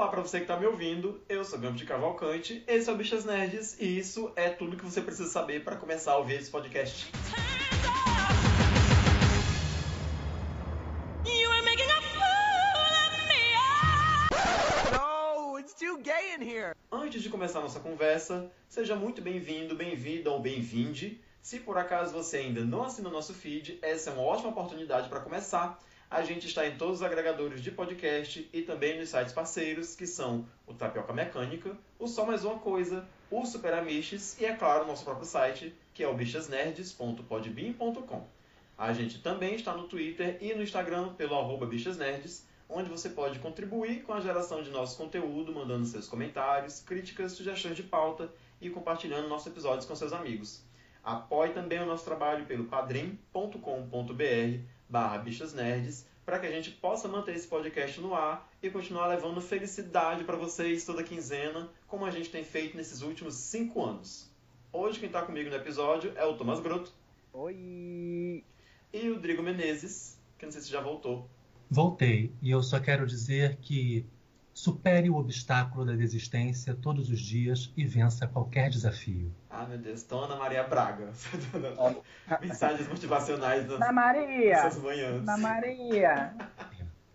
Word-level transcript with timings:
Olá 0.00 0.08
para 0.08 0.22
você 0.22 0.38
que 0.38 0.44
está 0.44 0.56
me 0.56 0.64
ouvindo, 0.64 1.20
eu 1.28 1.44
sou 1.44 1.58
Gampo 1.58 1.76
de 1.76 1.84
Cavalcante, 1.84 2.64
esse 2.66 2.88
é 2.88 2.92
o 2.94 2.96
Bichas 2.96 3.26
Nerds 3.26 3.78
e 3.78 3.98
isso 3.98 4.32
é 4.34 4.48
tudo 4.48 4.74
que 4.74 4.82
você 4.82 5.02
precisa 5.02 5.28
saber 5.28 5.62
para 5.62 5.76
começar 5.76 6.12
a 6.12 6.16
ouvir 6.16 6.36
esse 6.36 6.50
podcast. 6.50 7.12
Antes 16.90 17.22
de 17.22 17.28
começar 17.28 17.58
a 17.58 17.62
nossa 17.62 17.80
conversa, 17.80 18.50
seja 18.70 18.96
muito 18.96 19.20
bem-vindo, 19.20 19.74
bem-vinda 19.74 20.30
ou 20.30 20.40
bem-vinde. 20.40 21.20
Se 21.42 21.60
por 21.60 21.76
acaso 21.76 22.14
você 22.14 22.38
ainda 22.38 22.64
não 22.64 22.84
assina 22.84 23.10
o 23.10 23.12
nosso 23.12 23.34
feed, 23.34 23.78
essa 23.82 24.08
é 24.08 24.12
uma 24.14 24.22
ótima 24.22 24.48
oportunidade 24.48 25.10
para 25.10 25.20
começar. 25.20 25.78
A 26.10 26.22
gente 26.24 26.48
está 26.48 26.66
em 26.66 26.76
todos 26.76 26.96
os 26.96 27.02
agregadores 27.04 27.62
de 27.62 27.70
podcast 27.70 28.50
e 28.52 28.62
também 28.62 28.98
nos 28.98 29.10
sites 29.10 29.32
parceiros, 29.32 29.94
que 29.94 30.08
são 30.08 30.44
o 30.66 30.74
Tapioca 30.74 31.12
Mecânica, 31.12 31.78
o 32.00 32.08
Só 32.08 32.26
Mais 32.26 32.44
Uma 32.44 32.58
Coisa, 32.58 33.06
o 33.30 33.46
Super 33.46 33.74
Amiches 33.74 34.36
e, 34.40 34.44
é 34.44 34.56
claro, 34.56 34.82
o 34.82 34.88
nosso 34.88 35.04
próprio 35.04 35.24
site, 35.24 35.72
que 35.94 36.02
é 36.02 36.08
o 36.08 36.14
bichasnerds.podbean.com. 36.14 38.26
A 38.76 38.92
gente 38.92 39.22
também 39.22 39.54
está 39.54 39.72
no 39.72 39.86
Twitter 39.86 40.36
e 40.40 40.52
no 40.52 40.64
Instagram 40.64 41.14
pelo 41.14 41.36
arroba 41.36 41.64
bichasnerds, 41.64 42.44
onde 42.68 42.90
você 42.90 43.10
pode 43.10 43.38
contribuir 43.38 44.02
com 44.02 44.12
a 44.12 44.20
geração 44.20 44.64
de 44.64 44.70
nosso 44.70 44.96
conteúdo, 44.96 45.54
mandando 45.54 45.86
seus 45.86 46.08
comentários, 46.08 46.80
críticas, 46.80 47.30
sugestões 47.32 47.76
de 47.76 47.84
pauta 47.84 48.28
e 48.60 48.68
compartilhando 48.68 49.28
nossos 49.28 49.46
episódios 49.46 49.86
com 49.86 49.94
seus 49.94 50.12
amigos. 50.12 50.60
Apoie 51.04 51.52
também 51.52 51.78
o 51.78 51.86
nosso 51.86 52.04
trabalho 52.04 52.46
pelo 52.46 52.64
padrim.com.br 52.64 54.79
barra 54.90 55.18
Bichas 55.18 55.54
Nerds, 55.54 56.04
para 56.26 56.38
que 56.40 56.46
a 56.46 56.50
gente 56.50 56.72
possa 56.72 57.06
manter 57.06 57.34
esse 57.34 57.46
podcast 57.46 58.00
no 58.00 58.14
ar 58.14 58.50
e 58.60 58.68
continuar 58.68 59.06
levando 59.06 59.40
felicidade 59.40 60.24
para 60.24 60.36
vocês 60.36 60.84
toda 60.84 61.04
quinzena, 61.04 61.70
como 61.86 62.04
a 62.04 62.10
gente 62.10 62.28
tem 62.28 62.44
feito 62.44 62.76
nesses 62.76 63.00
últimos 63.00 63.34
cinco 63.34 63.82
anos. 63.82 64.28
Hoje 64.72 64.98
quem 64.98 65.06
está 65.06 65.22
comigo 65.22 65.48
no 65.48 65.56
episódio 65.56 66.12
é 66.16 66.24
o 66.24 66.36
Thomas 66.36 66.60
Grotto. 66.60 66.92
Oi! 67.32 68.44
E 68.92 69.08
o 69.10 69.20
Drigo 69.20 69.42
Menezes, 69.42 70.18
que 70.36 70.44
não 70.44 70.52
sei 70.52 70.60
se 70.60 70.70
já 70.70 70.80
voltou. 70.80 71.28
Voltei, 71.70 72.32
e 72.42 72.50
eu 72.50 72.62
só 72.62 72.80
quero 72.80 73.06
dizer 73.06 73.56
que 73.58 74.04
supere 74.60 75.08
o 75.08 75.16
obstáculo 75.16 75.86
da 75.86 75.94
desistência 75.94 76.74
todos 76.74 77.08
os 77.08 77.18
dias 77.18 77.72
e 77.74 77.86
vença 77.86 78.26
qualquer 78.26 78.68
desafio. 78.68 79.34
Ah, 79.48 79.64
meu 79.64 79.78
Deus, 79.78 80.02
Então 80.02 80.22
Ana 80.22 80.36
Maria 80.36 80.62
Braga. 80.64 81.10
Mensagens 82.42 82.86
motivacionais 82.86 83.66
das, 83.66 83.78
Na 83.80 83.90
Maria! 83.90 84.62
das 84.64 84.76
manhãs. 84.76 85.24
Na 85.24 85.38
Maria! 85.38 86.34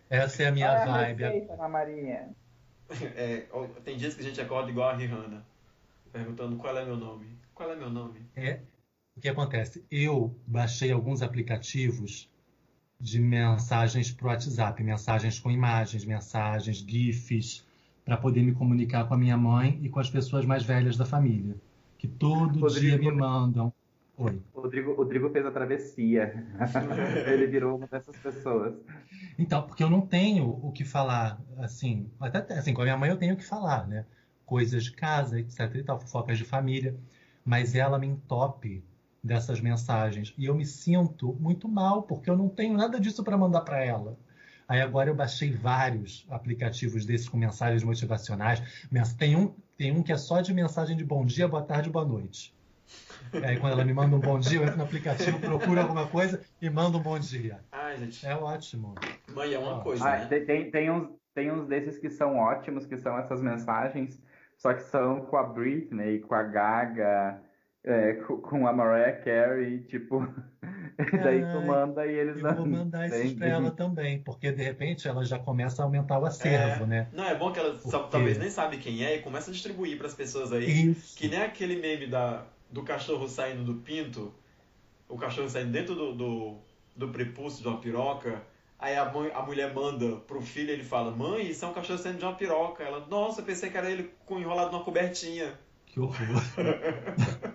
Essa 0.09 0.43
é 0.43 0.47
a 0.47 0.51
minha 0.51 0.71
Olha 0.71 0.81
a 0.81 0.85
vibe. 0.85 1.23
receita, 1.23 1.55
Na 1.55 1.69
Maria. 1.69 2.29
É, 3.15 3.47
tem 3.83 3.97
dias 3.97 4.13
que 4.13 4.21
a 4.21 4.23
gente 4.23 4.39
acorda 4.39 4.69
igual 4.69 4.89
a 4.89 4.95
Rihanna, 4.95 5.43
perguntando 6.13 6.55
qual 6.55 6.77
é 6.77 6.85
meu 6.85 6.95
nome. 6.95 7.35
Qual 7.53 7.71
é 7.71 7.75
meu 7.75 7.89
nome? 7.89 8.21
É, 8.35 8.59
o 9.17 9.21
que 9.21 9.27
acontece? 9.27 9.83
Eu 9.89 10.35
baixei 10.45 10.91
alguns 10.91 11.23
aplicativos 11.23 12.29
de 12.99 13.19
mensagens 13.19 14.11
para 14.11 14.25
o 14.25 14.29
WhatsApp, 14.29 14.81
mensagens 14.83 15.39
com 15.39 15.51
imagens, 15.51 16.05
mensagens, 16.05 16.77
GIFs, 16.77 17.65
para 18.03 18.17
poder 18.17 18.41
me 18.43 18.53
comunicar 18.53 19.07
com 19.07 19.13
a 19.13 19.17
minha 19.17 19.37
mãe 19.37 19.79
e 19.81 19.89
com 19.89 19.99
as 19.99 20.09
pessoas 20.09 20.45
mais 20.45 20.63
velhas 20.63 20.95
da 20.95 21.05
família, 21.05 21.55
que 21.97 22.07
todo 22.07 22.59
Rodrigo- 22.59 22.79
dia 22.79 22.97
me 22.97 23.11
mandam. 23.11 23.73
Oi. 24.17 24.41
O 24.53 24.61
Rodrigo, 24.61 24.93
Rodrigo 24.93 25.29
fez 25.29 25.45
a 25.45 25.51
travessia. 25.51 26.45
Ele 27.27 27.47
virou 27.47 27.77
uma 27.77 27.85
dessas 27.85 28.15
pessoas. 28.15 28.73
Então, 29.37 29.63
porque 29.63 29.83
eu 29.83 29.89
não 29.89 29.99
tenho 29.99 30.47
o 30.63 30.71
que 30.71 30.85
falar, 30.85 31.41
assim, 31.57 32.09
até 32.21 32.53
assim, 32.57 32.73
com 32.73 32.81
a 32.81 32.85
minha 32.85 32.95
mãe 32.97 33.09
eu 33.09 33.17
tenho 33.17 33.33
o 33.33 33.37
que 33.37 33.43
falar, 33.45 33.85
né? 33.87 34.05
Coisas 34.45 34.85
de 34.85 34.91
casa, 34.93 35.37
etc 35.37 35.59
e 35.75 35.83
tal, 35.83 35.99
fofocas 35.99 36.37
de 36.37 36.45
família, 36.45 36.95
mas 37.43 37.75
ela 37.75 37.99
me 37.99 38.07
entope 38.07 38.81
dessas 39.25 39.59
mensagens 39.59 40.33
e 40.37 40.45
eu 40.45 40.53
me 40.53 40.65
sinto 40.65 41.33
muito 41.39 41.67
mal 41.67 42.03
porque 42.03 42.29
eu 42.29 42.37
não 42.37 42.47
tenho 42.47 42.77
nada 42.77 42.99
disso 42.99 43.23
para 43.23 43.35
mandar 43.35 43.61
para 43.61 43.83
ela. 43.83 44.17
Aí 44.67 44.81
agora 44.81 45.09
eu 45.09 45.15
baixei 45.15 45.51
vários 45.51 46.25
aplicativos 46.29 47.05
desses 47.05 47.27
com 47.27 47.37
mensagens 47.37 47.83
motivacionais. 47.83 48.61
Tem 49.17 49.35
um, 49.35 49.53
tem 49.77 49.91
um 49.91 50.01
que 50.03 50.11
é 50.11 50.17
só 50.17 50.41
de 50.41 50.53
mensagem 50.53 50.95
de 50.95 51.03
bom 51.03 51.25
dia, 51.25 51.47
boa 51.47 51.63
tarde, 51.63 51.89
boa 51.89 52.05
noite. 52.05 52.55
Aí 53.43 53.57
quando 53.59 53.73
ela 53.73 53.83
me 53.83 53.93
manda 53.93 54.15
um 54.15 54.19
bom 54.19 54.39
dia, 54.39 54.59
eu 54.59 54.63
entro 54.63 54.77
no 54.77 54.83
aplicativo, 54.83 55.39
procuro 55.39 55.79
alguma 55.81 56.07
coisa 56.07 56.41
e 56.61 56.69
mando 56.69 56.97
um 56.97 57.01
bom 57.01 57.17
dia. 57.19 57.59
Ai, 57.71 57.97
gente, 57.97 58.25
É 58.25 58.35
ótimo. 58.35 58.93
mãe 59.33 59.53
é 59.53 59.59
uma 59.59 59.79
Ah. 59.79 59.83
coisa, 59.83 60.07
Ah, 60.07 60.19
né? 60.19 60.25
tem, 60.27 60.45
tem, 60.45 60.71
tem 60.71 60.91
uns, 60.91 61.09
tem 61.33 61.51
uns 61.51 61.67
desses 61.67 61.97
que 61.97 62.09
são 62.09 62.37
ótimos, 62.37 62.85
que 62.85 62.97
são 62.97 63.17
essas 63.17 63.41
mensagens, 63.41 64.21
só 64.57 64.73
que 64.73 64.81
são 64.83 65.21
com 65.25 65.35
a 65.37 65.43
Britney, 65.43 66.19
com 66.19 66.33
a 66.35 66.43
Gaga, 66.43 67.41
é, 67.85 68.13
com, 68.13 68.37
com 68.37 68.67
a 68.67 68.73
Mariah 68.73 69.17
Carey, 69.23 69.79
tipo. 69.81 70.27
e 71.13 71.17
daí 71.17 71.41
tu 71.41 71.61
manda 71.61 72.05
e 72.05 72.15
eles 72.15 72.43
Eu 72.43 72.55
vou 72.55 72.65
mandar 72.65 73.05
esses 73.05 73.33
para 73.33 73.47
ela 73.47 73.71
também, 73.71 74.19
porque 74.23 74.51
de 74.51 74.63
repente 74.63 75.07
ela 75.07 75.23
já 75.23 75.37
começa 75.37 75.81
a 75.81 75.85
aumentar 75.85 76.17
o 76.17 76.25
acervo, 76.25 76.87
né? 76.87 77.07
Não, 77.13 77.25
é 77.25 77.35
bom 77.35 77.51
que 77.51 77.59
ela 77.59 77.77
só- 77.77 77.99
Por 77.99 78.05
quê? 78.05 78.11
talvez 78.11 78.37
nem 78.39 78.49
sabe 78.49 78.77
quem 78.77 79.05
é 79.05 79.17
e 79.17 79.21
começa 79.21 79.51
a 79.51 79.53
distribuir 79.53 79.97
para 79.97 80.07
as 80.07 80.15
pessoas 80.15 80.51
aí. 80.51 80.89
Isso. 80.89 81.15
Que 81.15 81.27
nem 81.27 81.41
aquele 81.43 81.75
meme 81.75 82.07
da, 82.07 82.43
do 82.71 82.81
cachorro 82.81 83.27
saindo 83.27 83.63
do 83.63 83.75
pinto, 83.75 84.33
o 85.07 85.17
cachorro 85.17 85.47
saindo 85.49 85.71
dentro 85.71 85.93
do, 85.93 86.13
do, 86.15 86.57
do 86.95 87.09
prepúcio 87.09 87.61
de 87.61 87.67
uma 87.67 87.77
piroca, 87.79 88.41
aí 88.79 88.95
a, 88.95 89.05
mãe, 89.05 89.31
a 89.33 89.43
mulher 89.43 89.71
manda 89.73 90.15
pro 90.21 90.41
filho 90.41 90.71
ele 90.71 90.83
fala, 90.83 91.11
mãe, 91.11 91.49
isso 91.51 91.63
é 91.63 91.67
um 91.67 91.73
cachorro 91.73 91.99
saindo 91.99 92.17
de 92.17 92.25
uma 92.25 92.33
piroca. 92.33 92.83
Ela, 92.83 93.05
nossa, 93.07 93.41
eu 93.41 93.45
pensei 93.45 93.69
que 93.69 93.77
era 93.77 93.91
ele 93.91 94.11
com 94.25 94.39
enrolado 94.39 94.71
numa 94.71 94.83
cobertinha. 94.83 95.53
Que 95.85 95.99
horror. 95.99 96.17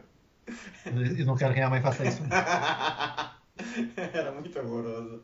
e 1.18 1.24
não 1.24 1.36
quero 1.36 1.52
que 1.52 1.58
minha 1.58 1.70
mãe 1.70 1.80
faça 1.82 2.04
isso. 2.06 2.22
Era 3.96 4.32
muito 4.32 4.58
amorosa. 4.58 5.20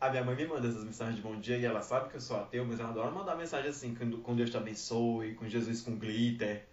A 0.00 0.10
minha 0.10 0.24
mãe 0.24 0.34
me 0.34 0.46
manda 0.46 0.66
essas 0.66 0.84
mensagens 0.84 1.16
de 1.16 1.22
bom 1.22 1.38
dia 1.38 1.56
e 1.56 1.64
ela 1.64 1.80
sabe 1.80 2.08
que 2.08 2.16
eu 2.16 2.20
sou 2.20 2.36
ateu, 2.36 2.64
mas 2.64 2.80
ela 2.80 2.88
adora 2.90 3.10
mandar 3.10 3.36
mensagem 3.36 3.70
assim, 3.70 3.94
com, 3.94 4.34
Deus 4.34 4.50
te 4.50 4.56
abençoe, 4.56 5.34
com 5.34 5.48
Jesus 5.48 5.80
com 5.80 5.96
glitter, 5.96 6.66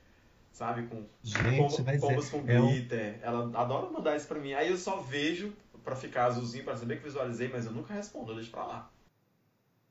sabe? 0.51 0.87
Com 0.87 1.05
pombos 1.99 2.29
com 2.29 2.39
é, 2.39 2.41
glitter. 2.59 3.19
Ela 3.21 3.43
adora 3.59 3.89
mandar 3.91 4.15
isso 4.17 4.27
pra 4.27 4.39
mim. 4.39 4.53
Aí 4.53 4.69
eu 4.71 4.77
só 4.77 4.99
vejo 4.99 5.53
pra 5.83 5.95
ficar 5.95 6.25
azulzinho, 6.25 6.63
pra 6.63 6.75
saber 6.75 6.97
que 6.97 7.03
visualizei, 7.03 7.49
mas 7.49 7.65
eu 7.65 7.71
nunca 7.71 7.93
respondo, 7.93 8.31
eu 8.31 8.35
deixo 8.35 8.49
pra 8.51 8.65
lá. 8.65 8.89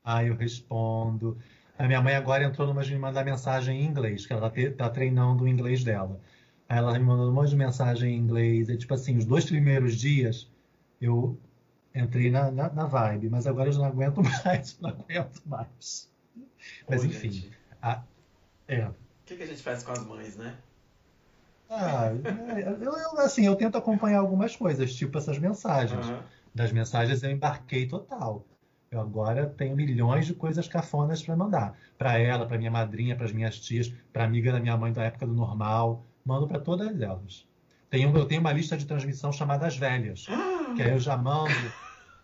Ah, 0.03 0.23
eu 0.23 0.35
respondo. 0.35 1.37
A 1.77 1.87
minha 1.87 2.01
mãe 2.01 2.15
agora 2.15 2.43
entrou 2.43 2.67
numa 2.67 2.83
de 2.83 2.91
me 2.93 2.99
mandar 2.99 3.23
mensagem 3.23 3.81
em 3.81 3.85
inglês, 3.85 4.25
que 4.25 4.33
ela 4.33 4.49
te- 4.49 4.71
tá 4.71 4.89
treinando 4.89 5.45
o 5.45 5.47
inglês 5.47 5.81
dela. 5.83 6.19
Aí 6.69 6.77
ela 6.77 6.93
me 6.93 6.99
mandou 7.03 7.29
um 7.29 7.33
monte 7.33 7.49
de 7.49 7.55
mensagem 7.55 8.13
em 8.13 8.17
inglês. 8.17 8.69
É 8.69 8.77
tipo 8.77 8.93
assim, 8.93 9.17
os 9.17 9.25
dois 9.25 9.43
primeiros 9.43 9.95
dias 9.95 10.47
eu 11.01 11.35
entrei 11.93 12.29
na, 12.29 12.51
na, 12.51 12.69
na 12.69 12.85
vibe, 12.85 13.29
mas 13.29 13.47
agora 13.47 13.69
eu 13.69 13.73
já 13.73 13.79
não 13.79 13.87
aguento 13.87 14.21
mais, 14.45 14.79
não 14.79 14.91
aguento 14.91 15.41
mais. 15.45 16.11
Mas 16.87 17.01
Oi, 17.01 17.07
enfim, 17.07 17.31
gente. 17.31 17.57
é. 18.67 18.87
O 18.87 18.93
que, 19.25 19.35
que 19.35 19.43
a 19.43 19.47
gente 19.47 19.63
faz 19.63 19.83
com 19.83 19.91
as 19.91 20.05
mães, 20.05 20.37
né? 20.37 20.55
Ah, 21.69 22.11
eu, 22.81 22.93
eu, 22.93 23.19
assim, 23.19 23.45
eu 23.45 23.55
tento 23.55 23.77
acompanhar 23.77 24.19
algumas 24.19 24.55
coisas, 24.55 24.93
tipo 24.93 25.17
essas 25.17 25.37
mensagens. 25.37 26.05
Aham. 26.05 26.23
Das 26.53 26.71
mensagens 26.71 27.21
eu 27.23 27.31
embarquei 27.31 27.87
total. 27.87 28.45
Eu 28.91 28.99
agora 28.99 29.45
tenho 29.45 29.75
milhões 29.75 30.25
de 30.25 30.33
coisas 30.33 30.67
cafonas 30.67 31.21
para 31.21 31.35
mandar. 31.35 31.77
Para 31.95 32.17
ela, 32.17 32.47
para 32.47 32.57
minha 32.57 32.71
madrinha, 32.71 33.15
para 33.15 33.25
as 33.25 33.31
minhas 33.31 33.59
tias, 33.59 33.87
para 34.11 34.23
amiga 34.23 34.51
da 34.51 34.59
minha 34.59 34.75
mãe 34.75 34.91
da 34.91 35.03
época 35.03 35.27
do 35.27 35.33
normal. 35.33 36.03
Mando 36.25 36.47
para 36.47 36.59
todas 36.59 36.99
elas. 37.01 37.47
Tenho, 37.89 38.15
eu 38.15 38.25
tenho 38.25 38.41
uma 38.41 38.51
lista 38.53 38.77
de 38.77 38.85
transmissão 38.85 39.31
chamada 39.31 39.65
As 39.65 39.75
Velhas, 39.77 40.27
que 40.75 40.81
aí 40.83 40.91
eu 40.91 40.99
já 40.99 41.17
mando, 41.17 41.49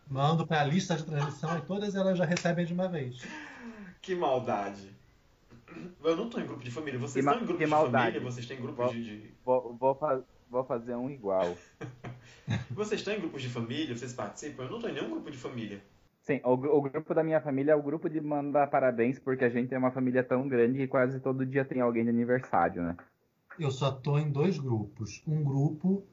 mando 0.07 0.45
para 0.45 0.61
a 0.61 0.63
lista 0.63 0.95
de 0.95 1.03
transmissão 1.03 1.57
e 1.57 1.61
todas 1.61 1.95
elas 1.95 2.17
já 2.17 2.25
recebem 2.25 2.65
de 2.65 2.73
uma 2.73 2.87
vez. 2.87 3.23
Que 4.01 4.13
maldade. 4.15 4.93
Eu 6.03 6.15
não 6.15 6.29
tô 6.29 6.39
em 6.39 6.45
grupo 6.45 6.63
de 6.63 6.69
família. 6.69 6.99
Vocês 6.99 7.13
Que 7.25 7.31
estão 7.31 7.33
em 7.43 7.45
grupo 7.45 7.57
que 7.59 7.65
de 7.65 7.69
maldade. 7.71 8.05
família? 8.13 8.31
Vocês 8.31 8.45
têm 8.45 8.57
grupos 8.61 8.77
Vou- 8.85 8.93
de, 8.93 9.33
Vou, 9.43 9.75
vou, 9.79 9.95
fa- 9.95 10.21
vou 10.49 10.63
fazer 10.63 10.95
um 10.95 11.09
igual. 11.09 11.55
Vocês 12.69 13.01
estão 13.01 13.13
em 13.15 13.19
grupos 13.19 13.41
de 13.41 13.49
família? 13.49 13.97
Vocês 13.97 14.13
participam? 14.13 14.63
Eu 14.65 14.69
não 14.71 14.79
tô 14.79 14.87
em 14.87 14.93
nenhum 14.93 15.09
grupo 15.09 15.31
de 15.31 15.37
família. 15.37 15.81
Sim, 16.21 16.39
o, 16.43 16.51
o 16.53 16.81
grupo 16.83 17.13
da 17.13 17.23
minha 17.23 17.41
família 17.41 17.71
é 17.71 17.75
o 17.75 17.81
grupo 17.81 18.07
de 18.07 18.21
mandar 18.21 18.67
parabéns, 18.67 19.17
porque 19.19 19.43
a 19.45 19.49
gente 19.49 19.73
é 19.73 19.77
uma 19.77 19.91
família 19.91 20.23
tão 20.23 20.47
grande 20.47 20.77
que 20.77 20.87
quase 20.87 21.19
todo 21.19 21.45
dia 21.45 21.65
tem 21.65 21.81
alguém 21.81 22.03
de 22.03 22.09
aniversário, 22.11 22.83
né? 22.83 22.95
Eu 23.59 23.69
só 23.69 23.91
tô 23.91 24.17
em 24.17 24.31
dois 24.31 24.57
grupos. 24.57 25.21
Um 25.27 25.43
grupo, 25.43 26.03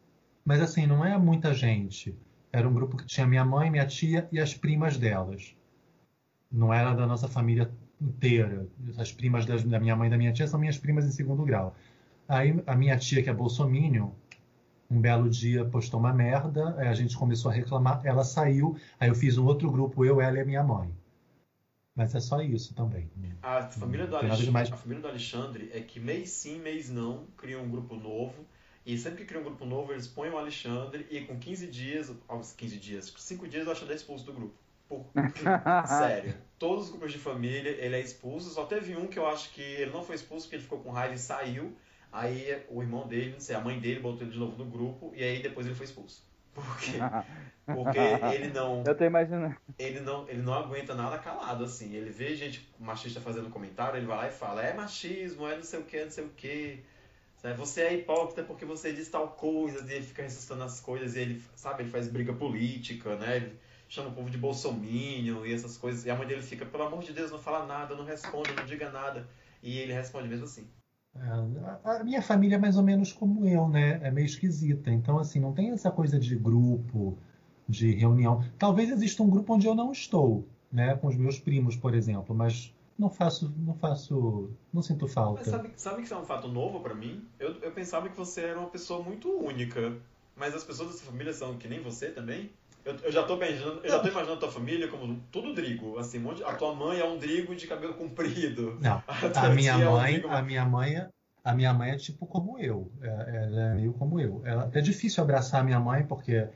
mas 0.44 0.60
assim, 0.60 0.86
não 0.86 1.04
é 1.04 1.16
muita 1.18 1.54
gente. 1.54 2.16
Era 2.52 2.68
um 2.68 2.74
grupo 2.74 2.96
que 2.96 3.06
tinha 3.06 3.26
minha 3.26 3.44
mãe, 3.44 3.70
minha 3.70 3.86
tia 3.86 4.28
e 4.32 4.40
as 4.40 4.54
primas 4.54 4.96
delas. 4.96 5.54
Não 6.52 6.72
era 6.72 6.94
da 6.94 7.06
nossa 7.06 7.28
família 7.28 7.70
inteira. 8.00 8.68
As 8.98 9.12
primas 9.12 9.46
das- 9.46 9.64
da 9.64 9.80
minha 9.80 9.96
mãe 9.96 10.08
e 10.08 10.10
da 10.10 10.18
minha 10.18 10.32
tia 10.32 10.46
são 10.48 10.60
minhas 10.60 10.78
primas 10.78 11.04
em 11.06 11.10
segundo 11.12 11.44
grau. 11.44 11.74
Aí 12.28 12.62
a 12.66 12.76
minha 12.76 12.96
tia, 12.98 13.22
que 13.22 13.30
é 13.30 13.34
bolsominion, 13.34 14.10
um 14.90 15.00
belo 15.00 15.30
dia 15.30 15.64
postou 15.64 16.00
uma 16.00 16.12
merda, 16.12 16.76
aí 16.78 16.88
a 16.88 16.94
gente 16.94 17.16
começou 17.16 17.50
a 17.50 17.54
reclamar, 17.54 18.00
ela 18.04 18.24
saiu, 18.24 18.76
aí 19.00 19.08
eu 19.10 19.14
fiz 19.16 19.38
um 19.38 19.46
outro 19.46 19.70
grupo, 19.70 20.04
eu, 20.04 20.20
ela 20.20 20.38
e 20.38 20.42
a 20.42 20.44
minha 20.46 20.64
mãe. 20.64 20.90
Mas 21.94 22.14
é 22.14 22.20
só 22.20 22.40
isso 22.40 22.74
também. 22.74 23.10
A 23.42 23.62
família, 23.68 24.06
do 24.06 24.16
Alex... 24.16 24.38
demais. 24.38 24.72
a 24.72 24.76
família 24.76 25.02
do 25.02 25.08
Alexandre 25.08 25.70
é 25.72 25.80
que 25.80 26.00
mês 26.00 26.30
sim, 26.30 26.58
mês 26.58 26.88
não, 26.88 27.26
criam 27.36 27.62
um 27.62 27.70
grupo 27.70 27.94
novo. 27.96 28.46
E 28.84 28.98
sempre 28.98 29.18
que 29.18 29.26
criam 29.26 29.42
um 29.42 29.44
grupo 29.44 29.64
novo, 29.64 29.92
eles 29.92 30.08
põem 30.08 30.30
o 30.30 30.38
Alexandre 30.38 31.06
e 31.10 31.20
com 31.20 31.38
15 31.38 31.66
dias, 31.68 32.12
aos 32.26 32.52
15 32.52 32.76
dias, 32.78 33.14
5 33.16 33.46
dias 33.46 33.66
o 33.66 33.70
Alexandre 33.70 33.92
é 33.92 33.96
expulso 33.96 34.24
do 34.24 34.32
grupo. 34.32 34.54
Por... 34.88 35.06
Sério. 35.86 36.34
Todos 36.58 36.86
os 36.86 36.90
grupos 36.90 37.12
de 37.12 37.18
família, 37.18 37.70
ele 37.70 37.94
é 37.94 38.00
expulso. 38.00 38.50
Só 38.50 38.64
teve 38.64 38.96
um 38.96 39.06
que 39.06 39.18
eu 39.18 39.26
acho 39.26 39.52
que 39.52 39.62
ele 39.62 39.90
não 39.90 40.02
foi 40.02 40.16
expulso 40.16 40.46
porque 40.46 40.56
ele 40.56 40.62
ficou 40.62 40.80
com 40.80 40.90
raiva 40.90 41.14
e 41.14 41.18
saiu. 41.18 41.76
Aí 42.10 42.62
o 42.68 42.82
irmão 42.82 43.06
dele, 43.06 43.32
não 43.32 43.40
sei, 43.40 43.54
a 43.54 43.60
mãe 43.60 43.78
dele 43.78 44.00
botou 44.00 44.22
ele 44.22 44.32
de 44.32 44.38
novo 44.38 44.56
no 44.62 44.70
grupo 44.70 45.12
e 45.14 45.22
aí 45.22 45.42
depois 45.42 45.66
ele 45.66 45.74
foi 45.74 45.86
expulso. 45.86 46.26
Por 46.54 46.78
quê? 46.78 46.93
Porque 47.64 47.99
ele 48.34 48.49
não, 48.49 48.82
Eu 48.84 48.94
tô 48.96 49.04
imaginando. 49.04 49.56
ele 49.78 50.00
não, 50.00 50.28
ele 50.28 50.43
não 50.43 50.52
aguenta 50.52 50.94
nada 50.94 51.16
calado, 51.19 51.64
assim. 51.64 51.94
Ele 51.94 52.10
vê 52.10 52.34
gente 52.34 52.69
machista 52.78 53.20
fazendo 53.20 53.50
comentário, 53.50 53.99
ele 53.99 54.06
vai 54.06 54.16
lá 54.16 54.28
e 54.28 54.32
fala, 54.32 54.62
é 54.62 54.75
machismo, 54.75 55.46
é 55.46 55.56
não 55.56 55.62
sei 55.62 55.78
o 55.78 55.84
que, 55.84 56.04
não 56.04 56.10
sei 56.10 56.25
o 56.25 56.28
que. 56.31 56.82
Você 57.56 57.82
é 57.82 57.94
hipócrita 57.94 58.43
porque 58.44 58.64
você 58.64 58.93
diz 58.93 59.08
tal 59.08 59.28
coisa, 59.28 59.84
e 59.90 59.96
ele 59.96 60.04
fica 60.04 60.22
ressuscitando 60.22 60.62
as 60.62 60.81
coisas, 60.81 61.16
e 61.16 61.20
ele, 61.20 61.43
sabe, 61.56 61.82
ele 61.82 61.90
faz 61.90 62.06
briga 62.08 62.32
política, 62.32 63.16
né? 63.16 63.37
Ele 63.37 63.58
chama 63.88 64.10
o 64.10 64.12
povo 64.12 64.31
de 64.31 64.38
bolsominion 64.38 65.44
e 65.44 65.52
essas 65.52 65.76
coisas. 65.76 66.05
E 66.05 66.10
a 66.10 66.14
mãe 66.14 66.26
dele 66.26 66.43
fica, 66.43 66.64
pelo 66.64 66.84
amor 66.84 67.02
de 67.02 67.12
Deus, 67.12 67.31
não 67.31 67.38
fala 67.38 67.66
nada, 67.66 67.94
não 67.96 68.05
responda, 68.05 68.52
não 68.52 68.64
diga 68.64 68.90
nada. 68.90 69.28
E 69.62 69.78
ele 69.78 69.93
responde 69.93 70.28
mesmo 70.28 70.44
assim. 70.44 70.69
É, 71.14 72.00
A 72.00 72.04
minha 72.04 72.22
família 72.22 72.56
é 72.56 72.58
mais 72.58 72.76
ou 72.76 72.82
menos 72.82 73.12
como 73.12 73.46
eu, 73.46 73.68
né? 73.68 74.00
É 74.02 74.10
meio 74.10 74.24
esquisita. 74.26 74.90
Então, 74.90 75.18
assim, 75.18 75.40
não 75.40 75.52
tem 75.52 75.70
essa 75.70 75.90
coisa 75.90 76.18
de 76.18 76.36
grupo, 76.36 77.18
de 77.68 77.92
reunião. 77.94 78.44
Talvez 78.58 78.90
exista 78.90 79.22
um 79.22 79.30
grupo 79.30 79.54
onde 79.54 79.66
eu 79.66 79.74
não 79.74 79.92
estou, 79.92 80.46
né? 80.70 80.96
Com 80.96 81.08
os 81.08 81.16
meus 81.16 81.38
primos, 81.38 81.76
por 81.76 81.94
exemplo, 81.94 82.34
mas 82.34 82.74
não 82.98 83.10
faço, 83.10 83.52
não 83.58 83.74
faço, 83.74 84.50
não 84.72 84.82
sinto 84.82 85.04
Mas 85.04 85.14
falta. 85.14 85.44
sabe, 85.44 85.70
sabe 85.76 85.96
que 85.98 86.02
isso 86.04 86.14
é 86.14 86.18
um 86.18 86.24
fato 86.24 86.48
novo 86.48 86.80
pra 86.80 86.94
mim? 86.94 87.26
Eu, 87.38 87.56
eu 87.60 87.72
pensava 87.72 88.08
que 88.08 88.16
você 88.16 88.42
era 88.42 88.58
uma 88.58 88.68
pessoa 88.68 89.02
muito 89.02 89.28
única. 89.30 89.96
Mas 90.34 90.54
as 90.54 90.64
pessoas 90.64 90.92
da 90.92 90.96
sua 90.96 91.10
família 91.10 91.32
são 91.32 91.58
que 91.58 91.68
nem 91.68 91.82
você 91.82 92.10
também? 92.10 92.50
Eu, 92.84 92.94
eu 92.96 93.12
já 93.12 93.23
tô 93.23 93.37
imaginando, 93.37 93.81
eu 93.84 93.90
já 93.90 93.99
tô 94.00 94.08
imaginando 94.08 94.32
a 94.38 94.40
tua 94.40 94.50
família 94.50 94.88
como 94.88 95.20
tudo 95.31 95.55
drigo, 95.55 95.99
assim, 95.99 96.19
um 96.19 96.23
monte- 96.23 96.43
a 96.43 96.55
tua 96.55 96.75
mãe 96.75 96.99
é 96.99 97.05
um 97.05 97.17
drigo 97.17 97.55
de 97.55 97.67
cabelo 97.67 97.94
comprido. 97.94 98.76
Não, 98.81 99.02
A 99.06 99.46
a 99.46 99.50
minha 99.50 99.75
tia 99.76 99.84
é 99.84 99.88
um 99.88 99.93
mãe, 99.93 100.12
drigo 100.14 100.29
a 100.29 100.43
minha 100.43 100.64
mãe, 100.64 100.96
é- 100.96 101.08
a 101.44 101.55
minha 101.55 101.73
mãe 101.73 101.90
é 101.90 101.96
tipo 101.96 102.26
como 102.26 102.58
eu. 102.58 102.90
É- 103.00 103.06
Ela 103.44 103.61
é 103.70 103.75
meio 103.75 103.93
como 103.93 104.19
eu. 104.20 104.43
Ela, 104.44 104.70
é 104.73 104.81
difícil 104.81 105.23
abraçar 105.23 105.61
a 105.61 105.64
minha 105.64 105.79
mãe 105.81 106.05
porque 106.05 106.46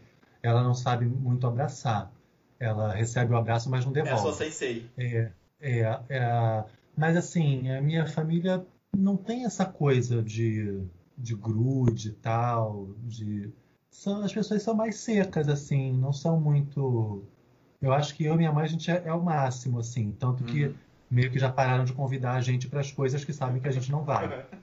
ela 0.42 0.62
não 0.62 0.74
sabe 0.74 1.06
muito 1.06 1.46
abraçar. 1.46 2.10
Ela 2.58 2.92
recebe 2.92 3.32
o 3.32 3.36
abraço, 3.36 3.68
mas 3.70 3.84
não 3.84 3.92
É 3.96 4.00
a 4.00 4.06
sua 4.06 4.16
devolve. 4.16 4.38
sensei. 4.44 4.86
É, 4.96 5.30
é, 5.60 5.80
é, 6.08 6.64
mas 6.96 7.16
assim, 7.16 7.70
a 7.70 7.80
minha 7.82 8.06
família 8.06 8.64
não 8.96 9.16
tem 9.16 9.44
essa 9.44 9.64
coisa 9.66 10.22
de, 10.22 10.82
de 11.18 11.34
grude 11.34 12.08
e 12.08 12.12
tal, 12.12 12.88
de 13.04 13.52
são, 13.90 14.22
as 14.22 14.32
pessoas 14.32 14.62
são 14.62 14.74
mais 14.74 14.96
secas 14.96 15.48
assim, 15.48 15.92
não 15.92 16.12
são 16.12 16.40
muito. 16.40 17.22
Eu 17.80 17.92
acho 17.92 18.14
que 18.14 18.24
eu 18.24 18.34
e 18.34 18.36
minha 18.38 18.52
mãe 18.52 18.64
a 18.64 18.68
gente 18.68 18.90
é, 18.90 19.02
é 19.06 19.12
o 19.12 19.22
máximo 19.22 19.78
assim, 19.78 20.12
tanto 20.12 20.44
que 20.44 20.64
Uhum. 20.66 20.74
meio 21.10 21.30
que 21.30 21.38
já 21.38 21.50
pararam 21.52 21.84
de 21.84 21.92
convidar 21.92 22.34
a 22.34 22.40
gente 22.40 22.68
para 22.68 22.80
as 22.80 22.90
coisas 22.90 23.24
que 23.24 23.32
sabem 23.32 23.60
que 23.60 23.68
a 23.68 23.72
gente 23.72 23.90
não 23.90 24.04
vai. 24.04 24.46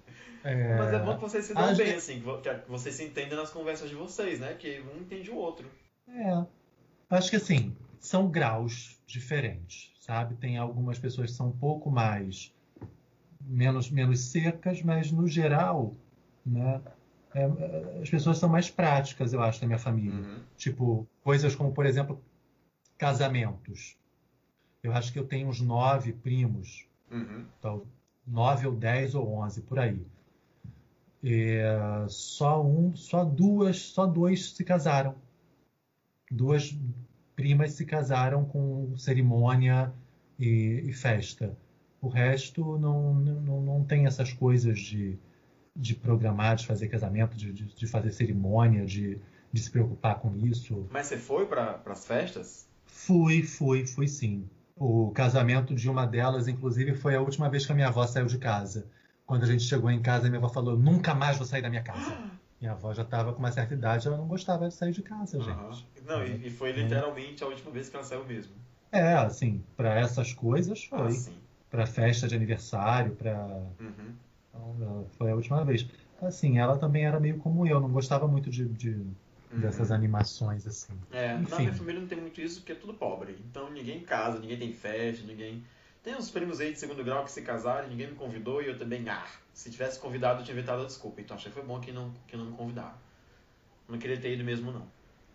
É, 0.46 0.78
Mas 0.78 0.92
é 0.94 1.00
bom 1.00 1.16
que 1.16 1.22
vocês 1.22 1.46
se 1.46 1.54
dão 1.54 1.64
às 1.64 1.78
bem, 1.78 1.88
ve- 1.88 1.94
assim, 1.96 2.20
que 2.20 2.70
vocês 2.70 2.96
se 2.96 3.06
entendem 3.06 3.38
nas 3.38 3.50
conversas 3.50 3.90
de 3.90 3.96
vocês, 3.96 4.42
né? 4.42 4.54
Que 4.56 4.82
um 4.82 5.00
entende 5.00 5.32
o 5.32 5.36
outro. 5.38 5.66
É, 6.06 6.46
acho 7.10 7.30
que 7.30 7.38
assim, 7.38 7.74
são 7.98 8.30
graus 8.30 9.00
diferentes, 9.08 9.94
sabe? 10.02 10.36
Tem 10.36 10.58
algumas 10.58 11.00
pessoas 11.00 11.32
que 11.32 11.38
são 11.38 11.48
um 11.48 11.58
pouco 11.58 11.90
mais 11.90 12.54
menos, 13.40 13.90
menos 13.90 14.20
secas, 14.32 14.82
mas 14.82 15.12
no 15.14 15.28
geral, 15.30 15.96
né? 16.46 16.82
É, 17.34 17.42
é, 17.42 18.00
as 18.02 18.10
pessoas 18.10 18.38
são 18.38 18.50
mais 18.50 18.70
práticas, 18.70 19.34
eu 19.34 19.42
acho, 19.42 19.60
da 19.62 19.68
minha 19.68 19.80
família. 19.80 20.14
Uhum. 20.14 20.40
Tipo, 20.58 21.08
coisas 21.24 21.56
como, 21.56 21.72
por 21.74 21.86
exemplo, 21.86 22.22
casamentos. 22.98 23.96
Eu 24.82 24.94
acho 24.94 25.12
que 25.14 25.20
eu 25.20 25.26
tenho 25.26 25.48
uns 25.48 25.62
nove 25.62 26.14
primos, 26.14 26.88
Uhum. 27.12 27.46
então, 27.60 27.84
nove 28.26 28.66
ou 28.66 28.74
dez 28.76 29.14
ou 29.16 29.32
onze 29.34 29.62
por 29.62 29.80
aí. 29.80 30.02
É, 31.24 32.06
só 32.10 32.62
um, 32.62 32.96
só 32.96 33.24
duas, 33.24 33.80
só 33.80 34.06
dois 34.06 34.52
se 34.52 34.64
casaram. 34.64 35.16
Duas 36.30 36.76
primas 37.36 37.74
se 37.74 37.86
casaram 37.86 38.44
com 38.46 38.96
cerimônia 38.98 39.94
e, 40.38 40.84
e 40.86 40.94
festa. 40.94 41.56
O 42.02 42.10
resto 42.10 42.78
não, 42.78 43.14
não, 43.14 43.62
não 43.62 43.84
tem 43.84 44.06
essas 44.06 44.34
coisas 44.34 44.78
de, 44.80 45.18
de 45.76 45.96
programar, 45.96 46.56
de 46.56 46.68
fazer 46.68 46.88
casamento, 46.88 47.36
de, 47.36 47.52
de, 47.52 47.66
de 47.66 47.88
fazer 47.88 48.12
cerimônia, 48.12 48.86
de, 48.86 49.20
de 49.52 49.62
se 49.62 49.72
preocupar 49.72 50.20
com 50.20 50.36
isso. 50.38 50.88
Mas 50.92 51.08
você 51.08 51.18
foi 51.18 51.46
para 51.46 51.82
as 51.86 52.06
festas? 52.06 52.68
Fui, 52.86 53.44
fui, 53.44 53.86
fui 53.86 54.08
sim. 54.08 54.48
O 54.76 55.12
casamento 55.12 55.74
de 55.74 55.90
uma 55.90 56.06
delas, 56.06 56.48
inclusive, 56.48 56.96
foi 56.96 57.16
a 57.16 57.22
última 57.22 57.50
vez 57.50 57.66
que 57.66 57.72
a 57.72 57.76
minha 57.76 57.88
avó 57.88 58.06
saiu 58.06 58.26
de 58.26 58.38
casa. 58.38 58.88
Quando 59.26 59.44
a 59.44 59.48
gente 59.48 59.64
chegou 59.64 59.90
em 59.90 60.02
casa, 60.02 60.28
minha 60.28 60.40
avó 60.40 60.50
falou: 60.50 60.78
Nunca 60.78 61.14
mais 61.14 61.38
vou 61.38 61.46
sair 61.46 61.62
da 61.62 61.70
minha 61.70 61.84
casa. 61.84 62.18
Minha 62.62 62.72
avó 62.72 62.94
já 62.94 63.04
estava 63.04 63.34
com 63.34 63.40
uma 63.40 63.52
certa 63.52 63.74
idade, 63.74 64.08
ela 64.08 64.16
não 64.16 64.26
gostava 64.26 64.70
de 64.70 64.74
sair 64.74 64.94
de 64.94 65.02
casa, 65.02 65.38
gente. 65.42 65.86
Não, 66.06 66.24
e, 66.24 66.48
e 66.48 66.50
foi 66.50 66.72
literalmente 66.72 67.44
a 67.44 67.48
última 67.48 67.70
vez 67.72 67.90
que 67.90 67.96
ela 67.98 68.06
saiu 68.06 68.24
mesmo. 68.24 68.54
É, 68.90 69.16
assim, 69.16 69.62
para 69.76 70.00
essas 70.00 70.32
coisas 70.32 70.88
Ah, 70.90 71.00
foi. 71.00 71.12
sim. 71.12 71.34
Para 71.70 71.86
festa 71.86 72.26
de 72.26 72.36
aniversário, 72.36 73.18
para. 73.18 73.36
Uhum. 73.82 74.16
Então, 74.54 75.08
Foi 75.18 75.32
a 75.32 75.36
última 75.36 75.64
vez. 75.66 75.88
Assim, 76.22 76.58
ela 76.58 76.78
também 76.80 77.06
era 77.06 77.20
meio 77.20 77.38
como 77.40 77.66
eu, 77.68 77.80
não 77.80 77.92
gostava 77.92 78.28
muito 78.28 78.50
de, 78.50 78.68
de- 78.70 79.16
dessas 79.56 79.92
Uhum. 79.92 79.92
animações, 79.92 80.66
assim. 80.68 81.00
É, 81.12 81.38
na 81.44 81.60
Enfim. 81.60 81.62
minha 81.62 81.74
família 81.74 82.02
não 82.02 82.08
tem 82.08 82.20
muito 82.20 82.42
isso 82.42 82.60
porque 82.60 82.72
é 82.72 82.76
tudo 82.76 82.96
pobre. 82.96 83.34
Então 83.46 83.70
ninguém 83.72 84.04
casa, 84.04 84.40
ninguém 84.40 84.58
tem 84.58 84.74
festa, 84.74 85.26
ninguém. 85.26 85.66
Tem 86.02 86.16
uns 86.16 86.30
primos 86.32 86.60
aí 86.60 86.74
de 86.74 86.80
segundo 86.80 87.04
grau 87.04 87.24
que 87.24 87.32
se 87.32 87.42
casaram, 87.44 87.88
ninguém 87.88 88.08
me 88.12 88.16
convidou 88.16 88.62
e 88.62 88.68
eu 88.68 88.78
também, 88.78 89.08
ah, 89.10 89.26
se 89.54 89.72
tivesse 89.72 90.00
convidado 90.00 90.42
eu 90.42 90.46
tinha 90.46 90.54
inventado 90.56 90.82
a 90.82 90.86
desculpa. 90.86 91.22
Então 91.22 91.38
achei 91.38 91.52
que 91.52 91.58
foi 91.58 91.66
bom 91.68 91.80
que 91.80 91.92
não, 91.92 92.14
que 92.28 92.36
não 92.36 92.46
me 92.52 92.58
convidaram. 92.58 93.00
Não 93.88 94.00
queria 94.00 94.20
ter 94.22 94.34
ido 94.34 94.44
mesmo, 94.44 94.72
não. 94.72 94.92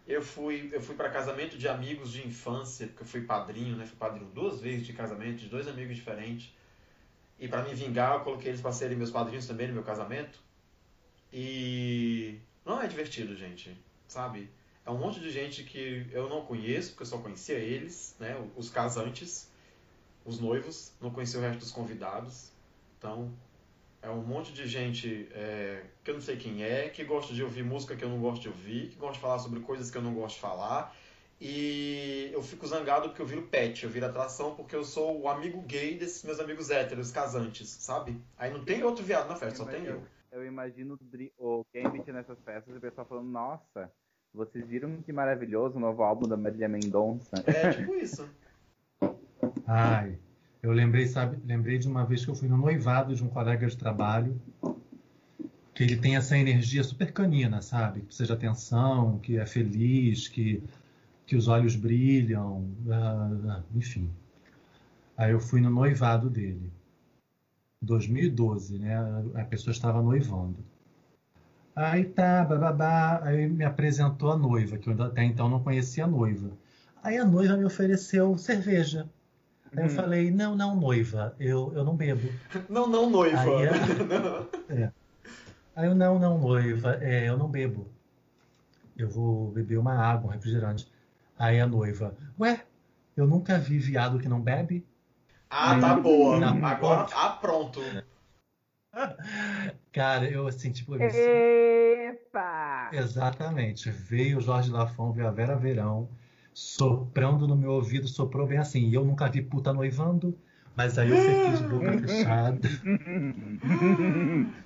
Eu 0.06 0.22
fui, 0.22 0.70
eu 0.72 0.80
fui 0.82 0.96
para 0.96 1.10
casamento 1.10 1.58
de 1.58 1.68
amigos 1.68 2.12
de 2.12 2.26
infância, 2.26 2.86
porque 2.88 3.02
eu 3.02 3.06
fui 3.06 3.22
padrinho, 3.26 3.76
né? 3.76 3.86
Fui 3.86 3.96
padrinho 3.98 4.30
duas 4.32 4.60
vezes 4.60 4.86
de 4.86 4.92
casamento, 4.94 5.38
de 5.40 5.48
dois 5.48 5.68
amigos 5.68 5.96
diferentes. 5.96 6.54
E 7.38 7.46
para 7.46 7.62
me 7.62 7.74
vingar, 7.74 8.14
eu 8.14 8.20
coloquei 8.20 8.50
eles 8.50 8.60
para 8.60 8.72
serem 8.72 8.96
meus 8.96 9.10
padrinhos 9.10 9.46
também 9.46 9.68
no 9.68 9.74
meu 9.74 9.82
casamento. 9.82 10.40
E 11.32 12.38
não 12.64 12.82
é 12.82 12.86
divertido, 12.86 13.36
gente, 13.36 13.76
sabe? 14.06 14.50
É 14.84 14.90
um 14.90 14.98
monte 14.98 15.20
de 15.20 15.30
gente 15.30 15.64
que 15.64 16.06
eu 16.10 16.28
não 16.28 16.44
conheço, 16.44 16.90
porque 16.90 17.02
eu 17.02 17.06
só 17.06 17.18
conhecia 17.18 17.56
eles, 17.56 18.16
né? 18.18 18.36
Os 18.56 18.70
casantes, 18.70 19.50
os 20.24 20.40
noivos, 20.40 20.92
não 21.00 21.10
conhecia 21.10 21.38
o 21.38 21.42
resto 21.42 21.60
dos 21.60 21.70
convidados. 21.70 22.50
Então, 22.96 23.32
é 24.00 24.10
um 24.10 24.22
monte 24.22 24.52
de 24.52 24.66
gente 24.66 25.28
é, 25.32 25.84
que 26.02 26.10
eu 26.10 26.14
não 26.14 26.20
sei 26.20 26.36
quem 26.36 26.62
é, 26.62 26.88
que 26.88 27.04
gosta 27.04 27.34
de 27.34 27.42
ouvir 27.42 27.62
música 27.62 27.94
que 27.96 28.04
eu 28.04 28.08
não 28.08 28.18
gosto 28.18 28.42
de 28.42 28.48
ouvir, 28.48 28.88
que 28.88 28.96
gosta 28.96 29.14
de 29.14 29.20
falar 29.20 29.38
sobre 29.38 29.60
coisas 29.60 29.90
que 29.90 29.98
eu 29.98 30.02
não 30.02 30.14
gosto 30.14 30.36
de 30.36 30.40
falar. 30.40 30.96
E 31.40 32.30
eu 32.32 32.42
fico 32.42 32.66
zangado 32.66 33.08
porque 33.08 33.22
eu 33.22 33.26
viro 33.26 33.42
pet, 33.42 33.84
eu 33.84 33.90
viro 33.90 34.06
atração 34.06 34.56
porque 34.56 34.74
eu 34.74 34.84
sou 34.84 35.20
o 35.20 35.28
amigo 35.28 35.62
gay 35.62 35.96
desses 35.96 36.24
meus 36.24 36.40
amigos 36.40 36.68
héteros, 36.68 37.12
casantes, 37.12 37.68
sabe? 37.68 38.20
Aí 38.36 38.52
não 38.52 38.64
tem 38.64 38.82
outro 38.82 39.04
viado 39.04 39.28
na 39.28 39.36
festa, 39.36 39.58
só 39.58 39.64
tem 39.64 39.84
eu. 39.84 40.02
Eu 40.32 40.44
imagino 40.44 40.98
o 41.38 41.64
Gambit 41.72 42.10
nessas 42.12 42.38
festas 42.40 42.74
e 42.74 42.78
o 42.78 42.80
pessoal 42.80 43.06
falando, 43.06 43.28
nossa, 43.28 43.90
vocês 44.34 44.66
viram 44.66 45.00
que 45.02 45.12
maravilhoso 45.12 45.76
o 45.76 45.80
novo 45.80 46.02
álbum 46.02 46.28
da 46.28 46.36
Marília 46.36 46.68
Mendonça? 46.68 47.42
É 47.46 47.70
tipo 47.72 47.94
isso. 47.94 48.28
Ai, 49.66 50.18
eu 50.62 50.72
lembrei, 50.72 51.06
sabe, 51.06 51.38
lembrei 51.46 51.78
de 51.78 51.86
uma 51.88 52.04
vez 52.04 52.24
que 52.24 52.30
eu 52.30 52.34
fui 52.34 52.48
no 52.48 52.56
noivado 52.56 53.14
de 53.14 53.22
um 53.22 53.28
colega 53.28 53.66
de 53.66 53.76
trabalho, 53.76 54.40
que 55.74 55.84
ele 55.84 55.96
tem 55.96 56.16
essa 56.16 56.36
energia 56.36 56.82
super 56.82 57.12
canina, 57.12 57.62
sabe? 57.62 58.00
Que 58.00 58.06
precisa 58.06 58.26
de 58.26 58.32
atenção, 58.32 59.18
que 59.18 59.38
é 59.38 59.46
feliz, 59.46 60.26
que, 60.26 60.62
que 61.28 61.36
os 61.36 61.46
olhos 61.46 61.76
brilham, 61.76 62.66
ah, 62.90 63.60
enfim. 63.74 64.10
Aí 65.14 65.30
eu 65.30 65.38
fui 65.38 65.60
no 65.60 65.68
noivado 65.68 66.30
dele. 66.30 66.72
2012, 67.82 68.78
né? 68.78 68.96
A 69.34 69.44
pessoa 69.44 69.70
estava 69.72 70.00
noivando. 70.02 70.56
Aí 71.76 72.06
tá, 72.06 72.42
bababá, 72.44 73.20
aí 73.22 73.46
me 73.46 73.62
apresentou 73.62 74.32
a 74.32 74.36
noiva, 74.38 74.78
que 74.78 74.88
eu 74.88 75.02
até 75.02 75.22
então 75.22 75.50
não 75.50 75.62
conhecia 75.62 76.04
a 76.04 76.08
noiva. 76.08 76.50
Aí 77.02 77.18
a 77.18 77.26
noiva 77.26 77.58
me 77.58 77.64
ofereceu 77.66 78.36
cerveja. 78.38 79.06
Aí 79.76 79.84
eu 79.84 79.90
Hum. 79.90 79.90
falei, 79.90 80.30
não, 80.30 80.56
não, 80.56 80.74
noiva, 80.74 81.36
eu, 81.38 81.70
eu 81.74 81.84
não 81.84 81.94
bebo. 81.94 82.26
Não, 82.70 82.86
não, 82.88 83.10
noiva. 83.10 83.38
Aí 83.38 83.66
é- 83.68 84.04
Não. 84.80 84.92
Aí 85.76 85.86
eu, 85.86 85.94
não, 85.94 86.18
não, 86.18 86.38
noiva, 86.38 86.94
é, 87.02 87.28
eu 87.28 87.36
não 87.36 87.48
bebo. 87.50 87.86
Eu 88.96 89.08
vou 89.10 89.50
beber 89.52 89.76
uma 89.78 89.94
água, 89.94 90.30
um 90.30 90.32
refrigerante. 90.32 90.90
Aí 91.38 91.60
a 91.60 91.66
noiva, 91.66 92.16
ué, 92.38 92.64
eu 93.16 93.26
nunca 93.26 93.58
vi 93.58 93.78
viado 93.78 94.18
que 94.18 94.28
não 94.28 94.40
bebe. 94.40 94.84
Ah, 95.48 95.78
tá 95.78 95.94
boa. 95.94 96.38
Não, 96.38 96.66
Agora, 96.66 97.06
ah, 97.14 97.30
pronto. 97.30 97.80
Cara, 99.92 100.28
eu 100.28 100.46
assim, 100.46 100.72
tipo. 100.72 100.96
Eu 100.96 101.02
Epa! 101.02 102.90
Exatamente. 102.92 103.90
Veio 103.90 104.38
o 104.38 104.40
Jorge 104.40 104.70
Lafon, 104.70 105.12
veio 105.12 105.28
a 105.28 105.30
Vera 105.30 105.56
Verão, 105.56 106.08
soprando 106.52 107.46
no 107.46 107.56
meu 107.56 107.72
ouvido, 107.72 108.08
soprou 108.08 108.46
bem 108.46 108.58
assim. 108.58 108.88
E 108.88 108.94
eu 108.94 109.04
nunca 109.04 109.28
vi 109.28 109.42
puta 109.42 109.72
noivando, 109.72 110.36
mas 110.76 110.98
aí 110.98 111.10
eu 111.10 111.16
fiquei 111.16 111.52
de 111.54 111.62
boca 111.68 111.98
fechada. 111.98 112.68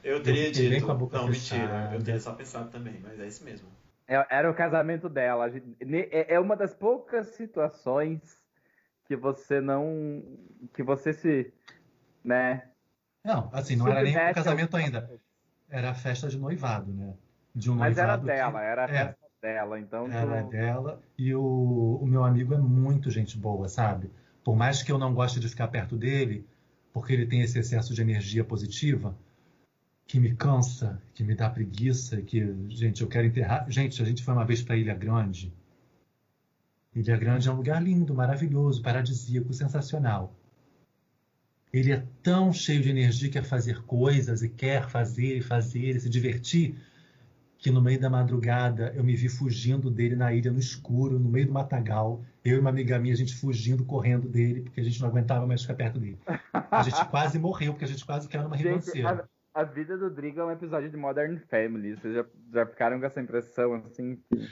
Eu 0.03 0.23
teria 0.23 0.47
eu 0.49 0.53
dito. 0.53 0.87
Com 0.87 0.93
a 0.93 0.95
boca 0.95 1.19
não, 1.19 1.27
fechada. 1.27 1.63
mentira. 1.63 1.95
Eu 1.95 2.03
teria 2.03 2.21
só 2.21 2.33
pensado 2.33 2.71
também, 2.71 2.99
mas 3.03 3.21
é 3.21 3.27
isso 3.27 3.45
mesmo. 3.45 3.69
É, 4.07 4.27
era 4.31 4.51
o 4.51 4.55
casamento 4.55 5.09
dela. 5.09 5.51
É, 5.81 6.35
é 6.35 6.41
uma 6.41 6.57
das 6.57 6.75
poucas 6.75 7.29
situações 7.29 8.21
que 9.07 9.17
você 9.17 9.61
não. 9.61 10.23
que 10.75 10.83
você 10.83 11.13
se. 11.13 11.53
né? 12.25 12.69
Não, 13.25 13.49
assim, 13.53 13.77
não 13.77 13.89
era 13.89 14.03
nem 14.03 14.17
o 14.17 14.35
casamento 14.35 14.77
ainda. 14.77 15.09
Era 15.71 15.91
a 15.91 15.95
festa 15.95 16.29
de 16.29 16.39
noivado, 16.39 16.93
né? 16.93 17.15
De 17.55 17.71
um 17.71 17.75
Mas 17.75 17.97
noivado 17.97 18.29
era 18.29 18.37
dela, 18.39 18.59
que... 18.59 18.67
era 18.67 18.83
a 18.83 18.85
é. 18.85 18.89
festa 18.89 19.27
é, 19.43 19.55
dela, 19.55 19.81
então. 19.81 20.11
Era 20.11 20.43
tu... 20.43 20.51
dela. 20.51 21.03
E 21.17 21.35
o, 21.35 21.99
o 22.01 22.07
meu 22.07 22.25
amigo 22.25 22.55
é 22.55 22.59
muito 22.59 23.11
gente 23.11 23.39
boa, 23.39 23.69
sabe? 23.69 24.11
Por 24.45 24.57
mais 24.57 24.83
que 24.83 24.91
eu 24.91 24.99
não 24.99 25.15
goste 25.15 25.39
de 25.39 25.49
ficar 25.49 25.69
perto 25.69 25.97
dele, 25.97 26.47
porque 26.93 27.13
ele 27.13 27.27
tem 27.27 27.43
esse 27.43 27.59
excesso 27.59 27.95
de 27.95 28.03
energia 28.03 28.45
positiva, 28.45 29.15
que 30.13 30.21
me 30.21 30.37
cansa, 30.37 31.01
que 31.15 31.25
me 31.25 31.35
dá 31.35 31.49
preguiça, 31.49 32.21
que, 32.21 32.55
gente, 32.69 33.01
eu 33.01 33.09
quero 33.09 33.27
enterrar. 33.27 33.65
Gente, 33.71 34.03
a 34.03 34.05
gente 34.05 34.23
foi 34.23 34.35
uma 34.35 34.45
vez 34.45 34.63
para 34.63 34.77
Ilha 34.77 34.95
Grande. 34.95 35.51
Ilha 36.95 37.17
Grande 37.17 37.49
é 37.49 37.51
um 37.51 37.57
lugar 37.57 37.83
lindo, 37.83 38.15
maravilhoso, 38.15 38.83
paradisíaco, 38.83 39.55
sensacional. 39.55 40.37
Ele 41.73 41.93
é 41.93 42.05
tão 42.23 42.53
cheio 42.53 42.83
de 42.83 42.91
energia, 42.91 43.31
quer 43.31 43.43
fazer 43.43 43.85
coisas 43.85 44.43
e 44.43 44.51
quer 44.51 44.87
fazer 44.87 45.39
e 45.39 45.41
fazer 45.41 45.97
e 45.97 46.01
se 46.01 46.11
divertir, 46.11 46.77
que 47.57 47.71
no 47.71 47.81
meio 47.81 47.99
da 47.99 48.11
madrugada 48.11 48.93
eu 48.95 49.03
me 49.03 49.17
vi 49.17 49.31
fugindo 49.31 49.91
dele 49.91 50.15
na 50.15 50.31
ilha 50.35 50.53
no 50.53 50.59
escuro, 50.59 51.19
no 51.19 51.31
meio 51.31 51.47
do 51.47 51.55
matagal. 51.55 52.23
Eu 52.45 52.59
e 52.59 52.61
uma 52.61 52.69
amiga 52.69 52.99
minha, 52.99 53.15
a 53.15 53.17
gente 53.17 53.35
fugindo, 53.35 53.83
correndo 53.83 54.29
dele, 54.29 54.61
porque 54.61 54.83
a 54.83 54.85
gente 54.85 55.01
não 55.01 55.09
aguentava 55.09 55.47
mais 55.47 55.63
ficar 55.63 55.73
perto 55.73 55.99
dele. 55.99 56.19
A 56.53 56.83
gente 56.83 57.03
quase 57.09 57.39
morreu, 57.39 57.73
porque 57.73 57.87
a 57.87 57.89
gente 57.89 58.05
quase 58.05 58.29
caiu 58.29 58.45
numa 58.45 58.57
ribanceira. 58.57 59.27
A, 59.55 59.65
vida 59.65 59.97
do 59.97 60.11
Drigo 60.11 60.41
é 60.41 60.45
um 60.45 60.51
episódio 60.51 60.91
de 60.91 60.97
Modern 60.97 61.39
Family. 61.51 61.97
Vocês 61.97 62.15
já, 62.15 62.25
já 62.53 62.67
ficaram 62.67 62.99
com 62.99 63.07
essa 63.07 63.21
impressão 63.21 63.75
assim? 63.75 64.17
Que... 64.29 64.49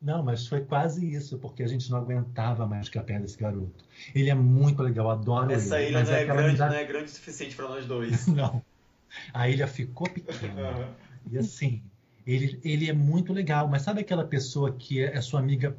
Não, 0.00 0.22
mas 0.22 0.46
foi 0.46 0.60
quase 0.60 1.10
isso, 1.14 1.38
porque 1.38 1.62
a 1.62 1.66
gente 1.66 1.90
não 1.90 1.98
aguentava 1.98 2.66
mais 2.66 2.86
ficar 2.86 3.02
perto 3.04 3.22
desse 3.22 3.38
garoto. 3.38 3.84
Ele 4.14 4.28
é 4.28 4.34
muito 4.34 4.82
legal, 4.82 5.10
adoro 5.10 5.50
Essa 5.50 5.80
ele. 5.80 5.90
ilha 5.90 6.04
não 6.04 6.12
é, 6.12 6.22
é 6.22 6.24
grande, 6.26 6.58
não 6.58 6.72
é 6.72 6.84
grande 6.84 7.04
o 7.06 7.08
suficiente 7.08 7.56
para 7.56 7.68
nós 7.68 7.86
dois. 7.86 8.26
não. 8.28 8.62
A 9.32 9.48
ilha 9.48 9.66
ficou 9.66 10.08
pequena. 10.08 10.88
e 11.30 11.38
assim, 11.38 11.82
ele, 12.26 12.60
ele 12.64 12.90
é 12.90 12.92
muito 12.92 13.32
legal, 13.32 13.66
mas 13.68 13.82
sabe 13.82 14.00
aquela 14.00 14.24
pessoa 14.24 14.72
que 14.72 15.00
é, 15.02 15.16
é 15.16 15.20
sua 15.20 15.40
amiga 15.40 15.76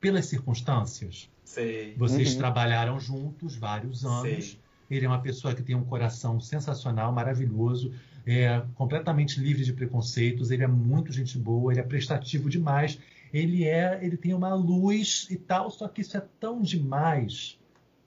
pelas 0.00 0.26
circunstâncias? 0.26 1.30
Sei. 1.44 1.94
Vocês 1.96 2.32
uhum. 2.32 2.38
trabalharam 2.38 2.98
juntos 3.00 3.56
vários 3.56 4.04
anos. 4.04 4.50
Sei. 4.50 4.60
Ele 4.90 5.06
é 5.06 5.08
uma 5.08 5.20
pessoa 5.20 5.54
que 5.54 5.62
tem 5.62 5.76
um 5.76 5.84
coração 5.84 6.40
sensacional, 6.40 7.12
maravilhoso, 7.12 7.92
é 8.26 8.62
completamente 8.74 9.40
livre 9.40 9.64
de 9.64 9.72
preconceitos, 9.72 10.50
ele 10.50 10.64
é 10.64 10.66
muito 10.66 11.12
gente 11.12 11.38
boa, 11.38 11.72
ele 11.72 11.80
é 11.80 11.84
prestativo 11.84 12.48
demais 12.48 12.98
ele 13.32 13.66
é, 13.66 13.98
ele 14.02 14.16
tem 14.16 14.34
uma 14.34 14.54
luz 14.54 15.28
e 15.30 15.36
tal, 15.36 15.70
só 15.70 15.88
que 15.88 16.00
isso 16.00 16.16
é 16.16 16.22
tão 16.40 16.60
demais 16.60 17.58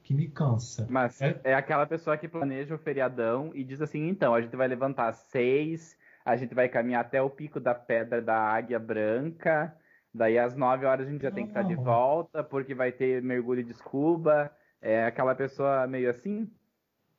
que 0.04 0.14
me 0.14 0.28
cansa. 0.28 0.88
Mas 0.90 1.22
é, 1.22 1.40
é 1.44 1.54
aquela 1.54 1.86
pessoa 1.86 2.18
que 2.18 2.28
planeja 2.28 2.76
o 2.76 2.80
feriadão 2.80 3.52
e 3.54 3.64
diz 3.64 3.82
assim, 3.82 4.08
então, 4.08 4.34
a 4.34 4.42
gente 4.42 4.56
vai 4.56 4.68
levantar 4.68 5.10
às 5.10 5.18
seis, 5.18 5.98
a 6.26 6.36
gente 6.36 6.56
vai 6.56 6.68
caminhar 6.68 7.02
até 7.02 7.22
o 7.22 7.30
pico 7.30 7.60
da 7.60 7.74
pedra 7.74 8.22
da 8.22 8.36
Águia 8.36 8.80
Branca, 8.80 9.76
daí 10.14 10.38
às 10.38 10.56
nove 10.56 10.86
horas 10.86 11.08
a 11.08 11.12
gente 11.12 11.22
já 11.22 11.30
Não. 11.30 11.36
tem 11.36 11.46
que 11.46 11.52
estar 11.52 11.64
de 11.64 11.76
volta, 11.76 12.44
porque 12.44 12.74
vai 12.74 12.92
ter 12.92 13.22
mergulho 13.22 13.64
de 13.64 13.72
escuba. 13.72 14.52
É 14.82 15.06
aquela 15.06 15.36
pessoa 15.36 15.86
meio 15.86 16.10
assim? 16.10 16.50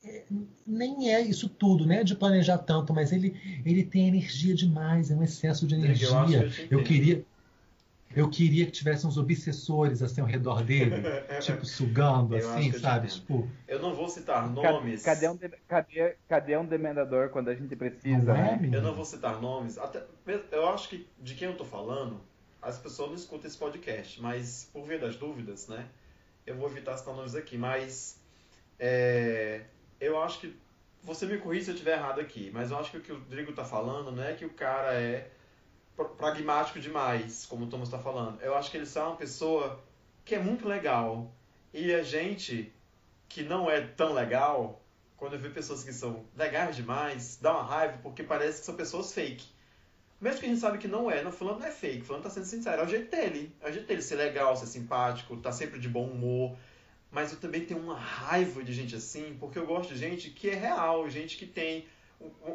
É, 0.04 0.23
nem 0.66 1.12
é 1.12 1.21
isso 1.21 1.49
tudo, 1.49 1.87
né? 1.87 2.02
De 2.02 2.14
planejar 2.14 2.59
tanto, 2.59 2.92
mas 2.92 3.12
ele, 3.12 3.37
ele 3.64 3.85
tem 3.85 4.09
energia 4.09 4.54
demais, 4.54 5.11
é 5.11 5.14
um 5.14 5.23
excesso 5.23 5.66
de 5.66 5.75
energia. 5.75 6.09
Eu, 6.71 6.78
eu 6.78 6.85
queria, 6.85 7.25
eu 8.14 8.28
queria 8.28 8.66
que 8.66 8.73
tivesse 8.73 9.06
uns 9.06 9.16
obsessores 9.16 10.02
assim 10.02 10.21
ao 10.21 10.26
redor 10.26 10.62
dele, 10.62 10.97
tipo 11.40 11.64
sugando, 11.64 12.37
eu 12.37 12.50
assim, 12.50 12.73
sabe? 12.73 13.09
Tipo. 13.09 13.49
Eu 13.66 13.80
não 13.80 13.94
vou 13.94 14.09
citar 14.09 14.50
nomes. 14.50 15.02
Cadê 15.02 15.28
um, 15.28 15.37
de... 15.37 15.49
cadê, 15.68 16.16
cadê 16.28 16.56
um 16.56 16.66
demandador 16.66 17.30
quando 17.30 17.49
a 17.49 17.54
gente 17.54 17.75
precisa? 17.76 18.35
Não 18.35 18.37
é, 18.37 18.59
né? 18.59 18.71
eu 18.73 18.82
não 18.82 18.94
vou 18.94 19.04
citar 19.04 19.40
nomes. 19.40 19.78
Até, 19.78 20.02
eu 20.50 20.68
acho 20.68 20.88
que 20.88 21.06
de 21.21 21.35
quem 21.35 21.49
eu 21.49 21.56
tô 21.56 21.64
falando, 21.64 22.21
as 22.61 22.78
pessoas 22.78 23.09
não 23.09 23.16
escutam 23.16 23.47
esse 23.47 23.56
podcast, 23.56 24.21
mas 24.21 24.68
por 24.73 24.85
via 24.87 24.99
das 24.99 25.16
dúvidas, 25.16 25.68
né? 25.68 25.87
Eu 26.47 26.56
vou 26.56 26.68
evitar 26.68 26.97
citar 26.97 27.14
nomes 27.14 27.35
aqui, 27.35 27.56
mas 27.56 28.21
é, 28.78 29.62
eu 30.02 30.21
acho 30.21 30.40
que 30.40 30.56
você 31.02 31.26
me 31.26 31.38
corrija 31.38 31.66
se 31.66 31.71
eu 31.71 31.75
estiver 31.75 31.97
errado 31.97 32.21
aqui, 32.21 32.50
mas 32.52 32.71
eu 32.71 32.78
acho 32.78 32.90
que 32.90 32.97
o 32.99 33.00
que 33.00 33.12
o 33.12 33.18
Rodrigo 33.18 33.52
tá 33.52 33.64
falando 33.64 34.11
não 34.11 34.23
é 34.23 34.35
que 34.35 34.44
o 34.44 34.50
cara 34.50 34.94
é 34.94 35.30
pragmático 36.16 36.80
demais, 36.80 37.47
como 37.47 37.64
o 37.64 37.68
Thomas 37.68 37.88
está 37.88 37.99
falando. 37.99 38.40
Eu 38.40 38.56
acho 38.56 38.71
que 38.71 38.76
ele 38.76 38.88
é 38.92 39.00
uma 39.00 39.16
pessoa 39.16 39.80
que 40.25 40.35
é 40.35 40.38
muito 40.38 40.66
legal. 40.66 41.32
E 41.73 41.94
a 41.94 42.02
gente 42.02 42.73
que 43.28 43.42
não 43.42 43.71
é 43.71 43.80
tão 43.80 44.12
legal, 44.12 44.82
quando 45.16 45.38
vê 45.38 45.49
pessoas 45.49 45.82
que 45.85 45.92
são 45.92 46.25
legais 46.37 46.76
demais, 46.76 47.38
dá 47.40 47.52
uma 47.52 47.62
raiva 47.62 47.99
porque 48.02 48.23
parece 48.23 48.61
que 48.61 48.66
são 48.66 48.75
pessoas 48.75 49.12
fake. 49.12 49.47
Mesmo 50.21 50.40
que 50.40 50.47
a 50.47 50.49
gente 50.49 50.61
sabe 50.61 50.78
que 50.78 50.87
não 50.87 51.11
é, 51.11 51.23
não 51.23 51.32
falando 51.32 51.61
não 51.61 51.66
é 51.66 51.71
fake, 51.71 52.04
falando 52.04 52.25
tá 52.25 52.30
sendo 52.30 52.47
sincero, 52.47 52.82
é 52.82 52.85
o 52.85 52.88
jeito 52.88 53.11
dele. 53.11 53.54
É 53.61 53.71
o 53.71 53.73
jeito 53.73 53.87
dele 53.87 54.02
ser 54.02 54.16
legal, 54.16 54.56
ser 54.56 54.66
simpático, 54.66 55.37
tá 55.38 55.50
sempre 55.50 55.80
de 55.80 55.88
bom 55.88 56.06
humor. 56.06 56.56
Mas 57.12 57.31
eu 57.31 57.38
também 57.38 57.64
tenho 57.64 57.78
uma 57.78 57.95
raiva 57.95 58.64
de 58.64 58.73
gente 58.73 58.97
assim, 58.97 59.37
porque 59.38 59.59
eu 59.59 59.66
gosto 59.66 59.92
de 59.92 60.00
gente 60.00 60.31
que 60.31 60.49
é 60.49 60.54
real, 60.54 61.09
gente 61.11 61.37
que 61.37 61.47
tem 61.47 61.87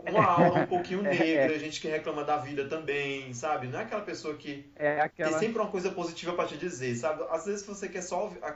uma 0.10 0.26
aula 0.26 0.62
um 0.62 0.68
pouquinho 0.68 1.02
é, 1.06 1.12
negra, 1.12 1.56
é. 1.56 1.60
gente 1.60 1.80
que 1.80 1.88
reclama 1.88 2.24
da 2.24 2.38
vida 2.38 2.68
também, 2.68 3.32
sabe? 3.36 3.68
Não 3.68 3.80
é 3.80 3.84
aquela 3.84 4.02
pessoa 4.02 4.36
que 4.36 4.68
é 4.76 5.00
aquela... 5.00 5.30
tem 5.30 5.40
sempre 5.40 5.62
uma 5.62 5.70
coisa 5.70 5.92
positiva 5.92 6.34
para 6.34 6.48
te 6.48 6.58
dizer, 6.58 6.96
sabe? 6.96 7.24
Às 7.30 7.46
vezes 7.46 7.66
você 7.66 7.88
quer 7.88 8.02
só 8.02 8.34
a, 8.42 8.56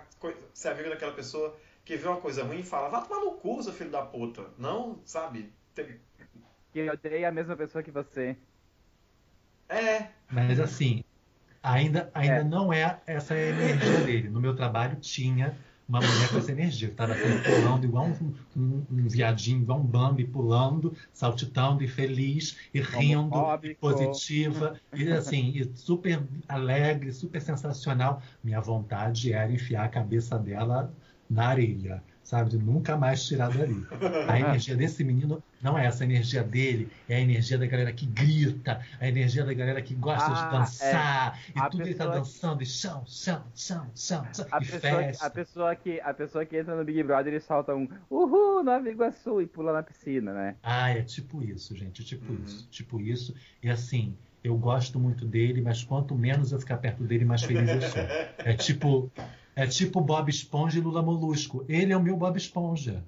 ser 0.55 0.70
amigo 0.70 0.89
daquela 0.89 1.12
pessoa 1.13 1.55
que 1.86 1.96
vê 1.96 2.08
uma 2.08 2.20
coisa 2.20 2.43
ruim 2.43 2.62
e 2.62 2.63
fala, 2.63 2.89
vá 2.89 3.01
tomar 3.01 3.22
no 3.22 3.34
cu, 3.34 3.62
seu 3.62 3.72
filho 3.72 3.91
da 3.91 4.01
puta. 4.01 4.46
Não, 4.58 5.00
sabe? 5.05 5.53
Que 5.75 6.79
eu 6.79 6.93
odeio 6.93 7.27
a 7.27 7.31
mesma 7.31 7.55
pessoa 7.55 7.84
que 7.84 7.91
você. 7.91 8.36
É. 9.70 10.08
Mas 10.31 10.60
assim, 10.60 11.03
ainda, 11.62 12.10
ainda 12.13 12.38
é. 12.38 12.43
não 12.43 12.74
é 12.74 13.00
essa 13.05 13.38
energia 13.38 14.00
dele. 14.01 14.29
No 14.29 14.41
meu 14.41 14.55
trabalho 14.55 14.96
tinha 15.00 15.55
uma 15.91 16.00
mulher 16.00 16.29
com 16.29 16.38
essa 16.38 16.53
energia, 16.53 16.88
que 16.88 16.93
estava 16.93 17.12
assim, 17.12 17.43
pulando 17.43 17.83
igual 17.83 18.07
um, 18.07 18.33
um, 18.55 18.86
um, 18.89 19.07
viadinho, 19.10 19.62
igual 19.62 19.81
um 19.81 19.83
Bambi, 19.83 20.24
pulando, 20.24 20.95
saltitando 21.12 21.83
e 21.83 21.88
feliz, 21.88 22.57
e 22.74 22.79
rindo, 22.79 23.36
e 23.62 23.75
positiva, 23.75 24.79
e 24.93 25.12
assim, 25.12 25.51
e 25.53 25.69
super 25.75 26.24
alegre, 26.48 27.12
super 27.12 27.41
sensacional. 27.41 28.21
Minha 28.41 28.62
vontade 28.62 29.33
era 29.33 29.51
enfiar 29.51 29.83
a 29.83 29.89
cabeça 29.89 30.39
dela 30.39 30.93
na 31.29 31.48
areia 31.48 32.01
sabe? 32.31 32.51
De 32.51 32.57
nunca 32.57 32.95
mais 32.95 33.25
tirar 33.25 33.50
dali. 33.50 33.85
A 34.27 34.39
energia 34.39 34.73
desse 34.73 35.03
menino 35.03 35.43
não 35.61 35.77
é 35.77 35.85
essa 35.85 36.03
a 36.03 36.05
energia 36.05 36.41
dele, 36.41 36.89
é 37.09 37.17
a 37.17 37.19
energia 37.19 37.57
da 37.57 37.65
galera 37.65 37.91
que 37.91 38.05
grita, 38.05 38.79
a 39.00 39.07
energia 39.07 39.43
da 39.43 39.53
galera 39.53 39.81
que 39.81 39.93
gosta 39.93 40.31
ah, 40.31 40.33
de 40.33 40.57
dançar, 40.57 41.39
é. 41.50 41.59
e 41.59 41.61
a 41.61 41.69
tudo 41.69 41.83
ele 41.83 41.93
tá 41.93 42.07
dançando, 42.07 42.63
e 42.63 42.65
chão, 42.65 43.03
chão, 43.05 43.43
chão, 43.53 43.85
chão, 43.93 44.25
chão 44.33 44.47
a 44.50 44.57
e 44.57 44.65
pessoa, 44.65 44.79
festa. 44.79 45.25
A 45.25 45.29
pessoa, 45.29 45.75
que, 45.75 46.00
a 46.00 46.13
pessoa 46.13 46.45
que 46.45 46.57
entra 46.57 46.75
no 46.75 46.85
Big 46.85 47.03
Brother, 47.03 47.33
ele 47.33 47.41
solta 47.41 47.75
um 47.75 47.88
uhul, 48.09 48.63
Nova 48.63 48.89
Iguaçu, 48.89 49.41
e 49.41 49.45
pula 49.45 49.73
na 49.73 49.83
piscina, 49.83 50.33
né? 50.33 50.55
Ah, 50.63 50.89
é 50.89 51.01
tipo 51.01 51.43
isso, 51.43 51.75
gente, 51.75 52.03
tipo 52.03 52.31
uhum. 52.31 52.39
isso, 52.45 52.67
tipo 52.71 53.01
isso, 53.01 53.35
e 53.61 53.69
assim... 53.69 54.15
Eu 54.43 54.57
gosto 54.57 54.97
muito 54.97 55.23
dele, 55.23 55.61
mas 55.61 55.83
quanto 55.83 56.15
menos 56.15 56.51
eu 56.51 56.57
ficar 56.59 56.77
perto 56.77 57.03
dele, 57.03 57.23
mais 57.23 57.43
feliz 57.43 57.69
eu 57.69 57.81
sou. 57.83 58.01
É 58.39 58.55
tipo, 58.55 59.11
é 59.55 59.67
tipo 59.67 60.01
Bob 60.01 60.29
Esponja 60.29 60.77
e 60.77 60.81
Lula 60.81 61.01
Molusco. 61.01 61.65
Ele 61.67 61.93
é 61.93 61.98
o 61.98 62.01
meu 62.01 62.15
Bob 62.15 62.38
Esponja. 62.38 63.03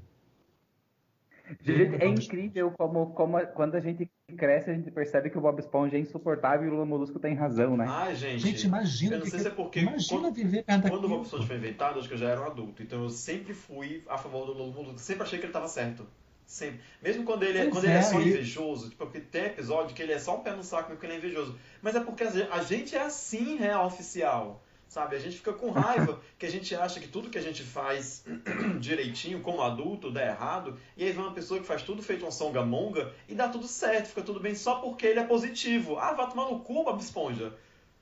Gente, 1.62 2.02
é 2.02 2.08
incrível 2.08 2.72
como, 2.72 3.08
como 3.08 3.46
quando 3.48 3.76
a 3.76 3.80
gente 3.80 4.10
cresce, 4.38 4.70
a 4.70 4.74
gente 4.74 4.90
percebe 4.90 5.30
que 5.30 5.38
o 5.38 5.42
Bob 5.42 5.60
Esponja 5.60 5.98
é 5.98 6.00
insuportável 6.00 6.66
e 6.66 6.70
o 6.70 6.74
Lula 6.74 6.86
Molusco 6.86 7.20
tem 7.20 7.36
razão, 7.36 7.76
né? 7.76 7.86
Ah, 7.88 8.14
gente. 8.14 8.40
Gente, 8.40 8.66
imagina. 8.66 9.16
Eu 9.16 9.20
não 9.20 9.26
sei 9.28 9.40
se 9.40 9.48
é 9.48 9.52
porque. 9.52 9.82
Imagina 9.82 10.22
quando, 10.22 10.34
viver 10.34 10.64
perto 10.64 10.90
Quando 10.90 11.06
o 11.06 11.10
Bob 11.10 11.24
Esponja 11.24 11.46
foi 11.46 11.58
inventado, 11.58 12.00
acho 12.00 12.08
que 12.08 12.14
eu 12.14 12.18
já 12.18 12.30
era 12.30 12.42
um 12.42 12.46
adulto. 12.46 12.82
Então 12.82 13.04
eu 13.04 13.10
sempre 13.10 13.54
fui 13.54 14.04
a 14.08 14.18
favor 14.18 14.46
do 14.46 14.54
Lula 14.54 14.74
Molusco. 14.74 15.00
Sempre 15.00 15.24
achei 15.24 15.38
que 15.38 15.46
ele 15.46 15.50
estava 15.50 15.68
certo. 15.68 16.08
Sempre. 16.46 16.80
Mesmo 17.02 17.24
quando 17.24 17.44
ele, 17.44 17.58
é, 17.58 17.68
quando 17.68 17.84
ele 17.84 17.94
é, 17.94 17.98
é 17.98 18.02
só 18.02 18.22
invejoso, 18.22 18.90
tipo, 18.90 19.06
porque 19.06 19.20
tem 19.20 19.46
episódio 19.46 19.96
que 19.96 20.02
ele 20.02 20.14
é 20.14 20.20
só 20.20 20.38
um 20.38 20.44
pé 20.44 20.56
no 20.56 20.64
saco 20.64 20.90
porque 20.90 21.06
ele 21.06 21.14
é 21.14 21.18
invejoso. 21.18 21.58
Mas 21.82 21.96
é 21.96 22.00
porque 22.00 22.24
a 22.24 22.64
gente 22.64 22.96
é 22.96 23.02
assim, 23.02 23.58
real 23.58 23.86
oficial. 23.86 24.64
Sabe? 24.94 25.16
A 25.16 25.20
gente 25.20 25.38
fica 25.38 25.52
com 25.52 25.72
raiva 25.72 26.22
que 26.38 26.46
a 26.46 26.52
gente 26.52 26.76
acha 26.76 27.00
que 27.00 27.08
tudo 27.08 27.32
que 27.32 27.38
a 27.40 27.42
gente 27.42 27.64
faz 27.64 28.24
direitinho, 28.80 29.42
como 29.42 29.64
adulto, 29.64 30.12
dá 30.12 30.24
errado. 30.24 30.78
E 30.96 31.04
aí 31.04 31.12
vem 31.12 31.20
uma 31.20 31.34
pessoa 31.34 31.60
que 31.60 31.66
faz 31.66 31.82
tudo 31.82 32.04
feito 32.04 32.24
uma 32.24 32.30
songamonga 32.30 33.12
e 33.28 33.34
dá 33.34 33.50
tudo 33.50 33.66
certo, 33.66 34.10
fica 34.10 34.22
tudo 34.22 34.40
bem 34.40 34.54
só 34.54 34.76
porque 34.76 35.08
ele 35.08 35.20
é 35.20 35.24
positivo. 35.26 35.98
Ah, 35.98 36.14
vai 36.14 36.30
tomar 36.30 36.48
no 36.48 36.60
cu, 36.60 36.84
Bob 36.84 37.02
Esponja. 37.02 37.56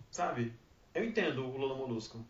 Sabe? 0.10 0.52
Eu 0.94 1.06
entendo 1.06 1.46
o 1.46 1.58
Lula 1.58 1.76
Molusco. 1.76 2.26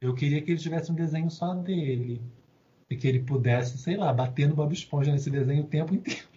Eu 0.00 0.14
queria 0.14 0.40
que 0.40 0.50
ele 0.50 0.58
tivesse 0.58 0.90
um 0.90 0.94
desenho 0.94 1.30
só 1.30 1.52
dele. 1.52 2.22
E 2.88 2.96
que 2.96 3.06
ele 3.06 3.24
pudesse, 3.24 3.76
sei 3.76 3.98
lá, 3.98 4.10
bater 4.10 4.48
no 4.48 4.54
Bob 4.54 4.72
Esponja 4.72 5.12
nesse 5.12 5.28
desenho 5.28 5.64
o 5.64 5.66
tempo 5.66 5.94
inteiro. 5.94 6.33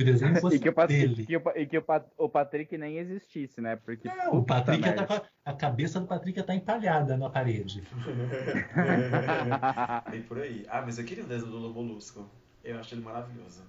Que 0.00 0.02
o 0.02 0.12
desenho 0.12 0.40
fosse 0.40 0.56
e 0.56 0.58
que 0.58 0.68
o, 0.68 0.86
dele. 0.86 1.22
E 1.22 1.26
que, 1.26 1.36
o, 1.36 1.42
e 1.54 1.66
que 1.66 1.78
o, 1.78 1.84
o, 2.16 2.28
Patrick 2.28 2.76
nem 2.78 2.96
existisse, 2.96 3.60
né? 3.60 3.76
Porque, 3.76 4.08
Não, 4.08 4.38
o 4.38 4.44
Patrick 4.44 4.82
tá 4.82 5.06
com 5.06 5.12
a, 5.12 5.22
a, 5.44 5.52
cabeça 5.52 6.00
do 6.00 6.06
Patrick 6.06 6.42
tá 6.42 6.54
empalhada 6.54 7.16
na 7.16 7.28
parede. 7.28 7.82
e 10.14 10.20
por 10.20 10.38
aí. 10.38 10.64
Ah, 10.68 10.82
mas 10.82 10.98
eu 10.98 11.04
queria 11.04 11.24
o 11.24 11.26
desenho 11.26 11.50
do 11.50 11.58
Lula 11.58 11.74
Molusco. 11.74 12.30
Eu 12.64 12.78
acho 12.78 12.94
ele 12.94 13.02
maravilhoso 13.02 13.62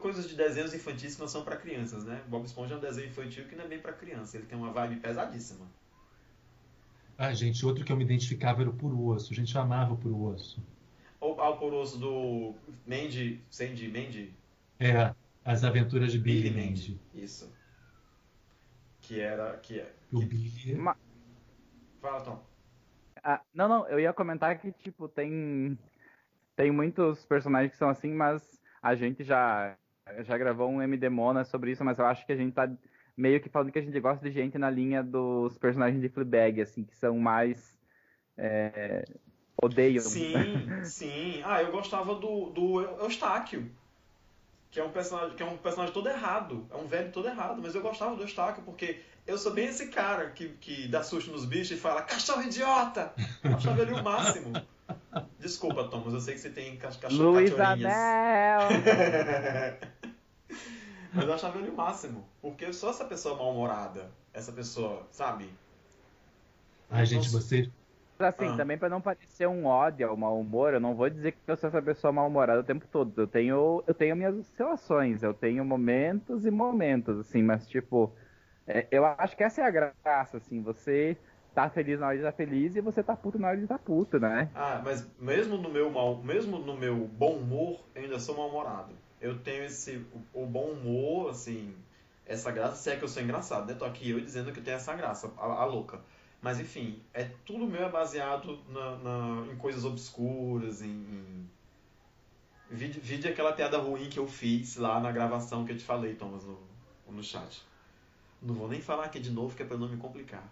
coisas 0.00 0.28
de 0.28 0.36
desenhos 0.36 0.72
infantis 0.72 1.16
que 1.16 1.20
não 1.20 1.26
são 1.26 1.42
para 1.42 1.56
crianças, 1.56 2.04
né? 2.04 2.22
Bob 2.28 2.44
Esponja 2.44 2.74
é 2.74 2.78
um 2.78 2.80
desenho 2.80 3.08
infantil 3.08 3.46
que 3.46 3.56
não 3.56 3.64
é 3.64 3.68
bem 3.68 3.80
para 3.80 3.92
criança. 3.92 4.36
Ele 4.36 4.46
tem 4.46 4.56
uma 4.56 4.70
vibe 4.70 5.00
pesadíssima. 5.00 5.66
Ah, 7.18 7.34
gente, 7.34 7.66
outro 7.66 7.84
que 7.84 7.90
eu 7.90 7.96
me 7.96 8.04
identificava 8.04 8.60
era 8.60 8.70
o 8.70 8.72
Puro 8.72 9.06
Osso. 9.06 9.32
A 9.32 9.34
gente 9.34 9.58
amava 9.58 9.94
o 9.94 9.96
Puro 9.96 10.22
Osso. 10.22 10.62
Ou 11.20 11.40
ah, 11.40 11.50
o 11.50 11.56
Puro 11.56 11.76
Osso 11.76 11.98
do 11.98 12.54
Mandy, 12.86 13.40
Sandy 13.50 13.88
Mandy? 13.88 14.32
É, 14.78 15.12
As 15.44 15.64
Aventuras 15.64 16.12
de 16.12 16.18
Billy, 16.18 16.50
Billy 16.50 16.68
Mandy. 16.68 17.00
Isso. 17.14 17.52
Que 19.00 19.20
era... 19.20 19.56
Que, 19.58 19.80
é, 19.80 19.92
o 20.12 20.20
que... 20.20 20.26
Billy... 20.26 20.74
Uma... 20.74 20.96
Fala, 22.00 22.20
Tom. 22.20 22.42
Ah, 23.22 23.40
não, 23.54 23.68
não, 23.68 23.88
eu 23.88 24.00
ia 24.00 24.12
comentar 24.12 24.58
que, 24.58 24.72
tipo, 24.72 25.08
tem... 25.08 25.78
Tem 26.54 26.70
muitos 26.70 27.24
personagens 27.24 27.72
que 27.72 27.78
são 27.78 27.88
assim, 27.88 28.12
mas 28.12 28.60
a 28.82 28.94
gente 28.94 29.24
já, 29.24 29.76
já 30.20 30.36
gravou 30.36 30.68
um 30.68 30.82
MD 30.82 31.08
Mona 31.08 31.44
sobre 31.44 31.70
isso, 31.70 31.84
mas 31.84 31.98
eu 31.98 32.04
acho 32.04 32.26
que 32.26 32.32
a 32.32 32.36
gente 32.36 32.52
tá 32.52 32.70
meio 33.16 33.40
que 33.40 33.48
falando 33.48 33.72
que 33.72 33.78
a 33.78 33.82
gente 33.82 33.98
gosta 34.00 34.24
de 34.24 34.32
gente 34.32 34.58
na 34.58 34.68
linha 34.68 35.02
dos 35.02 35.56
personagens 35.58 36.00
de 36.00 36.08
Fleabag, 36.08 36.60
assim, 36.60 36.84
que 36.84 36.94
são 36.96 37.18
mais. 37.18 37.78
É, 38.36 39.04
odeiam. 39.62 40.02
Sim, 40.02 40.84
sim. 40.84 41.42
Ah, 41.44 41.62
eu 41.62 41.70
gostava 41.70 42.14
do, 42.14 42.50
do 42.50 42.80
Eustáquio. 43.02 43.70
Que 44.72 44.80
é, 44.80 44.84
um 44.84 44.90
personagem, 44.90 45.36
que 45.36 45.42
é 45.42 45.46
um 45.46 45.56
personagem 45.58 45.92
todo 45.92 46.08
errado. 46.08 46.66
É 46.70 46.76
um 46.76 46.86
velho 46.86 47.12
todo 47.12 47.28
errado. 47.28 47.60
Mas 47.62 47.74
eu 47.74 47.82
gostava 47.82 48.16
do 48.16 48.22
Eustáquio 48.22 48.62
porque 48.64 49.02
eu 49.26 49.36
sou 49.38 49.52
bem 49.52 49.66
esse 49.66 49.88
cara 49.88 50.30
que, 50.30 50.48
que 50.48 50.88
dá 50.88 51.02
susto 51.02 51.30
nos 51.30 51.44
bichos 51.44 51.72
e 51.72 51.76
fala 51.76 52.02
cachorro 52.02 52.42
idiota! 52.42 53.12
Eu 53.44 53.54
achava 53.54 53.82
ele 53.82 53.92
o 53.92 54.02
máximo. 54.02 54.50
Desculpa, 55.38 55.84
Thomas, 55.88 56.14
eu 56.14 56.20
sei 56.20 56.34
que 56.34 56.40
você 56.40 56.50
tem 56.50 56.76
cachorro 56.76 57.32
Luiz 57.32 57.52
Anel! 57.60 58.68
Mas 61.12 61.26
eu 61.26 61.34
achava 61.34 61.58
ele 61.58 61.68
o 61.68 61.76
máximo. 61.76 62.26
Porque 62.40 62.64
eu 62.64 62.72
sou 62.72 62.88
essa 62.88 63.04
pessoa 63.04 63.36
mal-humorada. 63.36 64.10
Essa 64.32 64.50
pessoa, 64.52 65.06
sabe? 65.10 65.52
Ai, 66.90 67.04
gente, 67.04 67.28
você. 67.28 67.70
Assim, 68.28 68.46
ah. 68.46 68.56
também 68.56 68.78
para 68.78 68.88
não 68.88 69.00
parecer 69.00 69.46
um 69.46 69.66
ódio 69.66 70.08
ao 70.08 70.16
mau 70.16 70.38
humor, 70.38 70.74
eu 70.74 70.80
não 70.80 70.94
vou 70.94 71.08
dizer 71.10 71.32
que 71.32 71.38
eu 71.46 71.56
sou 71.56 71.68
essa 71.68 71.82
pessoa 71.82 72.12
mal-humorada 72.12 72.60
o 72.60 72.64
tempo 72.64 72.86
todo. 72.90 73.22
Eu 73.22 73.26
tenho, 73.26 73.82
eu 73.86 73.94
tenho 73.94 74.16
minhas 74.16 74.36
oscilações, 74.36 75.22
eu 75.22 75.34
tenho 75.34 75.64
momentos 75.64 76.46
e 76.46 76.50
momentos, 76.50 77.18
assim, 77.18 77.42
mas 77.42 77.66
tipo, 77.66 78.12
é, 78.66 78.86
eu 78.90 79.04
acho 79.04 79.36
que 79.36 79.44
essa 79.44 79.60
é 79.60 79.64
a 79.64 79.70
graça, 79.70 80.36
assim, 80.36 80.62
você 80.62 81.16
tá 81.54 81.68
feliz 81.68 82.00
na 82.00 82.06
hora 82.06 82.16
de 82.16 82.22
estar 82.22 82.32
tá 82.32 82.36
feliz 82.36 82.76
e 82.76 82.80
você 82.80 83.02
tá 83.02 83.14
puto 83.14 83.38
na 83.38 83.48
hora 83.48 83.56
de 83.56 83.64
estar 83.64 83.78
tá 83.78 83.84
puto, 83.84 84.18
né? 84.18 84.50
Ah, 84.54 84.80
mas 84.84 85.06
mesmo 85.18 85.56
no 85.56 85.70
meu 85.70 85.90
mal, 85.90 86.22
mesmo 86.22 86.58
no 86.58 86.76
meu 86.76 86.96
bom 86.96 87.36
humor, 87.36 87.80
eu 87.94 88.02
ainda 88.02 88.18
sou 88.18 88.36
mal-humorado. 88.36 88.94
Eu 89.20 89.38
tenho 89.38 89.64
esse 89.64 90.04
o, 90.32 90.42
o, 90.42 90.46
bom 90.46 90.70
humor, 90.70 91.30
assim, 91.30 91.74
essa 92.26 92.50
graça, 92.50 92.76
se 92.76 92.90
é 92.90 92.96
que 92.96 93.04
eu 93.04 93.08
sou 93.08 93.22
engraçado, 93.22 93.66
né? 93.66 93.74
Tô 93.74 93.84
aqui 93.84 94.10
eu 94.10 94.20
dizendo 94.20 94.52
que 94.52 94.58
eu 94.58 94.64
tenho 94.64 94.76
essa 94.76 94.94
graça, 94.94 95.32
a, 95.36 95.44
a 95.44 95.64
louca. 95.64 96.00
Mas 96.42 96.58
enfim, 96.58 97.00
é 97.14 97.30
tudo 97.46 97.68
meu 97.68 97.84
é 97.84 97.88
baseado 97.88 98.58
na, 98.68 98.96
na 98.96 99.52
em 99.52 99.56
coisas 99.56 99.84
obscuras, 99.84 100.82
em, 100.82 100.88
em... 100.88 101.48
Vide, 102.68 102.98
vide 102.98 103.28
aquela 103.28 103.52
piada 103.52 103.78
ruim 103.78 104.08
que 104.08 104.18
eu 104.18 104.26
fiz 104.26 104.76
lá 104.76 104.98
na 104.98 105.12
gravação 105.12 105.64
que 105.64 105.70
eu 105.70 105.76
te 105.76 105.84
falei, 105.84 106.14
Thomas, 106.14 106.42
no, 106.44 106.58
no 107.08 107.22
chat. 107.22 107.62
Não 108.42 108.54
vou 108.54 108.68
nem 108.68 108.80
falar 108.80 109.04
aqui 109.04 109.20
de 109.20 109.30
novo, 109.30 109.54
que 109.54 109.62
é 109.62 109.66
pra 109.66 109.76
não 109.76 109.88
me 109.88 109.96
complicar. 109.96 110.42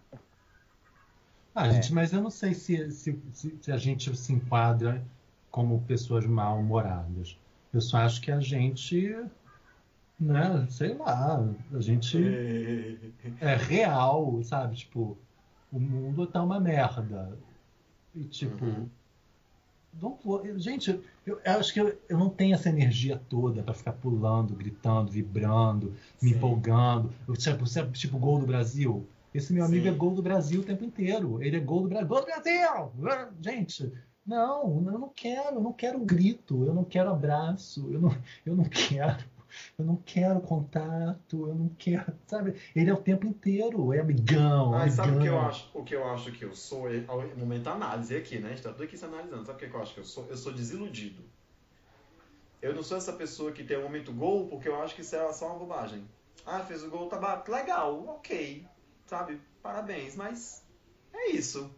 Ah, 1.53 1.67
é. 1.67 1.73
gente, 1.73 1.93
mas 1.93 2.13
eu 2.13 2.23
não 2.23 2.31
sei 2.31 2.55
se, 2.55 2.89
se, 2.93 3.21
se, 3.33 3.73
a 3.73 3.77
gente 3.77 4.17
se 4.17 4.33
enquadra 4.33 5.05
como 5.51 5.83
pessoas 5.89 6.25
mal-humoradas. 6.25 7.37
Eu 7.73 7.81
só 7.81 7.97
acho 7.99 8.21
que 8.21 8.31
a 8.31 8.39
gente, 8.39 9.17
né, 10.21 10.67
sei 10.71 10.95
lá, 10.95 11.45
a 11.73 11.81
gente 11.81 12.17
é 13.41 13.57
real, 13.57 14.41
sabe? 14.45 14.77
Tipo, 14.77 15.19
o 15.73 15.79
mundo 15.79 16.27
tá 16.27 16.43
uma 16.43 16.61
merda. 16.61 17.39
E 18.15 18.25
tipo, 18.25 18.65
uhum. 18.65 18.89
não 20.01 20.19
vou, 20.23 20.43
gente, 20.59 20.91
eu, 21.25 21.41
eu, 21.45 21.53
acho 21.59 21.73
que 21.73 21.81
eu, 21.81 21.97
eu 22.09 22.19
não 22.19 22.29
tenho 22.29 22.55
essa 22.55 22.69
energia 22.69 23.21
toda 23.29 23.63
para 23.63 23.75
ficar 23.75 23.93
pulando, 23.93 24.55
gritando, 24.55 25.11
vibrando, 25.11 25.95
me 26.21 26.31
Sim. 26.31 26.37
empolgando. 26.37 27.13
Eu, 27.29 27.35
tipo, 27.35 27.65
tipo, 27.93 28.19
gol 28.19 28.41
do 28.41 28.47
Brasil. 28.47 29.07
Esse 29.33 29.53
meu 29.53 29.65
amigo 29.65 29.85
Sim. 29.85 29.91
é 29.91 29.95
gol 29.95 30.15
do 30.15 30.23
Brasil 30.23 30.61
o 30.61 30.65
tempo 30.65 30.85
inteiro. 30.85 31.41
Ele 31.43 31.57
é 31.57 31.61
gol 31.61 31.83
do 31.83 31.89
Brasil. 31.89 32.09
Gol 32.09 32.21
do 32.21 32.27
Brasil! 32.27 33.33
Gente, 33.41 33.93
não, 34.27 34.85
eu 34.87 34.99
não 34.99 35.09
quero, 35.09 35.57
eu 35.57 35.61
não 35.61 35.73
quero 35.73 35.99
grito, 36.01 36.65
eu 36.65 36.75
não 36.75 36.85
quero 36.85 37.11
abraço, 37.11 37.89
eu 37.91 38.01
não, 38.01 38.17
eu 38.45 38.55
não 38.55 38.65
quero, 38.65 39.25
eu 39.79 39.85
não 39.85 39.97
quero 39.97 40.41
contato, 40.41 41.49
eu 41.49 41.55
não 41.55 41.69
quero, 41.79 42.13
sabe? 42.27 42.55
Ele 42.75 42.91
é 42.91 42.95
o 42.95 42.99
tempo 42.99 43.27
inteiro, 43.27 43.93
é 43.93 44.01
amigão. 44.01 44.75
Ah, 44.75 44.83
amigão. 44.83 44.97
sabe 44.97 45.17
o 45.17 45.21
que 45.21 45.29
eu 45.29 45.41
acho? 45.41 45.71
O 45.75 45.85
que 45.85 45.95
eu 45.95 46.09
acho 46.09 46.33
que 46.33 46.45
eu 46.45 46.55
sou, 46.55 46.93
é, 46.93 47.05
ao 47.07 47.23
momento 47.37 47.63
da 47.63 47.73
análise 47.73 48.17
aqui, 48.17 48.39
né? 48.39 48.49
A 48.49 48.51
gente 48.51 48.63
tá 48.63 48.73
tudo 48.73 48.85
aqui 48.85 48.97
se 48.97 49.05
analisando. 49.05 49.45
Sabe 49.45 49.65
o 49.65 49.71
que 49.71 49.75
eu 49.77 49.83
acho 49.83 49.95
que 49.95 50.01
eu 50.01 50.05
sou? 50.05 50.27
Eu 50.29 50.37
sou 50.37 50.53
desiludido. 50.53 51.23
Eu 52.61 52.75
não 52.75 52.83
sou 52.83 52.97
essa 52.97 53.13
pessoa 53.13 53.53
que 53.53 53.65
tem 53.65 53.79
um 53.79 53.83
momento 53.83 54.13
gol, 54.13 54.47
porque 54.49 54.69
eu 54.69 54.81
acho 54.83 54.95
que 54.95 55.01
isso 55.01 55.17
é 55.17 55.33
só 55.33 55.47
uma 55.47 55.59
bobagem. 55.59 56.05
Ah, 56.45 56.61
fez 56.61 56.83
o 56.83 56.91
gol, 56.91 57.09
tá 57.09 57.43
legal, 57.49 58.05
ok 58.07 58.67
sabe? 59.11 59.41
Parabéns, 59.61 60.15
mas 60.15 60.63
é 61.13 61.31
isso. 61.33 61.69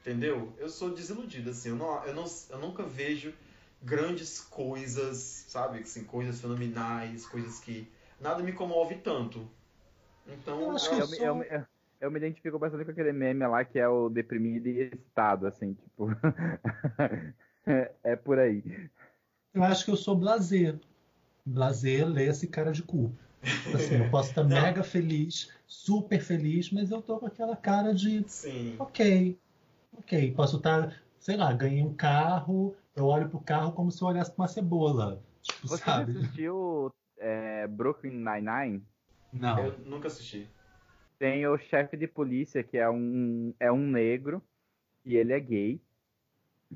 Entendeu? 0.00 0.54
Eu 0.56 0.68
sou 0.68 0.90
desiludido, 0.90 1.50
assim. 1.50 1.70
Eu, 1.70 1.76
não, 1.76 2.04
eu, 2.04 2.14
não, 2.14 2.24
eu 2.48 2.58
nunca 2.58 2.84
vejo 2.84 3.34
grandes 3.82 4.40
coisas, 4.40 5.16
sabe? 5.48 5.80
Assim, 5.80 6.04
coisas 6.04 6.40
fenomenais, 6.40 7.26
coisas 7.26 7.60
que. 7.60 7.90
Nada 8.20 8.42
me 8.42 8.52
comove 8.52 8.96
tanto. 8.96 9.48
Então. 10.26 10.60
Eu, 10.60 10.70
acho 10.72 10.90
que 10.90 11.00
eu, 11.00 11.06
sou... 11.06 11.24
eu, 11.24 11.42
eu, 11.44 11.66
eu, 12.00 12.10
me 12.10 12.18
identifico 12.18 12.58
bastante 12.58 12.84
com 12.84 12.90
aquele 12.90 13.12
meme 13.12 13.46
lá 13.46 13.64
que 13.64 13.78
é 13.78 13.88
o 13.88 14.08
deprimido 14.08 14.68
e 14.68 14.80
excitado, 14.80 15.46
assim, 15.46 15.74
tipo. 15.74 16.10
é, 17.66 17.92
é 18.04 18.16
por 18.16 18.38
aí. 18.38 18.62
Eu 19.54 19.64
acho 19.64 19.84
que 19.84 19.90
eu 19.90 19.96
sou 19.96 20.14
blazer. 20.14 20.78
Blazer 21.44 22.06
lê 22.06 22.26
esse 22.26 22.46
cara 22.46 22.72
de 22.72 22.82
cu. 22.82 23.12
Assim, 23.74 23.96
eu 23.96 24.10
posso 24.10 24.30
estar 24.30 24.44
mega 24.44 24.82
feliz, 24.82 25.50
super 25.66 26.20
feliz, 26.20 26.70
mas 26.70 26.90
eu 26.90 27.00
tô 27.00 27.18
com 27.18 27.26
aquela 27.26 27.56
cara 27.56 27.94
de. 27.94 28.22
Sim. 28.28 28.76
Ok. 28.78 29.38
Ok. 29.96 30.32
Posso 30.32 30.58
estar, 30.58 31.02
sei 31.18 31.36
lá, 31.36 31.52
ganhei 31.52 31.82
um 31.82 31.94
carro, 31.94 32.76
eu 32.94 33.06
olho 33.06 33.28
pro 33.28 33.40
carro 33.40 33.72
como 33.72 33.90
se 33.90 34.02
eu 34.02 34.08
olhasse 34.08 34.30
pra 34.32 34.42
uma 34.42 34.48
cebola. 34.48 35.22
Tipo, 35.42 35.68
Você 35.68 35.84
sabe? 35.84 36.12
assistiu 36.12 36.92
é, 37.18 37.66
Brooklyn 37.66 38.12
Nine-Nine? 38.12 38.82
Não. 39.32 39.58
Eu 39.58 39.78
nunca 39.80 40.08
assisti. 40.08 40.48
Tem 41.18 41.46
o 41.46 41.58
chefe 41.58 41.96
de 41.96 42.06
polícia, 42.06 42.62
que 42.62 42.78
é 42.78 42.88
um, 42.88 43.54
é 43.60 43.70
um 43.70 43.86
negro, 43.86 44.42
e 45.04 45.16
ele 45.16 45.32
é 45.32 45.40
gay. 45.40 45.80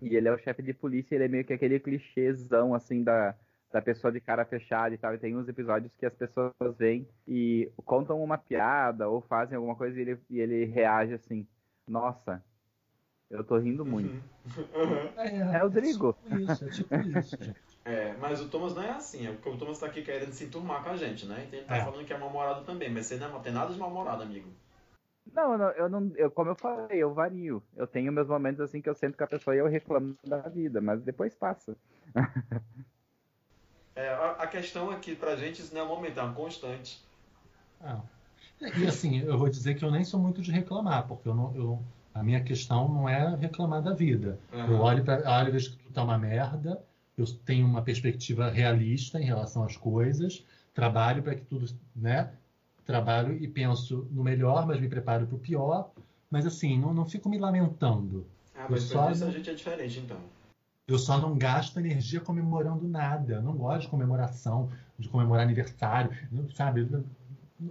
E 0.02 0.16
ele 0.16 0.28
é 0.28 0.32
o 0.32 0.38
chefe 0.38 0.62
de 0.62 0.74
polícia, 0.74 1.14
ele 1.14 1.24
é 1.24 1.28
meio 1.28 1.44
que 1.44 1.52
aquele 1.52 1.78
clichêzão, 1.78 2.74
assim, 2.74 3.02
da, 3.02 3.34
da 3.72 3.80
pessoa 3.80 4.12
de 4.12 4.20
cara 4.20 4.44
fechada 4.44 4.94
e 4.94 4.98
tal. 4.98 5.14
E 5.14 5.18
tem 5.18 5.36
uns 5.36 5.48
episódios 5.48 5.94
que 5.96 6.04
as 6.04 6.14
pessoas 6.14 6.52
vêm 6.76 7.08
e 7.26 7.70
contam 7.84 8.22
uma 8.22 8.36
piada 8.36 9.08
ou 9.08 9.20
fazem 9.22 9.56
alguma 9.56 9.76
coisa 9.76 9.98
e 9.98 10.02
ele, 10.02 10.18
e 10.28 10.40
ele 10.40 10.64
reage 10.64 11.14
assim: 11.14 11.46
Nossa, 11.86 12.42
eu 13.30 13.42
tô 13.44 13.58
rindo 13.58 13.84
muito. 13.84 14.12
Uhum. 14.12 15.10
É, 15.16 15.58
é, 15.58 15.64
o 15.64 15.70
Drigo. 15.70 16.16
É 16.30 16.36
tipo 16.36 16.52
isso, 16.52 16.64
é 16.64 16.68
tipo 16.68 16.94
isso. 17.18 17.36
É, 17.84 18.14
mas 18.18 18.40
o 18.40 18.48
Thomas 18.48 18.74
não 18.74 18.82
é 18.82 18.90
assim, 18.90 19.26
é 19.26 19.32
porque 19.32 19.48
o 19.48 19.58
Thomas 19.58 19.78
tá 19.78 19.86
aqui 19.86 20.02
querendo 20.02 20.32
se 20.32 20.44
enturmar 20.44 20.82
com 20.82 20.90
a 20.90 20.96
gente, 20.96 21.26
né? 21.26 21.44
Então 21.46 21.58
ele 21.58 21.68
tá 21.68 21.76
é. 21.76 21.84
falando 21.84 22.04
que 22.04 22.12
é 22.12 22.18
mal-humorado 22.18 22.64
também, 22.64 22.90
mas 22.90 23.06
você 23.06 23.16
não 23.16 23.40
tem 23.40 23.52
nada 23.52 23.72
de 23.72 23.78
mal-humorado, 23.78 24.22
amigo. 24.22 24.48
Não, 25.32 25.56
não, 25.56 25.70
eu 25.70 25.88
não, 25.88 26.12
eu, 26.16 26.30
como 26.30 26.50
eu 26.50 26.54
falei, 26.54 27.02
eu 27.02 27.12
vario. 27.12 27.62
Eu 27.76 27.86
tenho 27.86 28.12
meus 28.12 28.28
momentos 28.28 28.60
assim 28.60 28.80
que 28.80 28.88
eu 28.88 28.94
sento 28.94 29.16
com 29.16 29.24
a 29.24 29.26
pessoa 29.26 29.56
e 29.56 29.58
eu 29.58 29.66
reclamo 29.66 30.16
da 30.24 30.38
vida, 30.48 30.80
mas 30.80 31.02
depois 31.02 31.34
passa. 31.34 31.76
É, 33.96 34.08
a, 34.08 34.30
a, 34.32 34.46
questão 34.48 34.92
é 34.92 34.98
que 34.98 35.14
pra 35.14 35.36
gente 35.36 35.62
isso 35.62 35.72
não 35.72 35.82
é 35.82 35.84
um 35.84 35.88
momento, 35.88 36.18
é 36.18 36.22
uma 36.24 36.34
constante. 36.34 37.00
Ah. 37.80 38.00
E 38.60 38.86
assim, 38.88 39.20
eu 39.20 39.38
vou 39.38 39.48
dizer 39.48 39.74
que 39.74 39.84
eu 39.84 39.90
nem 39.90 40.02
sou 40.02 40.18
muito 40.18 40.42
de 40.42 40.50
reclamar, 40.50 41.06
porque 41.06 41.28
eu 41.28 41.34
não, 41.34 41.54
eu, 41.54 41.80
a 42.14 42.22
minha 42.22 42.40
questão 42.40 42.88
não 42.88 43.08
é 43.08 43.34
reclamar 43.34 43.82
da 43.82 43.92
vida. 43.92 44.38
Uhum. 44.52 44.66
Eu 44.66 44.80
olho 44.80 45.04
para 45.04 45.38
olho 45.38 45.48
e 45.48 45.52
vejo 45.52 45.72
que 45.72 45.78
tudo 45.78 45.92
tá 45.92 46.04
uma 46.04 46.16
merda, 46.16 46.80
eu 47.18 47.26
tenho 47.44 47.66
uma 47.66 47.82
perspectiva 47.82 48.48
realista 48.48 49.20
em 49.20 49.24
relação 49.24 49.64
às 49.64 49.76
coisas, 49.76 50.44
trabalho 50.72 51.22
para 51.22 51.34
que 51.34 51.44
tudo, 51.44 51.66
né? 51.94 52.30
Trabalho 52.86 53.36
e 53.42 53.48
penso 53.48 54.06
no 54.10 54.22
melhor, 54.22 54.66
mas 54.66 54.80
me 54.80 54.88
preparo 54.88 55.26
para 55.26 55.36
o 55.36 55.38
pior. 55.38 55.90
Mas 56.30 56.46
assim, 56.46 56.78
não, 56.78 56.92
não 56.92 57.06
fico 57.06 57.28
me 57.28 57.38
lamentando. 57.38 58.26
Ah, 58.54 58.66
mas 58.68 58.84
só 58.84 59.10
isso 59.10 59.24
a 59.24 59.30
gente 59.30 59.50
é 59.50 59.54
diferente, 59.54 60.00
então. 60.00 60.18
Eu 60.86 60.98
só 60.98 61.18
não 61.18 61.36
gasto 61.36 61.78
energia 61.78 62.20
comemorando 62.20 62.86
nada. 62.86 63.34
Eu 63.34 63.42
não 63.42 63.56
gosto 63.56 63.82
de 63.82 63.88
comemoração, 63.88 64.70
de 64.98 65.08
comemorar 65.08 65.44
aniversário, 65.44 66.10
sabe? 66.54 66.86
Eu, 66.90 67.04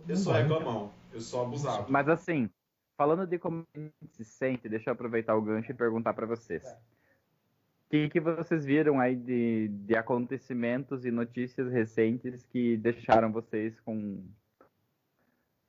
eu 0.08 0.18
sou 0.18 0.34
reclamão, 0.34 0.90
eu 1.14 1.22
sou 1.22 1.44
abusado. 1.44 1.86
Mas 1.90 2.10
assim, 2.10 2.50
falando 2.98 3.26
de 3.26 3.38
como 3.40 3.66
a 3.76 3.80
gente 3.80 3.94
se 4.12 4.26
sente, 4.26 4.70
deixa 4.70 4.90
eu 4.90 4.94
aproveitar 4.94 5.36
o 5.36 5.42
gancho 5.42 5.72
e 5.72 5.76
perguntar 5.76 6.14
para 6.14 6.26
vocês. 6.26 6.64
O 6.64 7.90
que, 7.90 8.10
que 8.10 8.20
vocês 8.20 8.66
viram 8.66 9.00
aí 9.00 9.16
de, 9.16 9.68
de 9.68 9.96
acontecimentos 9.96 11.06
e 11.06 11.12
notícias 11.12 11.72
recentes 11.72 12.44
que 12.46 12.76
deixaram 12.78 13.32
vocês 13.32 13.80
com 13.82 14.24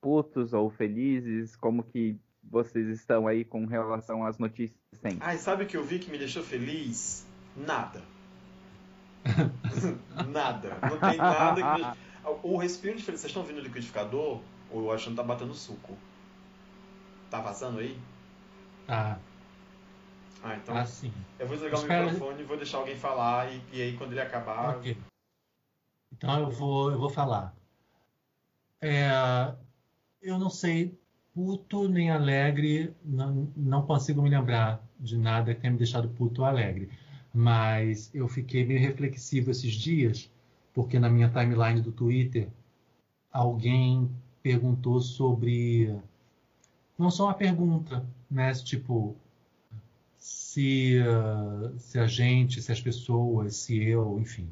putos 0.01 0.53
ou 0.53 0.69
felizes? 0.71 1.55
Como 1.55 1.83
que 1.83 2.17
vocês 2.43 2.87
estão 2.87 3.27
aí 3.27 3.43
com 3.43 3.65
relação 3.65 4.25
às 4.25 4.39
notícias 4.39 4.79
recentes? 4.91 5.21
Ai, 5.21 5.37
sabe 5.37 5.63
o 5.63 5.67
que 5.67 5.77
eu 5.77 5.83
vi 5.83 5.99
que 5.99 6.09
me 6.09 6.17
deixou 6.17 6.43
feliz? 6.43 7.25
Nada. 7.55 8.01
nada. 10.31 10.77
Não 10.81 10.99
tem 10.99 11.17
nada 11.17 11.75
que. 11.75 12.05
O 12.41 12.57
respiro 12.57 12.97
de 12.97 13.03
felicidade. 13.03 13.19
Vocês 13.19 13.29
estão 13.29 13.43
ouvindo 13.43 13.59
o 13.59 13.61
liquidificador? 13.61 14.41
Ou 14.71 14.85
eu 14.85 14.91
acho 14.91 15.11
que 15.11 15.15
tá 15.15 15.21
batendo 15.21 15.53
suco? 15.53 15.95
Tá 17.35 17.41
vazando 17.41 17.79
aí? 17.79 17.97
Ah. 18.87 19.19
Ah, 20.41 20.55
então. 20.55 20.77
Ah, 20.77 20.85
sim. 20.85 21.11
Eu 21.37 21.45
vou 21.45 21.57
desligar 21.57 21.81
o 21.81 21.83
microfone 21.83 22.41
e 22.41 22.45
vou 22.45 22.55
deixar 22.55 22.77
alguém 22.77 22.95
falar. 22.95 23.51
E, 23.51 23.61
e, 23.73 23.81
aí, 23.81 23.97
quando 23.97 24.13
ele 24.13 24.21
acabar. 24.21 24.77
Ok. 24.77 24.97
Então 26.13 26.39
eu 26.39 26.49
vou, 26.49 26.91
eu 26.91 26.97
vou 26.97 27.09
falar. 27.09 27.53
É, 28.81 29.09
eu 30.21 30.39
não 30.39 30.49
sei 30.49 30.97
puto 31.33 31.89
nem 31.89 32.09
alegre, 32.09 32.95
não, 33.03 33.51
não 33.53 33.85
consigo 33.85 34.21
me 34.21 34.29
lembrar 34.29 34.81
de 34.97 35.17
nada 35.17 35.53
que 35.53 35.59
tenha 35.59 35.73
me 35.73 35.77
deixado 35.77 36.07
puto 36.07 36.41
ou 36.41 36.47
alegre. 36.47 36.89
Mas 37.33 38.15
eu 38.15 38.29
fiquei 38.29 38.65
meio 38.65 38.79
reflexivo 38.79 39.51
esses 39.51 39.73
dias, 39.73 40.31
porque 40.73 40.97
na 40.99 41.09
minha 41.09 41.27
timeline 41.27 41.81
do 41.81 41.91
Twitter 41.91 42.47
alguém 43.29 44.09
perguntou 44.41 45.01
sobre. 45.01 45.99
Não 46.97 47.11
só 47.11 47.25
uma 47.25 47.33
pergunta, 47.33 48.05
mas 48.29 48.61
tipo. 48.61 49.15
Se, 50.17 50.97
uh, 51.01 51.77
se 51.77 51.99
a 51.99 52.07
gente, 52.07 52.61
se 52.61 52.71
as 52.71 52.81
pessoas, 52.81 53.55
se 53.57 53.83
eu, 53.83 54.19
enfim, 54.19 54.51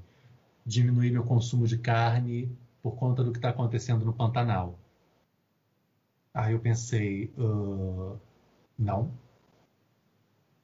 diminuir 0.65 1.11
meu 1.11 1.23
consumo 1.23 1.65
de 1.65 1.77
carne 1.77 2.49
por 2.81 2.95
conta 2.95 3.23
do 3.23 3.31
que 3.31 3.37
está 3.39 3.49
acontecendo 3.49 4.05
no 4.05 4.13
Pantanal. 4.13 4.77
Aí 6.33 6.53
eu 6.53 6.59
pensei, 6.59 7.31
uh, 7.37 8.19
não. 8.77 9.11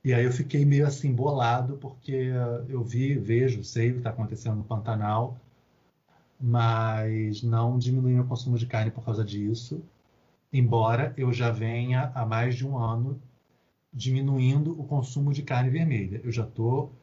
E 0.04 0.14
aí 0.14 0.26
eu 0.26 0.32
fiquei 0.32 0.66
meio 0.66 0.88
assim 0.88 1.14
bolado, 1.14 1.78
porque 1.78 2.32
eu 2.68 2.84
vi, 2.84 3.16
vejo, 3.18 3.64
sei 3.64 3.90
o 3.90 3.94
que 3.94 3.98
está 4.00 4.10
acontecendo 4.12 4.58
no 4.58 4.64
Pantanal, 4.64 5.38
mas 6.40 7.44
não 7.44 7.78
diminuí 7.78 8.20
o 8.20 8.26
consumo 8.26 8.58
de 8.58 8.66
carne 8.66 8.92
por 8.92 9.04
causa 9.04 9.24
disso, 9.26 9.84
embora 10.52 11.14
eu 11.18 11.32
já 11.32 11.52
venha 11.52 12.12
há 12.16 12.26
mais 12.26 12.56
de 12.56 12.68
um 12.68 12.78
ano 12.78 13.22
diminuindo 13.92 14.80
o 14.80 14.84
consumo 14.86 15.34
de 15.34 15.44
carne 15.44 15.70
vermelha. 15.70 16.22
Eu 16.24 16.32
já 16.32 16.44
estou 16.44 16.94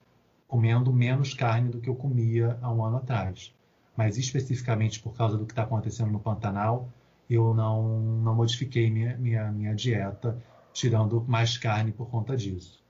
comendo 0.47 0.93
menos 0.93 1.35
carne 1.35 1.69
do 1.69 1.81
que 1.81 1.89
eu 1.89 1.97
comia 1.97 2.59
há 2.63 2.73
um 2.73 2.85
ano 2.85 2.99
atrás. 2.99 3.55
Mas 3.97 4.19
especificamente 4.19 5.01
por 5.01 5.15
causa 5.17 5.37
do 5.37 5.47
que 5.47 5.53
está 5.53 5.63
acontecendo 5.63 6.11
no 6.11 6.21
Pantanal, 6.21 6.89
eu 7.29 7.55
não, 7.55 8.01
não 8.01 8.35
modifiquei 8.35 8.91
minha, 8.91 9.17
minha, 9.17 9.51
minha 9.51 9.75
dieta, 9.75 10.41
tirando 10.73 11.25
mais 11.27 11.57
carne 11.59 11.93
por 11.93 12.09
conta 12.09 12.37
disso. 12.37 12.85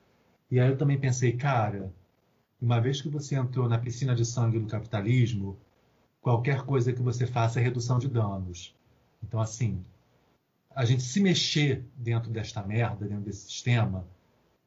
E 0.51 0.61
aí 0.61 0.69
eu 0.69 0.77
também 0.77 0.99
pensei, 0.99 1.33
cara, 1.33 1.93
uma 2.61 2.81
vez 2.81 3.01
que 3.01 3.09
você 3.09 3.37
entrou 3.37 3.69
na 3.69 3.79
piscina 3.79 4.15
de 4.15 4.25
sangue 4.25 4.59
do 4.59 4.67
capitalismo, 4.67 5.59
qualquer 6.21 6.63
coisa 6.63 6.93
que 6.93 7.03
você 7.03 7.27
faça 7.27 7.61
é 7.61 7.63
redução 7.63 7.99
de 7.99 8.09
danos. 8.09 8.75
Então, 9.23 9.41
assim, 9.41 9.85
a 10.77 10.85
gente 10.85 11.03
se 11.03 11.21
mexer 11.21 11.87
dentro 11.97 12.31
desta 12.31 12.63
merda, 12.63 13.07
dentro 13.07 13.25
desse 13.25 13.47
sistema, 13.47 14.07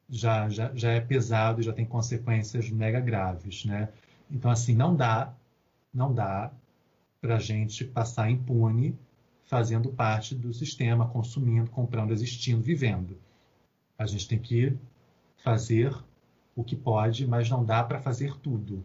já, 0.08 0.48
já, 0.48 0.74
já 0.74 0.90
é 0.90 1.00
pesado 1.00 1.60
e 1.60 1.62
já 1.62 1.72
tem 1.72 1.86
consequências 1.86 2.68
mega 2.68 2.98
graves, 2.98 3.64
né? 3.64 3.90
Então, 4.28 4.50
assim, 4.50 4.74
não 4.74 4.96
dá, 4.96 5.32
não 5.94 6.12
dá 6.12 6.52
para 7.20 7.36
a 7.36 7.38
gente 7.38 7.84
passar 7.84 8.28
impune 8.28 8.98
fazendo 9.44 9.92
parte 9.92 10.34
do 10.34 10.52
sistema, 10.52 11.08
consumindo, 11.08 11.70
comprando, 11.70 12.12
existindo, 12.12 12.60
vivendo. 12.60 13.16
A 13.96 14.04
gente 14.04 14.26
tem 14.26 14.38
que 14.38 14.76
fazer 15.44 15.96
o 16.56 16.64
que 16.64 16.74
pode, 16.74 17.24
mas 17.24 17.48
não 17.48 17.64
dá 17.64 17.84
para 17.84 18.00
fazer 18.00 18.36
tudo. 18.38 18.84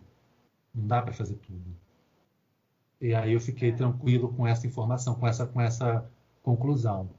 Não 0.74 0.86
dá 0.86 1.02
para 1.02 1.14
fazer 1.14 1.38
tudo. 1.38 1.76
E 3.02 3.16
aí 3.16 3.34
eu 3.34 3.40
fiquei 3.40 3.72
é. 3.72 3.76
tranquilo 3.76 4.32
com 4.32 4.46
essa 4.46 4.68
informação, 4.68 5.16
com 5.16 5.28
essa, 5.28 5.48
com 5.48 5.60
essa 5.60 6.08
conclusão. 6.44 7.10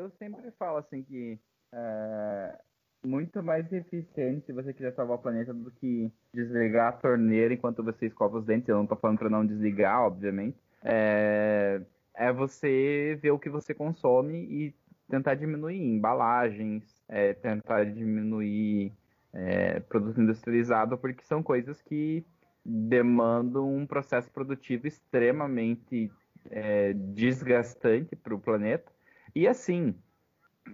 Eu 0.00 0.10
sempre 0.18 0.50
falo 0.52 0.78
assim 0.78 1.02
que 1.02 1.38
é, 1.72 2.58
muito 3.04 3.42
mais 3.42 3.70
eficiente 3.72 4.46
se 4.46 4.52
você 4.52 4.72
quiser 4.72 4.92
salvar 4.94 5.18
o 5.18 5.20
planeta 5.20 5.52
do 5.52 5.70
que 5.70 6.10
desligar 6.32 6.88
a 6.88 6.92
torneira 6.92 7.54
enquanto 7.54 7.82
você 7.82 8.06
escova 8.06 8.38
os 8.38 8.44
dentes. 8.44 8.68
Eu 8.68 8.76
não 8.76 8.84
estou 8.84 8.98
falando 8.98 9.18
para 9.18 9.30
não 9.30 9.44
desligar, 9.44 10.00
obviamente 10.02 10.56
é, 10.82 11.80
é 12.14 12.32
você 12.32 13.18
ver 13.20 13.30
o 13.30 13.38
que 13.38 13.50
você 13.50 13.74
consome 13.74 14.38
e 14.44 14.74
tentar 15.08 15.34
diminuir 15.34 15.80
embalagens, 15.80 16.84
é, 17.08 17.34
tentar 17.34 17.84
diminuir 17.84 18.92
é, 19.32 19.80
produto 19.80 20.20
industrializado, 20.20 20.96
porque 20.96 21.24
são 21.24 21.42
coisas 21.42 21.80
que 21.82 22.24
demandam 22.64 23.74
um 23.74 23.86
processo 23.86 24.30
produtivo 24.30 24.86
extremamente 24.86 26.10
é, 26.50 26.92
desgastante 26.92 28.14
para 28.14 28.34
o 28.34 28.40
planeta. 28.40 28.90
E 29.34 29.46
assim, 29.46 29.94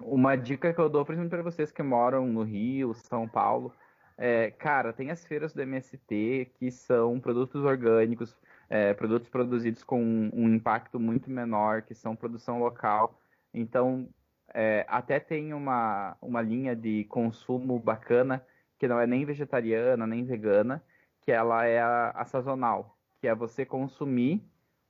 uma 0.00 0.36
dica 0.36 0.72
que 0.72 0.80
eu 0.80 0.88
dou, 0.88 1.04
principalmente 1.04 1.30
para 1.30 1.42
vocês 1.42 1.70
que 1.70 1.82
moram 1.82 2.26
no 2.26 2.42
Rio, 2.42 2.94
São 2.94 3.28
Paulo, 3.28 3.72
é, 4.18 4.50
cara, 4.50 4.92
tem 4.92 5.10
as 5.10 5.24
feiras 5.24 5.52
do 5.52 5.60
MST 5.60 6.52
que 6.54 6.70
são 6.70 7.20
produtos 7.20 7.62
orgânicos, 7.64 8.34
é, 8.68 8.94
produtos 8.94 9.28
produzidos 9.28 9.84
com 9.84 10.02
um, 10.02 10.54
impacto 10.54 10.98
muito 10.98 11.30
menor, 11.30 11.82
que 11.82 11.94
são 11.94 12.16
produção 12.16 12.58
local. 12.58 13.20
Então, 13.52 14.08
é, 14.54 14.86
até 14.88 15.20
tem 15.20 15.52
uma, 15.52 16.16
uma 16.20 16.40
linha 16.40 16.74
de 16.74 17.04
consumo 17.04 17.78
bacana, 17.78 18.44
que 18.78 18.88
não 18.88 18.98
é 18.98 19.06
nem 19.06 19.24
vegetariana, 19.24 20.06
nem 20.06 20.24
vegana, 20.24 20.82
que 21.20 21.30
ela 21.30 21.66
é 21.66 21.80
a, 21.80 22.10
a 22.10 22.24
sazonal, 22.24 22.96
que 23.20 23.28
é 23.28 23.34
você 23.34 23.66
consumir 23.66 24.42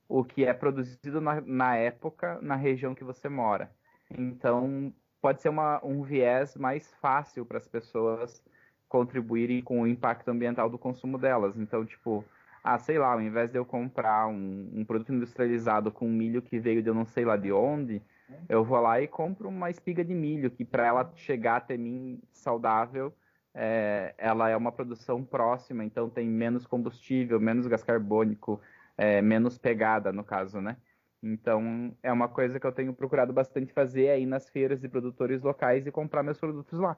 o 0.07 0.23
que 0.23 0.45
é 0.45 0.53
produzido 0.53 1.19
na, 1.19 1.41
na 1.41 1.75
época, 1.75 2.39
na 2.41 2.55
região 2.55 2.95
que 2.95 3.03
você 3.03 3.27
mora. 3.27 3.71
Então, 4.09 4.93
pode 5.21 5.41
ser 5.41 5.49
uma, 5.49 5.83
um 5.83 6.01
viés 6.03 6.55
mais 6.55 6.93
fácil 7.01 7.45
para 7.45 7.57
as 7.57 7.67
pessoas 7.67 8.43
contribuírem 8.87 9.61
com 9.61 9.81
o 9.81 9.87
impacto 9.87 10.29
ambiental 10.29 10.69
do 10.69 10.77
consumo 10.77 11.17
delas. 11.17 11.57
Então, 11.57 11.85
tipo, 11.85 12.23
ah, 12.63 12.79
sei 12.79 12.97
lá, 12.97 13.11
ao 13.11 13.21
invés 13.21 13.51
de 13.51 13.57
eu 13.57 13.65
comprar 13.65 14.27
um, 14.27 14.69
um 14.73 14.85
produto 14.85 15.13
industrializado 15.13 15.91
com 15.91 16.07
milho 16.07 16.41
que 16.41 16.59
veio 16.59 16.81
de 16.81 16.89
eu 16.89 16.93
não 16.93 17.05
sei 17.05 17.25
lá 17.25 17.35
de 17.35 17.51
onde, 17.51 18.01
eu 18.49 18.63
vou 18.63 18.79
lá 18.79 19.01
e 19.01 19.07
compro 19.07 19.47
uma 19.49 19.69
espiga 19.69 20.03
de 20.03 20.13
milho, 20.13 20.51
que 20.51 20.65
para 20.65 20.85
ela 20.85 21.11
chegar 21.15 21.57
até 21.57 21.77
mim 21.77 22.21
saudável, 22.31 23.13
é, 23.53 24.13
ela 24.17 24.49
é 24.49 24.55
uma 24.55 24.71
produção 24.71 25.23
próxima, 25.23 25.83
então 25.83 26.09
tem 26.09 26.27
menos 26.27 26.65
combustível, 26.65 27.39
menos 27.39 27.67
gás 27.67 27.83
carbônico, 27.83 28.61
é, 28.97 29.21
menos 29.21 29.57
pegada, 29.57 30.11
no 30.11 30.23
caso, 30.23 30.59
né? 30.59 30.77
Então, 31.21 31.95
é 32.03 32.11
uma 32.11 32.27
coisa 32.27 32.59
que 32.59 32.65
eu 32.67 32.71
tenho 32.71 32.93
procurado 32.93 33.33
bastante 33.33 33.73
fazer 33.73 34.09
aí 34.09 34.25
nas 34.25 34.49
feiras 34.49 34.79
de 34.79 34.87
produtores 34.87 35.41
locais 35.41 35.85
e 35.87 35.91
comprar 35.91 36.23
meus 36.23 36.39
produtos 36.39 36.79
lá 36.79 36.97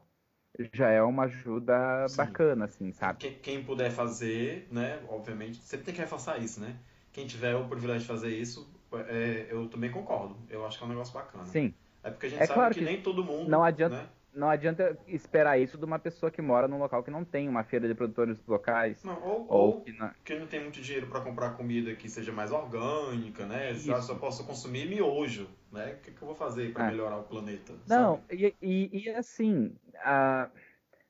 já 0.73 0.89
é 0.89 1.01
uma 1.01 1.23
ajuda 1.23 2.07
Sim. 2.07 2.17
bacana, 2.17 2.65
assim, 2.65 2.91
sabe? 2.91 3.19
Quem, 3.19 3.33
quem, 3.35 3.63
puder 3.63 3.91
fazer, 3.91 4.67
né, 4.71 4.99
obviamente, 5.07 5.57
sempre 5.57 5.85
tem 5.85 5.93
que 5.93 6.01
reforçar 6.01 6.37
isso, 6.37 6.59
né? 6.59 6.75
Quem 7.11 7.27
tiver 7.27 7.55
o 7.55 7.67
privilégio 7.67 8.01
de 8.01 8.07
fazer 8.07 8.29
isso, 8.29 8.69
é, 9.07 9.47
eu 9.49 9.67
também 9.67 9.91
concordo. 9.91 10.37
Eu 10.49 10.65
acho 10.65 10.77
que 10.77 10.83
é 10.83 10.87
um 10.87 10.89
negócio 10.89 11.13
bacana. 11.13 11.45
Sim. 11.45 11.73
É 12.03 12.09
porque 12.09 12.27
a 12.27 12.29
gente 12.29 12.41
é 12.41 12.45
sabe 12.45 12.59
claro 12.59 12.73
que, 12.73 12.79
que, 12.79 12.85
nem 12.85 13.01
todo 13.01 13.23
mundo. 13.23 13.49
Não 13.49 13.63
adianta. 13.63 13.95
Né? 13.95 14.09
Não 14.33 14.49
adianta 14.49 14.97
esperar 15.07 15.59
isso 15.59 15.77
de 15.77 15.85
uma 15.85 15.99
pessoa 15.99 16.31
que 16.31 16.41
mora 16.41 16.67
num 16.67 16.77
local 16.77 17.03
que 17.03 17.11
não 17.11 17.25
tem 17.25 17.47
uma 17.49 17.63
feira 17.63 17.87
de 17.87 17.95
produtores 17.95 18.45
locais. 18.45 19.03
Não, 19.03 19.21
ou, 19.23 19.47
Ou 19.47 19.81
que 19.81 19.91
não- 19.93 20.13
quem 20.23 20.39
não 20.39 20.47
tem 20.47 20.61
muito 20.61 20.81
dinheiro 20.81 21.07
para 21.07 21.21
comprar 21.21 21.55
comida 21.55 21.95
que 21.95 22.07
seja 22.09 22.31
mais 22.31 22.51
orgânica, 22.51 23.45
né? 23.45 23.71
Eu 23.71 23.75
Isso. 23.75 24.01
só 24.01 24.15
posso 24.15 24.45
consumir 24.45 24.87
miojo, 24.87 25.49
né? 25.71 25.93
O 25.93 25.99
que, 26.01 26.11
que 26.11 26.21
eu 26.21 26.27
vou 26.27 26.35
fazer 26.35 26.73
para 26.73 26.83
É. 26.83 26.89
melhorar 26.91 27.17
o 27.17 27.23
planeta? 27.23 27.73
Não, 27.87 28.23
e, 28.29 28.55
e, 28.61 29.03
e 29.05 29.09
assim, 29.09 29.75
a- 29.95 30.49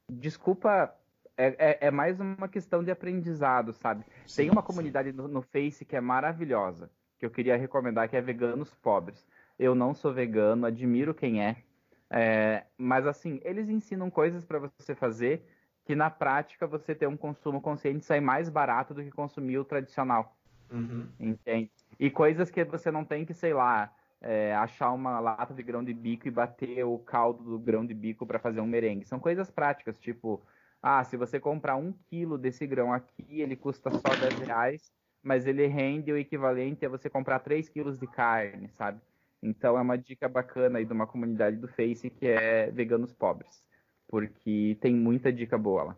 desculpa, 0.09 0.95
é, 1.37 1.47
é, 1.85 1.87
é 1.87 1.91
mais 1.91 2.19
uma 2.19 2.47
questão 2.47 2.83
de 2.83 2.91
aprendizado, 2.91 3.73
sabe? 3.73 4.05
Tem 4.35 4.49
Sim, 4.49 4.51
uma 4.51 4.61
sim. 4.61 4.67
comunidade 4.67 5.11
no, 5.11 5.27
no 5.27 5.41
Face 5.41 5.85
que 5.85 5.95
é 5.95 6.01
maravilhosa, 6.01 6.91
que 7.17 7.25
eu 7.25 7.31
queria 7.31 7.57
recomendar, 7.57 8.09
que 8.09 8.15
é 8.17 8.21
Veganos 8.21 8.73
Pobres. 8.75 9.27
Eu 9.57 9.75
não 9.75 9.93
sou 9.93 10.13
vegano, 10.13 10.65
admiro 10.65 11.13
quem 11.13 11.43
é, 11.43 11.63
é, 12.09 12.65
mas 12.77 13.05
assim, 13.05 13.39
eles 13.43 13.69
ensinam 13.69 14.09
coisas 14.09 14.43
para 14.43 14.59
você 14.59 14.95
fazer 14.95 15.45
que 15.85 15.95
na 15.95 16.09
prática 16.09 16.67
você 16.67 16.93
ter 16.93 17.07
um 17.07 17.17
consumo 17.17 17.61
consciente 17.61 18.05
sai 18.05 18.19
mais 18.19 18.49
barato 18.49 18.93
do 18.93 19.03
que 19.03 19.11
consumir 19.11 19.57
o 19.57 19.65
tradicional. 19.65 20.37
Uhum. 20.71 21.07
Entende? 21.19 21.71
E 21.99 22.09
coisas 22.09 22.51
que 22.51 22.63
você 22.63 22.91
não 22.91 23.03
tem 23.03 23.25
que, 23.25 23.33
sei 23.33 23.53
lá, 23.53 23.93
é, 24.21 24.53
achar 24.55 24.91
uma 24.91 25.19
lata 25.19 25.53
de 25.53 25.63
grão 25.63 25.83
de 25.83 25.93
bico 25.93 26.27
e 26.27 26.31
bater 26.31 26.83
o 26.83 26.99
caldo 26.99 27.43
do 27.43 27.59
grão 27.59 27.85
de 27.85 27.93
bico 27.93 28.25
para 28.25 28.39
fazer 28.39 28.61
um 28.61 28.67
merengue. 28.67 29.05
São 29.05 29.19
coisas 29.19 29.49
práticas, 29.49 29.97
tipo, 29.99 30.43
ah, 30.81 31.03
se 31.03 31.17
você 31.17 31.39
comprar 31.39 31.75
um 31.75 31.91
quilo 31.91 32.37
desse 32.37 32.65
grão 32.67 32.93
aqui, 32.93 33.41
ele 33.41 33.55
custa 33.55 33.89
só 33.91 34.15
10 34.15 34.39
reais, 34.39 34.91
mas 35.21 35.45
ele 35.45 35.65
rende 35.67 36.11
o 36.11 36.17
equivalente 36.17 36.85
a 36.85 36.89
você 36.89 37.09
comprar 37.09 37.39
3 37.39 37.67
quilos 37.67 37.97
de 37.97 38.07
carne, 38.07 38.69
sabe? 38.69 39.01
Então 39.41 39.77
é 39.77 39.81
uma 39.81 39.97
dica 39.97 40.27
bacana 40.27 40.79
aí 40.79 40.85
de 40.85 40.93
uma 40.93 41.07
comunidade 41.07 41.57
do 41.57 41.67
Face 41.67 42.09
que 42.09 42.27
é 42.27 42.69
Veganos 42.71 43.13
Pobres, 43.13 43.63
porque 44.07 44.77
tem 44.81 44.93
muita 44.95 45.31
dica 45.31 45.57
boa 45.57 45.83
lá. 45.83 45.97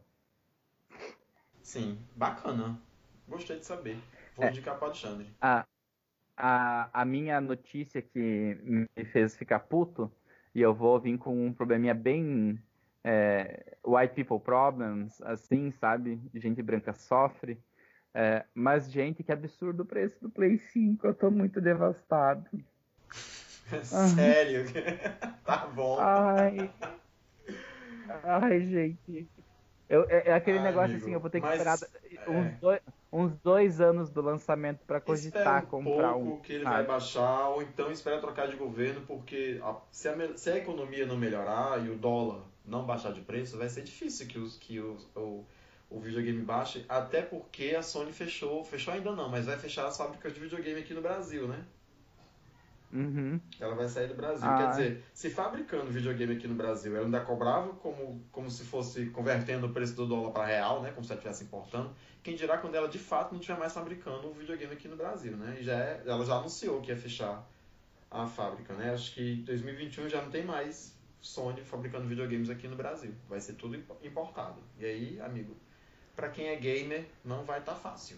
Sim, 1.62 1.98
bacana. 2.16 2.80
Gostei 3.28 3.58
de 3.60 3.66
saber. 3.66 3.98
Vou 4.36 4.46
É. 4.46 4.50
indicar 4.50 4.78
para 4.78 4.88
Alexandre. 4.88 5.28
a, 5.42 5.66
a, 6.38 7.02
a 7.02 7.06
minha 7.06 7.40
notícia 7.42 8.02
que 8.02 8.58
me 8.64 9.06
fez 9.06 9.36
ficar 9.36 9.60
puto, 9.60 10.12
e 10.54 10.62
eu 10.62 10.74
vou 10.74 11.00
vir 11.00 11.18
com 11.18 11.46
um 11.48 11.54
probleminha 11.54 11.94
bem 11.94 12.62
é, 13.04 13.78
white 13.86 14.14
people 14.16 14.40
problems, 14.40 15.22
assim, 15.22 15.72
sabe? 15.72 16.20
Gente 16.36 16.62
branca 16.62 16.94
sofre. 16.94 17.62
É, 18.14 18.46
mas, 18.54 18.92
gente, 18.92 19.24
que 19.24 19.32
absurdo 19.32 19.84
o 19.84 19.86
preço 19.86 20.20
do 20.22 20.30
Play 20.30 20.58
5, 20.58 21.08
eu 21.08 21.14
tô 21.14 21.32
muito 21.32 21.62
devastado. 21.62 22.50
Sério? 23.84 24.66
tá 25.46 25.68
bom. 25.68 26.10
Ai. 26.10 26.74
Ai, 28.24 28.62
gente. 28.68 29.32
Eu, 29.90 30.04
é, 30.10 30.30
é 30.30 30.34
aquele 30.34 30.60
Ai, 30.60 30.60
negócio 30.60 30.98
amigo, 30.98 30.98
assim, 30.98 31.14
eu 31.14 31.20
vou 31.22 31.30
ter 31.30 31.42
que 31.42 31.48
esperar 31.48 31.80
é. 32.16 32.22
uns, 32.28 32.54
dois, 32.60 32.82
uns 33.12 33.38
dois 33.42 33.82
anos 33.82 34.12
do 34.12 34.22
lançamento 34.22 34.86
pra 34.86 35.02
cogitar 35.02 35.68
um 35.68 35.68
comprar 35.68 36.16
pouco 36.16 36.18
um. 36.18 36.42
que 36.42 36.54
ele 36.54 36.66
sabe? 36.66 36.86
vai 36.86 36.86
baixar, 36.86 37.50
ou 37.50 37.62
então 37.62 37.92
espera 37.92 38.20
trocar 38.20 38.48
de 38.48 38.56
governo, 38.56 39.06
porque 39.06 39.60
a- 39.64 39.82
se, 39.92 40.08
a, 40.10 40.38
se 40.38 40.50
a 40.52 40.58
economia 40.58 41.06
não 41.06 41.18
melhorar 41.18 41.84
e 41.86 41.90
o 41.90 41.98
dólar 41.98 42.46
não 42.66 42.86
baixar 42.86 43.12
de 43.14 43.22
preço, 43.22 43.58
vai 43.58 43.70
ser 43.70 43.84
difícil 43.84 44.28
que, 44.28 44.38
os, 44.40 44.58
que 44.58 44.80
os, 44.80 45.06
o, 45.16 45.46
o 45.90 46.00
videogame 46.00 46.42
baixe, 46.44 46.86
até 46.88 47.22
porque 47.22 47.76
a 47.76 47.82
Sony 47.84 48.14
fechou, 48.14 48.64
fechou 48.64 48.94
ainda 48.94 49.12
não, 49.16 49.30
mas 49.30 49.46
vai 49.48 49.58
fechar 49.58 49.88
as 49.88 49.98
fábricas 49.98 50.34
de 50.34 50.40
videogame 50.40 50.82
aqui 50.82 50.94
no 50.94 51.02
Brasil, 51.02 51.48
né? 51.48 51.66
Uhum. 52.94 53.40
Ela 53.60 53.76
vai 53.76 53.88
sair 53.88 54.08
do 54.08 54.16
Brasil. 54.16 54.48
Ah. 54.48 54.58
Quer 54.58 54.70
dizer, 54.72 55.04
se 55.14 55.30
fabricando 55.30 55.92
videogame 55.92 56.34
aqui 56.36 56.48
no 56.48 56.56
Brasil, 56.56 56.96
ela 56.96 57.06
ainda 57.06 57.22
cobrava 57.22 57.70
como, 57.74 58.22
como 58.32 58.50
se 58.50 58.64
fosse 58.64 59.08
convertendo 59.08 59.68
o 59.68 59.74
preço 59.74 59.96
do 59.96 60.06
dólar 60.06 60.32
para 60.32 60.46
real, 60.46 60.82
né? 60.82 60.92
Como 60.92 61.04
se 61.06 61.12
ela 61.12 61.20
estivesse 61.20 61.44
importando. 61.44 61.92
Quem 62.22 62.36
dirá 62.36 62.58
quando 62.58 62.76
ela 62.76 62.88
de 62.88 63.00
fato 63.00 63.32
não 63.32 63.40
estiver 63.40 63.58
mais 63.58 63.74
fabricando 63.74 64.28
o 64.30 64.34
videogame 64.34 64.74
aqui 64.74 64.88
no 64.88 64.96
Brasil, 64.96 65.36
né? 65.38 65.58
E 65.60 65.64
já 65.64 65.74
é- 65.74 66.04
ela 66.06 66.26
já 66.26 66.36
anunciou 66.36 66.82
que 66.82 66.92
ia 66.92 66.98
fechar 66.98 67.48
a 68.10 68.28
fábrica, 68.28 68.74
né? 68.74 68.94
Acho 68.94 69.14
que 69.14 69.34
em 69.36 69.44
2021 69.44 70.10
já 70.10 70.22
não 70.22 70.30
tem 70.30 70.44
mais 70.44 71.00
Sony 71.22 71.62
fabricando 71.62 72.08
videogames 72.08 72.50
aqui 72.50 72.68
no 72.68 72.76
Brasil. 72.76 73.14
Vai 73.30 73.40
ser 73.40 73.54
tudo 73.54 73.76
impo- 73.76 73.98
importado. 74.04 74.60
E 74.80 74.86
aí, 74.86 75.22
amigo, 75.22 75.56
para 76.16 76.30
quem 76.30 76.48
é 76.48 76.56
gamer, 76.58 77.06
não 77.24 77.44
vai 77.46 77.60
estar 77.60 77.76
fácil. 77.76 78.18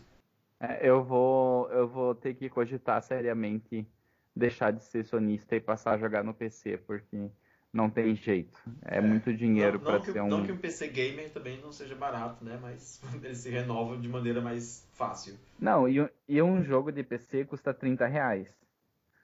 É, 0.60 0.80
eu 0.88 1.04
vou, 1.04 1.70
eu 1.72 1.88
vou 1.88 2.16
ter 2.16 2.34
que 2.34 2.50
cogitar 2.50 3.02
seriamente 3.04 3.86
deixar 4.36 4.72
de 4.72 4.84
ser 4.84 5.04
sonista 5.06 5.56
e 5.56 5.62
passar 5.62 5.94
a 5.96 5.98
jogar 5.98 6.24
no 6.24 6.34
PC, 6.34 6.78
porque 6.78 7.30
não 7.72 7.90
tem 7.90 8.16
jeito. 8.16 8.58
É, 8.84 8.98
É, 8.98 9.02
muito 9.02 9.34
dinheiro 9.34 9.80
para 9.80 10.00
ser 10.00 10.22
um. 10.22 10.30
não 10.30 10.44
que 10.44 10.52
um 10.52 10.58
PC 10.58 10.88
gamer 10.90 11.32
também 11.34 11.62
não 11.62 11.72
seja 11.72 11.96
barato, 11.96 12.44
né? 12.44 12.58
Mas 12.58 13.02
ele 13.24 13.36
se 13.36 13.50
renova 13.50 13.98
de 13.98 14.08
maneira 14.08 14.42
mais 14.42 14.88
fácil. 14.94 15.38
Não, 15.58 15.88
e, 15.88 16.02
um- 16.02 16.10
e 16.28 16.42
um 16.42 16.64
jogo 16.64 16.92
de 16.92 17.04
PC 17.04 17.46
custa 17.46 17.74
30 17.74 18.06
reais 18.08 18.58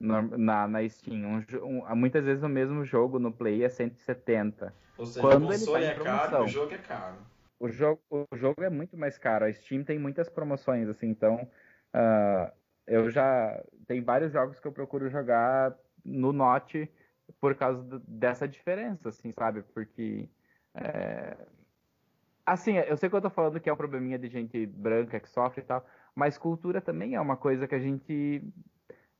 na, 0.00 0.66
na 0.68 0.88
Steam. 0.88 1.24
Um 1.26 1.82
um- 1.84 1.96
muitas 1.96 2.24
vezes 2.24 2.42
o 2.42 2.48
mesmo 2.48 2.84
jogo 2.84 3.18
no 3.18 3.32
Play 3.32 3.62
é 3.64 3.68
170. 3.68 4.76
Ou 4.96 5.04
seja, 5.06 5.26
Quando 5.26 5.44
o 5.44 5.46
ele 5.52 5.66
console 5.66 5.84
tá 5.84 5.84
em 5.84 5.90
é 5.90 5.94
caro, 5.94 6.44
o 6.44 6.46
jogo 6.46 6.72
é 6.74 6.78
caro. 6.78 7.26
O 7.58 7.68
jogo, 7.68 8.02
o 8.10 8.36
jogo 8.36 8.62
é 8.62 8.70
muito 8.70 8.96
mais 8.96 9.18
caro. 9.18 9.44
A 9.44 9.52
Steam 9.52 9.84
tem 9.84 9.98
muitas 9.98 10.28
promoções, 10.28 10.88
assim, 10.88 11.08
então 11.08 11.50
ah, 11.92 12.52
eu 12.90 13.10
já 13.10 13.62
tem 13.86 14.02
vários 14.02 14.32
jogos 14.32 14.60
que 14.60 14.66
eu 14.68 14.72
procuro 14.72 15.10
jogar 15.10 15.76
no 16.04 16.32
Note 16.32 16.90
por 17.40 17.54
causa 17.56 18.00
dessa 18.06 18.48
diferença, 18.48 19.10
assim, 19.10 19.32
sabe? 19.32 19.62
Porque 19.62 20.28
é, 20.74 21.36
assim, 22.44 22.74
eu 22.76 22.96
sei 22.96 23.08
que 23.08 23.16
eu 23.16 23.22
tô 23.22 23.30
falando 23.30 23.60
que 23.60 23.68
é 23.68 23.72
um 23.72 23.76
probleminha 23.76 24.18
de 24.18 24.28
gente 24.28 24.66
branca 24.66 25.20
que 25.20 25.28
sofre 25.28 25.62
e 25.62 25.64
tal, 25.64 25.86
mas 26.14 26.38
cultura 26.38 26.80
também 26.80 27.14
é 27.14 27.20
uma 27.20 27.36
coisa 27.36 27.68
que 27.68 27.74
a 27.74 27.78
gente 27.80 28.42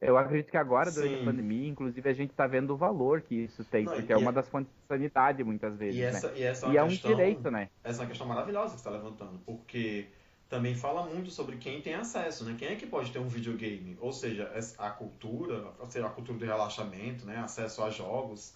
eu 0.00 0.16
acredito 0.16 0.50
que 0.50 0.56
agora, 0.56 0.90
durante 0.90 1.14
Sim. 1.14 1.22
a 1.22 1.24
pandemia, 1.24 1.68
inclusive, 1.68 2.08
a 2.08 2.12
gente 2.14 2.32
tá 2.34 2.46
vendo 2.46 2.72
o 2.72 2.76
valor 2.76 3.20
que 3.20 3.34
isso 3.34 3.64
tem, 3.64 3.86
Não, 3.86 3.94
porque 3.94 4.12
e 4.12 4.14
é 4.14 4.16
uma 4.16 4.30
é- 4.30 4.34
das 4.34 4.48
fontes 4.48 4.72
de 4.72 4.86
sanidade, 4.88 5.44
muitas 5.44 5.76
vezes, 5.76 5.98
E 5.98 6.02
né? 6.04 6.06
essa, 6.06 6.26
e 6.38 6.42
essa 6.42 6.66
é 6.66 6.68
E 6.68 6.72
uma 6.72 6.78
é 6.78 6.82
um 6.82 6.88
questão, 6.88 7.10
direito, 7.16 7.50
né? 7.50 7.68
essa 7.84 8.00
é 8.00 8.02
uma 8.02 8.08
questão 8.08 8.26
maravilhosa 8.26 8.74
que 8.74 8.80
você 8.80 8.88
está 8.88 8.90
levantando, 8.90 9.38
porque 9.44 10.10
também 10.50 10.74
fala 10.74 11.06
muito 11.06 11.30
sobre 11.30 11.56
quem 11.58 11.80
tem 11.80 11.94
acesso, 11.94 12.44
né? 12.44 12.56
Quem 12.58 12.68
é 12.68 12.76
que 12.76 12.84
pode 12.86 13.12
ter 13.12 13.20
um 13.20 13.28
videogame? 13.28 13.96
Ou 14.00 14.12
seja, 14.12 14.50
essa- 14.52 14.82
a 14.84 14.90
cultura, 14.90 15.72
ou 15.78 15.86
seja, 15.88 16.06
a 16.06 16.10
cultura 16.10 16.38
do 16.38 16.44
relaxamento, 16.44 17.24
né? 17.24 17.38
Acesso 17.38 17.82
a 17.84 17.88
jogos, 17.88 18.52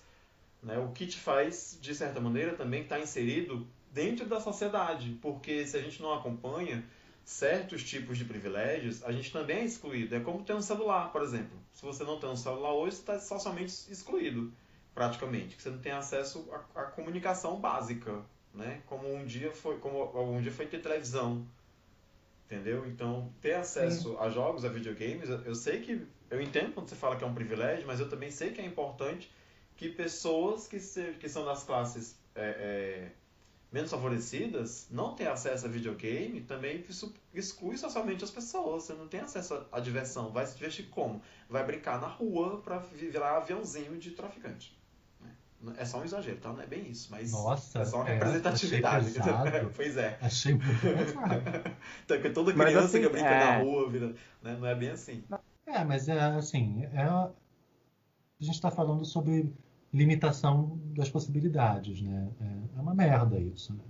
né? 0.62 0.76
O 0.78 0.90
que 0.92 1.06
te 1.06 1.18
faz, 1.18 1.78
de 1.80 1.94
certa 1.94 2.20
maneira, 2.20 2.54
também 2.54 2.82
estar 2.82 2.98
inserido 3.00 3.66
dentro 3.92 4.26
da 4.26 4.40
sociedade, 4.40 5.16
porque 5.22 5.66
se 5.66 5.76
a 5.76 5.80
gente 5.80 6.02
não 6.02 6.12
acompanha 6.12 6.84
certos 7.24 7.84
tipos 7.84 8.18
de 8.18 8.24
privilégios, 8.24 9.02
a 9.04 9.12
gente 9.12 9.32
também 9.32 9.58
é 9.58 9.64
excluído. 9.64 10.16
É 10.16 10.20
como 10.20 10.42
ter 10.44 10.54
um 10.54 10.60
celular, 10.60 11.12
por 11.12 11.22
exemplo. 11.22 11.56
Se 11.72 11.82
você 11.86 12.02
não 12.02 12.18
tem 12.18 12.28
um 12.28 12.36
celular 12.36 12.72
hoje, 12.74 12.96
você 12.96 13.02
está 13.02 13.20
socialmente 13.20 13.72
excluído, 13.90 14.52
praticamente. 14.94 15.60
Você 15.62 15.70
não 15.70 15.78
tem 15.78 15.92
acesso 15.92 16.48
à, 16.74 16.80
à 16.80 16.84
comunicação 16.86 17.60
básica, 17.60 18.20
né? 18.52 18.82
Como 18.86 19.12
um 19.14 19.24
dia 19.24 19.52
foi, 19.52 19.78
como 19.78 20.32
um 20.32 20.40
dia 20.42 20.52
foi 20.52 20.66
ter 20.66 20.82
televisão, 20.82 21.46
entendeu? 22.46 22.86
Então, 22.86 23.32
ter 23.40 23.54
acesso 23.54 24.18
a 24.18 24.28
jogos, 24.28 24.64
a 24.64 24.68
videogames, 24.68 25.28
eu 25.28 25.54
sei 25.54 25.80
que 25.80 26.06
eu 26.30 26.40
entendo 26.40 26.72
quando 26.72 26.88
você 26.88 26.96
fala 26.96 27.16
que 27.16 27.24
é 27.24 27.26
um 27.26 27.34
privilégio, 27.34 27.86
mas 27.86 28.00
eu 28.00 28.08
também 28.08 28.30
sei 28.30 28.50
que 28.50 28.60
é 28.60 28.64
importante 28.64 29.30
que 29.76 29.88
pessoas 29.88 30.66
que, 30.66 30.78
se, 30.78 31.12
que 31.14 31.28
são 31.28 31.44
das 31.44 31.64
classes 31.64 32.16
é, 32.34 32.42
é, 32.42 33.10
menos 33.72 33.90
favorecidas 33.90 34.86
não 34.90 35.14
têm 35.14 35.26
acesso 35.26 35.66
a 35.66 35.68
videogame, 35.68 36.40
também 36.42 36.84
isso 36.88 37.12
exclui 37.32 37.76
socialmente 37.76 38.22
as 38.22 38.30
pessoas. 38.30 38.84
Você 38.84 38.92
não 38.94 39.08
tem 39.08 39.20
acesso 39.20 39.66
à 39.72 39.80
diversão. 39.80 40.30
Vai 40.30 40.46
se 40.46 40.54
divertir 40.54 40.88
como? 40.90 41.20
Vai 41.48 41.64
brincar 41.64 42.00
na 42.00 42.06
rua 42.06 42.60
para 42.62 42.78
virar 42.78 43.38
aviãozinho 43.38 43.98
de 43.98 44.12
traficante. 44.12 44.76
É 45.76 45.84
só 45.84 46.00
um 46.00 46.04
exagero, 46.04 46.38
tá? 46.38 46.52
Não 46.52 46.60
é 46.60 46.66
bem 46.66 46.90
isso, 46.90 47.08
mas 47.10 47.32
Nossa, 47.32 47.80
é 47.80 47.84
só 47.84 47.98
uma 47.98 48.08
é, 48.08 48.14
representatividade. 48.14 49.12
pois 49.74 49.96
é. 49.96 50.18
Achei 50.20 50.54
muito 50.54 50.80
pesado. 50.80 51.42
Então, 52.04 52.16
porque 52.16 52.30
toda 52.30 52.54
Mas 52.54 52.68
criança 52.68 52.86
assim, 52.86 53.00
que 53.00 53.08
brinca 53.08 53.28
é. 53.28 53.38
na 53.38 53.58
rua, 53.58 53.90
vira, 53.90 54.08
né? 54.42 54.56
não 54.58 54.66
é 54.66 54.74
bem 54.74 54.90
assim. 54.90 55.24
É, 55.66 55.84
mas 55.84 56.08
é 56.08 56.20
assim, 56.20 56.84
é, 56.92 57.02
a 57.02 57.30
gente 58.40 58.54
está 58.54 58.70
falando 58.70 59.04
sobre 59.04 59.52
limitação 59.92 60.78
das 60.96 61.08
possibilidades, 61.08 62.02
né? 62.02 62.28
É, 62.40 62.78
é 62.78 62.80
uma 62.80 62.94
merda 62.94 63.38
isso, 63.38 63.72
né? 63.72 63.84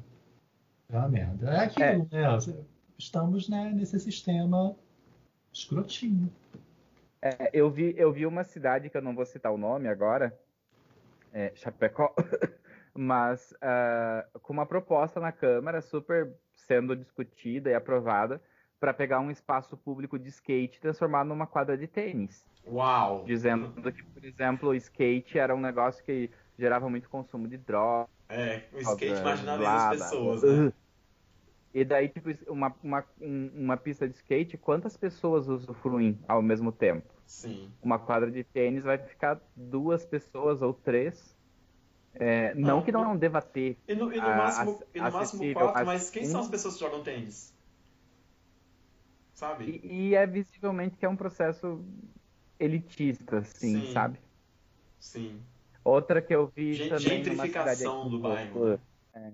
É 0.91 0.99
uma 0.99 1.09
merda. 1.09 1.51
É 1.51 1.59
aquilo, 1.61 2.09
né? 2.11 2.65
Estamos 2.99 3.49
né, 3.49 3.73
nesse 3.75 3.99
sistema 3.99 4.77
escrotinho. 5.53 6.31
É, 7.21 7.51
eu, 7.53 7.71
vi, 7.71 7.95
eu 7.97 8.13
vi 8.13 8.27
uma 8.27 8.45
cidade 8.45 8.91
que 8.91 8.97
eu 8.97 9.03
não 9.03 9.15
vou 9.15 9.25
citar 9.25 9.51
o 9.51 9.57
nome 9.57 9.89
agora, 9.89 10.39
é, 11.35 11.53
Chapecó, 11.57 12.15
mas 12.95 13.53
ah, 13.61 14.25
com 14.41 14.53
uma 14.53 14.65
proposta 14.65 15.19
na 15.19 15.33
Câmara 15.33 15.83
super 15.83 16.33
sendo 16.55 16.95
discutida 16.95 17.69
e 17.69 17.75
aprovada 17.75 18.41
para 18.79 18.95
pegar 18.95 19.21
um 19.21 19.31
espaço 19.31 19.77
público 19.77 20.19
de 20.19 20.29
skate 20.29 20.79
e 20.79 20.81
transformar 20.81 21.25
numa 21.25 21.47
quadra 21.47 21.77
de 21.77 21.87
tênis. 21.87 22.47
Uau! 22.67 23.25
Dizendo 23.25 23.73
que, 23.93 24.03
por 24.03 24.25
exemplo, 24.25 24.69
o 24.71 24.75
skate 24.75 25.39
era 25.39 25.55
um 25.55 25.61
negócio 25.61 26.05
que 26.05 26.31
gerava 26.59 26.89
muito 26.89 27.09
consumo 27.09 27.49
de 27.49 27.57
drogas. 27.57 28.09
É, 28.29 28.63
o 28.73 28.79
skate 28.79 29.23
marginaliza 29.23 29.71
as 29.71 29.91
pessoas, 29.91 30.43
né? 30.43 30.73
E 31.73 31.85
daí, 31.85 32.09
tipo, 32.09 32.31
uma, 32.53 32.75
uma, 32.83 33.05
uma 33.21 33.77
pista 33.77 34.09
de 34.09 34.15
skate, 34.15 34.57
quantas 34.57 34.97
pessoas 34.97 35.49
usufruem 35.49 36.21
ao 36.29 36.41
mesmo 36.41 36.71
tempo? 36.71 37.14
Sim. 37.27 37.71
Uma 37.83 37.99
quadra 37.99 38.31
de 38.31 38.45
tênis 38.45 38.85
vai 38.85 38.99
ficar 38.99 39.41
duas 39.57 40.05
pessoas 40.05 40.63
ou 40.63 40.73
três. 40.73 41.35
É, 42.15 42.55
não, 42.55 42.77
não, 42.77 42.83
que 42.83 42.93
não, 42.93 43.17
deva 43.17 43.43
ter. 43.43 43.77
E 43.89 43.95
no, 43.95 44.13
e 44.13 44.17
no 44.17 44.23
máximo, 44.23 44.81
a, 44.81 44.99
e 44.99 45.01
no 45.01 45.11
máximo 45.11 45.53
quatro, 45.53 45.87
mas 45.87 46.11
quem 46.11 46.25
são 46.25 46.41
as 46.41 46.49
pessoas 46.49 46.75
que 46.75 46.81
jogam 46.81 47.03
tênis? 47.03 47.53
Sabe? 49.33 49.65
E, 49.83 50.11
e, 50.11 50.15
é 50.15 50.25
visivelmente 50.25 50.97
que 50.97 51.05
é 51.05 51.09
um 51.09 51.17
processo 51.17 51.85
elitista, 52.59 53.39
assim, 53.39 53.81
Sim. 53.81 53.93
sabe? 53.93 54.19
Sim. 55.01 55.43
Outra 55.83 56.23
que 56.23 56.33
eu 56.33 56.47
vi 56.55 56.89
também. 56.89 57.25
Gentrificação 57.25 58.09
do 58.09 58.21
bairro. 58.21 58.81
É, 59.13 59.33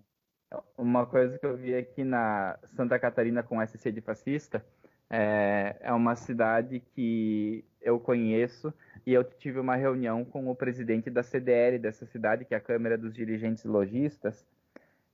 uma 0.76 1.04
coisa 1.04 1.38
que 1.38 1.44
eu 1.44 1.56
vi 1.56 1.74
aqui 1.74 2.02
na 2.02 2.58
Santa 2.74 2.98
Catarina 2.98 3.42
com 3.42 3.60
SC 3.64 3.92
de 3.92 4.00
fascista 4.00 4.64
é, 5.10 5.76
é 5.80 5.92
uma 5.92 6.14
cidade 6.16 6.80
que 6.80 7.64
eu 7.82 7.98
conheço 7.98 8.72
e 9.04 9.12
eu 9.12 9.24
tive 9.24 9.58
uma 9.58 9.76
reunião 9.76 10.24
com 10.24 10.48
o 10.48 10.54
presidente 10.54 11.10
da 11.10 11.22
CDL 11.22 11.78
dessa 11.78 12.06
cidade, 12.06 12.44
que 12.44 12.54
é 12.54 12.56
a 12.56 12.60
Câmara 12.60 12.96
dos 12.96 13.12
Dirigentes 13.12 13.64
Logistas, 13.64 14.46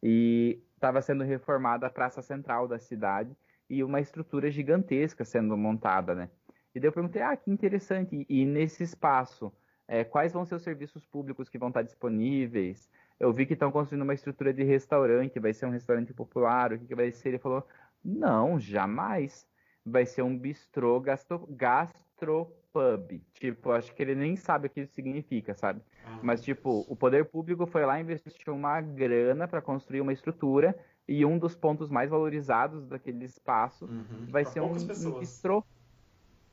e 0.03 0.61
estava 0.75 1.01
sendo 1.01 1.25
reformada 1.25 1.87
a 1.87 1.91
praça 1.91 2.21
central 2.21 2.69
da 2.69 2.79
cidade 2.79 3.35
e 3.69 3.83
uma 3.83 4.01
estrutura 4.01 4.51
gigantesca 4.51 5.25
sendo 5.25 5.57
montada, 5.57 6.15
né? 6.15 6.29
E 6.75 6.79
daí 6.79 6.89
eu 6.89 6.93
perguntei, 6.93 7.23
ah, 7.23 7.35
que 7.37 7.51
interessante, 7.51 8.27
e 8.29 8.45
nesse 8.45 8.83
espaço, 8.83 9.51
é, 9.89 10.05
quais 10.05 10.33
vão 10.33 10.45
ser 10.45 10.57
os 10.57 10.63
serviços 10.63 11.07
públicos 11.07 11.49
que 11.49 11.59
vão 11.59 11.69
estar 11.69 11.83
disponíveis? 11.83 12.91
eu 13.19 13.33
vi 13.33 13.47
que 13.47 13.55
estão 13.55 13.73
construindo 13.73 14.03
uma 14.03 14.15
estrutura 14.15 14.53
de 14.53 14.63
restaurante, 14.63 15.41
vai 15.41 15.53
ser 15.53 15.67
um 15.67 15.71
restaurante 15.71 16.13
popular, 16.13 16.73
o 16.73 16.79
que, 16.79 16.87
que 16.87 16.95
vai 16.95 17.11
ser? 17.11 17.31
Ele 17.31 17.39
falou, 17.39 17.67
não, 18.05 18.61
jamais. 18.61 19.47
Vai 19.87 20.05
ser 20.05 20.23
um 20.23 20.37
bistrô 20.37 20.99
gastro, 21.01 21.47
gastropub. 21.49 23.23
Tipo, 23.35 23.71
acho 23.71 23.95
que 23.95 24.03
ele 24.03 24.15
nem 24.15 24.37
sabe 24.37 24.67
o 24.67 24.71
que 24.71 24.81
isso 24.81 24.93
significa, 24.93 25.55
sabe? 25.55 25.81
Ah, 26.05 26.19
Mas, 26.23 26.43
tipo, 26.43 26.85
o 26.89 26.97
poder 26.97 27.27
público 27.27 27.67
foi 27.67 27.87
lá 27.87 27.99
e 27.99 28.03
investiu 28.03 28.55
uma 28.55 28.81
grana 28.81 29.47
para 29.47 29.63
construir 29.63 30.01
uma 30.01 30.13
estrutura 30.13 30.77
e 31.07 31.25
um 31.25 31.39
dos 31.39 31.55
pontos 31.55 31.89
mais 31.89 32.11
valorizados 32.11 32.85
daquele 32.87 33.25
espaço 33.25 33.85
uhum. 33.85 34.27
vai 34.29 34.43
pra 34.43 34.53
ser 34.53 34.61
um, 34.61 34.73
um 34.73 35.21
bistrô. 35.21 35.65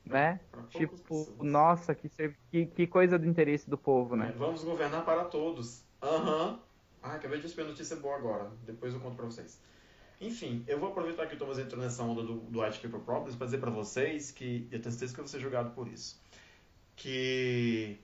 Né? 0.06 0.38
Tipo, 0.68 0.92
pessoas. 0.96 1.42
nossa, 1.42 1.94
que, 1.94 2.08
que, 2.50 2.66
que, 2.66 2.86
coisa 2.86 3.18
do 3.18 3.26
interesse 3.26 3.68
do 3.68 3.78
povo, 3.78 4.14
né? 4.16 4.28
É, 4.28 4.38
vamos 4.38 4.62
governar 4.62 5.04
para 5.04 5.24
todos. 5.24 5.82
Aham. 6.02 6.50
Uhum. 6.50 6.58
Ah, 7.02 7.16
acabei 7.16 7.38
de 7.38 7.44
receber 7.44 7.64
notícia 7.64 7.96
boa 7.96 8.16
agora. 8.16 8.50
Depois 8.64 8.94
eu 8.94 9.00
conto 9.00 9.16
pra 9.16 9.26
vocês. 9.26 9.60
Enfim, 10.26 10.64
eu 10.66 10.78
vou 10.78 10.88
aproveitar 10.88 11.26
que 11.26 11.34
o 11.34 11.38
Thomas 11.38 11.58
entrou 11.58 11.82
nessa 11.82 12.02
onda 12.02 12.22
do, 12.22 12.36
do 12.36 12.62
White 12.62 12.80
Paper 12.80 13.00
Problems 13.00 13.36
para 13.36 13.44
dizer 13.44 13.58
para 13.58 13.70
vocês 13.70 14.30
que, 14.30 14.66
eu 14.70 14.80
tenho 14.80 14.90
certeza 14.90 15.12
que 15.12 15.20
eu 15.20 15.24
vou 15.24 15.30
ser 15.30 15.40
julgado 15.40 15.70
por 15.70 15.86
isso, 15.86 16.18
que 16.96 17.98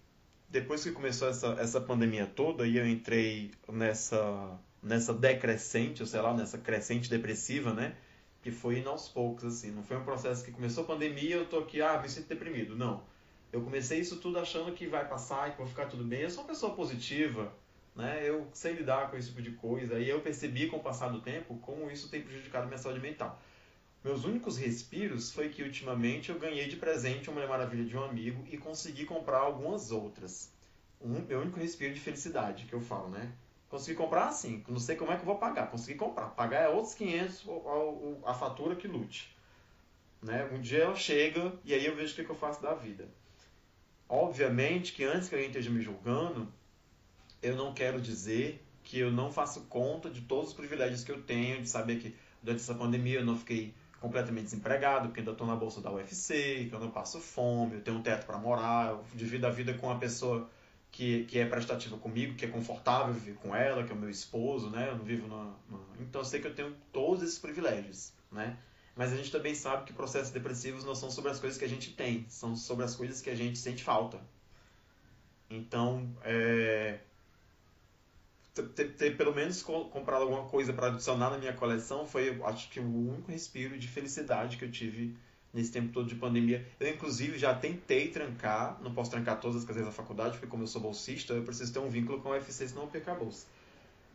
depois 0.51 0.83
que 0.85 0.93
começou 0.93 1.29
essa, 1.29 1.57
essa 1.59 1.81
pandemia 1.81 2.27
toda 2.27 2.67
e 2.67 2.77
eu 2.77 2.87
entrei 2.87 3.53
nessa, 3.73 4.59
nessa 4.83 5.15
decrescente, 5.15 6.03
ou 6.03 6.07
sei 6.07 6.21
lá, 6.21 6.35
nessa 6.35 6.59
crescente 6.59 7.09
depressiva, 7.09 7.73
né? 7.73 7.97
Que 8.43 8.51
foi 8.51 8.85
aos 8.85 9.09
poucos, 9.09 9.45
assim. 9.45 9.71
Não 9.71 9.83
foi 9.83 9.97
um 9.97 10.05
processo 10.05 10.45
que 10.45 10.51
começou 10.51 10.85
a 10.85 10.87
pandemia 10.87 11.37
eu 11.37 11.47
tô 11.47 11.59
aqui, 11.61 11.81
ah, 11.81 12.01
me 12.03 12.09
sinto 12.09 12.29
deprimido. 12.29 12.77
Não. 12.77 13.03
Eu 13.53 13.63
comecei 13.63 13.99
isso 13.99 14.17
tudo 14.17 14.39
achando 14.39 14.73
que 14.73 14.87
vai 14.87 15.09
passar 15.09 15.49
e 15.49 15.53
que 15.53 15.59
vai 15.59 15.67
ficar 15.67 15.87
tudo 15.87 16.05
bem. 16.05 16.21
Eu 16.21 16.31
sou 16.31 16.43
uma 16.43 16.49
pessoa 16.49 16.75
positiva, 16.75 17.53
né? 18.01 18.29
Eu 18.29 18.49
sei 18.53 18.73
lidar 18.73 19.11
com 19.11 19.17
esse 19.17 19.29
tipo 19.29 19.43
de 19.43 19.53
coisa 19.53 19.99
e 19.99 20.09
eu 20.09 20.21
percebi 20.21 20.67
com 20.67 20.79
o 20.79 20.83
passar 20.83 21.09
do 21.09 21.21
tempo 21.21 21.57
como 21.59 21.91
isso 21.91 22.09
tem 22.09 22.23
prejudicado 22.23 22.67
minha 22.67 22.79
saúde 22.79 23.01
mental. 23.01 23.41
Meus 24.03 24.25
únicos 24.25 24.57
respiros 24.57 25.31
foi 25.31 25.51
que 25.51 25.63
ultimamente 25.63 26.31
eu 26.31 26.39
ganhei 26.39 26.67
de 26.67 26.77
presente 26.77 27.29
uma 27.29 27.47
Maravilha 27.47 27.85
de 27.85 27.97
um 27.97 28.03
amigo 28.03 28.45
e 28.51 28.57
consegui 28.57 29.05
comprar 29.05 29.41
algumas 29.41 29.93
outras. 29.93 30.51
Um, 31.01 31.21
meu 31.21 31.41
único 31.41 31.61
respiro 31.61 31.93
de 31.93 32.01
felicidade 32.01 32.65
que 32.65 32.73
eu 32.73 32.81
falo, 32.81 33.11
né? 33.11 33.31
Consegui 33.69 33.97
comprar 33.97 34.29
assim, 34.29 34.65
não 34.69 34.81
sei 34.81 34.97
como 34.97 35.13
é 35.13 35.17
que 35.17 35.23
eu 35.23 35.27
vou 35.27 35.37
pagar. 35.37 35.71
Consegui 35.71 35.99
comprar. 35.99 36.29
Pagar 36.31 36.63
é 36.63 36.69
outros 36.69 36.95
500 36.95 37.47
a, 37.47 38.29
a, 38.29 38.31
a 38.31 38.35
fatura 38.35 38.75
que 38.75 38.89
lute. 38.89 39.37
Né? 40.23 40.49
Um 40.53 40.61
dia 40.61 40.85
ela 40.85 40.97
chega 40.97 41.53
e 41.65 41.75
aí 41.75 41.85
eu 41.85 41.95
vejo 41.95 42.13
o 42.13 42.17
que, 42.17 42.25
que 42.25 42.31
eu 42.31 42.37
faço 42.37 42.63
da 42.63 42.75
vida. 42.75 43.07
Obviamente 44.09 44.93
que 44.93 45.05
antes 45.05 45.29
que 45.29 45.35
alguém 45.35 45.51
esteja 45.51 45.71
me 45.71 45.81
julgando, 45.81 46.53
eu 47.43 47.57
não 47.57 47.73
quero 47.73 48.01
dizer 48.01 48.65
que 48.83 48.99
eu 48.99 49.11
não 49.11 49.31
faço 49.31 49.63
conta 49.63 50.11
de 50.11 50.23
todos 50.23 50.49
os 50.51 50.55
privilégios 50.55 51.05
que 51.05 51.13
eu 51.13 51.23
tenho, 51.23 51.63
de 51.63 51.69
saber 51.69 51.99
que 51.99 52.15
durante 52.43 52.61
essa 52.61 52.75
pandemia 52.75 53.21
eu 53.21 53.25
não 53.25 53.37
fiquei 53.37 53.75
completamente 54.01 54.45
desempregado, 54.45 55.09
porque 55.09 55.21
ainda 55.21 55.33
estou 55.33 55.47
na 55.47 55.55
bolsa 55.55 55.81
da 55.81 55.93
UFC, 55.93 56.67
que 56.69 56.75
eu 56.75 56.81
não 56.81 56.91
passo 56.91 57.21
fome, 57.21 57.75
eu 57.77 57.81
tenho 57.83 57.99
um 57.99 58.03
teto 58.03 58.25
para 58.25 58.39
morar, 58.39 58.91
eu 58.91 59.05
divido 59.15 59.47
a 59.47 59.51
vida 59.51 59.75
com 59.75 59.89
uma 59.89 59.99
pessoa 59.99 60.49
que, 60.91 61.25
que 61.25 61.39
é 61.39 61.47
prestativa 61.47 61.97
comigo, 61.99 62.35
que 62.35 62.45
é 62.45 62.49
confortável 62.49 63.13
viver 63.13 63.35
com 63.37 63.55
ela, 63.55 63.85
que 63.85 63.93
é 63.93 63.95
o 63.95 63.99
meu 63.99 64.11
esposo, 64.11 64.71
né? 64.71 64.89
Eu 64.89 64.97
não 64.97 65.05
vivo 65.05 65.29
na, 65.29 65.45
na... 65.69 65.79
Então 66.01 66.23
eu 66.23 66.25
sei 66.25 66.41
que 66.41 66.47
eu 66.47 66.55
tenho 66.55 66.75
todos 66.93 67.23
esses 67.23 67.39
privilégios, 67.39 68.13
né? 68.33 68.57
Mas 68.97 69.13
a 69.13 69.17
gente 69.17 69.31
também 69.31 69.55
sabe 69.55 69.85
que 69.85 69.93
processos 69.93 70.31
depressivos 70.31 70.85
não 70.85 70.95
são 70.95 71.11
sobre 71.11 71.31
as 71.31 71.39
coisas 71.39 71.59
que 71.59 71.65
a 71.65 71.69
gente 71.69 71.93
tem, 71.93 72.27
são 72.29 72.57
sobre 72.57 72.85
as 72.85 72.97
coisas 72.97 73.21
que 73.21 73.31
a 73.31 73.35
gente 73.35 73.59
sente 73.59 73.85
falta. 73.85 74.21
Então, 75.49 76.09
é, 76.25 77.01
ter, 78.55 78.93
ter, 78.95 79.17
pelo 79.17 79.35
menos 79.35 79.63
comprado 79.63 80.23
alguma 80.23 80.45
coisa 80.45 80.73
para 80.73 80.89
adicionar 80.89 81.31
na 81.31 81.39
minha 81.39 81.53
coleção 81.53 82.07
foi, 82.07 82.41
acho 82.45 82.71
que, 82.71 82.81
o 82.81 83.11
único 83.11 83.31
respiro 83.31 83.79
de 83.79 83.89
felicidade 83.89 84.57
que 84.57 84.65
eu 84.65 84.71
tive 84.71 85.17
nesse 85.53 85.73
tempo 85.73 85.93
todo 85.93 86.07
de 86.07 86.15
pandemia. 86.15 86.67
Eu, 86.79 86.89
inclusive, 86.89 87.39
já 87.39 87.55
tentei 87.55 88.09
trancar, 88.09 88.81
não 88.83 88.95
posso 88.95 89.11
trancar 89.11 89.41
todas 89.41 89.57
as 89.57 89.65
cadeiras 89.65 89.91
da 89.91 89.97
faculdade, 89.97 90.33
porque 90.33 90.47
como 90.47 90.63
eu 90.63 90.67
sou 90.67 90.81
bolsista, 90.81 91.33
eu 91.33 91.43
preciso 91.43 91.73
ter 91.73 91.79
um 91.79 91.89
vínculo 91.89 92.21
com 92.21 92.29
o 92.29 92.33
UFC, 92.33 92.69
senão 92.69 92.83
eu 92.83 92.89
perco 92.89 93.11
a 93.11 93.15
bolsa. 93.15 93.47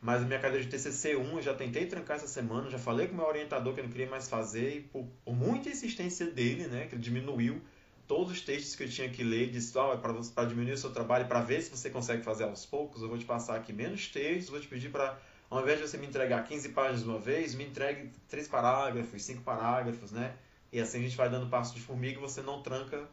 Mas 0.01 0.21
a 0.21 0.25
minha 0.25 0.39
cadeira 0.39 0.63
de 0.63 0.69
TCC1 0.77 1.33
eu 1.33 1.41
já 1.41 1.53
tentei 1.53 1.87
trancar 1.87 2.17
essa 2.17 2.27
semana, 2.27 2.69
já 2.69 2.77
falei 2.77 3.07
com 3.07 3.13
o 3.13 3.17
meu 3.17 3.25
orientador 3.25 3.73
que 3.73 3.79
eu 3.79 3.83
não 3.83 3.91
queria 3.91 4.09
mais 4.09 4.29
fazer, 4.29 4.77
e 4.77 4.81
por, 4.81 5.05
por 5.23 5.35
muita 5.35 5.69
insistência 5.69 6.27
dele, 6.27 6.67
né, 6.67 6.85
que 6.87 6.95
ele 6.95 7.01
diminuiu 7.01 7.61
todos 8.07 8.31
os 8.31 8.41
textos 8.41 8.75
que 8.75 8.83
eu 8.83 8.89
tinha 8.89 9.09
que 9.09 9.23
ler, 9.23 9.49
disse, 9.49 9.75
oh, 9.77 9.97
para 9.97 10.45
diminuir 10.45 10.73
o 10.73 10.77
seu 10.77 10.91
trabalho, 10.91 11.27
para 11.27 11.41
ver 11.41 11.61
se 11.61 11.69
você 11.69 11.89
consegue 11.89 12.23
fazer 12.23 12.43
aos 12.43 12.65
poucos, 12.65 13.01
eu 13.01 13.09
vou 13.09 13.17
te 13.17 13.25
passar 13.25 13.55
aqui 13.55 13.73
menos 13.73 14.07
textos, 14.07 14.49
vou 14.49 14.59
te 14.59 14.67
pedir 14.67 14.89
para, 14.89 15.19
ao 15.49 15.61
invés 15.61 15.79
de 15.79 15.87
você 15.87 15.97
me 15.97 16.05
entregar 16.05 16.43
15 16.43 16.69
páginas 16.69 17.03
de 17.03 17.09
uma 17.09 17.19
vez, 17.19 17.55
me 17.55 17.65
entregue 17.65 18.11
três 18.27 18.47
parágrafos, 18.47 19.23
cinco 19.23 19.41
parágrafos, 19.41 20.11
né? 20.11 20.35
E 20.71 20.79
assim 20.79 20.99
a 20.99 21.01
gente 21.01 21.17
vai 21.17 21.29
dando 21.29 21.49
passo 21.49 21.73
de 21.73 21.81
formiga 21.81 22.17
e 22.17 22.21
você 22.21 22.41
não 22.41 22.61
tranca 22.61 23.07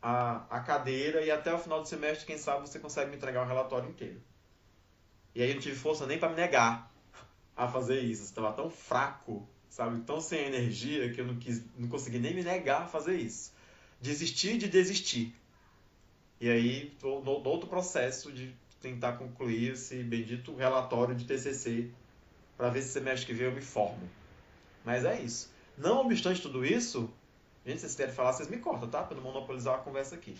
a, 0.00 0.46
a 0.48 0.60
cadeira 0.60 1.22
e 1.22 1.30
até 1.30 1.52
o 1.52 1.58
final 1.58 1.82
do 1.82 1.88
semestre, 1.88 2.26
quem 2.26 2.38
sabe, 2.38 2.66
você 2.68 2.78
consegue 2.78 3.10
me 3.10 3.16
entregar 3.16 3.44
o 3.44 3.46
relatório 3.46 3.88
inteiro. 3.88 4.22
E 5.34 5.42
aí 5.42 5.50
eu 5.50 5.54
não 5.54 5.60
tive 5.60 5.76
força 5.76 6.06
nem 6.06 6.18
para 6.18 6.30
me 6.30 6.36
negar 6.36 6.90
a 7.54 7.68
fazer 7.68 8.00
isso. 8.00 8.22
Estava 8.22 8.52
tão 8.52 8.70
fraco, 8.70 9.46
sabe? 9.68 10.00
Tão 10.02 10.20
sem 10.20 10.46
energia 10.46 11.12
que 11.12 11.20
eu 11.20 11.26
não, 11.26 11.36
quis, 11.36 11.62
não 11.76 11.88
consegui 11.88 12.18
nem 12.18 12.34
me 12.34 12.42
negar 12.42 12.82
a 12.82 12.86
fazer 12.86 13.16
isso 13.16 13.55
desistir 14.00 14.58
de 14.58 14.68
desistir. 14.68 15.34
E 16.40 16.48
aí, 16.50 16.94
tô 17.00 17.20
no 17.20 17.30
outro 17.48 17.68
processo 17.68 18.30
de 18.30 18.54
tentar 18.80 19.14
concluir 19.14 19.72
esse 19.72 20.02
bendito 20.02 20.54
relatório 20.54 21.14
de 21.14 21.24
TCC 21.24 21.90
para 22.56 22.68
ver 22.68 22.82
se 22.82 22.88
semestre 22.88 23.26
que 23.26 23.32
vem 23.32 23.46
eu 23.46 23.52
me 23.52 23.62
formo. 23.62 24.08
Mas 24.84 25.04
é 25.04 25.20
isso. 25.20 25.50
Não 25.76 26.00
obstante 26.00 26.40
tudo 26.40 26.64
isso, 26.64 27.10
gente, 27.64 27.80
se 27.80 27.80
vocês 27.80 27.96
querem 27.96 28.14
falar, 28.14 28.32
vocês 28.32 28.48
me 28.48 28.58
cortam, 28.58 28.88
tá? 28.88 29.02
Para 29.02 29.16
não 29.16 29.22
monopolizar 29.22 29.74
a 29.74 29.78
conversa 29.78 30.14
aqui. 30.14 30.36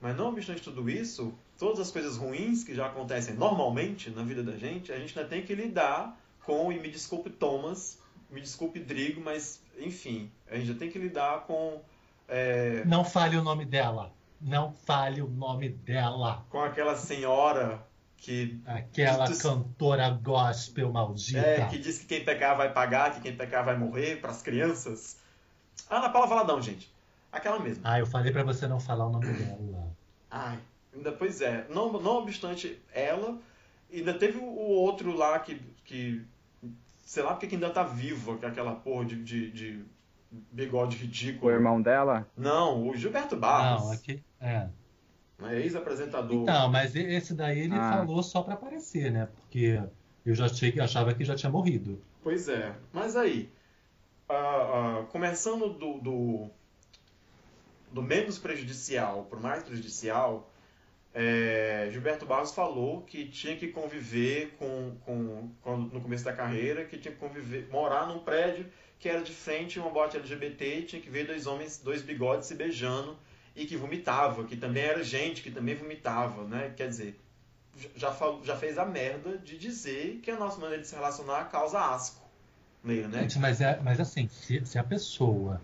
Mas 0.00 0.16
não 0.16 0.28
obstante 0.28 0.62
tudo 0.62 0.88
isso, 0.90 1.34
todas 1.58 1.80
as 1.80 1.90
coisas 1.90 2.16
ruins 2.16 2.64
que 2.64 2.74
já 2.74 2.86
acontecem 2.86 3.34
normalmente 3.34 4.10
na 4.10 4.22
vida 4.22 4.42
da 4.42 4.56
gente, 4.56 4.92
a 4.92 4.98
gente 4.98 5.16
ainda 5.18 5.28
tem 5.28 5.44
que 5.44 5.54
lidar 5.54 6.20
com, 6.44 6.72
e 6.72 6.78
me 6.78 6.90
desculpe 6.90 7.30
Thomas, 7.30 7.98
me 8.30 8.40
desculpe 8.40 8.80
Drigo, 8.80 9.20
mas 9.20 9.60
enfim, 9.78 10.30
a 10.48 10.56
gente 10.56 10.66
já 10.66 10.74
tem 10.74 10.90
que 10.90 10.98
lidar 10.98 11.46
com 11.46 11.80
é... 12.28 12.84
Não 12.84 13.04
fale 13.04 13.36
o 13.36 13.42
nome 13.42 13.64
dela. 13.64 14.12
Não 14.40 14.72
fale 14.72 15.22
o 15.22 15.28
nome 15.28 15.68
dela. 15.68 16.44
Com 16.50 16.60
aquela 16.60 16.96
senhora 16.96 17.82
que. 18.16 18.60
Aquela 18.66 19.26
cantora 19.36 20.10
gospel 20.10 20.90
maldita. 20.92 21.38
É, 21.38 21.66
que 21.66 21.78
diz 21.78 21.98
que 21.98 22.06
quem 22.06 22.24
pecar 22.24 22.56
vai 22.56 22.72
pagar, 22.72 23.14
que 23.14 23.20
quem 23.20 23.36
pecar 23.36 23.64
vai 23.64 23.76
morrer 23.76 24.20
para 24.20 24.30
as 24.30 24.42
crianças. 24.42 25.18
Ana 25.88 26.08
Paula 26.08 26.26
Valadão, 26.26 26.60
gente. 26.60 26.92
Aquela 27.30 27.58
mesma. 27.58 27.82
Ah, 27.84 27.98
eu 27.98 28.06
falei 28.06 28.32
para 28.32 28.42
você 28.42 28.66
não 28.66 28.78
falar 28.78 29.06
o 29.06 29.10
nome 29.10 29.32
dela. 29.32 29.92
Ai, 30.30 30.58
ainda, 30.94 31.12
pois 31.12 31.40
é. 31.40 31.66
Não, 31.68 31.92
não 31.92 32.18
obstante 32.18 32.80
ela, 32.92 33.38
ainda 33.92 34.14
teve 34.14 34.38
o 34.38 34.44
outro 34.44 35.16
lá 35.16 35.38
que. 35.38 35.60
que 35.84 36.24
sei 37.04 37.22
lá 37.22 37.34
porque 37.34 37.54
ainda 37.54 37.70
tá 37.70 37.82
vivo, 37.82 38.38
aquela 38.42 38.74
porra 38.74 39.04
de, 39.04 39.22
de, 39.22 39.50
de 39.50 39.84
bigode 40.52 40.96
ridículo. 40.96 41.50
O 41.50 41.54
irmão 41.54 41.80
dela? 41.80 42.26
Não, 42.36 42.88
o 42.88 42.96
Gilberto 42.96 43.36
Barros. 43.36 43.84
Não, 43.84 43.92
aqui. 43.92 44.22
É. 44.40 44.68
né? 45.38 45.60
ex-apresentador. 45.60 46.42
Então, 46.42 46.70
mas 46.70 46.94
esse 46.94 47.34
daí 47.34 47.60
ele 47.60 47.74
ah. 47.74 47.98
falou 47.98 48.22
só 48.22 48.42
para 48.42 48.54
aparecer, 48.54 49.10
né? 49.10 49.26
Porque 49.26 49.80
eu 50.24 50.34
já 50.34 50.46
achei, 50.46 50.78
achava 50.80 51.14
que 51.14 51.24
já 51.24 51.34
tinha 51.34 51.50
morrido. 51.50 52.00
Pois 52.22 52.48
é. 52.48 52.74
Mas 52.92 53.16
aí, 53.16 53.50
uh, 54.28 55.02
uh, 55.02 55.06
começando 55.06 55.68
do, 55.68 55.98
do, 56.00 56.50
do 57.92 58.02
menos 58.02 58.38
prejudicial 58.38 59.24
para 59.24 59.38
o 59.38 59.42
mais 59.42 59.62
prejudicial, 59.62 60.50
é, 61.16 61.88
Gilberto 61.92 62.26
Barros 62.26 62.52
falou 62.52 63.02
que 63.02 63.26
tinha 63.26 63.54
que 63.56 63.68
conviver 63.68 64.56
com, 64.58 64.96
com, 65.04 65.48
com, 65.62 65.76
no 65.76 66.00
começo 66.00 66.24
da 66.24 66.32
carreira, 66.32 66.84
que 66.84 66.98
tinha 66.98 67.14
que 67.14 67.20
conviver, 67.20 67.68
morar 67.70 68.08
num 68.08 68.18
prédio 68.18 68.66
que 69.04 69.08
era 69.10 69.20
de 69.20 69.32
frente 69.32 69.78
a 69.78 69.82
uma 69.82 69.90
bote 69.90 70.16
LGBT, 70.16 70.80
tinha 70.80 71.02
que 71.02 71.10
ver 71.10 71.26
dois 71.26 71.46
homens, 71.46 71.76
dois 71.76 72.00
bigodes 72.00 72.48
se 72.48 72.54
beijando 72.54 73.14
e 73.54 73.66
que 73.66 73.76
vomitava, 73.76 74.44
que 74.44 74.56
também 74.56 74.82
era 74.82 75.04
gente 75.04 75.42
que 75.42 75.50
também 75.50 75.74
vomitava, 75.74 76.44
né? 76.44 76.72
Quer 76.74 76.88
dizer, 76.88 77.20
já, 77.94 78.10
falou, 78.10 78.42
já 78.42 78.56
fez 78.56 78.78
a 78.78 78.86
merda 78.86 79.36
de 79.36 79.58
dizer 79.58 80.20
que 80.22 80.30
a 80.30 80.38
nossa 80.38 80.58
maneira 80.58 80.80
de 80.80 80.88
se 80.88 80.94
relacionar 80.94 81.50
causa 81.50 81.78
asco 81.78 82.26
meio, 82.82 83.06
né? 83.06 83.20
Gente, 83.20 83.38
mas, 83.38 83.60
é, 83.60 83.78
mas 83.82 84.00
assim, 84.00 84.26
se, 84.26 84.64
se 84.64 84.78
a 84.78 84.84
pessoa. 84.84 85.60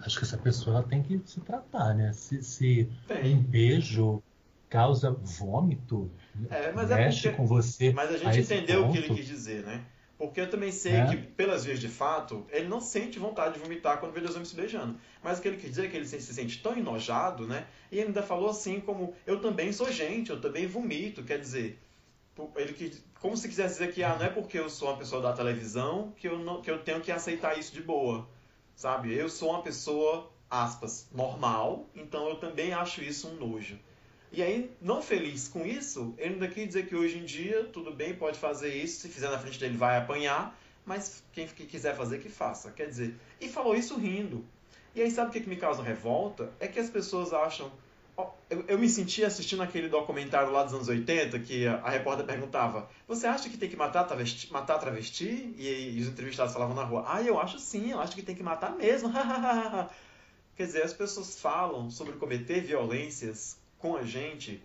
Acho 0.00 0.16
que 0.18 0.24
essa 0.24 0.38
pessoa 0.38 0.82
tem 0.82 1.02
que 1.02 1.20
se 1.26 1.38
tratar, 1.42 1.92
né? 1.92 2.14
Se, 2.14 2.42
se 2.42 2.88
um 3.22 3.42
beijo 3.42 4.22
causa 4.70 5.10
vômito, 5.10 6.10
é, 6.48 6.72
mas 6.72 6.90
é 6.90 6.94
mexe 6.94 7.28
é 7.28 7.30
porque, 7.30 7.36
com 7.36 7.46
você. 7.46 7.92
Mas 7.92 8.10
a 8.10 8.16
gente 8.16 8.40
entendeu 8.40 8.84
ponto. 8.84 8.88
o 8.88 8.92
que 8.94 8.98
ele 9.06 9.14
quis 9.16 9.26
dizer, 9.26 9.66
né? 9.66 9.84
Porque 10.20 10.38
eu 10.38 10.50
também 10.50 10.70
sei 10.70 10.96
é. 10.96 11.06
que, 11.06 11.16
pelas 11.16 11.64
vias 11.64 11.80
de 11.80 11.88
fato, 11.88 12.46
ele 12.50 12.68
não 12.68 12.78
sente 12.78 13.18
vontade 13.18 13.54
de 13.54 13.60
vomitar 13.60 13.98
quando 13.98 14.12
vê 14.12 14.20
dois 14.20 14.34
homens 14.34 14.50
se 14.50 14.54
beijando. 14.54 15.00
Mas 15.22 15.38
o 15.38 15.42
que 15.42 15.48
ele 15.48 15.56
quis 15.56 15.70
dizer 15.70 15.86
é 15.86 15.88
que 15.88 15.96
ele 15.96 16.04
se, 16.04 16.20
se 16.20 16.34
sente 16.34 16.62
tão 16.62 16.76
enojado, 16.76 17.46
né? 17.46 17.66
E 17.90 17.96
ele 17.96 18.08
ainda 18.08 18.22
falou 18.22 18.50
assim 18.50 18.80
como, 18.80 19.14
eu 19.26 19.40
também 19.40 19.72
sou 19.72 19.90
gente, 19.90 20.28
eu 20.28 20.38
também 20.38 20.66
vomito. 20.66 21.24
Quer 21.24 21.38
dizer, 21.38 21.80
ele 22.54 22.74
quis, 22.74 23.02
como 23.18 23.34
se 23.34 23.48
quisesse 23.48 23.78
dizer 23.78 23.94
que 23.94 24.04
ah, 24.04 24.14
não 24.14 24.26
é 24.26 24.28
porque 24.28 24.58
eu 24.58 24.68
sou 24.68 24.88
uma 24.88 24.98
pessoa 24.98 25.22
da 25.22 25.32
televisão 25.32 26.12
que 26.18 26.28
eu, 26.28 26.38
não, 26.38 26.60
que 26.60 26.70
eu 26.70 26.80
tenho 26.80 27.00
que 27.00 27.10
aceitar 27.10 27.58
isso 27.58 27.72
de 27.72 27.80
boa, 27.80 28.28
sabe? 28.76 29.14
Eu 29.14 29.30
sou 29.30 29.48
uma 29.48 29.62
pessoa, 29.62 30.30
aspas, 30.50 31.08
normal, 31.14 31.88
então 31.94 32.28
eu 32.28 32.36
também 32.36 32.74
acho 32.74 33.02
isso 33.02 33.26
um 33.26 33.36
nojo. 33.36 33.78
E 34.32 34.42
aí, 34.42 34.70
não 34.80 35.02
feliz 35.02 35.48
com 35.48 35.66
isso, 35.66 36.14
ele 36.16 36.34
ainda 36.34 36.48
quis 36.48 36.68
dizer 36.68 36.86
que 36.86 36.94
hoje 36.94 37.18
em 37.18 37.24
dia, 37.24 37.64
tudo 37.64 37.92
bem, 37.92 38.14
pode 38.14 38.38
fazer 38.38 38.72
isso, 38.72 39.00
se 39.00 39.08
fizer 39.08 39.28
na 39.28 39.38
frente 39.38 39.58
dele 39.58 39.76
vai 39.76 39.96
apanhar, 39.96 40.56
mas 40.86 41.22
quem 41.32 41.46
quiser 41.46 41.96
fazer, 41.96 42.20
que 42.20 42.28
faça. 42.28 42.70
Quer 42.70 42.86
dizer, 42.86 43.14
e 43.40 43.48
falou 43.48 43.74
isso 43.74 43.96
rindo. 43.96 44.44
E 44.94 45.02
aí, 45.02 45.10
sabe 45.10 45.30
o 45.30 45.32
que, 45.32 45.40
que 45.40 45.48
me 45.48 45.56
causa 45.56 45.82
revolta? 45.82 46.52
É 46.60 46.68
que 46.68 46.78
as 46.78 46.88
pessoas 46.88 47.32
acham 47.32 47.70
eu, 48.48 48.64
eu, 48.66 48.78
me 48.78 48.88
senti 48.88 49.24
assistindo 49.24 49.62
aquele 49.62 49.88
documentário 49.88 50.50
lá 50.50 50.64
dos 50.64 50.74
anos 50.74 50.88
80 50.88 51.38
que 51.40 51.66
a, 51.66 51.76
a 51.76 51.90
repórter 51.90 52.26
perguntava: 52.26 52.88
Você 53.06 53.26
acha 53.26 53.48
que 53.48 53.56
tem 53.56 53.68
que 53.68 53.76
matar 53.76 54.04
travesti? 54.04 54.52
Matar 54.52 54.78
travesti? 54.78 55.54
E, 55.56 55.96
e 55.96 56.00
os 56.00 56.08
entrevistados 56.08 56.52
falavam 56.52 56.74
na 56.74 56.84
rua: 56.84 57.04
Ah, 57.06 57.22
eu 57.22 57.38
acho 57.40 57.58
sim, 57.58 57.92
eu 57.92 58.00
acho 58.00 58.14
que 58.14 58.22
tem 58.22 58.34
que 58.34 58.42
matar 58.42 58.76
mesmo. 58.76 59.10
Quer 60.56 60.66
dizer, 60.66 60.82
as 60.82 60.92
pessoas 60.92 61.40
falam 61.40 61.90
sobre 61.90 62.14
cometer 62.14 62.60
violências 62.60 63.58
com 63.80 63.96
a 63.96 64.02
gente 64.02 64.62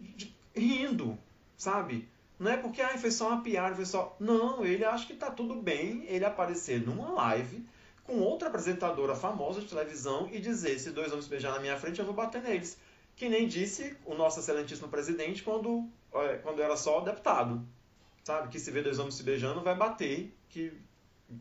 de, 0.00 0.34
rindo, 0.54 1.18
sabe? 1.56 2.08
Não 2.38 2.50
é 2.50 2.56
porque 2.56 2.80
ah, 2.80 2.96
foi 2.96 3.10
só 3.10 3.28
uma 3.28 3.42
piada, 3.42 3.74
foi 3.74 3.84
só. 3.84 4.16
Não, 4.18 4.64
ele 4.64 4.84
acha 4.84 5.06
que 5.06 5.14
tá 5.14 5.30
tudo 5.30 5.54
bem 5.54 6.04
ele 6.06 6.24
aparecer 6.24 6.84
numa 6.84 7.10
live 7.10 7.64
com 8.04 8.18
outra 8.18 8.48
apresentadora 8.48 9.14
famosa 9.14 9.60
de 9.60 9.68
televisão 9.68 10.28
e 10.32 10.40
dizer: 10.40 10.78
se 10.78 10.90
dois 10.90 11.12
homens 11.12 11.28
beijar 11.28 11.52
na 11.52 11.60
minha 11.60 11.76
frente, 11.76 11.98
eu 12.00 12.04
vou 12.04 12.14
bater 12.14 12.42
neles. 12.42 12.78
Que 13.14 13.28
nem 13.28 13.46
disse 13.46 13.96
o 14.06 14.14
nosso 14.14 14.40
excelentíssimo 14.40 14.88
presidente 14.88 15.42
quando, 15.42 15.88
é, 16.14 16.36
quando 16.38 16.62
era 16.62 16.76
só 16.76 17.00
deputado. 17.00 17.62
Sabe? 18.24 18.48
Que 18.48 18.58
se 18.58 18.70
vê 18.70 18.82
dois 18.82 18.98
homens 18.98 19.16
se 19.16 19.22
beijando, 19.22 19.62
vai 19.62 19.76
bater. 19.76 20.34
Que... 20.48 20.72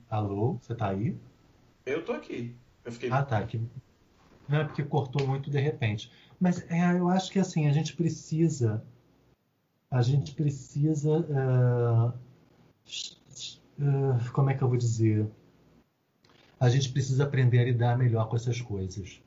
Alô, 0.10 0.58
você 0.62 0.76
tá 0.76 0.90
aí? 0.90 1.16
Eu 1.86 2.04
tô 2.04 2.12
aqui. 2.12 2.56
Eu 2.84 2.92
fiquei... 2.92 3.10
Ah, 3.12 3.24
tá. 3.24 3.42
Que... 3.46 3.62
Não 4.48 4.60
é 4.60 4.64
porque 4.66 4.84
cortou 4.84 5.26
muito 5.26 5.50
de 5.50 5.60
repente. 5.60 6.12
Mas 6.42 6.70
é, 6.70 6.98
eu 6.98 7.08
acho 7.08 7.32
que 7.32 7.40
assim, 7.40 7.68
a 7.68 7.72
gente 7.72 7.96
precisa. 7.96 8.84
A 9.90 10.02
gente 10.02 10.34
precisa. 10.34 11.20
Uh, 11.20 12.14
uh, 13.80 14.32
como 14.34 14.50
é 14.50 14.56
que 14.56 14.62
eu 14.62 14.68
vou 14.68 14.78
dizer? 14.78 15.32
a 16.62 16.70
gente 16.70 16.92
precisa 16.92 17.24
aprender 17.24 17.58
a 17.58 17.64
lidar 17.66 17.98
melhor 17.98 18.30
com 18.30 18.36
essas 18.36 18.62
coisas. 18.62 19.20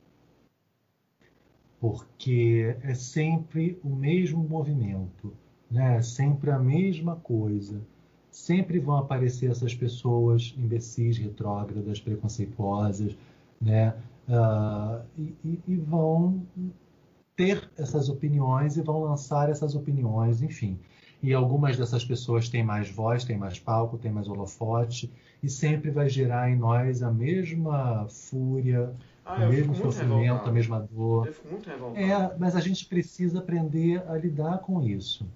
Porque 1.80 2.76
é 2.80 2.94
sempre 2.94 3.76
o 3.82 3.88
mesmo 3.88 4.38
movimento, 4.48 5.34
né? 5.68 5.96
É 5.96 6.02
sempre 6.02 6.52
a 6.52 6.58
mesma 6.60 7.16
coisa. 7.16 7.82
Sempre 8.30 8.78
vão 8.78 8.96
aparecer 8.98 9.50
essas 9.50 9.74
pessoas 9.74 10.54
imbecis, 10.56 11.18
retrógradas, 11.18 12.00
preconceituosas, 12.00 13.16
né? 13.60 13.96
Uh, 14.28 15.04
e, 15.18 15.60
e 15.66 15.76
vão 15.76 16.46
ter 17.36 17.68
essas 17.76 18.08
opiniões 18.08 18.76
e 18.76 18.82
vão 18.82 19.02
lançar 19.02 19.50
essas 19.50 19.74
opiniões, 19.74 20.42
enfim. 20.42 20.78
E 21.22 21.32
algumas 21.32 21.76
dessas 21.76 22.04
pessoas 22.04 22.48
têm 22.48 22.62
mais 22.62 22.90
voz, 22.90 23.24
têm 23.24 23.38
mais 23.38 23.58
palco, 23.58 23.96
têm 23.96 24.12
mais 24.12 24.28
holofote, 24.28 25.10
e 25.42 25.48
sempre 25.48 25.90
vai 25.90 26.08
gerar 26.08 26.50
em 26.50 26.56
nós 26.56 27.02
a 27.02 27.10
mesma 27.10 28.06
fúria, 28.08 28.92
ah, 29.24 29.36
o 29.36 29.48
mesmo 29.48 29.74
sofrimento, 29.74 30.20
revoltado. 30.20 30.50
a 30.50 30.52
mesma 30.52 30.80
dor. 30.80 31.26
Eu 31.26 31.32
fico 31.32 31.48
muito 31.48 31.68
revoltado. 31.68 32.04
É, 32.04 32.36
mas 32.38 32.54
a 32.54 32.60
gente 32.60 32.86
precisa 32.86 33.38
aprender 33.38 34.02
a 34.08 34.16
lidar 34.16 34.58
com 34.58 34.82
isso. 34.82 35.26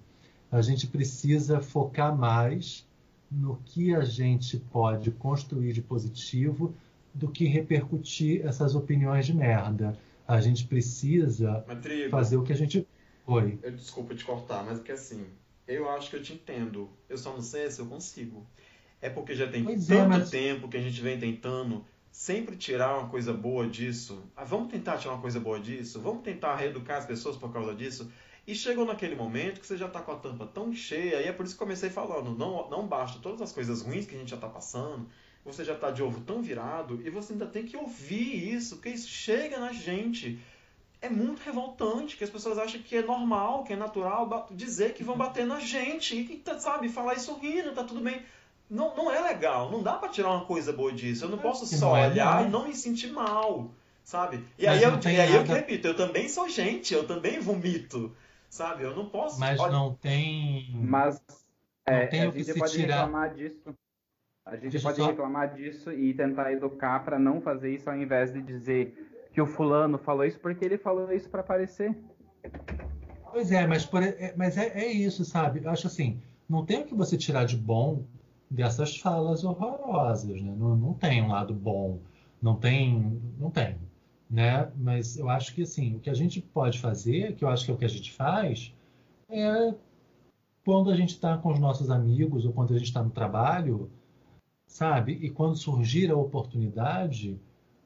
A 0.51 0.61
gente 0.61 0.87
precisa 0.87 1.59
focar 1.59 2.15
mais 2.15 2.87
no 3.31 3.57
que 3.65 3.93
a 3.93 4.01
gente 4.01 4.57
pode 4.57 5.11
construir 5.11 5.73
de 5.73 5.81
positivo 5.81 6.73
do 7.13 7.27
que 7.27 7.45
repercutir 7.45 8.45
essas 8.45 8.75
opiniões 8.75 9.25
de 9.25 9.35
merda. 9.35 9.97
A 10.29 10.39
gente 10.39 10.65
precisa 10.65 11.65
Madrigo, 11.67 12.11
fazer 12.11 12.37
o 12.37 12.43
que 12.43 12.53
a 12.53 12.55
gente. 12.55 12.87
Oi. 13.25 13.57
Eu, 13.63 13.71
desculpa 13.71 14.13
te 14.13 14.23
cortar, 14.23 14.63
mas 14.63 14.79
é 14.79 14.83
que 14.83 14.91
assim, 14.91 15.25
eu 15.67 15.89
acho 15.89 16.11
que 16.11 16.17
eu 16.17 16.21
te 16.21 16.33
entendo. 16.33 16.87
Eu 17.09 17.17
só 17.17 17.33
não 17.33 17.41
sei 17.41 17.71
se 17.71 17.81
eu 17.81 17.87
consigo. 17.87 18.45
É 19.01 19.09
porque 19.09 19.33
já 19.33 19.47
tem 19.47 19.63
pois 19.63 19.89
é, 19.89 19.95
tanto 19.95 20.13
é, 20.13 20.17
mas... 20.19 20.29
tempo 20.29 20.69
que 20.69 20.77
a 20.77 20.81
gente 20.81 21.01
vem 21.01 21.19
tentando 21.19 21.83
sempre 22.11 22.55
tirar 22.55 22.99
uma 22.99 23.09
coisa 23.09 23.33
boa 23.33 23.67
disso. 23.67 24.21
Ah, 24.35 24.43
vamos 24.43 24.71
tentar 24.71 24.99
tirar 24.99 25.13
uma 25.13 25.21
coisa 25.21 25.39
boa 25.39 25.59
disso? 25.59 25.99
Vamos 25.99 26.21
tentar 26.21 26.55
reeducar 26.57 26.99
as 26.99 27.07
pessoas 27.07 27.35
por 27.35 27.51
causa 27.51 27.73
disso? 27.73 28.11
E 28.45 28.53
chegou 28.53 28.85
naquele 28.85 29.15
momento 29.15 29.59
que 29.59 29.65
você 29.65 29.77
já 29.77 29.87
está 29.87 29.99
com 29.99 30.11
a 30.11 30.15
tampa 30.15 30.45
tão 30.45 30.71
cheia, 30.71 31.23
e 31.23 31.27
é 31.27 31.31
por 31.31 31.43
isso 31.43 31.55
que 31.55 31.59
comecei 31.59 31.89
falando, 31.89 32.37
não, 32.37 32.69
não 32.69 32.87
basta 32.87 33.19
todas 33.19 33.41
as 33.41 33.51
coisas 33.51 33.81
ruins 33.81 34.05
que 34.05 34.15
a 34.15 34.19
gente 34.19 34.29
já 34.29 34.35
está 34.35 34.47
passando, 34.47 35.07
você 35.43 35.63
já 35.63 35.73
está 35.73 35.91
de 35.91 36.03
ovo 36.03 36.21
tão 36.21 36.41
virado, 36.41 37.01
e 37.05 37.09
você 37.09 37.33
ainda 37.33 37.45
tem 37.45 37.65
que 37.65 37.77
ouvir 37.77 38.53
isso, 38.53 38.75
porque 38.75 38.89
isso 38.89 39.07
chega 39.07 39.59
na 39.59 39.71
gente. 39.71 40.39
É 41.01 41.09
muito 41.09 41.39
revoltante 41.39 42.17
que 42.17 42.23
as 42.23 42.29
pessoas 42.29 42.57
acham 42.57 42.81
que 42.81 42.95
é 42.95 43.01
normal, 43.01 43.63
que 43.63 43.73
é 43.73 43.75
natural 43.75 44.47
dizer 44.51 44.93
que 44.93 45.03
vão 45.03 45.17
bater 45.17 45.45
na 45.45 45.59
gente, 45.59 46.15
e 46.15 46.59
sabe, 46.59 46.89
falar 46.89 47.13
isso 47.13 47.33
rindo, 47.35 47.73
tá 47.73 47.83
tudo 47.83 48.01
bem 48.01 48.21
não, 48.69 48.95
não 48.95 49.11
é 49.11 49.19
legal. 49.19 49.71
Não 49.71 49.81
dá 49.81 49.93
para 49.93 50.09
tirar 50.09 50.29
uma 50.31 50.45
coisa 50.45 50.71
boa 50.71 50.91
disso. 50.91 51.25
Eu 51.25 51.29
não 51.29 51.39
posso 51.39 51.65
só 51.65 51.97
é 51.97 52.07
olhar 52.07 52.45
e 52.45 52.49
não 52.49 52.67
me 52.67 52.75
sentir 52.75 53.11
mal, 53.11 53.71
sabe? 54.03 54.45
E 54.57 54.67
aí, 54.67 54.83
eu, 54.83 54.91
e 54.91 55.07
aí 55.07 55.33
nada... 55.33 55.51
eu 55.51 55.55
repito, 55.55 55.87
eu 55.87 55.95
também 55.95 56.29
sou 56.29 56.47
gente, 56.47 56.93
eu 56.93 57.07
também 57.07 57.39
vomito, 57.39 58.15
sabe? 58.49 58.83
Eu 58.83 58.95
não 58.95 59.09
posso... 59.09 59.39
Mas 59.39 59.59
olha... 59.59 59.71
não 59.71 59.95
tem... 59.95 60.69
Mas 60.73 61.19
é, 61.85 62.05
tem 62.05 62.21
a 62.21 62.29
gente 62.29 62.53
pode 62.53 62.73
tirar... 62.73 63.05
reclamar 63.05 63.33
disso. 63.33 63.75
A 64.49 64.55
gente 64.55 64.71
Deixa 64.71 64.87
pode 64.87 64.97
só... 64.97 65.07
reclamar 65.07 65.53
disso 65.53 65.91
e 65.91 66.13
tentar 66.13 66.51
educar 66.51 67.03
para 67.03 67.19
não 67.19 67.39
fazer 67.39 67.73
isso 67.73 67.89
ao 67.89 67.95
invés 67.95 68.33
de 68.33 68.41
dizer 68.41 69.09
que 69.31 69.41
o 69.41 69.45
fulano 69.45 69.97
falou 69.97 70.25
isso 70.25 70.39
porque 70.39 70.65
ele 70.65 70.77
falou 70.77 71.11
isso 71.11 71.29
para 71.29 71.41
aparecer. 71.41 71.95
Pois 73.31 73.51
é, 73.51 73.67
mas, 73.67 73.85
por, 73.85 74.01
é, 74.01 74.33
mas 74.35 74.57
é, 74.57 74.67
é 74.67 74.91
isso, 74.91 75.23
sabe? 75.23 75.61
Eu 75.63 75.69
acho 75.69 75.87
assim, 75.87 76.19
não 76.47 76.65
tem 76.65 76.81
o 76.81 76.85
que 76.85 76.95
você 76.95 77.15
tirar 77.15 77.45
de 77.45 77.55
bom 77.55 78.03
dessas 78.49 78.97
falas 78.97 79.43
horrorosas, 79.43 80.41
né? 80.41 80.53
Não, 80.57 80.75
não 80.75 80.93
tem 80.93 81.21
um 81.21 81.27
lado 81.27 81.53
bom, 81.53 81.99
não 82.41 82.55
tem, 82.55 83.21
não 83.37 83.51
tem, 83.51 83.77
né? 84.29 84.71
Mas 84.75 85.17
eu 85.17 85.29
acho 85.29 85.53
que 85.53 85.61
assim, 85.61 85.95
o 85.95 85.99
que 85.99 86.09
a 86.09 86.13
gente 86.13 86.41
pode 86.41 86.79
fazer, 86.79 87.35
que 87.35 87.43
eu 87.43 87.49
acho 87.49 87.65
que 87.65 87.71
é 87.71 87.73
o 87.73 87.77
que 87.77 87.85
a 87.85 87.89
gente 87.89 88.11
faz, 88.11 88.73
é 89.29 89.75
quando 90.65 90.89
a 90.89 90.95
gente 90.95 91.09
está 91.09 91.37
com 91.37 91.51
os 91.51 91.59
nossos 91.59 91.89
amigos 91.91 92.45
ou 92.45 92.51
quando 92.51 92.73
a 92.73 92.77
gente 92.77 92.87
está 92.87 93.03
no 93.03 93.11
trabalho, 93.11 93.91
sabe? 94.69 95.19
E 95.21 95.29
quando 95.29 95.57
surgir 95.57 96.09
a 96.09 96.15
oportunidade, 96.15 97.37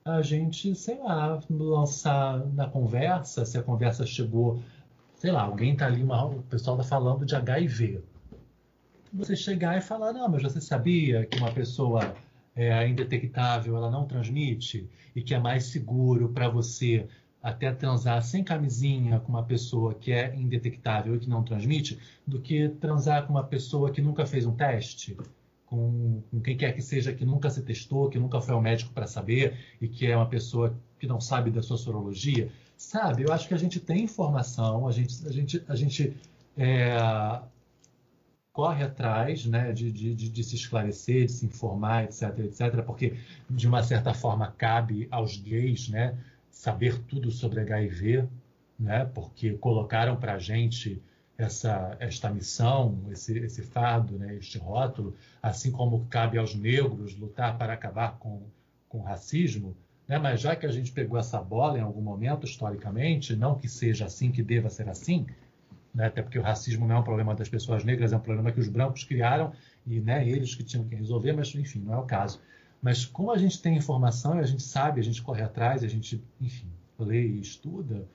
a 0.05 0.21
gente, 0.21 0.75
sei 0.75 0.99
lá, 0.99 1.41
lançar 1.49 2.45
na 2.53 2.67
conversa, 2.67 3.43
se 3.43 3.57
a 3.57 3.63
conversa 3.63 4.05
chegou, 4.05 4.61
sei 5.15 5.31
lá, 5.31 5.41
alguém 5.41 5.73
está 5.73 5.87
ali, 5.87 6.03
uma, 6.03 6.25
o 6.25 6.43
pessoal 6.43 6.77
está 6.79 6.87
falando 6.87 7.25
de 7.25 7.35
HIV 7.35 8.03
você 9.13 9.35
chegar 9.35 9.77
e 9.77 9.81
falar, 9.81 10.11
não, 10.11 10.27
mas 10.27 10.41
você 10.41 10.59
sabia 10.59 11.25
que 11.25 11.37
uma 11.37 11.51
pessoa 11.51 12.15
é, 12.55 12.87
indetectável 12.87 13.77
ela 13.77 13.91
não 13.91 14.05
transmite 14.05 14.89
e 15.15 15.21
que 15.21 15.35
é 15.35 15.39
mais 15.39 15.65
seguro 15.65 16.29
para 16.29 16.49
você 16.49 17.07
até 17.41 17.71
transar 17.71 18.23
sem 18.23 18.43
camisinha 18.43 19.19
com 19.19 19.29
uma 19.29 19.43
pessoa 19.43 19.93
que 19.93 20.11
é 20.11 20.33
indetectável 20.35 21.15
e 21.15 21.19
que 21.19 21.29
não 21.29 21.43
transmite, 21.43 21.99
do 22.25 22.39
que 22.39 22.69
transar 22.69 23.27
com 23.27 23.33
uma 23.33 23.43
pessoa 23.43 23.91
que 23.91 24.01
nunca 24.01 24.25
fez 24.25 24.45
um 24.45 24.55
teste, 24.55 25.15
com, 25.73 26.21
com 26.29 26.39
quem 26.39 26.55
quer 26.55 26.71
que 26.73 26.83
seja 26.83 27.11
que 27.11 27.25
nunca 27.25 27.49
se 27.49 27.63
testou, 27.63 28.07
que 28.07 28.19
nunca 28.19 28.39
foi 28.39 28.53
ao 28.53 28.61
médico 28.61 28.93
para 28.93 29.07
saber 29.07 29.57
e 29.81 29.87
que 29.87 30.05
é 30.05 30.15
uma 30.15 30.29
pessoa 30.29 30.77
que 30.99 31.07
não 31.07 31.19
sabe 31.19 31.49
da 31.49 31.63
sua 31.63 31.77
sorologia. 31.77 32.51
Sabe, 32.77 33.23
eu 33.23 33.33
acho 33.33 33.47
que 33.47 33.55
a 33.55 33.57
gente 33.57 33.79
tem 33.79 34.03
informação, 34.03 34.87
a 34.87 34.91
gente, 34.91 35.27
a 35.27 35.31
gente, 35.31 35.63
a 35.67 35.75
gente 35.75 36.15
é, 36.55 36.95
corre 38.51 38.83
atrás 38.83 39.47
né, 39.47 39.71
de, 39.71 39.91
de, 39.91 40.13
de, 40.13 40.43
se 40.43 40.55
esclarecer, 40.55 41.25
de 41.25 41.31
se 41.31 41.45
informar, 41.47 42.03
etc, 42.03 42.37
etc, 42.39 42.83
porque 42.85 43.17
de 43.49 43.67
uma 43.67 43.81
certa 43.81 44.13
forma 44.13 44.53
cabe 44.55 45.07
aos 45.09 45.37
gays 45.37 45.89
né, 45.89 46.15
saber 46.51 46.99
tudo 47.05 47.31
sobre 47.31 47.61
HIV, 47.61 48.27
né, 48.77 49.05
porque 49.05 49.53
colocaram 49.53 50.17
para 50.17 50.35
a 50.35 50.39
gente 50.39 51.01
essa, 51.37 51.95
esta 51.99 52.29
missão, 52.29 52.99
esse, 53.11 53.37
esse 53.39 53.63
fardo, 53.63 54.17
né, 54.17 54.35
este 54.35 54.57
rótulo, 54.57 55.15
assim 55.41 55.71
como 55.71 56.05
cabe 56.05 56.37
aos 56.37 56.55
negros 56.55 57.15
lutar 57.17 57.57
para 57.57 57.73
acabar 57.73 58.17
com, 58.19 58.43
com 58.87 58.99
o 58.99 59.03
racismo, 59.03 59.75
né, 60.07 60.17
mas 60.19 60.41
já 60.41 60.55
que 60.55 60.65
a 60.65 60.71
gente 60.71 60.91
pegou 60.91 61.17
essa 61.17 61.41
bola 61.41 61.77
em 61.77 61.81
algum 61.81 62.01
momento, 62.01 62.45
historicamente, 62.45 63.35
não 63.35 63.55
que 63.55 63.67
seja 63.67 64.05
assim, 64.05 64.31
que 64.31 64.43
deva 64.43 64.69
ser 64.69 64.87
assim, 64.89 65.25
né? 65.93 66.07
até 66.07 66.21
porque 66.21 66.39
o 66.39 66.41
racismo 66.41 66.87
não 66.87 66.95
é 66.95 66.99
um 66.99 67.03
problema 67.03 67.35
das 67.35 67.49
pessoas 67.49 67.83
negras, 67.83 68.11
é 68.11 68.17
um 68.17 68.21
problema 68.21 68.51
que 68.51 68.59
os 68.59 68.67
brancos 68.67 69.03
criaram 69.03 69.53
e 69.85 69.99
né, 69.99 70.27
eles 70.27 70.55
que 70.55 70.63
tinham 70.63 70.87
que 70.87 70.95
resolver, 70.95 71.33
mas 71.33 71.53
enfim, 71.55 71.79
não 71.79 71.93
é 71.93 71.97
o 71.97 72.03
caso. 72.03 72.41
Mas 72.81 73.05
como 73.05 73.31
a 73.31 73.37
gente 73.37 73.61
tem 73.61 73.77
informação 73.77 74.37
e 74.37 74.39
a 74.39 74.45
gente 74.45 74.63
sabe, 74.63 74.99
a 74.99 75.03
gente 75.03 75.21
corre 75.21 75.41
atrás, 75.41 75.83
a 75.83 75.87
gente, 75.87 76.21
enfim, 76.41 76.67
lê 76.99 77.25
e 77.25 77.39
estuda, 77.39 78.05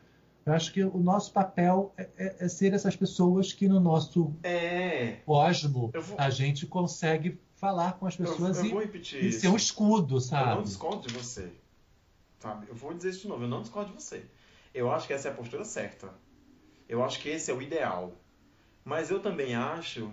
eu 0.49 0.55
acho 0.55 0.73
que 0.73 0.83
o 0.83 0.99
nosso 0.99 1.33
papel 1.33 1.93
é, 1.97 2.09
é, 2.17 2.37
é 2.41 2.49
ser 2.49 2.73
essas 2.73 2.97
pessoas 2.97 3.53
que 3.53 3.69
no 3.69 3.79
nosso 3.79 4.35
é. 4.43 5.19
osmo 5.27 5.93
vou... 5.93 6.17
a 6.19 6.31
gente 6.31 6.67
consegue 6.67 7.39
falar 7.55 7.99
com 7.99 8.07
as 8.07 8.17
pessoas 8.17 8.59
eu, 8.59 8.81
eu 8.81 8.95
e, 8.95 9.27
e 9.27 9.33
ser 9.33 9.49
um 9.49 9.57
escudo, 9.57 10.21
sabe? 10.21 10.51
Eu 10.51 10.57
não 10.57 10.63
discordo 10.63 11.07
de 11.07 11.13
você. 11.13 11.53
Sabe? 12.39 12.67
Eu 12.69 12.75
vou 12.75 12.95
dizer 12.95 13.11
isso 13.11 13.23
de 13.23 13.29
novo, 13.29 13.45
eu 13.45 13.49
não 13.49 13.61
discordo 13.61 13.93
de 13.93 14.03
você. 14.03 14.25
Eu 14.73 14.91
acho 14.91 15.07
que 15.07 15.13
essa 15.13 15.29
é 15.29 15.33
a 15.33 15.35
postura 15.35 15.65
certa. 15.65 16.09
Eu 16.89 17.05
acho 17.05 17.21
que 17.21 17.29
esse 17.29 17.51
é 17.51 17.55
o 17.55 17.61
ideal. 17.61 18.13
Mas 18.85 19.11
eu 19.11 19.21
também 19.21 19.55
acho 19.55 20.11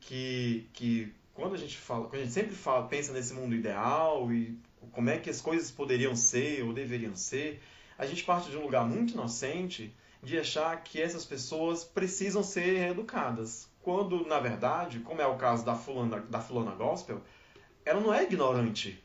que, 0.00 0.68
que 0.74 1.14
quando 1.32 1.54
a 1.54 1.58
gente 1.58 1.78
fala, 1.78 2.06
quando 2.06 2.20
a 2.20 2.24
gente 2.24 2.34
sempre 2.34 2.54
fala, 2.54 2.86
pensa 2.86 3.12
nesse 3.14 3.32
mundo 3.32 3.54
ideal 3.54 4.30
e 4.30 4.58
como 4.92 5.08
é 5.08 5.18
que 5.18 5.30
as 5.30 5.40
coisas 5.40 5.70
poderiam 5.70 6.14
ser 6.14 6.64
ou 6.64 6.72
deveriam 6.74 7.14
ser, 7.14 7.62
a 8.00 8.06
gente 8.06 8.24
parte 8.24 8.50
de 8.50 8.56
um 8.56 8.62
lugar 8.62 8.82
muito 8.86 9.12
inocente 9.12 9.94
de 10.22 10.38
achar 10.38 10.82
que 10.82 10.98
essas 10.98 11.26
pessoas 11.26 11.84
precisam 11.84 12.42
ser 12.42 12.88
educadas. 12.88 13.68
Quando, 13.82 14.26
na 14.26 14.40
verdade, 14.40 15.00
como 15.00 15.20
é 15.20 15.26
o 15.26 15.36
caso 15.36 15.66
da 15.66 15.74
fulana, 15.74 16.18
da 16.18 16.40
fulana 16.40 16.70
gospel, 16.70 17.20
ela 17.84 18.00
não 18.00 18.12
é 18.12 18.22
ignorante. 18.22 19.04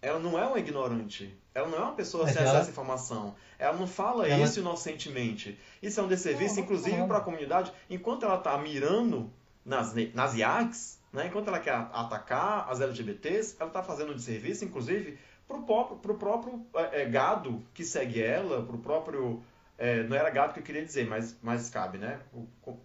Ela 0.00 0.18
não 0.18 0.38
é 0.38 0.46
uma 0.46 0.58
ignorante. 0.58 1.38
Ela 1.54 1.68
não 1.68 1.76
é 1.76 1.82
uma 1.82 1.92
pessoa 1.92 2.24
Mas 2.24 2.32
sem 2.32 2.40
ela... 2.40 2.52
acesso 2.52 2.68
à 2.68 2.72
informação. 2.72 3.34
Ela 3.58 3.76
não 3.76 3.86
fala 3.86 4.26
ela... 4.26 4.42
isso 4.42 4.58
inocentemente. 4.60 5.58
Isso 5.82 6.00
é 6.00 6.02
um 6.02 6.08
desserviço, 6.08 6.60
inclusive, 6.60 7.06
para 7.06 7.18
a 7.18 7.22
comunidade. 7.22 7.70
Enquanto 7.90 8.24
ela 8.24 8.36
está 8.36 8.56
mirando 8.56 9.30
nas, 9.66 9.92
nas 10.14 10.34
IACs, 10.34 10.98
né, 11.12 11.26
enquanto 11.26 11.48
ela 11.48 11.58
quer 11.58 11.74
atacar 11.74 12.70
as 12.70 12.80
LGBTs, 12.80 13.56
ela 13.60 13.68
está 13.68 13.82
fazendo 13.82 14.12
um 14.12 14.16
desserviço, 14.16 14.64
inclusive, 14.64 15.18
para 15.48 15.56
o 15.56 15.64
próprio, 15.64 16.14
próprio 16.14 16.66
é, 16.74 17.02
é, 17.02 17.04
gado 17.06 17.64
que 17.74 17.84
segue 17.84 18.22
ela, 18.22 18.62
para 18.62 18.76
o 18.76 18.78
próprio. 18.78 19.42
É, 19.76 20.02
não 20.02 20.16
era 20.16 20.28
gado 20.28 20.52
que 20.52 20.60
eu 20.60 20.64
queria 20.64 20.84
dizer, 20.84 21.08
mas, 21.08 21.36
mas 21.42 21.70
cabe, 21.70 21.98
né? 21.98 22.20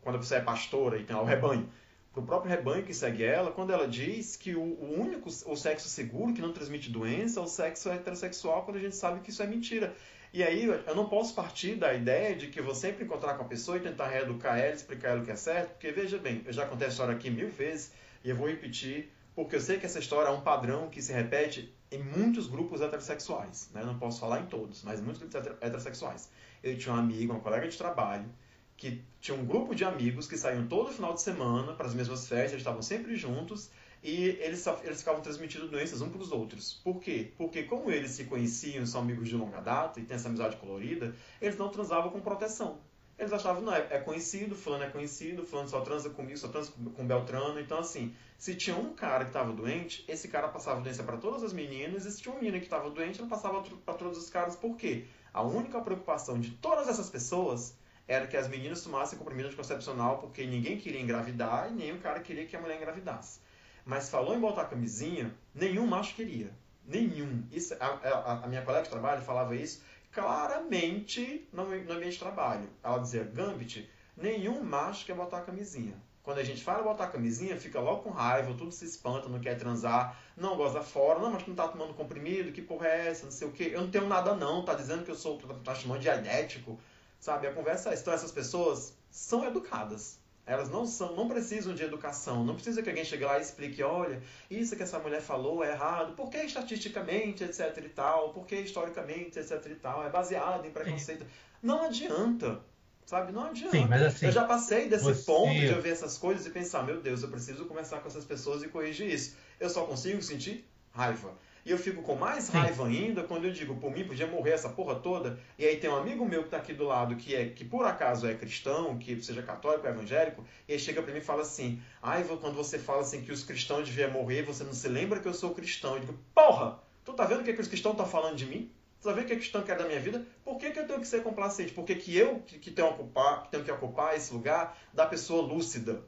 Quando 0.02 0.16
a 0.16 0.20
pessoa 0.20 0.40
é 0.40 0.44
pastora 0.44 0.98
e 0.98 1.04
tem 1.04 1.16
lá 1.16 1.22
o 1.22 1.26
rebanho 1.26 1.68
para 2.14 2.22
o 2.22 2.26
próprio 2.26 2.52
rebanho 2.52 2.84
que 2.84 2.94
segue 2.94 3.24
ela, 3.24 3.52
quando 3.52 3.74
ela 3.74 3.88
diz 3.88 4.36
que 4.36 4.56
o, 4.56 4.62
o, 4.62 5.02
único, 5.02 5.30
o 5.30 5.56
sexo 5.56 5.90
seguro, 5.90 6.32
que 6.32 6.42
não 6.42 6.54
transmite 6.54 6.92
doença, 6.92 7.40
é 7.40 7.44
o 7.44 7.48
sexo 7.48 7.90
heterossexual, 7.90 8.64
quando 8.64 8.78
a 8.78 8.80
gente 8.80 8.96
sabe 8.96 9.22
que 9.22 9.32
isso 9.32 9.42
é 9.42 9.48
mentira. 9.48 9.96
E 10.32 10.44
aí 10.44 10.64
eu 10.64 10.96
não 10.96 11.10
posso 11.10 11.34
partir 11.34 11.76
da 11.76 11.94
ideia 11.94 12.36
de 12.36 12.48
que 12.48 12.60
eu 12.60 12.64
vou 12.64 12.76
sempre 12.76 13.04
encontrar 13.04 13.34
com 13.34 13.44
a 13.44 13.48
pessoa 13.48 13.78
e 13.78 13.80
tentar 13.80 14.08
reeducar 14.08 14.60
ela, 14.60 14.74
explicar 14.74 15.10
ela 15.10 15.22
o 15.22 15.26
que 15.26 15.32
é 15.32 15.36
certo, 15.36 15.72
porque 15.72 15.92
veja 15.92 16.20
bem, 16.20 16.44
eu 16.46 16.54
já 16.54 16.68
contei 16.68 16.88
a 16.88 16.90
história 16.90 17.16
aqui 17.16 17.32
mil 17.32 17.50
vezes 17.50 17.92
e 18.24 18.30
eu 18.30 18.36
vou 18.36 18.48
repetir, 18.48 19.12
porque 19.36 19.56
eu 19.56 19.62
sei 19.62 19.80
que 19.80 19.86
essa 19.86 20.00
história 20.00 20.30
é 20.30 20.32
um 20.32 20.42
padrão 20.42 20.90
que 20.90 21.02
se 21.02 21.12
repete 21.12 21.74
em 21.94 22.04
muitos 22.04 22.48
grupos 22.48 22.82
heterossexuais. 22.82 23.70
Né? 23.74 23.84
Não 23.84 23.98
posso 23.98 24.20
falar 24.20 24.42
em 24.42 24.48
todos, 24.48 24.84
mas 24.84 25.00
muitos 25.00 25.22
grupos 25.22 25.58
heterossexuais. 25.62 26.30
Eu 26.64 26.78
tinha 26.78 26.94
um 26.94 26.98
amigo, 26.98 27.34
uma 27.34 27.42
colega 27.42 27.68
de 27.68 27.78
trabalho, 27.78 28.30
que 28.76 29.04
tinha 29.22 29.38
um 29.38 29.46
grupo 29.46 29.76
de 29.76 29.86
amigos 29.86 30.28
que 30.28 30.38
saíam 30.38 30.68
todo 30.68 30.92
final 30.92 31.14
de 31.14 31.22
semana 31.22 31.74
para 31.74 31.86
as 31.86 31.94
mesmas 31.94 32.28
festas, 32.28 32.58
estavam 32.60 32.82
sempre 32.82 33.16
juntos 33.16 33.70
e 34.04 34.26
eles, 34.42 34.66
eles 34.84 35.00
ficavam 35.00 35.22
transmitindo 35.22 35.68
doenças 35.70 36.02
uns 36.02 36.10
para 36.10 36.22
os 36.22 36.32
outros. 36.32 36.82
Por 36.84 37.00
quê? 37.00 37.32
Porque 37.38 37.64
como 37.64 37.90
eles 37.90 38.12
se 38.12 38.26
conheciam, 38.26 38.86
são 38.86 39.02
amigos 39.02 39.30
de 39.30 39.36
longa 39.36 39.62
data 39.62 40.00
e 40.00 40.04
têm 40.04 40.16
essa 40.16 40.28
amizade 40.28 40.58
colorida, 40.58 41.16
eles 41.42 41.58
não 41.58 41.70
transavam 41.70 42.12
com 42.12 42.20
proteção. 42.20 42.80
Eles 43.18 43.32
achavam, 43.32 43.62
não, 43.62 43.74
é, 43.74 43.88
é 43.92 44.00
conhecido, 44.00 44.56
fulano 44.56 44.86
é 44.86 44.90
conhecido, 44.90 45.46
fulano 45.46 45.70
só 45.70 45.82
transa 45.82 46.10
comigo, 46.10 46.38
só 46.38 46.48
transa 46.48 46.72
com, 46.72 47.06
Beltrano. 47.06 47.60
Então, 47.60 47.78
assim, 47.78 48.16
se 48.38 48.56
tinha 48.56 48.76
um 48.76 48.94
cara 48.94 49.26
que 49.26 49.30
estava 49.30 49.54
doente, 49.54 50.04
esse 50.08 50.28
cara 50.28 50.48
passava 50.48 50.82
doença 50.82 51.04
para 51.04 51.18
todas 51.18 51.44
as 51.44 51.54
meninas, 51.54 52.06
e 52.06 52.12
se 52.12 52.22
tinha 52.22 52.34
um 52.34 52.40
menino 52.40 52.58
que 52.58 52.66
estava 52.66 52.90
doente, 52.90 53.22
ele 53.22 53.30
passava 53.30 53.62
para 53.62 53.94
todos 53.94 54.18
os 54.18 54.30
caras. 54.30 54.56
Por 54.56 54.76
quê? 54.76 55.06
A 55.32 55.44
única 55.44 55.80
preocupação 55.80 56.40
de 56.40 56.52
todas 56.52 56.88
essas 56.88 57.10
pessoas 57.10 57.78
era 58.08 58.28
que 58.28 58.36
as 58.36 58.48
meninas 58.48 58.84
tomassem 58.84 59.18
comprimido 59.18 59.48
anticoncepcional 59.48 60.18
porque 60.18 60.46
ninguém 60.46 60.78
queria 60.78 61.00
engravidar 61.00 61.72
e 61.78 61.92
o 61.92 62.00
cara 62.00 62.20
queria 62.20 62.46
que 62.46 62.56
a 62.56 62.62
mulher 62.62 62.78
engravidasse. 62.78 63.40
Mas 63.86 64.10
falou 64.10 64.36
em 64.36 64.40
botar 64.40 64.66
camisinha, 64.66 65.34
nenhum 65.54 65.86
macho 65.86 66.16
queria. 66.16 66.52
Nenhum. 66.86 67.48
Isso, 67.52 67.74
a, 67.80 67.86
a, 67.86 68.44
a 68.44 68.48
minha 68.48 68.62
colega 68.62 68.84
de 68.84 68.90
trabalho 68.90 69.22
falava 69.22 69.56
isso 69.56 69.82
claramente 70.14 71.48
no, 71.52 71.66
no 71.66 71.94
ambiente 71.94 72.14
de 72.14 72.20
trabalho. 72.20 72.70
Ela 72.84 73.00
dizia, 73.00 73.24
Gambit, 73.24 73.90
nenhum 74.16 74.64
macho 74.64 75.06
quer 75.06 75.16
botar 75.16 75.42
camisinha. 75.42 75.96
Quando 76.22 76.38
a 76.38 76.44
gente 76.44 76.64
fala 76.64 76.84
botar 76.84 77.08
camisinha, 77.08 77.60
fica 77.60 77.82
logo 77.82 78.04
com 78.04 78.10
raiva, 78.10 78.54
tudo 78.54 78.72
se 78.72 78.86
espanta, 78.86 79.28
não 79.28 79.42
quer 79.42 79.58
transar, 79.58 80.18
não 80.38 80.56
gosta 80.56 80.82
fora, 80.82 81.20
não, 81.20 81.32
mas 81.32 81.44
tu 81.44 81.50
não 81.50 81.56
tá 81.56 81.68
tomando 81.68 81.94
comprimido, 81.94 82.54
que 82.54 82.62
porra 82.62 82.88
é 82.88 83.08
essa, 83.10 83.26
não 83.26 83.32
sei 83.32 83.48
o 83.48 83.52
quê. 83.52 83.72
Eu 83.74 83.82
não 83.82 83.92
tenho 83.92 84.08
nada 84.08 84.34
não, 84.34 84.64
tá 84.64 84.74
dizendo 84.74 85.04
que 85.04 85.12
eu 85.12 85.16
sou, 85.16 85.38
tá 85.38 85.76
chamando 85.76 85.98
de 86.00 86.04
dianético. 86.04 86.80
Sabe, 87.20 87.48
a 87.48 87.54
conversa 87.54 87.90
é, 87.90 87.96
então 87.96 88.14
essas 88.14 88.32
pessoas 88.32 88.98
são 89.10 89.46
educadas. 89.46 90.20
Elas 90.46 90.70
não 90.70 90.86
são, 90.86 91.16
não 91.16 91.28
precisam 91.28 91.74
de 91.74 91.84
educação, 91.84 92.44
não 92.44 92.56
precisa 92.56 92.82
que 92.82 92.90
alguém 92.90 93.06
chegue 93.06 93.24
lá 93.24 93.40
e 93.40 93.42
explique, 93.42 93.82
olha, 93.82 94.22
isso 94.50 94.76
que 94.76 94.84
essa 94.84 95.00
mulher 95.00 95.22
falou 95.22 95.64
é 95.64 95.72
errado, 95.72 96.16
porque 96.18 96.38
estatisticamente, 96.38 97.46
etc 97.46 97.78
e 97.78 97.90
tal, 97.90 98.34
porque 98.34 98.56
historicamente, 98.56 99.40
etc 99.40 99.66
e 99.68 99.76
tal, 99.76 100.06
é 100.06 100.10
baseado 100.10 100.66
em 100.66 100.72
preconceito. 100.72 101.24
Sim. 101.24 101.30
Não 101.62 101.86
adianta, 101.86 102.60
sabe? 103.06 103.32
Não 103.32 103.46
adianta. 103.46 103.72
Sim, 103.72 103.88
mas 103.88 104.02
assim, 104.02 104.26
eu 104.26 104.34
já 104.34 104.44
passei 104.44 104.90
desse 104.90 105.06
você... 105.06 105.24
ponto 105.24 105.54
de 105.54 105.74
ouvir 105.74 105.92
essas 105.92 106.18
coisas 106.18 106.46
e 106.46 106.50
pensar, 106.50 106.84
meu 106.84 107.00
Deus, 107.00 107.24
eu 107.24 107.30
preciso 107.30 107.64
conversar 107.66 108.02
com 108.02 108.10
essas 108.10 108.26
pessoas 108.26 108.62
e 108.64 108.68
corrigir 108.68 109.10
isso. 109.10 109.38
Eu 109.58 109.70
só 109.70 109.86
consigo 109.86 110.22
sentir 110.22 110.68
raiva. 110.92 111.34
E 111.66 111.72
eu 111.72 111.78
fico 111.78 112.02
com 112.02 112.16
mais 112.16 112.50
raiva 112.50 112.86
ainda 112.86 113.24
quando 113.24 113.46
eu 113.46 113.52
digo, 113.52 113.76
por 113.76 113.90
mim, 113.90 114.06
podia 114.06 114.28
morrer 114.28 114.52
essa 114.52 114.68
porra 114.68 114.96
toda. 114.96 115.40
E 115.58 115.66
aí 115.66 115.78
tem 115.78 115.90
um 115.90 115.96
amigo 115.96 116.26
meu 116.26 116.42
que 116.42 116.48
está 116.48 116.58
aqui 116.58 116.74
do 116.74 116.84
lado, 116.84 117.16
que 117.16 117.34
é 117.34 117.48
que 117.48 117.64
por 117.64 117.86
acaso 117.86 118.28
é 118.28 118.36
cristão, 118.36 118.98
que 118.98 119.22
seja 119.22 119.42
católico, 119.42 119.88
evangélico, 119.88 120.46
e 120.68 120.74
aí 120.74 120.80
chega 120.80 121.02
para 121.02 121.14
mim 121.14 121.20
e 121.20 121.24
fala 121.24 121.42
assim: 121.44 121.82
Ai, 122.02 122.24
quando 122.24 122.56
você 122.56 122.78
fala 122.78 123.02
assim 123.02 123.22
que 123.22 123.32
os 123.32 123.44
cristãos 123.44 123.88
deviam 123.88 124.12
morrer, 124.12 124.44
você 124.44 124.64
não 124.64 124.74
se 124.74 124.90
lembra 124.90 125.22
que 125.22 125.28
eu 125.28 125.34
sou 125.34 125.54
cristão. 125.54 125.96
Eu 125.96 126.02
digo, 126.02 126.20
porra! 126.36 126.80
Tu 127.06 127.14
tá 127.14 127.26
vendo 127.26 127.42
o 127.42 127.44
que, 127.44 127.52
é 127.52 127.54
que 127.54 127.62
os 127.62 127.68
cristãos 127.68 127.94
estão 127.94 128.08
falando 128.08 128.36
de 128.36 128.46
mim? 128.46 128.72
Tu 129.00 129.08
tá 129.08 129.12
vendo 129.14 129.26
o 129.26 129.28
que, 129.28 129.34
é 129.34 129.36
que 129.36 129.42
cristão 129.42 129.62
quer 129.64 129.78
da 129.78 129.86
minha 129.86 130.00
vida? 130.00 130.26
Por 130.44 130.58
que, 130.58 130.72
que 130.72 130.80
eu 130.80 130.88
tenho 130.88 131.00
que 131.00 131.08
ser 131.08 131.22
complacente? 131.22 131.74
Por 131.74 131.84
que, 131.84 131.96
que 131.96 132.18
eu 132.18 132.40
que, 132.40 132.60
que, 132.60 132.72
tenho 132.72 132.90
ocupar, 132.90 133.44
que 133.44 133.52
tenho 133.52 133.64
que 133.64 133.72
ocupar 133.72 134.16
esse 134.16 134.34
lugar 134.34 134.78
da 134.94 135.06
pessoa 135.06 135.42
lúcida? 135.42 136.02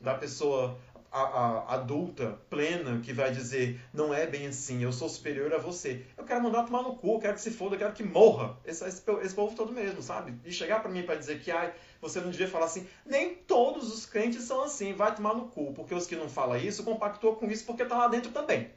Da 0.00 0.14
pessoa 0.14 0.76
a, 1.12 1.20
a, 1.20 1.74
adulta, 1.74 2.38
plena, 2.48 3.00
que 3.00 3.12
vai 3.12 3.30
dizer 3.30 3.80
não 3.92 4.14
é 4.14 4.26
bem 4.26 4.46
assim, 4.46 4.82
eu 4.82 4.92
sou 4.92 5.08
superior 5.08 5.52
a 5.52 5.58
você. 5.58 6.06
Eu 6.16 6.24
quero 6.24 6.42
mandar 6.42 6.64
tomar 6.64 6.82
no 6.82 6.96
cu, 6.96 7.14
eu 7.14 7.18
quero 7.20 7.34
que 7.34 7.40
se 7.40 7.50
foda, 7.50 7.74
eu 7.74 7.78
quero 7.78 7.92
que 7.92 8.02
morra. 8.02 8.56
Esse, 8.64 8.84
esse, 8.86 9.02
esse 9.22 9.34
povo 9.34 9.54
todo 9.54 9.72
mesmo, 9.72 10.02
sabe? 10.02 10.34
E 10.44 10.50
chegar 10.50 10.80
para 10.80 10.90
mim 10.90 11.02
para 11.02 11.16
dizer 11.16 11.40
que 11.40 11.50
ai, 11.50 11.74
você 12.00 12.20
não 12.20 12.30
devia 12.30 12.48
falar 12.48 12.64
assim. 12.64 12.86
Nem 13.04 13.34
todos 13.34 13.92
os 13.92 14.06
crentes 14.06 14.42
são 14.44 14.62
assim, 14.62 14.94
vai 14.94 15.14
tomar 15.14 15.34
no 15.34 15.48
cu, 15.48 15.72
porque 15.74 15.94
os 15.94 16.06
que 16.06 16.16
não 16.16 16.28
falam 16.28 16.56
isso 16.56 16.82
compactuam 16.82 17.34
com 17.34 17.46
isso 17.46 17.66
porque 17.66 17.84
tá 17.84 17.96
lá 17.96 18.08
dentro 18.08 18.32
também. 18.32 18.70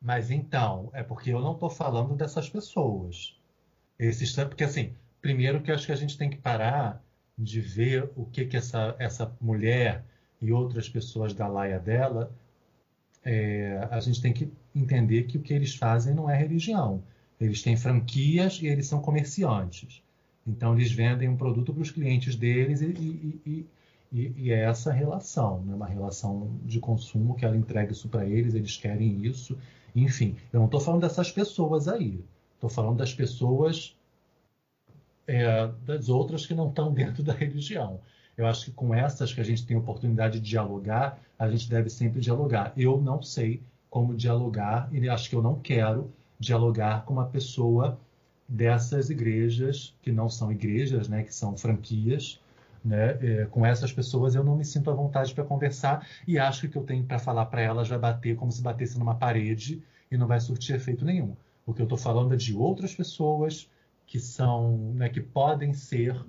Mas 0.00 0.32
então, 0.32 0.90
é 0.92 1.02
porque 1.04 1.30
eu 1.30 1.40
não 1.40 1.52
estou 1.52 1.70
falando 1.70 2.16
dessas 2.16 2.48
pessoas. 2.48 3.38
Esses, 3.96 4.34
porque 4.34 4.64
assim, 4.64 4.96
primeiro 5.20 5.62
que 5.62 5.70
eu 5.70 5.76
acho 5.76 5.86
que 5.86 5.92
a 5.92 5.96
gente 5.96 6.18
tem 6.18 6.28
que 6.28 6.36
parar 6.36 7.00
de 7.38 7.60
ver 7.60 8.10
o 8.16 8.26
que 8.26 8.44
que 8.46 8.56
essa, 8.56 8.96
essa 8.98 9.32
mulher 9.40 10.04
e 10.42 10.52
outras 10.52 10.88
pessoas 10.88 11.32
da 11.32 11.46
laia 11.46 11.78
dela, 11.78 12.30
é, 13.24 13.86
a 13.90 14.00
gente 14.00 14.20
tem 14.20 14.32
que 14.32 14.50
entender 14.74 15.22
que 15.24 15.38
o 15.38 15.40
que 15.40 15.54
eles 15.54 15.74
fazem 15.76 16.14
não 16.14 16.28
é 16.28 16.36
religião. 16.36 17.02
Eles 17.40 17.62
têm 17.62 17.76
franquias 17.76 18.60
e 18.60 18.66
eles 18.66 18.86
são 18.86 19.00
comerciantes. 19.00 20.02
Então, 20.46 20.74
eles 20.74 20.90
vendem 20.90 21.28
um 21.28 21.36
produto 21.36 21.72
para 21.72 21.82
os 21.82 21.90
clientes 21.90 22.34
deles 22.34 22.80
e, 22.80 22.86
e, 23.46 23.66
e, 24.12 24.32
e, 24.36 24.50
é 24.50 24.64
essa 24.64 24.92
relação, 24.92 25.62
né? 25.62 25.74
uma 25.74 25.86
relação 25.86 26.50
de 26.64 26.80
consumo 26.80 27.34
que 27.34 27.44
ela 27.44 27.56
entrega 27.56 27.92
isso 27.92 28.08
para 28.08 28.26
eles, 28.26 28.54
eles 28.54 28.76
querem 28.76 29.24
isso. 29.24 29.56
Enfim, 29.94 30.36
eu 30.52 30.58
não 30.58 30.66
estou 30.66 30.80
falando 30.80 31.02
dessas 31.02 31.30
pessoas 31.30 31.86
aí. 31.86 32.24
Estou 32.54 32.68
falando 32.68 32.98
das 32.98 33.14
pessoas, 33.14 33.96
é, 35.26 35.68
das 35.84 36.08
outras 36.08 36.44
que 36.44 36.54
não 36.54 36.68
estão 36.68 36.90
dentro 36.94 37.22
da 37.22 37.32
religião. 37.32 38.00
Eu 38.36 38.46
acho 38.46 38.66
que 38.66 38.70
com 38.70 38.94
essas 38.94 39.32
que 39.32 39.40
a 39.40 39.44
gente 39.44 39.66
tem 39.66 39.76
oportunidade 39.76 40.40
de 40.40 40.48
dialogar, 40.48 41.18
a 41.38 41.48
gente 41.50 41.68
deve 41.68 41.90
sempre 41.90 42.20
dialogar. 42.20 42.72
Eu 42.76 43.00
não 43.00 43.22
sei 43.22 43.62
como 43.90 44.14
dialogar 44.14 44.88
e 44.92 45.08
acho 45.08 45.28
que 45.28 45.36
eu 45.36 45.42
não 45.42 45.58
quero 45.58 46.10
dialogar 46.38 47.04
com 47.04 47.12
uma 47.12 47.26
pessoa 47.26 47.98
dessas 48.48 49.10
igrejas 49.10 49.94
que 50.02 50.10
não 50.10 50.28
são 50.28 50.50
igrejas, 50.50 51.08
né, 51.08 51.22
que 51.22 51.34
são 51.34 51.56
franquias, 51.56 52.40
né? 52.84 53.18
É, 53.20 53.46
com 53.46 53.64
essas 53.64 53.92
pessoas 53.92 54.34
eu 54.34 54.42
não 54.42 54.56
me 54.56 54.64
sinto 54.64 54.90
à 54.90 54.94
vontade 54.94 55.32
para 55.32 55.44
conversar 55.44 56.06
e 56.26 56.38
acho 56.38 56.62
que 56.62 56.66
o 56.66 56.70
que 56.70 56.78
eu 56.78 56.82
tenho 56.82 57.04
para 57.04 57.18
falar 57.18 57.46
para 57.46 57.62
elas 57.62 57.88
vai 57.88 57.98
bater 57.98 58.34
como 58.36 58.50
se 58.50 58.60
batesse 58.60 58.98
numa 58.98 59.14
parede 59.14 59.82
e 60.10 60.16
não 60.16 60.26
vai 60.26 60.40
surtir 60.40 60.74
efeito 60.74 61.04
nenhum. 61.04 61.36
O 61.64 61.72
que 61.72 61.80
eu 61.80 61.84
estou 61.84 61.98
falando 61.98 62.34
é 62.34 62.36
de 62.36 62.54
outras 62.54 62.94
pessoas 62.94 63.70
que 64.06 64.18
são, 64.18 64.92
né, 64.94 65.08
que 65.08 65.20
podem 65.20 65.72
ser 65.72 66.20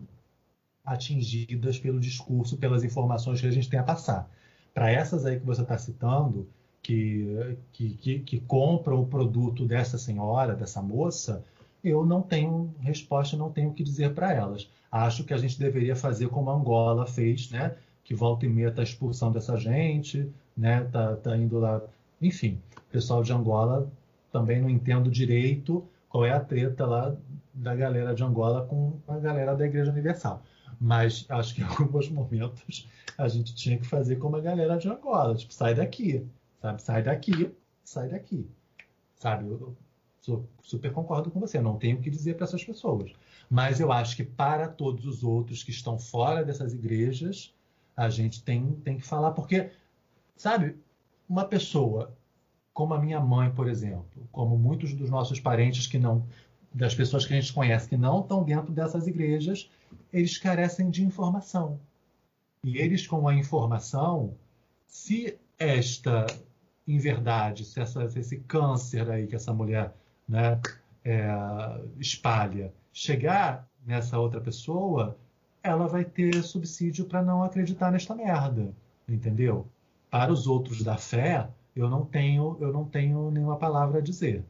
atingidas 0.86 1.80
pelo 1.80 2.00
discurso, 2.00 2.58
pelas 2.58 2.84
informações 2.84 3.40
que 3.40 3.48
a 3.48 3.52
gente 3.52 3.70
tem 3.70 3.80
a 3.80 3.84
passar. 3.84 4.30
Para 4.74 4.92
essas 4.92 5.26
aí 5.26 5.40
que 5.40 5.46
você 5.46 5.62
está 5.62 5.78
citando, 5.78 6.48
que, 6.82 7.58
que, 7.72 7.90
que, 7.96 8.20
que 8.20 8.40
compram 8.42 9.02
o 9.02 9.08
produto 9.08 9.66
dessa 9.66 9.98
senhora, 9.98 10.56
dessa 10.56 10.82
moça, 10.82 11.44
eu 11.84 12.06
não 12.06 12.22
tenho 12.22 12.74
resposta, 12.80 13.38
não 13.38 13.52
tenho 13.52 13.70
o 13.70 13.74
que 13.74 13.84
dizer 13.84 14.14
para 14.14 14.34
elas. 14.34 14.70
Acho 14.92 15.24
que 15.24 15.34
a 15.34 15.38
gente 15.38 15.58
deveria 15.58 15.96
fazer 15.96 16.30
como 16.30 16.50
a 16.50 16.54
Angola 16.54 17.06
fez, 17.06 17.50
né? 17.50 17.76
Que 18.04 18.14
volta 18.14 18.46
e 18.46 18.50
meia 18.50 18.68
está 18.68 18.84
expulsando 18.84 19.38
essa 19.38 19.58
gente, 19.58 20.30
né? 20.56 20.84
Tá, 20.92 21.16
tá 21.16 21.38
indo 21.38 21.60
lá. 21.60 21.82
Enfim, 22.22 22.60
o 22.78 22.92
pessoal 22.92 23.24
de 23.24 23.32
Angola 23.34 23.90
também 24.32 24.62
não 24.62 24.70
entendo 24.70 25.10
direito 25.10 25.84
qual 26.10 26.26
é 26.26 26.32
a 26.32 26.40
treta 26.40 26.86
lá 26.86 27.16
da 27.54 27.76
galera 27.76 28.14
de 28.14 28.24
Angola 28.24 28.66
com 28.66 28.94
a 29.08 29.18
galera 29.18 29.56
da 29.56 29.66
Igreja 29.66 29.92
Universal. 29.92 30.42
Mas 30.84 31.26
acho 31.30 31.56
que 31.56 31.62
em 31.62 31.64
alguns 31.64 32.10
momentos 32.10 32.90
a 33.18 33.30
gente 33.30 33.56
tinha 33.56 33.78
que 33.78 33.88
fazer 33.88 34.18
como 34.18 34.36
a 34.36 34.42
galera 34.42 34.78
de 34.78 34.90
Angola, 34.90 35.34
tipo, 35.34 35.54
sai 35.54 35.74
daqui, 35.74 36.28
sabe? 36.62 36.82
Sai 36.82 37.02
daqui, 37.02 37.56
sai 37.86 38.10
daqui. 38.10 38.50
Sabe? 39.16 39.48
Eu, 39.48 39.78
super 40.62 40.92
concordo 40.92 41.32
com 41.32 41.40
você, 41.40 41.62
não 41.62 41.78
tenho 41.78 41.98
o 41.98 42.02
que 42.02 42.10
dizer 42.10 42.36
para 42.36 42.44
essas 42.44 42.66
pessoas. 42.66 43.14
Mas 43.50 43.80
eu 43.80 43.94
acho 43.94 44.18
que 44.18 44.26
para 44.26 44.68
todos 44.68 45.06
os 45.06 45.24
outros 45.24 45.64
que 45.64 45.72
estão 45.72 45.98
fora 45.98 46.44
dessas 46.44 46.74
igrejas, 46.74 47.54
a 47.96 48.10
gente 48.10 48.44
tem, 48.44 48.74
tem 48.84 48.98
que 48.98 49.06
falar, 49.06 49.32
porque, 49.32 49.70
sabe, 50.36 50.76
uma 51.30 51.46
pessoa 51.46 52.14
como 52.74 52.94
a 52.94 53.00
minha 53.00 53.22
mãe, 53.22 53.50
por 53.52 53.70
exemplo, 53.70 54.28
como 54.34 54.58
muitos 54.58 54.94
dos 54.94 55.10
nossos 55.10 55.40
parentes 55.40 55.88
que 55.88 55.98
não, 55.98 56.26
das 56.74 56.94
pessoas 56.94 57.26
que 57.26 57.34
a 57.34 57.40
gente 57.40 57.54
conhece 57.54 57.88
que 57.88 57.96
não 57.96 58.20
estão 58.20 58.44
dentro 58.44 58.74
dessas 58.74 59.08
igrejas, 59.08 59.70
eles 60.12 60.38
carecem 60.38 60.89
de 60.89 61.04
informação. 61.04 61.80
E 62.64 62.78
eles, 62.78 63.06
com 63.06 63.28
a 63.28 63.34
informação, 63.34 64.36
se 64.88 65.38
esta, 65.58 66.26
em 66.88 66.98
verdade, 66.98 67.66
se, 67.66 67.80
essa, 67.80 68.08
se 68.08 68.20
esse 68.20 68.39
câncer 68.39 69.10
aí 69.10 69.28
que 69.28 69.36
essa 69.36 69.54
mulher 69.54 69.94
né, 70.28 70.60
é, 71.04 71.28
espalha 72.00 72.74
chegar 72.91 73.68
nessa 73.86 74.18
outra 74.18 74.39
pessoa, 74.39 75.18
ela 75.62 75.88
vai 75.88 76.06
ter 76.06 76.41
subsídio 76.44 77.06
para 77.06 77.22
não 77.22 77.44
acreditar 77.44 77.91
nesta 77.91 78.16
merda, 78.16 78.74
entendeu? 79.08 79.68
Para 80.10 80.32
os 80.32 80.48
outros 80.48 80.84
da 80.84 80.98
fé, 80.98 81.50
eu 81.76 81.89
não 81.89 82.06
tenho, 82.06 82.58
eu 82.60 82.72
não 82.72 82.86
tenho 82.86 83.32
nenhuma 83.32 83.58
palavra 83.58 84.00
a 84.00 84.02
dizer. 84.02 84.46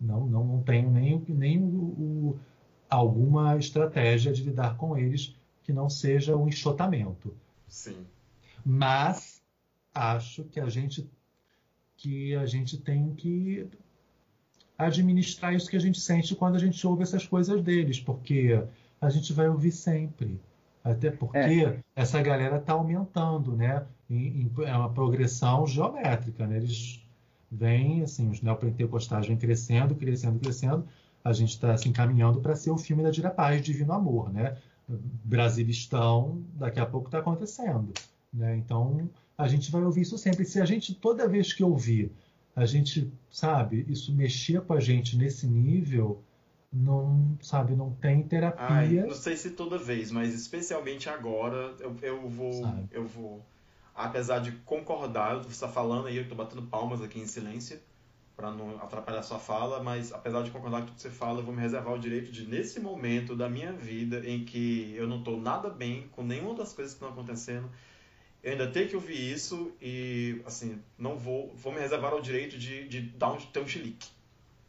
Não, 0.00 0.26
não, 0.26 0.44
não 0.44 0.62
tenho 0.62 0.90
nem, 0.90 1.24
nem 1.28 1.62
o, 1.62 1.66
o, 1.66 2.38
alguma 2.88 3.56
estratégia 3.56 4.32
de 4.32 4.42
lidar 4.42 4.76
com 4.76 4.96
eles 4.96 5.34
que 5.62 5.72
não 5.72 5.90
seja 5.90 6.36
um 6.36 6.48
enxotamento. 6.48 7.34
Sim. 7.68 8.06
Mas 8.64 9.42
acho 9.94 10.44
que 10.44 10.60
a 10.60 10.68
gente 10.68 11.08
que 11.96 12.34
a 12.34 12.44
gente 12.44 12.76
tem 12.76 13.14
que 13.14 13.66
administrar 14.76 15.54
isso 15.54 15.70
que 15.70 15.76
a 15.76 15.80
gente 15.80 15.98
sente 15.98 16.34
quando 16.34 16.56
a 16.56 16.58
gente 16.58 16.86
ouve 16.86 17.02
essas 17.02 17.26
coisas 17.26 17.62
deles, 17.62 17.98
porque 17.98 18.62
a 19.00 19.08
gente 19.08 19.32
vai 19.32 19.48
ouvir 19.48 19.72
sempre. 19.72 20.38
Até 20.84 21.10
porque 21.10 21.38
é. 21.38 21.80
essa 21.96 22.22
galera 22.22 22.58
está 22.58 22.74
aumentando, 22.74 23.56
né? 23.56 23.84
Em, 24.08 24.42
em, 24.42 24.52
é 24.64 24.76
uma 24.76 24.92
progressão 24.92 25.66
geométrica, 25.66 26.46
né? 26.46 26.58
Eles 26.58 27.04
vêm, 27.50 28.02
assim, 28.02 28.30
os 28.30 28.40
neopentecostais 28.40 29.26
vêm 29.26 29.36
crescendo, 29.36 29.96
crescendo, 29.96 30.38
crescendo. 30.38 30.86
A 31.26 31.32
gente 31.32 31.50
está 31.50 31.76
se 31.76 31.88
encaminhando 31.88 32.40
para 32.40 32.54
ser 32.54 32.70
o 32.70 32.78
filme 32.78 33.02
da 33.02 33.10
Dira 33.10 33.30
Paz, 33.30 33.60
Divino 33.60 33.92
Amor, 33.92 34.32
né? 34.32 34.56
Brasilistão, 34.88 36.44
daqui 36.54 36.78
a 36.78 36.86
pouco 36.86 37.08
está 37.08 37.18
acontecendo, 37.18 37.92
né? 38.32 38.56
Então, 38.56 39.10
a 39.36 39.48
gente 39.48 39.72
vai 39.72 39.82
ouvir 39.82 40.02
isso 40.02 40.16
sempre. 40.16 40.44
Se 40.44 40.60
a 40.60 40.64
gente, 40.64 40.94
toda 40.94 41.26
vez 41.26 41.52
que 41.52 41.64
ouvir, 41.64 42.12
a 42.54 42.64
gente, 42.64 43.12
sabe, 43.28 43.84
isso 43.88 44.14
mexer 44.14 44.60
com 44.60 44.74
a 44.74 44.78
gente 44.78 45.16
nesse 45.16 45.48
nível 45.48 46.22
não, 46.72 47.36
sabe, 47.42 47.74
não 47.74 47.90
tem 47.90 48.22
terapia. 48.22 48.64
Ai, 48.64 48.88
não 48.94 49.14
sei 49.14 49.36
se 49.36 49.50
toda 49.50 49.76
vez, 49.76 50.12
mas 50.12 50.32
especialmente 50.32 51.08
agora 51.08 51.74
eu, 51.80 51.96
eu 52.02 52.28
vou, 52.28 52.52
sabe. 52.52 52.86
eu 52.92 53.04
vou, 53.04 53.44
apesar 53.92 54.38
de 54.38 54.52
concordar, 54.64 55.38
você 55.38 55.48
está 55.48 55.68
falando 55.68 56.06
aí, 56.06 56.16
eu 56.16 56.22
estou 56.22 56.38
batendo 56.38 56.62
palmas 56.62 57.02
aqui 57.02 57.18
em 57.18 57.26
silêncio 57.26 57.80
para 58.36 58.50
não 58.50 58.76
atrapalhar 58.76 59.22
sua 59.22 59.38
fala, 59.38 59.82
mas 59.82 60.12
apesar 60.12 60.42
de 60.42 60.50
concordar 60.50 60.80
com 60.80 60.86
tudo 60.86 60.96
que 60.96 61.02
você 61.02 61.10
fala, 61.10 61.40
eu 61.40 61.44
vou 61.44 61.54
me 61.54 61.62
reservar 61.62 61.94
o 61.94 61.98
direito 61.98 62.30
de 62.30 62.46
nesse 62.46 62.78
momento 62.78 63.34
da 63.34 63.48
minha 63.48 63.72
vida 63.72 64.22
em 64.28 64.44
que 64.44 64.94
eu 64.94 65.06
não 65.08 65.18
estou 65.18 65.40
nada 65.40 65.70
bem 65.70 66.06
com 66.12 66.22
nenhuma 66.22 66.54
das 66.54 66.74
coisas 66.74 66.92
que 66.92 67.02
estão 67.02 67.08
acontecendo, 67.08 67.70
eu 68.42 68.52
ainda 68.52 68.66
tenho 68.70 68.88
que 68.88 68.94
ouvir 68.94 69.32
isso 69.32 69.72
e 69.80 70.42
assim 70.44 70.78
não 70.98 71.16
vou, 71.16 71.54
vou 71.54 71.72
me 71.72 71.80
reservar 71.80 72.14
o 72.14 72.20
direito 72.20 72.58
de, 72.58 72.86
de 72.86 73.00
dar 73.00 73.32
um, 73.32 73.36
ter 73.38 73.60
um 73.60 73.66
chilique 73.66 74.14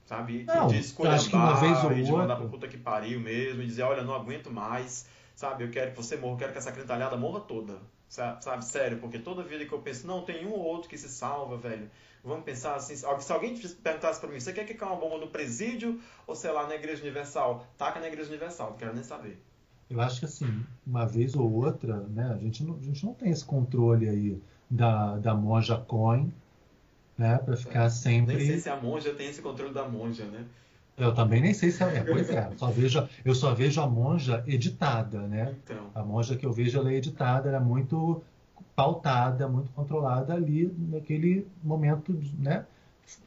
sabe? 0.08 0.46
Não, 0.46 0.68
de 0.68 0.80
escolher 0.80 1.10
acho 1.10 1.30
que 1.30 1.36
uma 1.36 1.60
vez 1.60 1.84
ou 1.84 1.92
e 1.92 2.02
de 2.02 2.12
mandar 2.12 2.38
pra 2.38 2.48
puta 2.48 2.68
que 2.68 2.78
pariu 2.78 3.20
mesmo, 3.20 3.62
e 3.62 3.66
dizer, 3.66 3.84
olha, 3.84 4.04
não 4.04 4.16
aguento 4.16 4.50
mais, 4.50 5.06
sabe? 5.36 5.66
Eu 5.66 5.70
quero 5.70 5.92
que 5.92 5.98
você 5.98 6.16
morra, 6.16 6.34
eu 6.34 6.38
quero 6.38 6.52
que 6.54 6.58
essa 6.58 6.72
crentalhada 6.72 7.18
morra 7.18 7.42
toda, 7.42 7.78
sabe? 8.08 8.64
Sério, 8.64 9.00
porque 9.00 9.20
toda 9.20 9.44
vida 9.44 9.66
que 9.66 9.74
eu 9.74 9.80
penso, 9.80 10.08
não, 10.08 10.24
tem 10.24 10.48
um 10.48 10.52
ou 10.52 10.62
outro 10.62 10.90
que 10.90 10.98
se 10.98 11.10
salva, 11.10 11.58
velho. 11.58 11.92
Vamos 12.24 12.44
pensar 12.44 12.76
assim, 12.76 12.96
se 12.96 13.06
alguém 13.06 13.58
perguntasse 13.82 14.20
pra 14.20 14.30
mim, 14.30 14.40
você 14.40 14.52
quer 14.52 14.66
que 14.66 14.74
caia 14.74 14.92
uma 14.92 15.00
bomba 15.00 15.18
no 15.18 15.28
presídio 15.28 16.00
ou, 16.26 16.36
sei 16.36 16.52
lá, 16.52 16.68
na 16.68 16.76
Igreja 16.76 17.02
Universal? 17.02 17.66
Taca 17.78 18.00
na 18.00 18.08
Igreja 18.08 18.30
Universal, 18.30 18.72
não 18.72 18.78
quero 18.78 18.94
nem 18.94 19.04
saber. 19.04 19.42
Eu 19.90 20.02
acho 20.02 20.20
que 20.20 20.26
assim, 20.26 20.66
uma 20.86 21.06
vez 21.06 21.36
ou 21.36 21.50
outra, 21.50 22.02
né, 22.08 22.34
a 22.34 22.38
gente 22.38 22.64
não, 22.64 22.76
a 22.76 22.84
gente 22.84 23.06
não 23.06 23.14
tem 23.14 23.32
esse 23.32 23.46
controle 23.46 24.10
aí 24.10 24.42
da, 24.70 25.18
da 25.18 25.34
monja 25.34 25.78
coin, 25.78 26.32
né? 27.18 27.38
Para 27.38 27.58
ficar 27.58 27.86
é. 27.86 27.90
sempre. 27.90 28.36
Nem 28.36 28.48
sei 28.48 28.60
se 28.60 28.70
a 28.70 28.76
monja 28.76 29.14
tem 29.14 29.30
esse 29.30 29.42
controle 29.42 29.74
da 29.74 29.88
monja, 29.88 30.26
né? 30.26 30.46
Eu 30.98 31.14
também 31.14 31.42
nem 31.42 31.54
sei 31.54 31.72
se 31.72 31.84
é. 31.84 32.04
Pois 32.04 32.30
é, 32.30 32.50
só 32.58 32.68
vejo, 32.68 33.08
eu 33.24 33.36
só 33.36 33.54
vejo 33.54 33.80
a 33.80 33.88
monja 33.88 34.44
editada, 34.48 35.22
né? 35.22 35.56
Então. 35.64 35.92
A 35.94 36.04
monja 36.04 36.36
que 36.36 36.46
eu 36.46 36.52
vejo 36.52 36.80
ela 36.80 36.92
é 36.92 36.96
editada, 36.96 37.50
ela 37.50 37.58
é 37.58 37.62
muito 37.62 38.22
pautada, 38.78 39.48
muito 39.48 39.72
controlada 39.72 40.36
ali 40.36 40.72
naquele 40.78 41.48
momento, 41.64 42.14
né? 42.38 42.64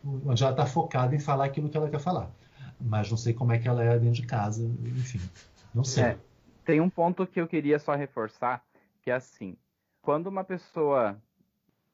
Onde 0.05 0.45
ela 0.45 0.53
está 0.53 0.65
focada 0.65 1.13
em 1.13 1.19
falar 1.19 1.47
aquilo 1.47 1.69
que 1.69 1.77
ela 1.77 1.91
quer 1.91 1.99
falar. 1.99 2.31
Mas 2.81 3.11
não 3.11 3.17
sei 3.17 3.35
como 3.35 3.51
é 3.51 3.59
que 3.59 3.67
ela 3.67 3.83
é 3.83 3.99
dentro 3.99 4.23
de 4.23 4.27
casa, 4.29 4.63
enfim. 4.63 5.19
Não 5.75 5.83
sei. 5.83 6.05
É, 6.05 6.19
tem 6.65 6.81
um 6.81 6.89
ponto 6.89 7.27
que 7.27 7.41
eu 7.41 7.49
queria 7.49 7.81
só 7.81 7.97
reforçar, 7.97 8.65
que 9.03 9.11
é 9.11 9.15
assim, 9.15 9.57
quando 10.01 10.29
uma 10.29 10.45
pessoa, 10.45 11.21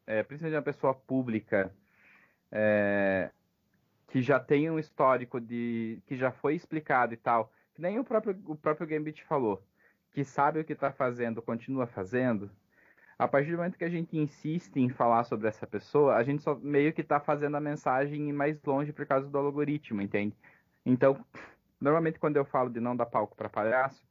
é, 0.07 0.22
principalmente 0.22 0.57
uma 0.59 0.62
pessoa 0.62 0.92
pública, 0.92 1.72
é, 2.52 3.30
que 4.09 4.20
já 4.20 4.38
tem 4.38 4.70
um 4.70 4.78
histórico 4.78 5.40
de 5.40 5.98
que 6.07 6.14
já 6.14 6.30
foi 6.30 6.54
explicado 6.54 7.14
e 7.14 7.16
tal, 7.16 7.50
que 7.74 7.80
nem 7.80 7.98
o 7.98 8.04
próprio 8.04 8.38
o 8.44 8.54
próprio 8.54 8.86
Gambit 8.86 9.24
falou, 9.24 9.62
que 10.12 10.24
sabe 10.24 10.61
o 10.61 10.64
que 10.64 10.74
está 10.74 10.92
fazendo, 10.92 11.40
continua 11.40 11.86
fazendo. 11.86 12.50
A 13.18 13.26
partir 13.26 13.50
do 13.50 13.56
momento 13.56 13.78
que 13.78 13.84
a 13.84 13.90
gente 13.90 14.16
insiste 14.18 14.76
em 14.76 14.90
falar 14.90 15.24
sobre 15.24 15.48
essa 15.48 15.66
pessoa, 15.66 16.16
a 16.16 16.22
gente 16.22 16.42
só 16.42 16.54
meio 16.54 16.92
que 16.92 17.00
está 17.00 17.18
fazendo 17.18 17.56
a 17.56 17.60
mensagem 17.60 18.28
ir 18.28 18.32
mais 18.32 18.62
longe 18.62 18.92
por 18.92 19.06
causa 19.06 19.26
do 19.26 19.38
algoritmo, 19.38 20.02
entende? 20.02 20.36
Então, 20.84 21.24
normalmente 21.80 22.18
quando 22.18 22.36
eu 22.36 22.44
falo 22.44 22.68
de 22.68 22.78
não 22.78 22.94
dar 22.94 23.06
palco 23.06 23.34
para 23.34 23.48
palhaço, 23.48 24.06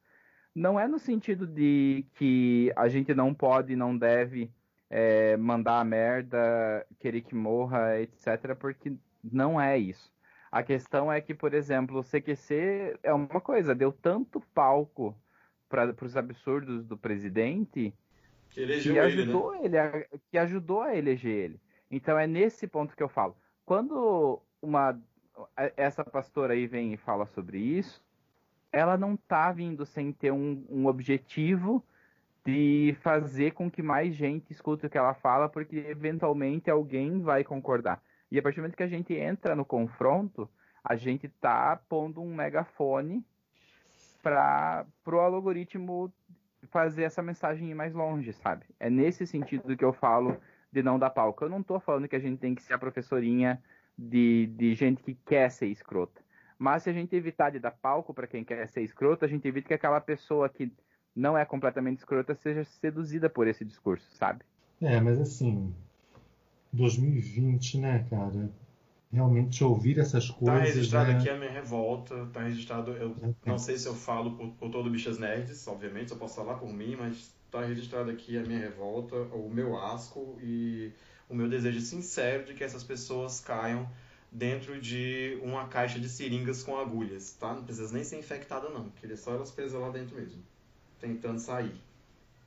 não 0.56 0.80
é 0.80 0.88
no 0.88 0.97
sentido 0.97 1.45
de 1.45 2.06
que 2.16 2.72
a 2.76 2.88
gente 2.88 3.14
não 3.14 3.34
pode, 3.34 3.76
não 3.76 3.95
deve 3.95 4.51
é, 4.89 5.38
mandar 5.38 5.80
a 5.80 5.84
merda, 5.84 6.86
querer 6.99 7.22
que 7.22 7.36
morra, 7.36 7.99
etc., 7.99 8.56
porque 8.60 8.95
não 9.24 9.60
é 9.62 9.78
isso. 9.78 10.12
A 10.51 10.64
questão 10.64 11.12
é 11.12 11.20
que, 11.22 11.34
por 11.36 11.53
exemplo, 11.53 11.99
o 11.99 12.03
CQC 12.03 12.97
é 13.03 13.14
uma 13.14 13.41
coisa, 13.41 13.76
deu 13.76 13.91
tanto 13.91 14.39
palco 14.53 15.16
para 15.68 15.93
os 16.01 16.16
absurdos 16.16 16.86
do 16.86 16.97
presidente 16.97 17.93
que, 18.56 18.82
que 18.82 18.99
ajudou 18.99 19.56
ele, 19.56 19.64
né? 19.64 19.66
ele 19.66 19.78
a, 19.78 20.20
que 20.32 20.38
ajudou 20.38 20.82
a 20.82 20.95
eleger 20.95 21.32
ele. 21.32 21.62
Então 21.91 22.18
é 22.18 22.26
nesse 22.26 22.68
ponto 22.68 22.95
que 22.95 23.03
eu 23.03 23.10
falo. 23.10 23.36
Quando 23.66 24.41
uma 24.62 24.99
essa 25.76 26.03
pastora 26.03 26.53
aí 26.53 26.66
vem 26.66 26.93
e 26.93 26.97
fala 26.97 27.26
sobre 27.26 27.60
isso, 27.60 28.01
ela 28.72 28.97
não 28.97 29.18
tá 29.18 29.51
vindo 29.51 29.86
sem 29.86 30.12
ter 30.14 30.32
um, 30.32 30.66
um 30.70 30.88
objetivo 30.88 31.84
de 32.45 32.95
fazer 33.01 33.51
com 33.51 33.70
que 33.70 33.82
mais 33.82 34.16
gente 34.16 34.51
escute 34.51 34.86
o 34.86 34.89
que 34.89 34.97
ela 34.97 35.14
fala, 35.14 35.49
porque 35.49 35.78
eventualmente 35.78 36.70
alguém 36.70 37.22
vai 37.22 37.43
concordar. 37.43 38.01
E 38.32 38.39
a 38.39 38.41
partir 38.41 38.58
do 38.58 38.62
momento 38.62 38.78
que 38.78 38.84
a 38.84 38.88
gente 38.88 39.14
entra 39.14 39.56
no 39.56 39.66
confronto, 39.66 40.49
a 40.84 40.95
gente 40.95 41.28
tá 41.28 41.82
pondo 41.89 42.22
um 42.22 42.34
megafone 42.34 43.26
para 44.22 44.86
o 45.08 45.20
algoritmo 45.20 46.14
fazer 46.66 47.03
essa 47.03 47.22
mensagem 47.22 47.70
ir 47.70 47.76
mais 47.76 47.93
longe, 47.93 48.34
sabe? 48.34 48.66
É 48.80 48.89
nesse 48.89 49.26
sentido 49.26 49.76
que 49.76 49.86
eu 49.86 49.93
falo 49.93 50.38
de 50.72 50.84
não 50.84 50.99
dar 50.99 51.09
palco. 51.09 51.43
Eu 51.43 51.49
não 51.49 51.63
tô 51.63 51.80
falando 51.80 52.07
que 52.07 52.16
a 52.16 52.20
gente 52.20 52.39
tem 52.39 52.53
que 52.53 52.63
ser 52.63 52.74
a 52.74 52.78
professorinha 52.78 53.61
de, 53.97 54.47
de 54.47 54.74
gente 54.74 55.01
que 55.01 55.16
quer 55.26 55.49
ser 55.49 55.68
escrota. 55.68 56.22
Mas 56.57 56.84
se 56.84 56.89
a 56.89 56.93
gente 56.93 57.16
evitar 57.16 57.49
de 57.49 57.59
dar 57.59 57.72
palco 57.72 58.13
para 58.13 58.28
quem 58.28 58.43
quer 58.43 58.68
ser 58.68 58.82
escrota, 58.82 59.26
a 59.26 59.30
gente 59.30 59.47
evita 59.47 59.68
que 59.68 59.74
aquela 59.74 59.99
pessoa 59.99 60.49
que 60.49 60.72
não 61.16 61.38
é 61.38 61.45
completamente 61.45 61.99
escrota 61.99 62.36
seja 62.36 62.63
seduzida 62.63 63.30
por 63.30 63.47
esse 63.47 63.63
discurso, 63.63 64.05
sabe? 64.16 64.41
É, 64.82 64.99
mas 64.99 65.20
assim, 65.20 65.74
2020, 66.74 67.80
né, 67.80 68.05
cara? 68.09 68.49
Realmente 69.16 69.63
ouvir 69.63 69.97
essas 69.97 70.28
tá 70.28 70.34
coisas. 70.34 70.59
Tá 70.59 70.66
registrado 70.66 71.11
né? 71.13 71.18
aqui 71.18 71.30
a 71.30 71.38
minha 71.38 71.49
revolta, 71.49 72.28
tá 72.34 72.41
registrado. 72.41 72.91
Eu 72.91 73.16
não 73.45 73.57
sei 73.57 73.78
se 73.78 73.88
eu 73.88 73.95
falo 73.95 74.32
por, 74.36 74.49
por 74.49 74.70
todo 74.70 74.89
Bichas 74.89 75.18
Nerds, 75.18 75.66
obviamente, 75.70 76.09
só 76.09 76.18
posso 76.18 76.36
falar 76.36 76.55
por 76.55 76.72
mim, 76.72 76.97
mas 76.97 77.34
tá 77.49 77.63
registrado 77.63 78.11
aqui 78.11 78.38
a 78.38 78.41
minha 78.41 78.59
revolta, 78.59 79.16
o 79.16 79.49
meu 79.49 79.78
asco 79.78 80.38
e 80.43 80.91
o 81.30 81.34
meu 81.34 81.47
desejo 81.47 81.80
sincero 81.80 82.43
de 82.43 82.53
que 82.53 82.63
essas 82.63 82.84
pessoas 82.84 83.39
caiam 83.39 83.89
dentro 84.30 84.82
de 84.82 85.39
uma 85.41 85.66
caixa 85.68 85.97
de 85.97 86.09
seringas 86.09 86.61
com 86.61 86.78
agulhas, 86.78 87.32
tá? 87.39 87.53
Não 87.53 87.63
precisa 87.63 87.93
nem 87.93 88.03
ser 88.03 88.20
infectada 88.20 88.68
não, 88.68 88.89
queria 88.89 89.16
só 89.16 89.34
elas 89.34 89.49
presas 89.49 89.80
lá 89.80 89.89
dentro 89.89 90.18
mesmo, 90.18 90.43
tentando 90.99 91.39
sair. 91.39 91.82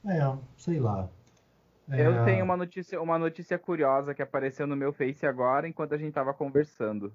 É, 0.05 0.37
sei 0.59 0.79
lá. 0.79 1.09
É... 1.91 2.07
Eu 2.07 2.25
tenho 2.25 2.45
uma 2.45 2.57
notícia, 2.57 3.01
uma 3.01 3.19
notícia 3.19 3.59
curiosa 3.59 4.15
que 4.15 4.23
apareceu 4.23 4.67
no 4.67 4.77
meu 4.77 4.93
Face 4.93 5.27
agora 5.27 5.67
enquanto 5.67 5.95
a 5.95 5.99
gente 5.99 6.09
estava 6.09 6.35
conversando. 6.35 7.13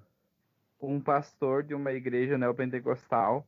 Um 0.80 1.00
pastor 1.00 1.62
de 1.62 1.74
uma 1.74 1.92
igreja 1.92 2.36
neopentecostal 2.36 3.46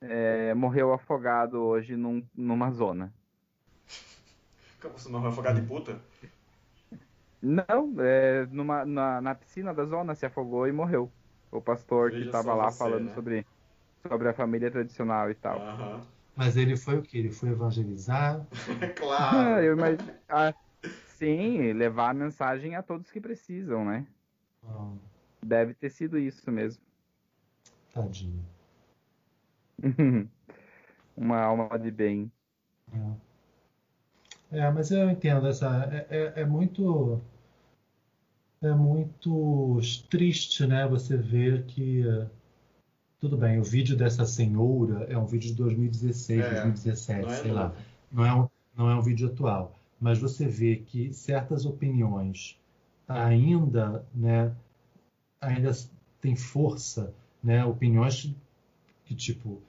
é, 0.00 0.54
morreu 0.54 0.92
afogado 0.92 1.60
hoje 1.60 1.96
num, 1.96 2.24
numa 2.34 2.70
zona. 2.70 3.12
Como 4.80 4.94
morreu 5.10 5.30
afogado 5.30 5.60
de 5.60 5.66
puta? 5.66 6.00
Não, 7.42 7.94
é, 7.98 8.46
numa, 8.50 8.84
na, 8.84 9.20
na 9.20 9.34
piscina 9.34 9.74
da 9.74 9.84
zona 9.84 10.14
se 10.14 10.24
afogou 10.24 10.66
e 10.66 10.72
morreu. 10.72 11.10
O 11.50 11.60
pastor 11.60 12.10
Veja 12.10 12.22
que 12.22 12.26
estava 12.26 12.54
lá 12.54 12.70
você, 12.70 12.78
falando 12.78 13.06
né? 13.06 13.14
sobre, 13.14 13.46
sobre 14.06 14.28
a 14.28 14.32
família 14.32 14.70
tradicional 14.70 15.30
e 15.30 15.34
tal. 15.34 15.58
Uhum. 15.58 16.00
Mas 16.36 16.56
ele 16.56 16.76
foi 16.76 16.98
o 16.98 17.02
que? 17.02 17.18
Ele 17.18 17.30
foi 17.30 17.50
evangelizar? 17.50 18.46
claro. 18.96 19.36
Ah, 19.36 19.62
eu 19.62 19.76
imagino, 19.76 20.12
ah, 20.28 20.54
sim, 21.06 21.72
levar 21.72 22.10
a 22.10 22.14
mensagem 22.14 22.74
a 22.74 22.82
todos 22.82 23.10
que 23.10 23.20
precisam, 23.20 23.84
né? 23.84 24.06
Ah. 24.64 24.92
Deve 25.42 25.74
ter 25.74 25.90
sido 25.90 26.18
isso 26.18 26.50
mesmo. 26.50 26.82
Tadinho. 27.92 28.44
Uma 31.16 31.40
alma 31.40 31.78
de 31.78 31.90
bem. 31.90 32.30
É. 34.52 34.58
é, 34.60 34.70
mas 34.70 34.90
eu 34.90 35.10
entendo 35.10 35.46
essa. 35.46 35.88
É, 35.92 36.06
é, 36.10 36.40
é, 36.42 36.44
muito. 36.44 37.20
É 38.62 38.72
muito 38.72 39.78
triste, 40.10 40.66
né? 40.66 40.86
Você 40.86 41.16
ver 41.16 41.64
que 41.64 42.04
tudo 43.20 43.36
bem, 43.36 43.58
o 43.58 43.62
vídeo 43.62 43.94
dessa 43.94 44.24
senhora 44.24 45.04
é 45.10 45.18
um 45.18 45.26
vídeo 45.26 45.50
de 45.50 45.56
2016, 45.56 46.40
é, 46.40 46.50
2017, 46.62 47.28
é 47.28 47.34
sei 47.36 47.52
lá. 47.52 47.74
Não 48.10 48.24
é, 48.24 48.34
um, 48.34 48.48
não 48.74 48.90
é 48.90 48.94
um 48.94 49.02
vídeo 49.02 49.28
atual. 49.28 49.76
Mas 50.00 50.18
você 50.18 50.48
vê 50.48 50.76
que 50.76 51.12
certas 51.12 51.66
opiniões 51.66 52.58
ainda, 53.06 54.02
né, 54.14 54.50
ainda 55.38 55.70
tem 56.20 56.34
força, 56.34 57.12
né? 57.44 57.62
Opiniões 57.64 58.34
que, 59.04 59.14
tipo, 59.14 59.60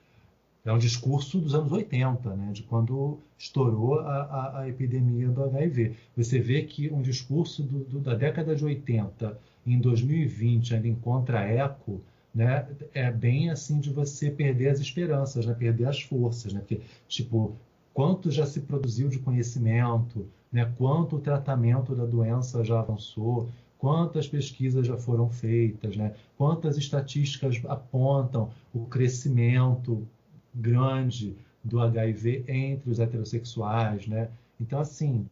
é 0.63 0.71
um 0.71 0.77
discurso 0.77 1.37
dos 1.39 1.53
anos 1.53 1.71
80, 1.73 2.35
né, 2.35 2.51
de 2.53 2.63
quando 2.63 3.19
estourou 3.37 3.99
a, 3.99 4.21
a, 4.21 4.59
a 4.59 4.69
epidemia 4.69 5.27
do 5.27 5.43
HIV. 5.43 5.97
Você 6.15 6.39
vê 6.39 6.61
que 6.61 6.89
um 6.89 7.01
discurso 7.01 7.63
do, 7.63 7.79
do, 7.83 7.99
da 7.99 8.13
década 8.13 8.55
de 8.55 8.63
80 8.63 9.37
em 9.67 9.77
2020 9.77 10.75
ainda 10.75 10.87
encontra 10.87 11.41
eco 11.41 12.01
né, 12.33 12.67
é 12.93 13.11
bem 13.11 13.49
assim 13.49 13.79
de 13.79 13.89
você 13.91 14.31
perder 14.31 14.69
as 14.69 14.79
esperanças, 14.79 15.45
né, 15.45 15.53
perder 15.53 15.87
as 15.87 16.01
forças, 16.01 16.53
né, 16.53 16.59
porque 16.61 16.81
tipo 17.07 17.55
quanto 17.93 18.31
já 18.31 18.45
se 18.45 18.61
produziu 18.61 19.09
de 19.09 19.19
conhecimento, 19.19 20.25
né, 20.51 20.71
quanto 20.77 21.17
o 21.17 21.19
tratamento 21.19 21.93
da 21.93 22.05
doença 22.05 22.63
já 22.63 22.79
avançou, 22.79 23.49
quantas 23.77 24.27
pesquisas 24.27 24.87
já 24.87 24.95
foram 24.95 25.29
feitas, 25.29 25.97
né, 25.97 26.13
quantas 26.37 26.77
estatísticas 26.77 27.61
apontam 27.67 28.49
o 28.73 28.85
crescimento 28.85 30.07
grande 30.53 31.35
do 31.63 31.79
HIV 31.79 32.45
entre 32.47 32.89
os 32.89 32.99
heterossexuais, 32.99 34.07
né? 34.07 34.29
Então 34.59 34.79
assim 34.79 35.27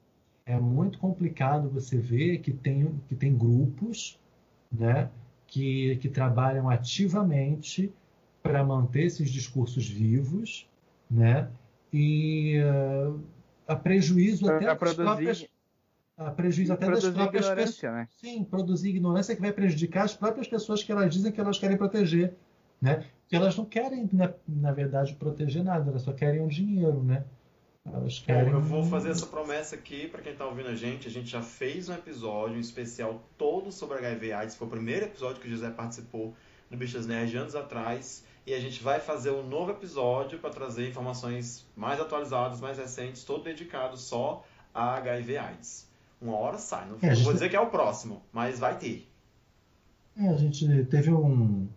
é 0.46 0.60
muito 0.60 0.98
complicado 1.00 1.70
você 1.70 1.98
ver 1.98 2.40
que 2.40 2.52
tem 2.52 2.92
que 3.08 3.16
tem 3.16 3.36
grupos, 3.36 4.20
né, 4.72 5.10
que, 5.50 5.98
que 5.98 6.10
trabalham 6.10 6.70
ativamente 6.70 7.92
para 8.42 8.64
manter 8.64 9.04
esses 9.04 9.30
discursos 9.30 9.88
vivos, 9.88 10.68
né? 11.10 11.50
E 11.92 12.62
uh, 12.62 13.20
a 13.68 13.76
prejuízo 13.76 14.46
pra, 14.46 14.58
até 14.58 14.66
das 14.66 14.78
produzir, 14.78 15.04
próprias 15.04 15.50
a 16.18 16.32
prejuízo 16.32 16.74
até 16.74 16.90
das 16.90 17.10
próprias 17.10 17.50
pessoas. 17.50 17.94
Né? 17.94 18.08
Sim, 18.18 18.44
produzir 18.44 18.90
ignorância 18.90 19.36
que 19.36 19.42
vai 19.42 19.52
prejudicar 19.52 20.04
as 20.04 20.16
próprias 20.16 20.48
pessoas 20.48 20.84
que 20.84 20.92
elas 20.92 21.14
dizem 21.14 21.32
que 21.32 21.40
elas 21.40 21.58
querem 21.58 21.78
proteger, 21.78 22.34
né? 22.82 23.06
Que 23.28 23.36
elas 23.36 23.56
não 23.58 23.66
querem, 23.66 24.08
na, 24.12 24.32
na 24.48 24.72
verdade, 24.72 25.16
proteger 25.16 25.64
nada, 25.64 25.90
elas 25.90 26.04
só 26.04 26.12
querem 26.14 26.42
o 26.42 26.48
dinheiro, 26.48 27.04
né? 27.04 27.24
Querem... 28.26 28.52
eu 28.52 28.62
vou 28.62 28.84
fazer 28.84 29.10
essa 29.10 29.26
promessa 29.26 29.76
aqui 29.76 30.08
para 30.08 30.22
quem 30.22 30.32
está 30.32 30.46
ouvindo 30.46 30.70
a 30.70 30.76
gente. 30.76 31.08
A 31.08 31.12
gente 31.12 31.28
já 31.28 31.42
fez 31.42 31.90
um 31.90 31.94
episódio 31.94 32.58
um 32.58 32.60
especial 32.60 33.22
todo 33.38 33.72
sobre 33.72 33.98
HIV 33.98 34.34
AIDS. 34.34 34.56
Foi 34.56 34.68
o 34.68 34.70
primeiro 34.70 35.06
episódio 35.06 35.42
que 35.42 35.48
o 35.48 35.52
José 35.52 35.70
participou 35.70 36.34
no 36.70 36.78
Bichas 36.78 37.06
Nerd 37.06 37.36
anos 37.38 37.56
atrás. 37.56 38.24
E 38.46 38.54
a 38.54 38.60
gente 38.60 38.82
vai 38.82 39.00
fazer 39.00 39.32
um 39.32 39.48
novo 39.48 39.72
episódio 39.72 40.40
para 40.40 40.50
trazer 40.50 40.90
informações 40.90 41.68
mais 41.76 42.00
atualizadas, 42.00 42.60
mais 42.60 42.78
recentes, 42.78 43.24
todo 43.24 43.44
dedicado 43.44 43.96
só 43.98 44.44
a 44.74 44.96
HIV 44.96 45.38
AIDS. 45.38 45.88
Uma 46.22 46.36
hora 46.36 46.58
sai. 46.58 46.88
Não, 46.90 46.98
é, 47.02 47.14
vou 47.16 47.34
dizer 47.34 47.50
que 47.50 47.56
é 47.56 47.60
o 47.60 47.68
próximo, 47.68 48.22
mas 48.32 48.60
vai 48.60 48.78
ter. 48.78 49.08
É, 50.18 50.28
a 50.28 50.38
gente 50.38 50.86
teve 50.86 51.12
um 51.12 51.68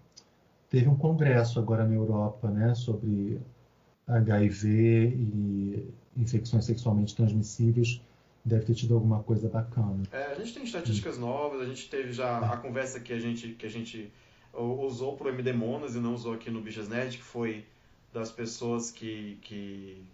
teve 0.68 0.88
um 0.88 0.96
congresso 0.96 1.58
agora 1.58 1.86
na 1.86 1.94
Europa, 1.94 2.48
né, 2.48 2.74
sobre 2.74 3.38
HIV 4.06 4.68
e 4.68 5.94
infecções 6.16 6.64
sexualmente 6.64 7.14
transmissíveis, 7.14 8.00
deve 8.44 8.64
ter 8.64 8.74
tido 8.74 8.94
alguma 8.94 9.22
coisa 9.22 9.48
bacana. 9.48 10.02
É, 10.10 10.32
a 10.32 10.34
gente 10.34 10.54
tem 10.54 10.64
estatísticas 10.64 11.18
novas, 11.18 11.60
a 11.60 11.66
gente 11.66 11.88
teve 11.88 12.12
já 12.12 12.38
a 12.38 12.56
conversa 12.56 13.00
que 13.00 13.12
a 13.12 13.18
gente, 13.18 13.54
que 13.54 13.66
a 13.66 13.70
gente 13.70 14.12
usou 14.52 15.16
para 15.16 15.28
o 15.28 15.30
MD 15.30 15.52
Monas 15.52 15.94
e 15.94 15.98
não 15.98 16.14
usou 16.14 16.34
aqui 16.34 16.50
no 16.50 16.60
Bichas 16.60 16.88
Nerd, 16.88 17.16
que 17.16 17.22
foi 17.22 17.64
das 18.12 18.30
pessoas 18.30 18.90
que, 18.90 19.38
que, 19.40 20.04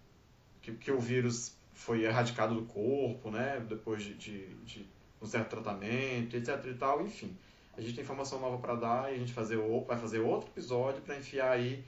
que, 0.61 0.71
que, 0.73 0.91
o 0.91 0.99
vírus 0.99 1.53
foi 1.73 2.05
erradicado 2.05 2.55
do 2.55 2.61
corpo, 2.63 3.29
né, 3.29 3.61
depois 3.67 4.03
de, 4.03 4.13
de, 4.13 4.47
de 4.63 4.85
um 5.21 5.25
certo 5.25 5.49
tratamento, 5.49 6.37
etc 6.37 6.65
e 6.65 6.73
tal, 6.75 7.01
enfim. 7.01 7.35
A 7.77 7.81
gente 7.81 7.95
tem 7.95 8.03
informação 8.03 8.39
nova 8.39 8.57
para 8.57 8.75
dar 8.75 9.11
e 9.11 9.15
a 9.15 9.17
gente 9.17 9.33
fazer, 9.33 9.57
vai 9.85 9.97
fazer 9.97 10.19
outro 10.19 10.49
episódio 10.49 11.01
para 11.01 11.17
enfiar 11.17 11.51
aí 11.51 11.83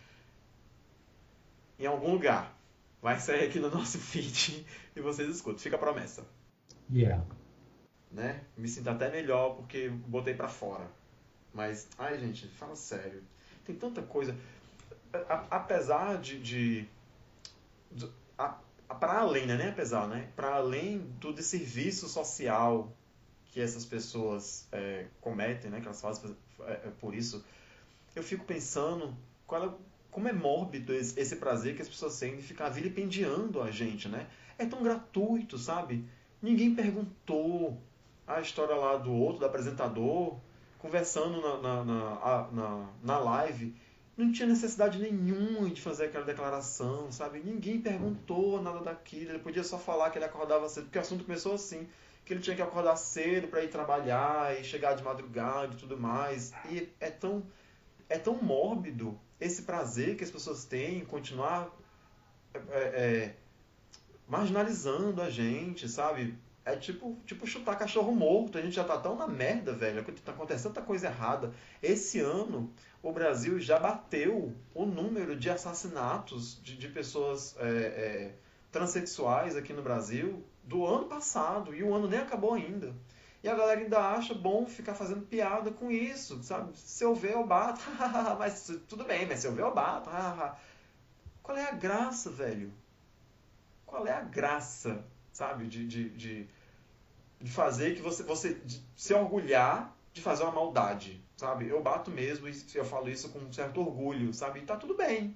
em 1.82 1.88
algum 1.88 2.14
lugar. 2.14 2.58
Vai 3.02 3.20
sair 3.20 3.48
aqui 3.48 3.60
no 3.60 3.70
nosso 3.70 3.98
feed 4.00 4.66
e 4.96 5.02
vocês 5.02 5.28
escutam. 5.30 5.60
Fica 5.60 5.76
a 5.76 5.80
promessa. 5.80 6.24
Yeah. 6.92 7.26
Né? 8.12 8.44
Me 8.58 8.68
sinto 8.68 8.90
até 8.90 9.10
melhor 9.10 9.56
porque 9.56 9.90
botei 9.90 10.34
para 10.34 10.48
fora. 10.48 10.88
Mas, 11.54 11.88
ai 11.98 12.18
gente, 12.20 12.48
fala 12.48 12.76
sério. 12.76 13.24
Tem 13.66 13.76
tanta 13.76 14.02
coisa. 14.02 14.36
A, 15.14 15.58
apesar 15.58 16.18
de. 16.20 16.40
de, 16.42 16.88
de 17.92 18.10
para 19.00 19.20
além, 19.20 19.46
né? 19.46 19.70
Apesar, 19.70 20.08
né? 20.08 20.30
Para 20.36 20.56
além 20.56 21.00
do 21.20 21.34
desserviço 21.34 22.08
social 22.08 22.92
que 23.46 23.60
essas 23.60 23.86
pessoas 23.86 24.68
é, 24.72 25.08
cometem, 25.20 25.72
né? 25.72 25.80
Que 25.80 25.88
elas 25.88 26.02
fazem 26.02 26.36
é, 26.62 26.72
é 26.74 26.92
por 27.00 27.16
isso 27.16 27.44
eu 28.16 28.24
fico 28.24 28.46
pensando 28.46 29.16
qual 29.48 29.66
é, 29.66 29.74
como 30.12 30.28
é 30.28 30.34
mórbido 30.34 30.94
esse, 30.94 31.36
prazer 31.38 31.76
que 31.76 31.82
as 31.82 31.88
pessoas 31.88 32.20
têm 32.20 32.36
de 32.36 32.44
ficar 32.44 32.70
vilipendiando 32.70 33.62
a 33.62 33.72
gente, 33.72 34.10
né? 34.10 34.28
É 34.58 34.66
tão 34.66 34.84
gratuito, 34.84 35.58
sabe? 35.58 36.06
Ninguém 36.42 36.76
perguntou 36.76 37.82
a 38.28 38.42
história 38.42 38.76
lá 38.76 38.98
do 38.98 39.12
outro, 39.14 39.40
do 39.40 39.46
apresentador, 39.46 40.38
conversando 40.78 41.42
na, 41.42 41.58
na, 41.58 41.84
na, 41.84 42.52
na, 42.52 42.90
na 43.02 43.20
live. 43.20 43.74
Não 44.18 44.32
tinha 44.32 44.48
necessidade 44.48 45.00
nenhuma 45.00 45.70
de 45.70 45.82
fazer 45.82 46.06
aquela 46.06 46.26
declaração, 46.26 47.12
sabe? 47.12 47.40
Ninguém 47.40 47.80
perguntou 47.80 48.62
nada 48.62 48.82
daquilo. 48.82 49.32
Ele 49.32 49.40
podia 49.40 49.64
só 49.64 49.80
falar 49.80 50.10
que 50.10 50.18
ele 50.18 50.26
acordava 50.26 50.68
cedo, 50.68 50.84
porque 50.86 50.98
o 50.98 51.02
assunto 51.02 51.24
começou 51.24 51.54
assim 51.54 51.88
que 52.26 52.34
ele 52.34 52.42
tinha 52.42 52.56
que 52.56 52.62
acordar 52.62 52.96
cedo 52.98 53.48
para 53.48 53.64
ir 53.64 53.70
trabalhar 53.70 54.60
e 54.60 54.64
chegar 54.64 54.94
de 54.94 55.04
madrugada 55.04 55.74
e 55.74 55.78
tudo 55.78 55.98
mais. 55.98 56.52
E 56.70 56.90
é 57.00 57.10
tão 57.10 57.44
é 58.10 58.18
tão 58.18 58.36
mórbido 58.36 59.18
esse 59.42 59.64
prazer 59.64 60.16
que 60.16 60.24
as 60.24 60.30
pessoas 60.32 60.64
têm 60.64 61.00
em 61.00 61.06
continuar 61.06 61.76
é, 62.54 62.80
é, 62.80 63.36
marginalizando 64.28 65.22
a 65.22 65.30
gente, 65.30 65.90
sabe? 65.90 66.38
É 66.64 66.76
tipo, 66.76 67.18
tipo 67.26 67.48
chutar 67.48 67.76
cachorro 67.76 68.14
morto. 68.14 68.58
A 68.58 68.62
gente 68.62 68.76
já 68.76 68.84
tá 68.84 68.98
tão 68.98 69.16
na 69.16 69.28
merda, 69.28 69.74
velho. 69.74 70.04
Tá 70.24 70.32
acontecendo 70.32 70.74
tanta 70.74 70.86
coisa 70.86 71.08
errada. 71.08 71.52
Esse 71.82 72.20
ano, 72.20 72.72
o 73.02 73.12
Brasil 73.12 73.60
já 73.60 73.80
bateu 73.80 74.56
o 74.76 74.86
número 74.86 75.36
de 75.36 75.50
assassinatos 75.50 76.62
de, 76.62 76.78
de 76.78 76.88
pessoas 76.88 77.56
é, 77.58 77.68
é, 77.68 78.36
transexuais 78.72 79.56
aqui 79.56 79.74
no 79.74 79.82
Brasil 79.82 80.46
do 80.64 80.86
ano 80.86 81.08
passado. 81.08 81.74
E 81.74 81.82
o 81.82 81.94
ano 81.94 82.08
nem 82.08 82.20
acabou 82.20 82.54
ainda. 82.54 82.94
E 83.44 83.50
a 83.50 83.56
galera 83.56 83.82
ainda 83.82 84.00
acha 84.00 84.36
bom 84.36 84.68
ficar 84.68 84.94
fazendo 84.94 85.26
piada 85.26 85.72
com 85.72 85.90
isso, 85.92 86.44
sabe? 86.44 86.78
Se 86.78 87.04
eu 87.04 87.16
ver, 87.16 87.34
eu 87.34 87.46
bato. 87.46 87.82
mas 88.38 88.72
tudo 88.88 89.04
bem, 89.04 89.26
mas 89.26 89.40
se 89.40 89.48
eu 89.48 89.54
ver, 89.54 89.64
eu 89.64 89.74
bato. 89.74 90.10
Qual 91.42 91.58
é 91.58 91.68
a 91.68 91.72
graça, 91.72 92.30
velho? 92.30 92.72
Qual 93.86 94.06
é 94.06 94.14
a 94.14 94.22
graça, 94.22 95.04
sabe? 95.34 95.68
De, 95.68 95.88
de, 95.88 96.10
de, 96.12 96.48
de 97.42 97.52
fazer 97.52 97.96
que 97.96 98.02
você, 98.02 98.22
você 98.24 98.62
se 98.96 99.14
orgulhar 99.14 99.96
de 100.14 100.22
fazer 100.22 100.44
uma 100.44 100.52
maldade, 100.52 101.20
sabe? 101.36 101.68
Eu 101.68 101.82
bato 101.82 102.12
mesmo 102.12 102.48
e 102.48 102.56
eu 102.76 102.86
falo 102.86 103.10
isso 103.10 103.30
com 103.30 103.40
um 103.40 103.52
certo 103.52 103.82
orgulho, 103.82 104.34
sabe? 104.34 104.60
E 104.60 104.66
tá 104.66 104.76
tudo 104.76 104.96
bem. 104.96 105.36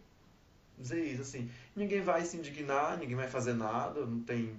Dizer 0.78 1.04
isso, 1.04 1.22
assim. 1.22 1.50
Ninguém 1.76 2.02
vai 2.02 2.24
se 2.24 2.38
indignar, 2.38 2.98
ninguém 2.98 3.16
vai 3.16 3.28
fazer 3.28 3.54
nada, 3.54 4.06
não 4.06 4.22
tem 4.22 4.56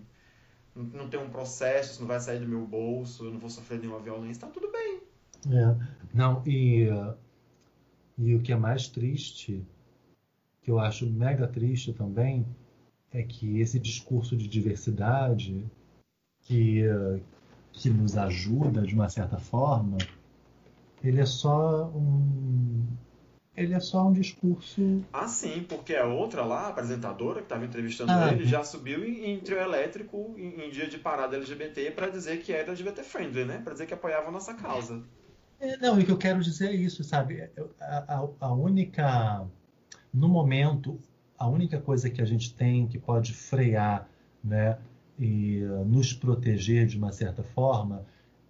não 0.77 1.09
tem 1.09 1.19
um 1.19 1.31
processo, 1.31 1.93
isso 1.93 2.01
não 2.01 2.09
vai 2.09 2.21
sair 2.21 2.41
do 2.41 2.49
meu 2.49 2.67
bolso, 2.67 3.25
eu 3.25 3.33
não 3.33 3.41
vou 3.41 3.49
sofrer 3.49 3.81
nenhuma 3.81 4.01
violência, 4.01 4.47
tá 4.47 4.53
tudo 4.53 4.71
bem. 4.71 5.01
É. 5.51 5.77
Não, 6.13 6.43
e, 6.47 6.89
e 8.19 8.35
o 8.35 8.43
que 8.43 8.53
é 8.53 8.57
mais 8.57 8.89
triste, 8.89 9.65
que 10.63 10.71
eu 10.71 10.79
acho 10.79 11.09
mega 11.09 11.47
triste 11.49 11.93
também, 11.93 12.47
é 13.13 13.23
que 13.23 13.61
esse 13.61 13.79
discurso 13.79 14.37
de 14.37 14.47
diversidade 14.47 15.65
que, 16.43 16.83
que 17.73 17.89
nos 17.89 18.17
ajuda 18.17 18.83
de 18.83 18.95
uma 18.95 19.09
certa 19.09 19.39
forma, 19.39 19.99
ele 21.03 21.21
é 21.21 21.27
só 21.27 21.87
um, 21.89 22.85
ele 23.57 23.73
é 23.73 23.81
só 23.81 24.07
um 24.07 24.13
discurso. 24.13 25.03
Ah, 25.13 25.27
sim, 25.27 25.65
porque 25.67 25.95
a 25.95 26.05
outra 26.05 26.45
lá, 26.45 26.67
a 26.67 26.69
apresentadora 26.69 27.39
que 27.39 27.47
estava 27.47 27.65
entrevistando 27.65 28.13
ah, 28.13 28.31
ele, 28.31 28.45
já 28.45 28.63
subiu 28.63 29.05
em, 29.05 29.33
em 29.33 29.41
trio 29.41 29.59
elétrico 29.59 30.35
em, 30.37 30.67
em, 30.67 30.71
dia 30.71 30.87
de 30.87 30.99
parada 30.99 31.37
LGBT 31.37 31.91
para 31.93 32.09
dizer 32.09 32.43
que 32.43 32.53
era 32.53 32.69
LGBT 32.69 33.03
friendly, 33.03 33.45
né? 33.45 33.61
Para 33.65 33.73
dizer 33.73 33.87
que 33.87 33.95
apoiava 33.95 34.29
a 34.29 34.31
nossa 34.31 34.53
causa. 34.55 35.03
É, 35.59 35.79
não, 35.79 35.99
e 35.99 36.03
o 36.03 36.07
que 36.07 36.13
eu 36.13 36.19
quero 36.19 36.43
dizer 36.43 36.69
é 36.69 36.75
isso, 36.75 37.03
sabe? 37.03 37.49
A, 37.81 38.17
a, 38.17 38.29
a 38.41 38.53
única. 38.53 39.47
No 40.13 40.29
momento, 40.29 41.01
a 41.39 41.49
única 41.49 41.81
coisa 41.81 42.11
que 42.11 42.21
a 42.21 42.27
gente 42.27 42.55
tem 42.55 42.87
que 42.87 42.99
pode 42.99 43.33
frear, 43.33 44.07
né? 44.45 44.79
E 45.19 45.65
uh, 45.65 45.83
nos 45.83 46.13
proteger 46.13 46.87
de 46.87 46.99
uma 46.99 47.11
certa 47.11 47.43
forma 47.43 48.05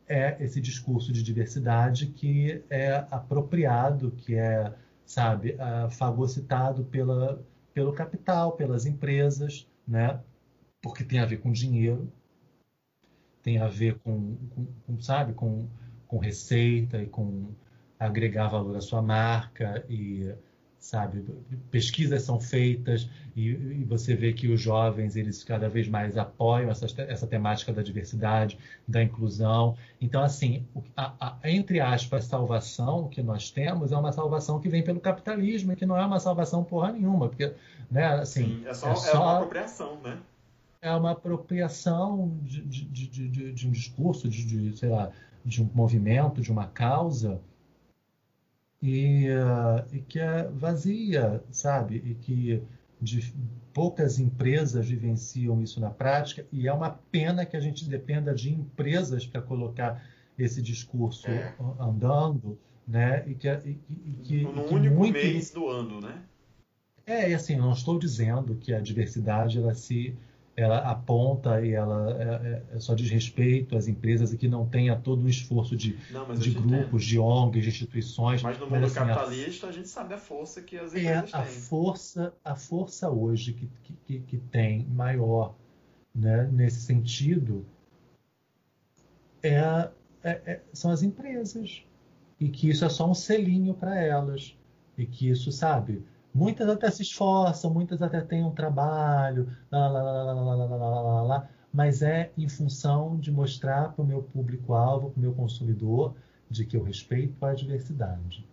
é 0.09 0.37
esse 0.41 0.61
discurso 0.61 1.13
de 1.13 1.23
diversidade 1.23 2.07
que 2.07 2.63
é 2.71 3.05
apropriado, 3.11 4.13
que 4.13 4.35
é 4.35 4.73
sabe, 5.07 5.53
uh, 5.55 5.89
fagocitado 5.91 6.85
pela, 6.85 7.43
pelo 7.73 7.93
capital, 7.93 8.53
pelas 8.53 8.85
empresas, 8.85 9.67
né? 9.87 10.21
Porque 10.83 11.05
tem 11.05 11.21
a 11.21 11.25
ver 11.25 11.39
com 11.39 11.53
dinheiro, 11.53 12.13
tem 13.43 13.59
a 13.59 13.69
ver 13.69 13.99
com, 14.01 14.37
com, 14.51 14.67
com 14.87 15.01
sabe, 15.01 15.33
com, 15.33 15.69
com 16.09 16.19
receita 16.19 17.01
e 17.01 17.07
com 17.07 17.55
agregar 17.99 18.49
valor 18.49 18.77
à 18.77 18.81
sua 18.81 19.01
marca 19.01 19.85
e 19.89 20.35
sabe? 20.79 21.25
Pesquisas 21.71 22.23
são 22.23 22.41
feitas 22.41 23.09
e, 23.35 23.49
e, 23.49 23.85
você 23.85 24.15
vê 24.15 24.33
que 24.33 24.49
os 24.49 24.61
jovens 24.61 25.17
eles 25.17 25.43
cada 25.43 25.69
vez 25.69 25.89
mais 25.89 26.17
apoiam 26.17 26.71
essa, 26.71 26.87
essa 27.03 27.27
temática 27.27 27.73
da 27.73 27.83
diversidade, 27.83 28.59
da 28.87 29.03
inclusão. 29.03 29.77
Então, 30.01 30.23
assim, 30.23 30.67
a, 30.97 31.13
a, 31.21 31.51
entre 31.51 31.81
aspas, 31.81 32.25
salvação 32.25 33.09
que 33.09 33.23
nós 33.23 33.51
temos 33.51 33.93
é 33.93 33.97
uma 33.97 34.13
salvação 34.13 34.61
que 34.61 34.69
vem 34.69 34.83
pelo 34.83 35.01
capitalismo 35.01 35.73
e 35.73 35.77
que 35.77 35.87
não 35.87 35.97
é 35.97 36.05
uma 36.05 36.21
salvação 36.21 36.63
porra 36.63 36.93
nenhuma, 36.93 37.29
porque, 37.29 37.53
né? 37.91 38.07
Assim, 38.07 38.61
Sim, 38.61 38.67
é 38.67 38.75
só, 38.75 38.93
é 38.93 38.97
só 38.97 39.11
é 39.11 39.19
uma 39.19 39.37
apropriação, 39.37 40.01
né? 40.03 40.19
É 40.83 40.95
uma 40.95 41.11
apropriação 41.13 42.33
de, 42.43 42.63
de, 42.63 43.07
de, 43.09 43.53
de 43.53 43.69
um 43.69 43.73
discurso, 43.73 44.29
de, 44.29 44.45
de, 44.45 44.77
sei 44.77 44.89
lá, 44.89 45.11
de 45.45 45.63
um 45.63 45.71
movimento, 45.75 46.41
de 46.41 46.53
uma 46.53 46.67
causa 46.67 47.41
e, 48.83 49.29
uh, 49.29 49.95
e 49.95 50.01
que 50.01 50.19
é 50.19 50.45
vazia, 50.49 51.43
sabe? 51.51 51.97
E 52.05 52.15
que 52.15 52.63
de, 53.01 53.35
poucas 53.73 54.19
empresas 54.19 54.89
vivenciam 54.89 55.63
isso 55.63 55.81
na 55.81 55.91
prática, 55.91 56.47
e 56.53 56.67
é 56.67 56.73
uma 56.73 56.91
pena 57.11 57.45
que 57.45 57.57
a 57.57 57.61
gente 57.61 57.89
dependa 57.89 58.35
de 58.35 58.53
empresas 58.53 59.27
para 59.27 59.43
colocar 59.43 60.03
esse 60.39 60.63
discurso 60.63 61.29
é. 61.29 61.55
andando, 61.81 62.59
né? 62.87 63.25
E 63.27 63.35
que, 63.35 63.49
e, 63.49 63.81
e 63.91 64.13
que, 64.23 64.43
no 64.45 64.65
que 64.65 64.75
único 64.75 64.95
muito... 64.95 65.13
mês 65.13 65.51
do 65.51 65.69
ano, 65.69 66.01
né? 66.01 66.23
É, 67.07 67.31
e 67.31 67.35
assim, 67.35 67.57
não 67.57 67.73
estou 67.73 67.99
dizendo 67.99 68.57
que 68.57 68.75
a 68.75 68.81
diversidade 68.81 69.59
ela 69.59 69.75
se 69.75 70.17
ela 70.57 70.79
aponta 70.79 71.61
e 71.61 71.73
ela 71.73 72.11
é, 72.19 72.25
é, 72.25 72.77
é, 72.77 72.81
só 72.81 72.95
diz 72.95 73.11
respeito 73.11 73.77
às 73.77 73.87
empresas 73.87 74.33
e 74.33 74.39
que 74.39 74.49
não 74.49 74.67
tenha 74.67 74.97
todo 74.97 75.23
um 75.23 75.29
esforço 75.29 75.77
de, 75.77 75.99
não, 76.11 76.33
de 76.35 76.51
grupos, 76.51 77.05
de 77.05 77.19
ONGs, 77.19 77.63
de 77.63 77.69
instituições. 77.69 78.43
Mas 78.43 78.59
no 78.59 78.65
mundo 78.65 78.81
mas, 78.81 78.97
assim, 78.97 79.07
capitalista 79.07 79.67
a... 79.67 79.69
a... 79.69 79.73
gente 79.73 79.89
sabe 79.89 80.15
a 80.15 80.19
força 80.19 80.63
que 80.63 80.79
as 80.79 80.95
é, 80.95 81.01
empresas 81.01 81.35
é, 81.35 81.37
a 81.37 81.43
têm. 81.43 81.53
Força, 81.53 82.35
a 82.43 82.57
força 82.57 83.11
hoje 83.11 83.53
que, 83.53 83.71
que, 84.07 84.21
que 84.21 84.39
tem 84.39 84.87
maior 84.87 85.55
né, 86.15 86.49
nesse 86.51 86.81
sentido 86.81 87.67
é, 89.43 89.91
é, 90.25 90.31
é, 90.47 90.61
são 90.73 90.91
as 90.91 91.03
empresas. 91.03 91.85
E 92.41 92.49
que 92.49 92.69
isso 92.69 92.85
é 92.85 92.89
só 92.89 93.11
um 93.11 93.15
selinho 93.15 93.75
para 93.75 93.99
elas. 94.01 94.57
E 94.97 95.05
que 95.05 95.29
isso, 95.29 95.53
sabe, 95.53 96.03
Muitas 96.37 96.69
até 96.69 96.91
se 96.91 97.01
esforçam, 97.01 97.73
muitas 97.73 98.03
até 98.03 98.21
têm 98.21 98.45
um 98.45 98.51
trabalho, 98.51 99.49
lá, 99.71 99.89
lá, 99.89 100.03
lá, 100.03 101.23
lá, 101.23 101.49
mas 101.73 102.03
é 102.03 102.31
em 102.37 102.47
função 102.47 103.19
de 103.19 103.33
mostrar 103.33 103.93
para 103.93 104.05
o 104.05 104.07
meu 104.07 104.23
público-alvo, 104.23 105.11
para 105.11 105.19
o 105.19 105.23
meu 105.23 105.33
consumidor, 105.33 106.15
de 106.51 106.67
que 106.67 106.77
eu 106.77 106.83
respeito 106.83 107.43
a 107.45 107.55
diversidade. 107.55 108.47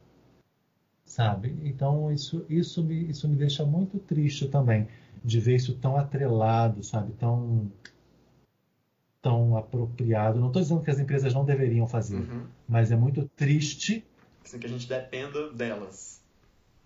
Sabe? 1.03 1.59
Então, 1.63 2.09
isso, 2.11 2.45
isso, 2.49 2.81
me, 2.81 3.09
isso 3.09 3.27
me 3.27 3.35
deixa 3.35 3.65
muito 3.65 3.99
triste 3.99 4.47
também, 4.47 4.87
de 5.23 5.41
ver 5.41 5.57
isso 5.57 5.75
tão 5.75 5.97
atrelado, 5.97 6.81
sabe? 6.83 7.11
Tão, 7.19 7.69
tão 9.21 9.57
apropriado. 9.57 10.39
Não 10.39 10.47
estou 10.47 10.61
dizendo 10.61 10.81
que 10.81 10.89
as 10.89 10.99
empresas 10.99 11.33
não 11.33 11.43
deveriam 11.43 11.85
fazer, 11.85 12.15
uhum. 12.15 12.45
mas 12.65 12.91
é 12.91 12.95
muito 12.95 13.29
triste. 13.35 14.05
Assim, 14.43 14.57
que 14.57 14.67
a 14.67 14.69
gente 14.69 14.87
dependa 14.87 15.51
delas. 15.51 16.22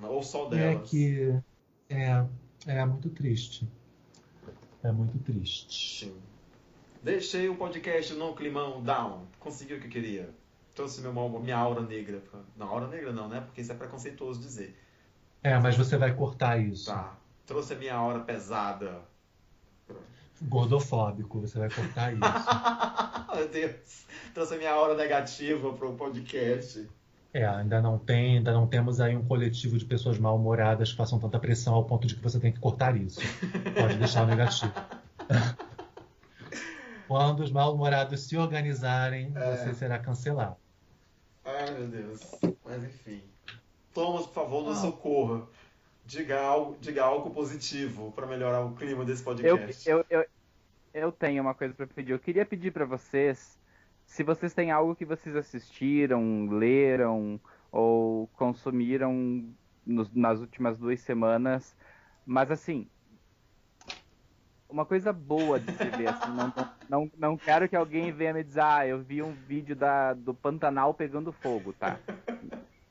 Ou 0.01 0.21
só 0.21 0.47
delas. 0.47 0.81
É 0.81 0.83
que 0.83 1.39
é, 1.89 2.25
é 2.67 2.85
muito 2.85 3.09
triste. 3.09 3.67
É 4.83 4.91
muito 4.91 5.17
triste. 5.19 6.05
Sim. 6.05 6.15
Deixei 7.01 7.47
o 7.49 7.55
podcast 7.55 8.13
no 8.13 8.33
climão 8.35 8.81
down. 8.83 9.25
Consegui 9.39 9.75
o 9.75 9.79
que 9.79 9.87
queria. 9.87 10.29
Trouxe 10.75 11.01
meu, 11.01 11.13
minha 11.39 11.57
aura 11.57 11.81
negra. 11.81 12.21
Não, 12.55 12.67
aura 12.67 12.87
negra 12.87 13.11
não, 13.11 13.27
né? 13.27 13.41
Porque 13.41 13.61
isso 13.61 13.71
é 13.71 13.75
preconceituoso 13.75 14.39
dizer. 14.39 14.77
É, 15.41 15.57
mas 15.57 15.75
você 15.75 15.97
vai 15.97 16.13
cortar 16.13 16.57
isso. 16.59 16.91
Tá. 16.91 17.17
Trouxe 17.45 17.73
a 17.73 17.77
minha 17.77 17.95
aura 17.95 18.19
pesada. 18.19 19.01
Gordofóbico, 20.41 21.41
você 21.41 21.57
vai 21.57 21.69
cortar 21.69 22.13
isso. 22.13 23.35
Meu 23.35 23.47
Deus. 23.47 24.05
Trouxe 24.33 24.53
a 24.53 24.57
minha 24.57 24.71
aura 24.71 24.95
negativa 24.95 25.73
pro 25.73 25.93
podcast. 25.93 26.87
É, 27.33 27.45
ainda 27.45 27.81
não 27.81 27.97
tem, 27.99 28.37
ainda 28.37 28.51
não 28.53 28.65
temos 28.65 28.99
aí 28.99 29.15
um 29.15 29.23
coletivo 29.23 29.77
de 29.77 29.85
pessoas 29.85 30.17
mal-humoradas 30.17 30.91
que 30.91 30.97
façam 30.97 31.19
tanta 31.19 31.39
pressão 31.39 31.73
ao 31.73 31.83
ponto 31.85 32.07
de 32.07 32.15
que 32.15 32.21
você 32.21 32.39
tem 32.39 32.51
que 32.51 32.59
cortar 32.59 32.95
isso. 32.95 33.19
Pode 33.79 33.97
deixar 33.97 34.23
o 34.23 34.27
negativo. 34.27 34.73
Quando 37.07 37.41
os 37.41 37.51
mal-humorados 37.51 38.21
se 38.21 38.35
organizarem, 38.37 39.31
é. 39.35 39.55
você 39.55 39.73
será 39.73 39.97
cancelado. 39.97 40.57
Ai, 41.45 41.71
meu 41.71 41.87
Deus. 41.87 42.21
Mas 42.65 42.83
enfim. 42.83 43.21
Thomas, 43.93 44.25
por 44.25 44.33
favor, 44.33 44.63
nos 44.63 44.77
ah. 44.79 44.81
socorra. 44.81 45.47
Diga 46.05 46.41
algo, 46.41 46.77
diga 46.79 47.03
algo 47.03 47.29
positivo 47.31 48.11
para 48.13 48.25
melhorar 48.25 48.61
o 48.61 48.73
clima 48.73 49.03
desse 49.03 49.23
podcast. 49.23 49.89
Eu, 49.89 50.05
eu, 50.09 50.21
eu, 50.21 50.25
eu 50.93 51.11
tenho 51.11 51.41
uma 51.41 51.53
coisa 51.53 51.73
para 51.73 51.87
pedir. 51.87 52.11
Eu 52.11 52.19
queria 52.19 52.45
pedir 52.45 52.71
para 52.71 52.85
vocês, 52.85 53.57
se 54.07 54.23
vocês 54.23 54.53
têm 54.53 54.71
algo 54.71 54.95
que 54.95 55.05
vocês 55.05 55.35
assistiram, 55.35 56.47
leram 56.49 57.39
ou 57.71 58.27
consumiram 58.29 59.45
nos, 59.85 60.11
nas 60.11 60.39
últimas 60.39 60.79
duas 60.79 60.99
semanas, 61.01 61.75
mas 62.25 62.49
assim, 62.49 62.87
uma 64.69 64.85
coisa 64.85 65.13
boa 65.13 65.59
de 65.59 65.71
se 65.73 65.83
ver. 65.89 66.07
Assim, 66.07 66.31
não, 66.31 66.53
não, 66.89 67.11
não 67.17 67.37
quero 67.37 67.69
que 67.69 67.75
alguém 67.75 68.11
venha 68.11 68.33
me 68.33 68.43
dizer, 68.43 68.61
ah, 68.61 68.87
eu 68.87 69.03
vi 69.03 69.21
um 69.21 69.33
vídeo 69.33 69.75
da, 69.75 70.13
do 70.13 70.33
Pantanal 70.33 70.93
pegando 70.93 71.31
fogo, 71.31 71.73
tá? 71.73 71.99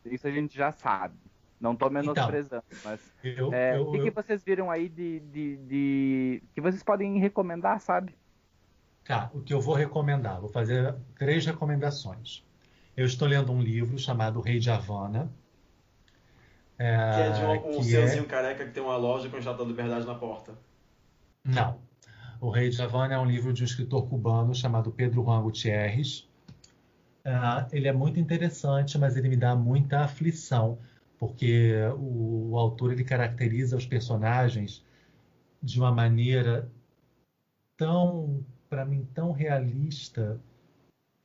Isso 0.04 0.28
a 0.28 0.30
gente 0.30 0.56
já 0.56 0.70
sabe. 0.70 1.16
Não 1.58 1.74
tô 1.74 1.88
menosprezando, 1.88 2.62
então, 2.68 2.80
mas 2.84 3.12
eu, 3.24 3.52
é, 3.52 3.78
eu, 3.78 3.88
o 3.88 3.90
que, 3.90 3.98
eu... 3.98 4.04
que, 4.04 4.10
vocês 4.10 4.44
viram 4.44 4.70
aí 4.70 4.90
de, 4.90 5.20
de, 5.20 5.56
de, 5.56 6.42
que 6.54 6.60
vocês 6.60 6.82
podem 6.82 7.18
recomendar, 7.18 7.80
sabe? 7.80 8.14
Tá, 9.06 9.30
o 9.32 9.40
que 9.40 9.54
eu 9.54 9.60
vou 9.60 9.74
recomendar, 9.74 10.40
vou 10.40 10.48
fazer 10.48 10.94
três 11.16 11.46
recomendações. 11.46 12.44
Eu 12.96 13.06
estou 13.06 13.28
lendo 13.28 13.52
um 13.52 13.60
livro 13.60 13.98
chamado 13.98 14.40
Rei 14.40 14.58
de 14.58 14.70
Havana. 14.70 15.30
É, 16.78 17.12
que 17.14 17.20
é 17.20 17.30
de 17.30 17.44
um, 17.44 17.78
um 17.78 17.82
senhorzinho 17.82 18.24
é... 18.24 18.26
careca 18.26 18.64
que 18.64 18.72
tem 18.72 18.82
uma 18.82 18.96
loja 18.96 19.28
com 19.28 19.36
a 19.36 19.38
Estátua 19.38 19.64
da 19.64 19.70
Liberdade 19.70 20.06
na 20.06 20.14
porta. 20.14 20.54
Não. 21.44 21.78
O 22.40 22.50
Rei 22.50 22.68
de 22.68 22.82
Havana 22.82 23.14
é 23.14 23.18
um 23.18 23.24
livro 23.24 23.52
de 23.52 23.62
um 23.62 23.64
escritor 23.64 24.08
cubano 24.08 24.54
chamado 24.54 24.90
Pedro 24.90 25.22
Juan 25.22 25.40
Gutierrez. 25.42 26.28
Uh, 27.24 27.66
ele 27.72 27.88
é 27.88 27.92
muito 27.92 28.18
interessante, 28.20 28.98
mas 28.98 29.16
ele 29.16 29.28
me 29.28 29.36
dá 29.36 29.54
muita 29.54 30.00
aflição, 30.00 30.78
porque 31.18 31.74
o, 31.96 32.50
o 32.50 32.58
autor 32.58 32.92
ele 32.92 33.04
caracteriza 33.04 33.76
os 33.76 33.86
personagens 33.86 34.84
de 35.62 35.78
uma 35.80 35.92
maneira 35.92 36.70
tão, 37.76 38.44
para 38.68 38.84
mim, 38.84 39.06
tão 39.14 39.32
realista. 39.32 40.40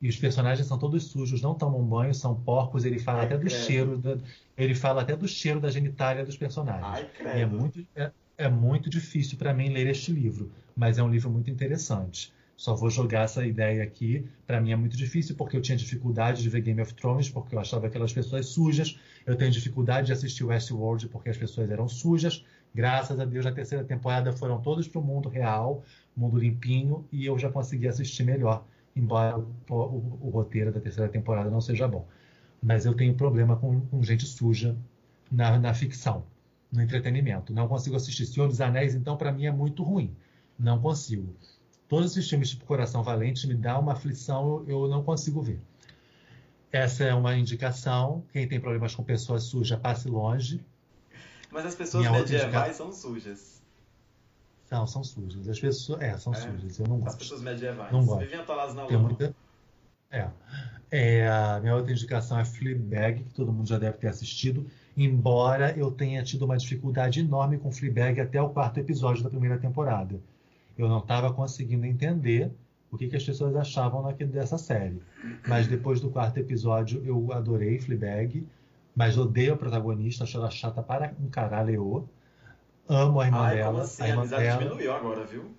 E 0.00 0.08
os 0.08 0.16
personagens 0.16 0.66
são 0.66 0.78
todos 0.78 1.04
sujos, 1.04 1.40
não 1.40 1.54
tomam 1.54 1.82
banho, 1.84 2.12
são 2.12 2.34
porcos. 2.34 2.84
Ele 2.84 2.98
fala 2.98 3.20
Ai, 3.20 3.26
até 3.26 3.38
do 3.38 3.48
cheiro, 3.48 3.96
da, 3.98 4.18
ele 4.56 4.74
fala 4.74 5.02
até 5.02 5.14
do 5.14 5.28
cheiro 5.28 5.60
da 5.60 5.70
genitália 5.70 6.24
dos 6.24 6.36
personagens. 6.36 6.84
Ai, 6.84 7.40
é 7.40 7.46
muito, 7.46 7.86
é, 7.94 8.10
é 8.36 8.48
muito 8.48 8.90
difícil 8.90 9.38
para 9.38 9.54
mim 9.54 9.68
ler 9.68 9.86
este 9.86 10.10
livro, 10.10 10.50
mas 10.74 10.98
é 10.98 11.02
um 11.02 11.08
livro 11.08 11.30
muito 11.30 11.50
interessante. 11.50 12.32
Só 12.56 12.76
vou 12.76 12.90
jogar 12.90 13.22
essa 13.22 13.44
ideia 13.44 13.82
aqui. 13.82 14.24
Para 14.46 14.60
mim 14.60 14.72
é 14.72 14.76
muito 14.76 14.96
difícil 14.96 15.34
porque 15.34 15.56
eu 15.56 15.60
tinha 15.60 15.76
dificuldade 15.76 16.42
de 16.42 16.48
ver 16.48 16.60
Game 16.60 16.80
of 16.80 16.94
Thrones 16.94 17.28
porque 17.28 17.54
eu 17.54 17.58
achava 17.58 17.86
aquelas 17.86 18.12
pessoas 18.12 18.46
sujas. 18.46 18.98
Eu 19.26 19.36
tenho 19.36 19.50
dificuldade 19.50 20.06
de 20.06 20.12
assistir 20.12 20.44
Westworld 20.44 21.08
porque 21.08 21.30
as 21.30 21.36
pessoas 21.36 21.70
eram 21.70 21.88
sujas. 21.88 22.44
Graças 22.74 23.20
a 23.20 23.24
Deus, 23.24 23.44
na 23.44 23.52
terceira 23.52 23.84
temporada 23.84 24.32
foram 24.32 24.60
todos 24.60 24.88
para 24.88 25.00
o 25.00 25.04
mundo 25.04 25.28
real, 25.28 25.82
mundo 26.16 26.38
limpinho, 26.38 27.06
e 27.12 27.26
eu 27.26 27.38
já 27.38 27.50
consegui 27.50 27.86
assistir 27.86 28.24
melhor, 28.24 28.64
embora 28.96 29.38
o, 29.38 29.44
o, 29.70 30.18
o 30.22 30.30
roteiro 30.30 30.72
da 30.72 30.80
terceira 30.80 31.10
temporada 31.10 31.50
não 31.50 31.60
seja 31.60 31.86
bom. 31.86 32.06
Mas 32.62 32.86
eu 32.86 32.94
tenho 32.94 33.14
problema 33.14 33.56
com, 33.56 33.80
com 33.80 34.02
gente 34.02 34.24
suja 34.24 34.76
na, 35.30 35.58
na 35.58 35.74
ficção 35.74 36.24
no 36.72 36.80
entretenimento. 36.80 37.52
Não 37.52 37.68
consigo 37.68 37.94
assistir 37.94 38.24
Senhor 38.24 38.48
dos 38.48 38.60
Anéis, 38.60 38.94
então 38.94 39.16
para 39.16 39.30
mim 39.30 39.44
é 39.44 39.52
muito 39.52 39.82
ruim. 39.82 40.16
Não 40.58 40.80
consigo. 40.80 41.36
Todos 41.86 42.12
esses 42.12 42.28
filmes 42.28 42.50
tipo 42.50 42.64
Coração 42.64 43.02
Valente 43.02 43.46
me 43.46 43.54
dá 43.54 43.78
uma 43.78 43.92
aflição, 43.92 44.64
eu 44.66 44.88
não 44.88 45.02
consigo 45.02 45.42
ver. 45.42 45.60
Essa 46.72 47.04
é 47.04 47.14
uma 47.14 47.36
indicação. 47.36 48.24
Quem 48.32 48.48
tem 48.48 48.58
problemas 48.58 48.94
com 48.94 49.04
pessoas 49.04 49.42
sujas, 49.42 49.78
passe 49.78 50.08
longe. 50.08 50.64
Mas 51.52 51.66
as 51.66 51.74
pessoas 51.74 52.04
Minha 52.04 52.18
medievais 52.18 52.76
são 52.76 52.92
sujas. 52.92 53.62
Não, 54.70 54.86
são 54.86 55.04
sujas. 55.04 55.48
As 55.48 55.60
pessoas. 55.60 56.00
É, 56.00 56.18
são 56.18 56.32
é. 56.32 56.36
sujas. 56.36 56.78
Eu 56.78 56.86
não 56.88 56.98
gosto. 56.98 57.08
As 57.08 57.16
pessoas 57.16 57.42
medievais. 57.42 57.92
Não 57.92 58.04
gosto. 58.04 58.20
Viviam 58.20 58.42
atoladas 58.42 58.74
na 58.74 58.84
lama. 58.84 58.98
Muita... 58.98 59.36
É. 60.10 60.28
é. 60.90 61.28
A 61.28 61.60
minha 61.60 61.76
outra 61.76 61.92
indicação 61.92 62.38
é 62.40 62.44
Fleabag, 62.44 63.22
que 63.22 63.34
todo 63.34 63.52
mundo 63.52 63.68
já 63.68 63.78
deve 63.78 63.98
ter 63.98 64.08
assistido 64.08 64.66
embora 64.96 65.76
eu 65.76 65.90
tenha 65.90 66.22
tido 66.22 66.44
uma 66.44 66.56
dificuldade 66.56 67.20
enorme 67.20 67.58
com 67.58 67.72
Fleabag 67.72 68.20
até 68.20 68.40
o 68.40 68.50
quarto 68.50 68.78
episódio 68.78 69.22
da 69.22 69.30
primeira 69.30 69.58
temporada. 69.58 70.20
Eu 70.76 70.88
não 70.88 70.98
estava 70.98 71.32
conseguindo 71.32 71.86
entender 71.86 72.50
o 72.90 72.96
que, 72.96 73.08
que, 73.08 73.16
as 73.16 73.24
pessoas 73.24 73.56
achavam 73.56 74.04
dessa 74.12 74.58
série. 74.58 75.00
Mas 75.46 75.66
depois 75.66 76.00
do 76.00 76.10
quarto 76.10 76.38
episódio 76.38 77.02
eu 77.04 77.32
adorei 77.32 77.78
Fleabag, 77.78 78.46
mas 78.94 79.16
odeio 79.16 79.54
a 79.54 79.56
protagonista, 79.56 80.24
acho 80.24 80.36
ela 80.36 80.50
chata 80.50 80.82
para 80.82 81.14
um 81.20 81.28
caralho. 81.28 82.08
Amo 82.88 83.20
a 83.20 83.26
irmã 83.26 83.42
Ai, 83.42 83.56
dela. 83.56 83.82
Assim? 83.82 84.02
A, 84.02 84.08
irmã 84.08 84.20
a 84.20 84.22
amizade 84.22 84.42
dela... 84.44 84.58
diminuiu 84.62 84.92
agora, 84.92 85.24
viu? 85.24 85.54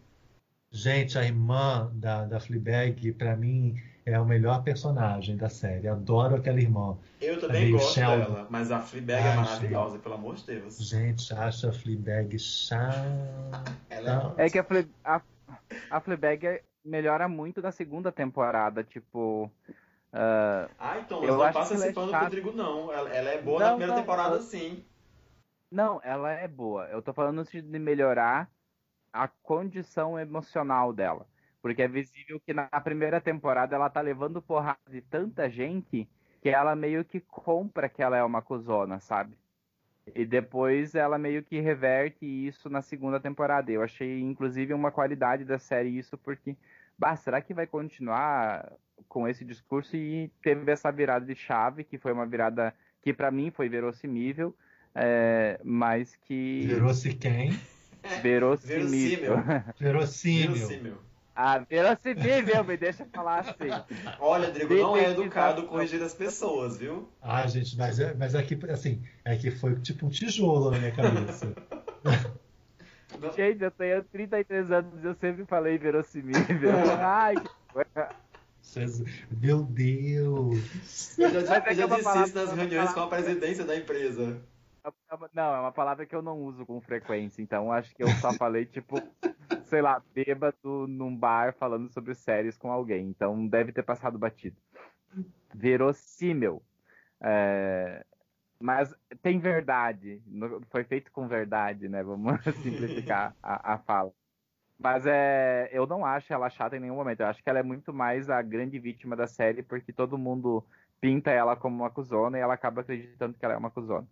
Gente, 0.71 1.17
a 1.17 1.23
irmã 1.23 1.91
da, 1.93 2.25
da 2.25 2.39
Fleabag, 2.39 3.11
para 3.13 3.35
mim, 3.35 3.79
é 4.05 4.19
o 4.19 4.25
melhor 4.25 4.63
personagem 4.63 5.37
da 5.37 5.49
série. 5.49 5.87
Adoro 5.87 6.35
aquela 6.35 6.59
irmã. 6.59 6.97
Eu 7.21 7.39
também 7.39 7.71
gosto 7.71 7.93
Sheldon. 7.93 8.33
dela, 8.33 8.47
mas 8.49 8.71
a 8.71 8.79
Fleabag 8.79 9.27
é 9.27 9.35
maravilhosa, 9.35 9.99
pelo 9.99 10.15
amor 10.15 10.35
de 10.35 10.45
Deus. 10.45 10.77
Gente, 10.77 11.33
acha 11.33 11.69
a 11.69 11.73
Fleabag 11.73 12.37
chata. 12.39 13.05
é, 14.37 14.45
é 14.45 14.49
que 14.49 14.59
a, 14.59 14.63
Fle 14.63 14.87
a, 15.03 15.21
a 15.89 15.99
Fleabag 15.99 16.61
melhora 16.83 17.27
muito 17.27 17.61
na 17.61 17.71
segunda 17.71 18.11
temporada, 18.11 18.83
tipo... 18.83 19.49
Uh, 20.13 20.69
ah, 20.77 20.99
então, 20.99 21.23
eu 21.23 21.37
não 21.37 21.51
passa 21.51 21.73
esse 21.73 21.91
pano 21.91 22.09
é 22.09 22.11
pro 22.11 22.23
Rodrigo, 22.23 22.51
não. 22.51 22.93
Ela, 22.93 23.09
ela, 23.09 23.29
é 23.31 23.41
boa 23.41 23.59
não, 23.59 23.65
na 23.65 23.71
primeira 23.71 23.93
não, 23.93 24.01
temporada, 24.01 24.41
sim. 24.41 24.85
Não, 25.71 25.99
ela 26.03 26.31
é 26.31 26.47
boa. 26.47 26.85
Eu 26.85 27.01
tô 27.01 27.11
falando 27.11 27.43
de 27.43 27.79
melhorar 27.79 28.47
a 29.11 29.27
condição 29.27 30.19
emocional 30.19 30.93
dela. 30.93 31.25
Porque 31.63 31.81
é 31.81 31.87
visível 31.87 32.39
que 32.39 32.53
na 32.53 32.67
primeira 32.81 33.19
temporada 33.19 33.75
ela 33.75 33.89
tá 33.89 34.01
levando 34.01 34.41
porrada 34.41 34.77
de 34.87 35.01
tanta 35.01 35.49
gente 35.49 36.07
que 36.41 36.49
ela 36.49 36.75
meio 36.75 37.03
que 37.03 37.19
compra 37.21 37.89
que 37.89 38.03
ela 38.03 38.17
é 38.17 38.23
uma 38.23 38.41
cuzona, 38.41 38.99
sabe? 38.99 39.35
E 40.13 40.25
depois 40.25 40.93
ela 40.93 41.17
meio 41.17 41.41
que 41.41 41.59
reverte 41.59 42.25
isso 42.25 42.69
na 42.69 42.81
segunda 42.81 43.19
temporada. 43.19 43.71
Eu 43.71 43.81
achei, 43.81 44.19
inclusive, 44.19 44.73
uma 44.73 44.91
qualidade 44.91 45.45
da 45.45 45.57
série 45.57 45.97
isso, 45.97 46.17
porque, 46.17 46.57
bah, 46.99 47.15
será 47.15 47.41
que 47.41 47.53
vai 47.53 47.65
continuar 47.65 48.73
com 49.07 49.27
esse 49.27 49.43
discurso? 49.45 49.95
E 49.95 50.31
teve 50.41 50.71
essa 50.71 50.91
virada 50.91 51.25
de 51.25 51.35
chave, 51.35 51.83
que 51.83 51.97
foi 51.97 52.11
uma 52.11 52.25
virada 52.25 52.73
que 53.01 53.13
para 53.13 53.29
mim 53.29 53.51
foi 53.51 53.67
verossímil, 53.69 54.55
é, 54.95 55.59
mas 55.63 56.15
que. 56.15 56.65
Verou-se 56.67 57.13
quem? 57.13 57.59
Verossímil. 58.21 59.37
Verossímil. 59.79 60.53
Verossímil. 60.53 60.97
Ah, 61.35 61.59
verossímil, 61.59 62.63
me 62.63 62.77
deixa 62.77 63.05
falar 63.11 63.39
assim. 63.39 63.69
Olha, 64.19 64.51
Drigo, 64.51 64.75
não 64.75 64.95
é 64.95 65.09
educado 65.09 65.63
corrigir 65.63 66.01
as 66.03 66.13
pessoas, 66.13 66.77
viu? 66.77 67.09
Ah, 67.21 67.47
gente, 67.47 67.75
mas 67.75 67.99
é, 67.99 68.13
mas 68.13 68.35
é 68.35 68.43
que, 68.43 68.57
assim, 68.69 69.01
é 69.25 69.35
que 69.35 69.49
foi 69.49 69.75
tipo 69.77 70.05
um 70.05 70.09
tijolo 70.09 70.69
na 70.69 70.77
minha 70.77 70.91
cabeça. 70.91 71.55
gente, 73.35 73.63
eu 73.63 73.71
tenho 73.71 74.03
33 74.03 74.71
anos 74.71 75.03
e 75.03 75.07
eu 75.07 75.15
sempre 75.15 75.43
falei 75.45 75.77
verossímil. 75.77 76.35
Ai, 77.01 77.35
que 77.35 77.49
Meu 79.29 79.63
Deus! 79.63 81.19
Eu 81.19 81.45
já, 81.45 81.57
é 81.57 81.75
já 81.75 81.85
disse 81.85 82.23
isso 82.23 82.35
nas 82.35 82.53
reuniões 82.53 82.93
com 82.93 83.01
a 83.01 83.07
presidência 83.07 83.65
da 83.65 83.75
empresa. 83.75 84.41
É 84.85 84.91
não, 85.33 85.55
é 85.55 85.59
uma 85.59 85.71
palavra 85.71 86.05
que 86.05 86.15
eu 86.15 86.21
não 86.21 86.39
uso 86.39 86.65
com 86.65 86.81
frequência, 86.81 87.41
então 87.41 87.71
acho 87.71 87.95
que 87.95 88.03
eu 88.03 88.09
só 88.19 88.33
falei, 88.33 88.65
tipo, 88.65 88.95
sei 89.67 89.81
lá, 89.81 90.01
bêbado 90.13 90.87
num 90.87 91.15
bar 91.15 91.53
falando 91.53 91.89
sobre 91.89 92.15
séries 92.15 92.57
com 92.57 92.71
alguém. 92.71 93.07
Então 93.07 93.47
deve 93.47 93.71
ter 93.71 93.83
passado 93.83 94.17
batido. 94.17 94.57
Verossímil. 95.53 96.61
É... 97.21 98.05
Mas 98.59 98.93
tem 99.21 99.39
verdade. 99.39 100.21
Foi 100.69 100.83
feito 100.83 101.11
com 101.11 101.27
verdade, 101.27 101.87
né? 101.87 102.01
Vamos 102.01 102.41
simplificar 102.63 103.35
a, 103.41 103.73
a 103.73 103.77
fala. 103.77 104.11
Mas 104.83 105.05
é, 105.05 105.69
eu 105.71 105.87
não 105.87 106.05
acho 106.05 106.33
ela 106.33 106.49
chata 106.49 106.75
em 106.75 106.79
nenhum 106.79 106.95
momento. 106.95 107.21
Eu 107.21 107.27
acho 107.27 107.41
que 107.41 107.49
ela 107.49 107.59
é 107.59 107.63
muito 107.63 107.93
mais 107.93 108.29
a 108.29 108.41
grande 108.41 108.77
vítima 108.77 109.15
da 109.15 109.25
série, 109.25 109.63
porque 109.63 109.93
todo 109.93 110.17
mundo 110.17 110.63
pinta 110.99 111.31
ela 111.31 111.55
como 111.55 111.77
uma 111.77 111.89
cuzona 111.89 112.37
e 112.37 112.41
ela 112.41 112.53
acaba 112.53 112.81
acreditando 112.81 113.37
que 113.37 113.45
ela 113.45 113.53
é 113.53 113.57
uma 113.57 113.71
cuzona 113.71 114.07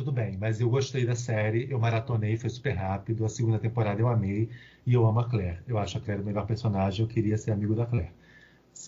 tudo 0.00 0.12
bem, 0.12 0.38
mas 0.38 0.60
eu 0.60 0.70
gostei 0.70 1.04
da 1.04 1.14
série, 1.14 1.70
eu 1.70 1.78
maratonei, 1.78 2.34
foi 2.36 2.48
super 2.48 2.72
rápido. 2.72 3.22
A 3.22 3.28
segunda 3.28 3.58
temporada 3.58 4.00
eu 4.00 4.08
amei 4.08 4.48
e 4.86 4.94
eu 4.94 5.06
amo 5.06 5.20
a 5.20 5.28
Claire. 5.28 5.60
Eu 5.66 5.76
acho 5.78 5.98
a 5.98 6.00
Claire 6.00 6.22
o 6.22 6.24
melhor 6.24 6.46
personagem, 6.46 7.04
eu 7.04 7.08
queria 7.08 7.36
ser 7.36 7.52
amigo 7.52 7.74
da 7.74 7.84
Claire. 7.84 8.10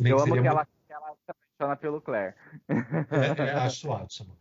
eu 0.00 0.16
amo 0.16 0.24
que, 0.24 0.30
muito... 0.30 0.46
ela, 0.46 0.64
que 0.64 0.92
ela 0.92 1.14
se 1.14 1.30
apaixona 1.30 1.76
pelo 1.76 2.00
Claire. 2.00 2.34
É, 2.68 3.42
é, 3.42 3.52
acho 3.52 3.90
ótimo. 3.90 4.32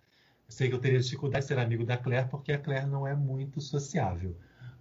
Eu 0.48 0.52
sei 0.52 0.70
que 0.70 0.76
eu 0.76 0.80
teria 0.80 1.00
dificuldade 1.00 1.44
de 1.44 1.50
ser 1.50 1.60
amigo 1.60 1.86
da 1.86 1.98
Claire 1.98 2.30
porque 2.30 2.54
a 2.54 2.58
Claire 2.58 2.86
não 2.86 3.06
é 3.06 3.14
muito 3.14 3.60
sociável. 3.60 4.34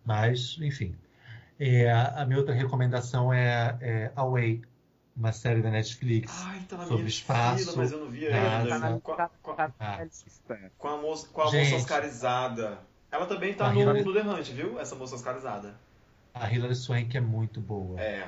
Mas, 0.05 0.57
enfim. 0.61 0.95
É, 1.59 1.91
a 1.93 2.25
minha 2.25 2.39
outra 2.39 2.55
recomendação 2.55 3.33
é, 3.33 3.77
é 3.81 4.13
Away, 4.17 4.63
uma 5.15 5.31
série 5.33 5.61
da 5.61 5.71
Netflix 5.71 6.33
Ai, 6.47 6.61
tá 6.67 6.77
na 6.79 6.83
sobre 6.85 6.97
minha 6.99 7.09
espaço. 7.09 7.59
fila, 7.65 7.77
mas 7.77 7.93
eu 7.93 8.01
não 8.01 8.09
vi 8.09 8.27
ainda. 8.27 8.99
Com, 9.01 9.13
a- 9.13 9.29
com, 9.43 9.51
a- 9.53 9.55
Tá 9.57 9.73
Ah. 9.79 10.07
com 10.79 10.89
a 10.89 10.97
moça, 10.97 11.29
com 11.29 11.41
a 11.43 11.45
moça 11.45 11.57
Gente. 11.59 11.75
oscarizada. 11.75 12.79
Ela 13.13 13.27
também 13.27 13.53
tá 13.53 13.71
no, 13.73 13.81
Hilary- 13.81 14.05
no 14.05 14.15
The 14.15 14.23
Hunt, 14.23 14.49
viu? 14.53 14.81
Essa 14.81 14.95
moça 14.95 15.15
oscarizada. 15.17 15.75
A 16.33 16.51
Hilary 16.51 16.77
Swank 16.77 17.15
é 17.17 17.21
muito 17.21 17.61
boa. 17.61 18.01
É. 18.01 18.27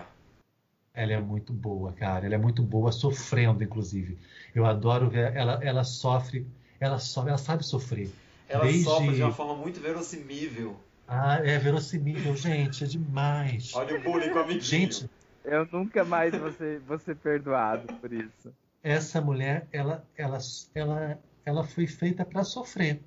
Ela 0.93 1.13
é 1.15 1.21
muito 1.21 1.53
boa, 1.55 1.93
cara. 1.93 2.27
Ela 2.27 2.35
é 2.35 2.39
muito 2.39 2.63
boa, 2.63 2.93
sofrendo, 2.93 3.65
inclusive. 3.65 4.19
Eu 4.55 4.67
adoro 4.67 5.09
ver 5.09 5.35
ela. 5.35 5.59
Ela 5.63 5.85
sofre, 5.85 6.47
ela 6.79 6.99
sofre, 6.99 7.31
ela 7.31 7.39
sabe 7.39 7.65
sofrer. 7.65 8.11
Ela 8.47 8.65
Desde- 8.65 8.85
sofre 8.85 9.15
de 9.15 9.23
uma 9.23 9.33
forma 9.33 9.55
muito 9.57 9.81
verossímil. 9.81 10.77
Ah, 11.07 11.37
é 11.45 11.59
verossímil, 11.59 12.35
gente, 12.37 12.85
é 12.85 12.87
demais. 12.87 13.75
Olha 13.75 13.97
o 13.97 14.03
bullying 14.03 14.31
com 14.31 14.37
o 14.39 14.43
amiguinho. 14.43 14.63
Gente, 14.63 15.11
Eu 15.45 15.67
nunca 15.67 16.05
mais 16.05 16.33
vou 16.33 16.53
ser, 16.53 16.81
vou 16.81 16.99
ser 16.99 17.17
perdoado 17.17 17.93
por 17.95 18.13
isso. 18.13 18.55
essa 18.83 19.21
mulher, 19.21 19.67
ela, 19.73 20.07
ela, 20.17 20.39
ela, 20.75 21.19
ela 21.45 21.65
foi 21.65 21.87
feita 21.87 22.25
para 22.25 22.45
sofrer. 22.45 23.03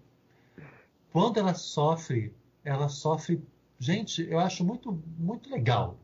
Quando 1.12 1.40
ela 1.40 1.54
sofre, 1.54 2.34
ela 2.64 2.90
sofre. 2.90 3.42
Gente, 3.80 4.22
eu 4.30 4.40
acho 4.40 4.64
muito, 4.66 4.92
muito 5.18 5.50
legal. 5.50 5.98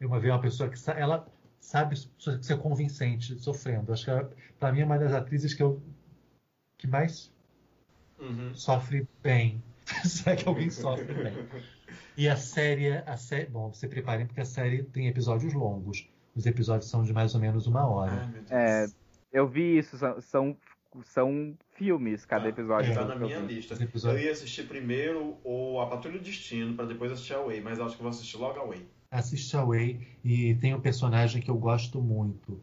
Eu 0.00 0.08
ver 0.20 0.30
uma 0.30 0.40
pessoa 0.40 0.68
que 0.68 0.78
sa- 0.78 0.92
ela 0.92 1.26
sabe 1.60 1.94
ser 2.18 2.58
convincente 2.58 3.38
sofrendo. 3.38 3.92
Acho 3.92 4.06
que 4.06 4.36
para 4.58 4.72
mim 4.72 4.80
é 4.80 4.84
uma 4.84 4.98
das 4.98 5.12
atrizes 5.12 5.54
que 5.54 5.62
eu 5.62 5.80
que 6.76 6.86
mais 6.86 7.30
Uhum. 8.18 8.54
sofre 8.54 9.06
bem. 9.22 9.62
Será 10.04 10.36
que 10.36 10.48
alguém 10.48 10.70
sofre 10.70 11.12
bem? 11.14 11.32
E 12.16 12.28
a 12.28 12.36
série, 12.36 12.92
a 12.92 13.16
série, 13.16 13.46
bom, 13.46 13.72
se 13.72 13.88
preparem 13.88 14.26
porque 14.26 14.40
a 14.40 14.44
série 14.44 14.82
tem 14.82 15.06
episódios 15.08 15.52
longos. 15.54 16.08
Os 16.34 16.46
episódios 16.46 16.90
são 16.90 17.02
de 17.02 17.12
mais 17.12 17.34
ou 17.34 17.40
menos 17.40 17.66
uma 17.66 17.86
hora. 17.86 18.26
Deus. 18.32 18.50
É, 18.50 18.86
Eu 19.32 19.48
vi 19.48 19.78
isso, 19.78 19.96
são, 19.98 20.20
são, 20.20 20.56
são 21.04 21.54
filmes 21.74 22.24
cada 22.26 22.46
Ah, 22.46 22.48
episódio. 22.50 22.92
é. 22.92 22.94
Tá 22.94 23.04
na 23.04 23.16
que 23.16 23.22
eu 23.22 23.26
minha 23.26 23.40
vi. 23.42 23.54
lista. 23.54 23.76
Eu 24.08 24.18
ia 24.18 24.32
assistir 24.32 24.66
primeiro 24.68 25.38
o 25.44 25.80
A 25.80 25.86
Patrulha 25.86 26.18
do 26.18 26.24
Destino 26.24 26.74
pra 26.74 26.84
depois 26.84 27.10
assistir 27.12 27.34
a 27.34 27.42
Way, 27.42 27.60
mas 27.60 27.80
acho 27.80 27.94
que 27.96 28.00
eu 28.00 28.04
vou 28.04 28.10
assistir 28.10 28.36
logo 28.36 28.58
a 28.60 28.64
Way. 28.66 28.86
Assiste 29.10 29.56
Away 29.56 30.06
e 30.22 30.54
tem 30.56 30.74
um 30.74 30.80
personagem 30.80 31.42
que 31.42 31.50
eu 31.50 31.56
gosto 31.56 32.00
muito, 32.00 32.60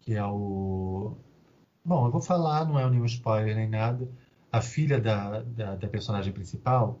que 0.00 0.14
é 0.14 0.24
o. 0.24 1.16
Bom, 1.84 2.06
eu 2.06 2.12
vou 2.12 2.20
falar, 2.20 2.64
não 2.66 2.78
é 2.78 2.88
nenhum 2.88 3.04
spoiler 3.06 3.56
nem 3.56 3.68
nada. 3.68 4.08
A 4.52 4.60
filha 4.60 5.00
da, 5.00 5.42
da, 5.42 5.76
da 5.76 5.88
personagem 5.88 6.32
principal, 6.32 7.00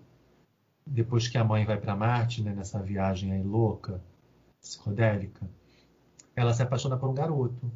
depois 0.86 1.28
que 1.28 1.36
a 1.36 1.44
mãe 1.44 1.64
vai 1.64 1.78
para 1.78 1.96
Marte, 1.96 2.42
né, 2.42 2.54
nessa 2.54 2.80
viagem 2.80 3.32
aí 3.32 3.42
louca, 3.42 4.02
psicodélica, 4.60 5.48
ela 6.36 6.52
se 6.52 6.62
apaixona 6.62 6.96
por 6.96 7.08
um 7.08 7.14
garoto, 7.14 7.70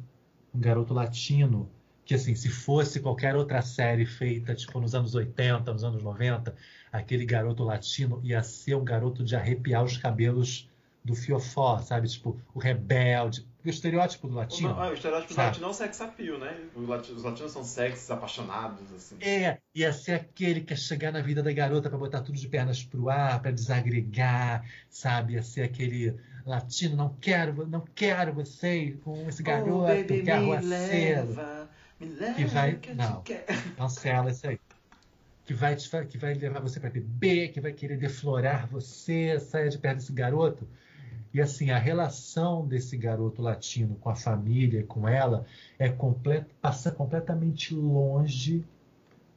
um 0.53 0.59
garoto 0.59 0.93
latino, 0.93 1.69
que 2.05 2.13
assim, 2.13 2.35
se 2.35 2.49
fosse 2.49 2.99
qualquer 2.99 3.35
outra 3.35 3.61
série 3.61 4.05
feita, 4.05 4.53
tipo 4.53 4.79
nos 4.79 4.93
anos 4.93 5.15
80, 5.15 5.73
nos 5.73 5.83
anos 5.83 6.03
90, 6.03 6.55
aquele 6.91 7.25
garoto 7.25 7.63
latino 7.63 8.21
ia 8.23 8.43
ser 8.43 8.75
um 8.75 8.83
garoto 8.83 9.23
de 9.23 9.35
arrepiar 9.35 9.83
os 9.83 9.97
cabelos 9.97 10.69
do 11.03 11.15
fiofó, 11.15 11.79
sabe? 11.79 12.07
Tipo, 12.07 12.39
o 12.53 12.59
rebelde, 12.59 13.45
o 13.69 13.71
estereótipo 13.71 14.27
do 14.27 14.35
latino. 14.35 14.69
O, 14.73 14.79
ah, 14.79 14.89
o 14.89 14.93
estereótipo 14.93 15.33
do 15.33 15.35
Sabe? 15.35 15.47
latino 15.47 15.65
é 15.67 15.69
o 15.69 15.73
sex 15.73 16.01
appeal, 16.01 16.37
né? 16.37 16.57
Os 16.75 17.23
latinos 17.23 17.51
são 17.51 17.63
sexys, 17.63 18.09
apaixonados, 18.11 18.91
assim. 18.93 19.17
É, 19.21 19.59
ia 19.73 19.91
ser 19.93 20.13
aquele 20.13 20.61
que 20.61 20.73
ia 20.73 20.77
chegar 20.77 21.11
na 21.11 21.21
vida 21.21 21.41
da 21.41 21.51
garota 21.51 21.89
para 21.89 21.97
botar 21.97 22.21
tudo 22.21 22.37
de 22.37 22.47
pernas 22.47 22.83
pro 22.83 23.09
ar, 23.09 23.41
para 23.41 23.51
desagregar, 23.51 24.65
sabe? 24.89 25.33
Ia 25.33 25.43
ser 25.43 25.63
aquele 25.63 26.15
latino, 26.45 26.95
não 26.95 27.09
quero, 27.19 27.65
não 27.67 27.83
quero 27.95 28.33
você 28.33 28.97
com 29.03 29.27
esse 29.27 29.41
garoto, 29.41 29.71
oh, 29.71 29.87
baby, 29.87 30.21
que 30.23 30.29
é 30.29 30.33
arruaceiro. 30.33 31.27
leva, 31.29 31.69
me 31.99 32.07
leva, 32.07 32.33
Que 32.35 32.45
vai- 32.45 32.75
que 32.75 32.93
não. 32.93 33.23
Cancela 33.77 34.29
isso 34.31 34.47
aí. 34.47 34.59
Que 35.45 35.53
vai, 35.53 35.75
te, 35.75 35.89
que 36.07 36.17
vai 36.17 36.33
levar 36.33 36.59
você 36.59 36.79
para 36.79 36.89
beber, 36.89 37.49
que 37.51 37.61
vai 37.61 37.71
querer 37.71 37.97
deflorar 37.97 38.67
você, 38.67 39.39
saia 39.39 39.69
de 39.69 39.77
perto 39.77 39.97
desse 39.97 40.11
garoto. 40.11 40.67
E 41.35 41.41
assim, 41.41 41.69
a 41.69 41.77
relação 41.77 42.65
desse 42.65 42.97
garoto 42.97 43.41
latino 43.41 43.95
com 43.97 44.09
a 44.09 44.15
família, 44.15 44.83
com 44.85 45.07
ela, 45.07 45.45
é 45.77 45.87
comple- 45.89 46.45
passa 46.61 46.89
completamente 46.91 47.75
longe 47.75 48.65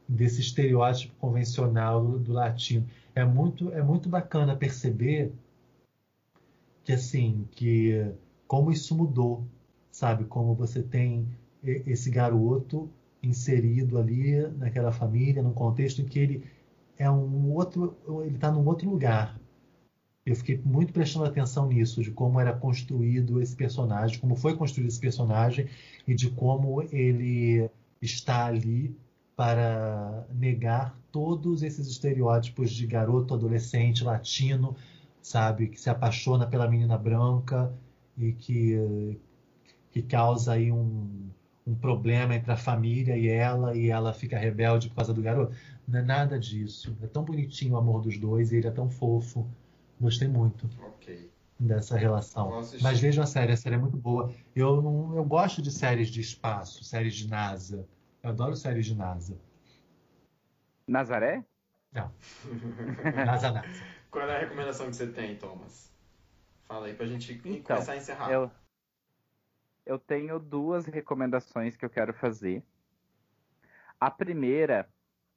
desse 0.08 0.40
estereótipo 0.40 1.14
convencional 1.16 2.04
do, 2.04 2.18
do 2.18 2.32
latino. 2.32 2.88
É 3.14 3.24
muito, 3.24 3.72
é 3.72 3.82
muito 3.82 4.08
bacana 4.08 4.56
perceber 4.56 5.32
que 6.84 6.92
assim, 6.92 7.46
que 7.52 8.12
como 8.46 8.72
isso 8.72 8.94
mudou, 8.96 9.44
sabe? 9.90 10.24
Como 10.24 10.54
você 10.54 10.82
tem 10.82 11.26
esse 11.62 12.10
garoto 12.10 12.88
inserido 13.22 13.98
ali 13.98 14.46
naquela 14.56 14.92
família, 14.92 15.42
num 15.42 15.52
contexto 15.52 16.00
em 16.00 16.04
que 16.06 16.18
ele 16.18 16.44
é 16.98 17.10
um 17.10 17.52
outro, 17.52 17.96
ele 18.24 18.36
está 18.36 18.50
num 18.50 18.66
outro 18.66 18.90
lugar. 18.90 19.37
Eu 20.28 20.36
fiquei 20.36 20.60
muito 20.62 20.92
prestando 20.92 21.24
atenção 21.24 21.66
nisso, 21.68 22.02
de 22.02 22.10
como 22.10 22.38
era 22.38 22.52
construído 22.52 23.40
esse 23.40 23.56
personagem, 23.56 24.18
como 24.18 24.36
foi 24.36 24.54
construído 24.54 24.88
esse 24.88 25.00
personagem 25.00 25.68
e 26.06 26.14
de 26.14 26.28
como 26.30 26.82
ele 26.92 27.70
está 28.02 28.44
ali 28.44 28.94
para 29.34 30.26
negar 30.34 30.94
todos 31.10 31.62
esses 31.62 31.86
estereótipos 31.86 32.70
de 32.72 32.86
garoto 32.86 33.32
adolescente 33.32 34.04
latino, 34.04 34.76
sabe, 35.22 35.68
que 35.68 35.80
se 35.80 35.88
apaixona 35.88 36.46
pela 36.46 36.68
menina 36.68 36.98
branca 36.98 37.72
e 38.16 38.32
que 38.32 39.18
que 39.90 40.02
causa 40.02 40.52
aí 40.52 40.70
um, 40.70 41.30
um 41.66 41.74
problema 41.74 42.34
entre 42.34 42.52
a 42.52 42.56
família 42.56 43.16
e 43.16 43.28
ela 43.28 43.74
e 43.74 43.88
ela 43.88 44.12
fica 44.12 44.38
rebelde 44.38 44.88
por 44.90 44.96
causa 44.96 45.14
do 45.14 45.22
garoto. 45.22 45.54
Não 45.86 46.00
é 46.00 46.02
nada 46.02 46.38
disso. 46.38 46.94
É 47.02 47.06
tão 47.06 47.24
bonitinho 47.24 47.72
o 47.72 47.76
amor 47.78 48.02
dos 48.02 48.18
dois 48.18 48.52
e 48.52 48.56
ele 48.56 48.66
é 48.66 48.70
tão 48.70 48.90
fofo. 48.90 49.48
Gostei 50.00 50.28
muito 50.28 50.68
Ok. 50.80 51.30
dessa 51.58 51.96
relação. 51.96 52.50
Mas 52.80 53.00
vejam 53.00 53.24
a 53.24 53.26
série, 53.26 53.52
a 53.52 53.56
série 53.56 53.74
é 53.74 53.78
muito 53.78 53.96
boa. 53.96 54.32
Eu 54.54 54.80
não, 54.80 55.16
eu 55.16 55.24
gosto 55.24 55.60
de 55.60 55.70
séries 55.70 56.08
de 56.08 56.20
espaço, 56.20 56.84
séries 56.84 57.14
de 57.14 57.28
NASA. 57.28 57.86
Eu 58.22 58.30
adoro 58.30 58.54
séries 58.56 58.86
de 58.86 58.94
NASA. 58.94 59.36
Nazaré? 60.86 61.44
NASA, 61.92 63.50
NASA. 63.50 63.84
Qual 64.10 64.28
é 64.28 64.36
a 64.36 64.40
recomendação 64.40 64.86
que 64.86 64.96
você 64.96 65.06
tem, 65.06 65.36
Thomas? 65.36 65.90
Fala 66.66 66.86
aí 66.86 66.94
pra 66.94 67.06
gente 67.06 67.32
Então, 67.44 67.76
começar 67.76 67.92
a 67.92 67.96
encerrar. 67.96 68.30
Eu, 68.32 68.50
eu 69.84 69.98
tenho 69.98 70.38
duas 70.38 70.86
recomendações 70.86 71.76
que 71.76 71.84
eu 71.84 71.90
quero 71.90 72.12
fazer. 72.14 72.62
A 74.00 74.10
primeira, 74.10 74.88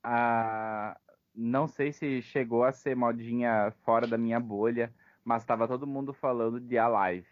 a, 0.03 0.99
não 1.33 1.67
sei 1.67 1.91
se 1.91 2.21
chegou 2.21 2.63
a 2.63 2.71
ser 2.71 2.95
modinha 2.95 3.73
fora 3.83 4.05
da 4.05 4.17
minha 4.17 4.39
bolha, 4.39 4.93
mas 5.23 5.43
estava 5.43 5.67
todo 5.67 5.87
mundo 5.87 6.13
falando 6.13 6.59
de 6.59 6.77
Alive. 6.77 7.27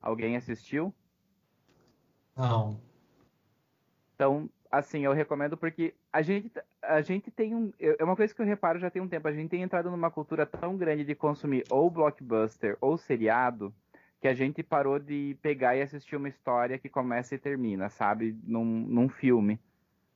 Alguém 0.00 0.36
assistiu? 0.36 0.94
Não. 2.36 2.78
Então, 4.14 4.48
assim, 4.70 5.04
eu 5.04 5.12
recomendo 5.12 5.56
porque 5.56 5.94
a 6.12 6.22
gente, 6.22 6.50
a 6.82 7.00
gente 7.00 7.30
tem 7.30 7.54
um. 7.54 7.72
É 7.78 8.04
uma 8.04 8.16
coisa 8.16 8.34
que 8.34 8.40
eu 8.40 8.46
reparo 8.46 8.78
já 8.78 8.90
tem 8.90 9.02
um 9.02 9.08
tempo. 9.08 9.26
A 9.26 9.32
gente 9.32 9.50
tem 9.50 9.62
entrado 9.62 9.90
numa 9.90 10.10
cultura 10.10 10.44
tão 10.46 10.76
grande 10.76 11.04
de 11.04 11.14
consumir 11.14 11.64
ou 11.70 11.90
blockbuster 11.90 12.76
ou 12.80 12.96
seriado 12.96 13.74
que 14.20 14.28
a 14.28 14.34
gente 14.34 14.62
parou 14.62 14.98
de 14.98 15.36
pegar 15.42 15.76
e 15.76 15.82
assistir 15.82 16.16
uma 16.16 16.28
história 16.28 16.78
que 16.78 16.88
começa 16.88 17.34
e 17.34 17.38
termina, 17.38 17.90
sabe? 17.90 18.34
Num, 18.42 18.64
num 18.64 19.08
filme, 19.08 19.60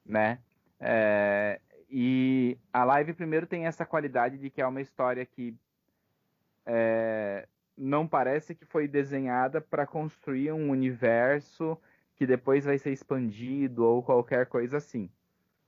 né? 0.04 0.38
É, 0.80 1.60
e 1.90 2.58
a 2.72 2.84
live, 2.84 3.14
primeiro, 3.14 3.46
tem 3.46 3.66
essa 3.66 3.86
qualidade 3.86 4.38
de 4.38 4.50
que 4.50 4.60
é 4.60 4.66
uma 4.66 4.80
história 4.80 5.24
que 5.24 5.56
é, 6.66 7.48
não 7.76 8.06
parece 8.06 8.54
que 8.54 8.64
foi 8.66 8.86
desenhada 8.86 9.60
para 9.60 9.86
construir 9.86 10.52
um 10.52 10.70
universo 10.70 11.78
que 12.14 12.26
depois 12.26 12.64
vai 12.64 12.76
ser 12.78 12.92
expandido 12.92 13.84
ou 13.84 14.02
qualquer 14.02 14.46
coisa 14.46 14.76
assim. 14.76 15.08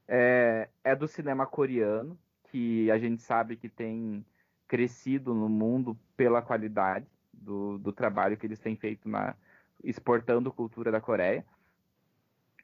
É, 0.06 0.68
é 0.82 0.94
do 0.94 1.06
cinema 1.06 1.47
coreano, 1.47 2.18
que 2.51 2.90
a 2.90 2.98
gente 2.98 3.22
sabe 3.22 3.56
que 3.56 3.68
tem 3.68 4.24
crescido 4.66 5.32
no 5.32 5.48
mundo 5.48 5.97
pela 6.16 6.42
qualidade 6.42 7.06
do, 7.32 7.78
do 7.78 7.92
trabalho 7.92 8.36
que 8.36 8.47
eles 8.47 8.59
têm 8.59 8.76
feito 8.76 9.09
na 9.09 9.34
exportando 9.82 10.52
cultura 10.52 10.90
da 10.90 11.01
Coreia. 11.01 11.44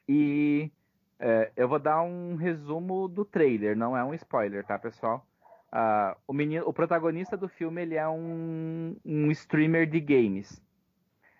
E 0.07 0.71
é, 1.19 1.51
eu 1.55 1.67
vou 1.67 1.79
dar 1.79 2.01
um 2.01 2.35
resumo 2.35 3.07
do 3.07 3.25
trailer, 3.25 3.75
não 3.75 3.95
é 3.97 4.03
um 4.03 4.13
spoiler, 4.13 4.65
tá, 4.65 4.77
pessoal? 4.77 5.25
Ah, 5.71 6.17
o, 6.27 6.33
menino, 6.33 6.65
o 6.67 6.73
protagonista 6.73 7.35
do 7.37 7.47
filme 7.49 7.81
ele 7.81 7.95
é 7.95 8.07
um, 8.07 8.95
um 9.05 9.31
streamer 9.31 9.87
de 9.89 9.99
games. 9.99 10.61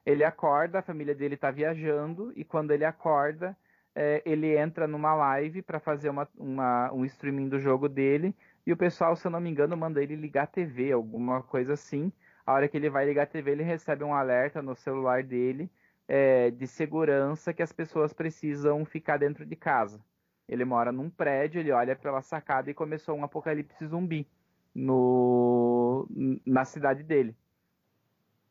Ele 0.06 0.24
acorda, 0.24 0.80
a 0.80 0.82
família 0.82 1.14
dele 1.16 1.36
está 1.36 1.52
viajando, 1.52 2.32
e 2.36 2.44
quando 2.44 2.72
ele 2.72 2.86
acorda, 2.86 3.58
é, 3.96 4.22
ele 4.26 4.58
entra 4.58 4.88
numa 4.88 5.14
live 5.16 5.62
para 5.62 5.80
fazer 5.80 6.10
uma, 6.10 6.28
uma- 6.38 6.92
um 6.94 7.06
streaming 7.06 7.50
do 7.50 7.60
jogo 7.60 7.90
dele, 7.90 8.36
e 8.66 8.72
o 8.74 8.78
pessoal, 8.78 9.16
se 9.16 9.28
eu 9.28 9.32
não 9.32 9.40
me 9.40 9.50
engano, 9.50 9.76
manda 9.78 10.02
ele 10.02 10.16
ligar 10.16 10.44
a 10.44 10.48
TV, 10.48 10.92
alguma 10.92 11.42
coisa 11.44 11.74
assim. 11.74 12.12
A 12.46 12.54
hora 12.54 12.68
que 12.68 12.78
ele 12.78 12.90
vai 12.90 13.06
ligar 13.06 13.24
a 13.24 13.26
TV, 13.26 13.52
ele 13.52 13.64
recebe 13.64 14.04
um 14.04 14.14
alerta 14.14 14.62
no 14.62 14.76
celular 14.76 15.24
dele 15.24 15.70
é, 16.08 16.52
de 16.52 16.66
segurança 16.66 17.54
que 17.54 17.62
as 17.62 17.72
pessoas 17.72 18.14
precisam 18.14 18.86
ficar 18.86 19.18
dentro 19.18 19.46
de 19.46 19.56
casa. 19.56 20.02
Ele 20.48 20.64
mora 20.64 20.92
num 20.92 21.10
prédio, 21.10 21.60
ele 21.60 21.72
olha 21.72 21.96
pela 21.96 22.22
sacada 22.22 22.72
e 22.72 22.74
começou 22.74 23.16
um 23.16 23.24
apocalipse 23.24 23.86
zumbi 23.86 24.28
no, 24.74 26.08
na 26.46 26.64
cidade 26.64 27.04
dele. 27.04 27.36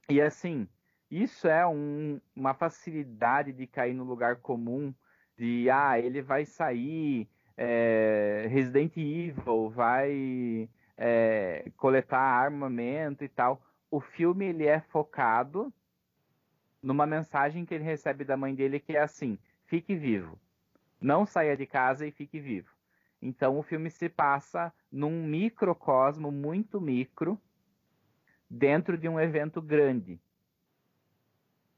E 0.08 0.20
assim, 0.20 0.68
isso 1.10 1.48
é 1.48 1.66
um, 1.66 2.20
uma 2.34 2.52
facilidade 2.52 3.52
de 3.52 3.66
cair 3.66 3.94
no 3.94 4.04
lugar 4.04 4.36
comum, 4.36 4.94
de 5.38 5.70
ah, 5.70 5.98
ele 5.98 6.20
vai 6.20 6.44
sair 6.44 7.28
é, 7.56 8.46
Resident 8.50 8.96
Evil, 8.96 9.70
vai 9.70 10.68
é, 10.96 11.70
coletar 11.76 12.18
armamento 12.18 13.24
e 13.24 13.28
tal. 13.28 13.62
O 13.90 14.00
filme 14.00 14.46
ele 14.46 14.66
é 14.66 14.80
focado 14.80 15.72
numa 16.86 17.04
mensagem 17.04 17.64
que 17.64 17.74
ele 17.74 17.82
recebe 17.82 18.24
da 18.24 18.36
mãe 18.36 18.54
dele 18.54 18.78
que 18.78 18.96
é 18.96 19.02
assim: 19.02 19.36
fique 19.66 19.96
vivo, 19.96 20.38
não 21.00 21.26
saia 21.26 21.56
de 21.56 21.66
casa 21.66 22.06
e 22.06 22.12
fique 22.12 22.38
vivo. 22.38 22.70
Então 23.20 23.58
o 23.58 23.62
filme 23.62 23.90
se 23.90 24.08
passa 24.08 24.72
num 24.90 25.26
microcosmo 25.26 26.30
muito 26.30 26.80
micro 26.80 27.40
dentro 28.48 28.96
de 28.96 29.08
um 29.08 29.18
evento 29.18 29.60
grande. 29.60 30.20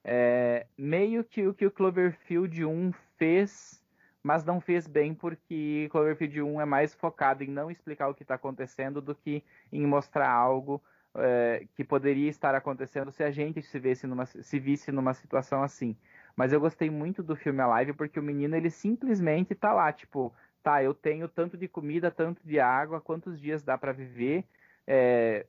É, 0.05 0.67
meio 0.77 1.25
que 1.25 1.47
o 1.47 1.55
que 1.55 1.65
o 1.65 1.71
Cloverfield 1.71 2.67
1 2.67 2.93
fez, 3.17 3.83
mas 4.23 4.45
não 4.45 4.61
fez 4.61 4.87
bem 4.87 5.15
porque 5.15 5.89
Cloverfield 5.91 6.43
1 6.43 6.61
é 6.61 6.65
mais 6.67 6.95
focado 6.95 7.43
em 7.43 7.49
não 7.49 7.71
explicar 7.71 8.09
o 8.09 8.15
que 8.15 8.25
está 8.25 8.35
acontecendo 8.35 9.01
do 9.01 9.15
que 9.15 9.43
em 9.73 9.87
mostrar 9.87 10.31
algo 10.31 10.83
é, 11.20 11.66
que 11.74 11.85
poderia 11.85 12.28
estar 12.28 12.55
acontecendo 12.55 13.11
se 13.11 13.23
a 13.23 13.31
gente 13.31 13.62
se, 13.62 13.78
visse 13.78 14.07
numa, 14.07 14.27
se 14.27 14.59
visse 14.59 14.93
numa 14.93 15.15
situação 15.15 15.62
assim. 15.62 15.97
Mas 16.36 16.53
eu 16.53 16.61
gostei 16.61 16.90
muito 16.90 17.23
do 17.23 17.35
filme 17.35 17.61
Alive 17.61 17.93
porque 17.93 18.19
o 18.19 18.23
menino 18.23 18.55
ele 18.55 18.70
simplesmente 18.70 19.55
tá 19.55 19.73
lá, 19.73 19.93
tipo, 19.93 20.32
tá, 20.62 20.82
eu 20.82 20.95
tenho 20.95 21.28
tanto 21.28 21.57
de 21.57 21.66
comida, 21.66 22.11
tanto 22.11 22.40
de 22.45 22.61
água, 22.61 23.01
quantos 23.01 23.40
dias 23.40 23.62
dá 23.62 23.77
para 23.77 23.93
viver, 23.93 24.45
é, 24.86 25.47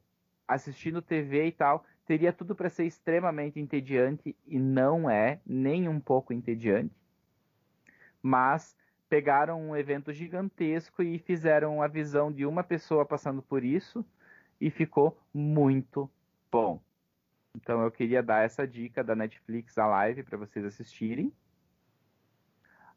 assistindo 0.47 1.01
TV 1.01 1.47
e 1.47 1.51
tal. 1.51 1.85
Teria 2.05 2.33
tudo 2.33 2.55
para 2.55 2.69
ser 2.69 2.85
extremamente 2.85 3.59
entediante 3.59 4.35
e 4.47 4.59
não 4.59 5.09
é 5.09 5.39
nem 5.45 5.87
um 5.87 5.99
pouco 5.99 6.33
entediante. 6.33 6.95
Mas 8.21 8.75
pegaram 9.07 9.61
um 9.61 9.75
evento 9.75 10.11
gigantesco 10.11 11.01
e 11.03 11.19
fizeram 11.19 11.81
a 11.81 11.87
visão 11.87 12.31
de 12.31 12.45
uma 12.45 12.63
pessoa 12.63 13.05
passando 13.05 13.41
por 13.41 13.63
isso 13.63 14.05
e 14.59 14.69
ficou 14.69 15.17
muito 15.33 16.09
bom. 16.51 16.81
Então 17.55 17.81
eu 17.81 17.91
queria 17.91 18.21
dar 18.21 18.43
essa 18.43 18.67
dica 18.67 19.03
da 19.03 19.15
Netflix 19.15 19.77
a 19.77 19.85
live 19.85 20.23
para 20.23 20.37
vocês 20.37 20.65
assistirem. 20.65 21.33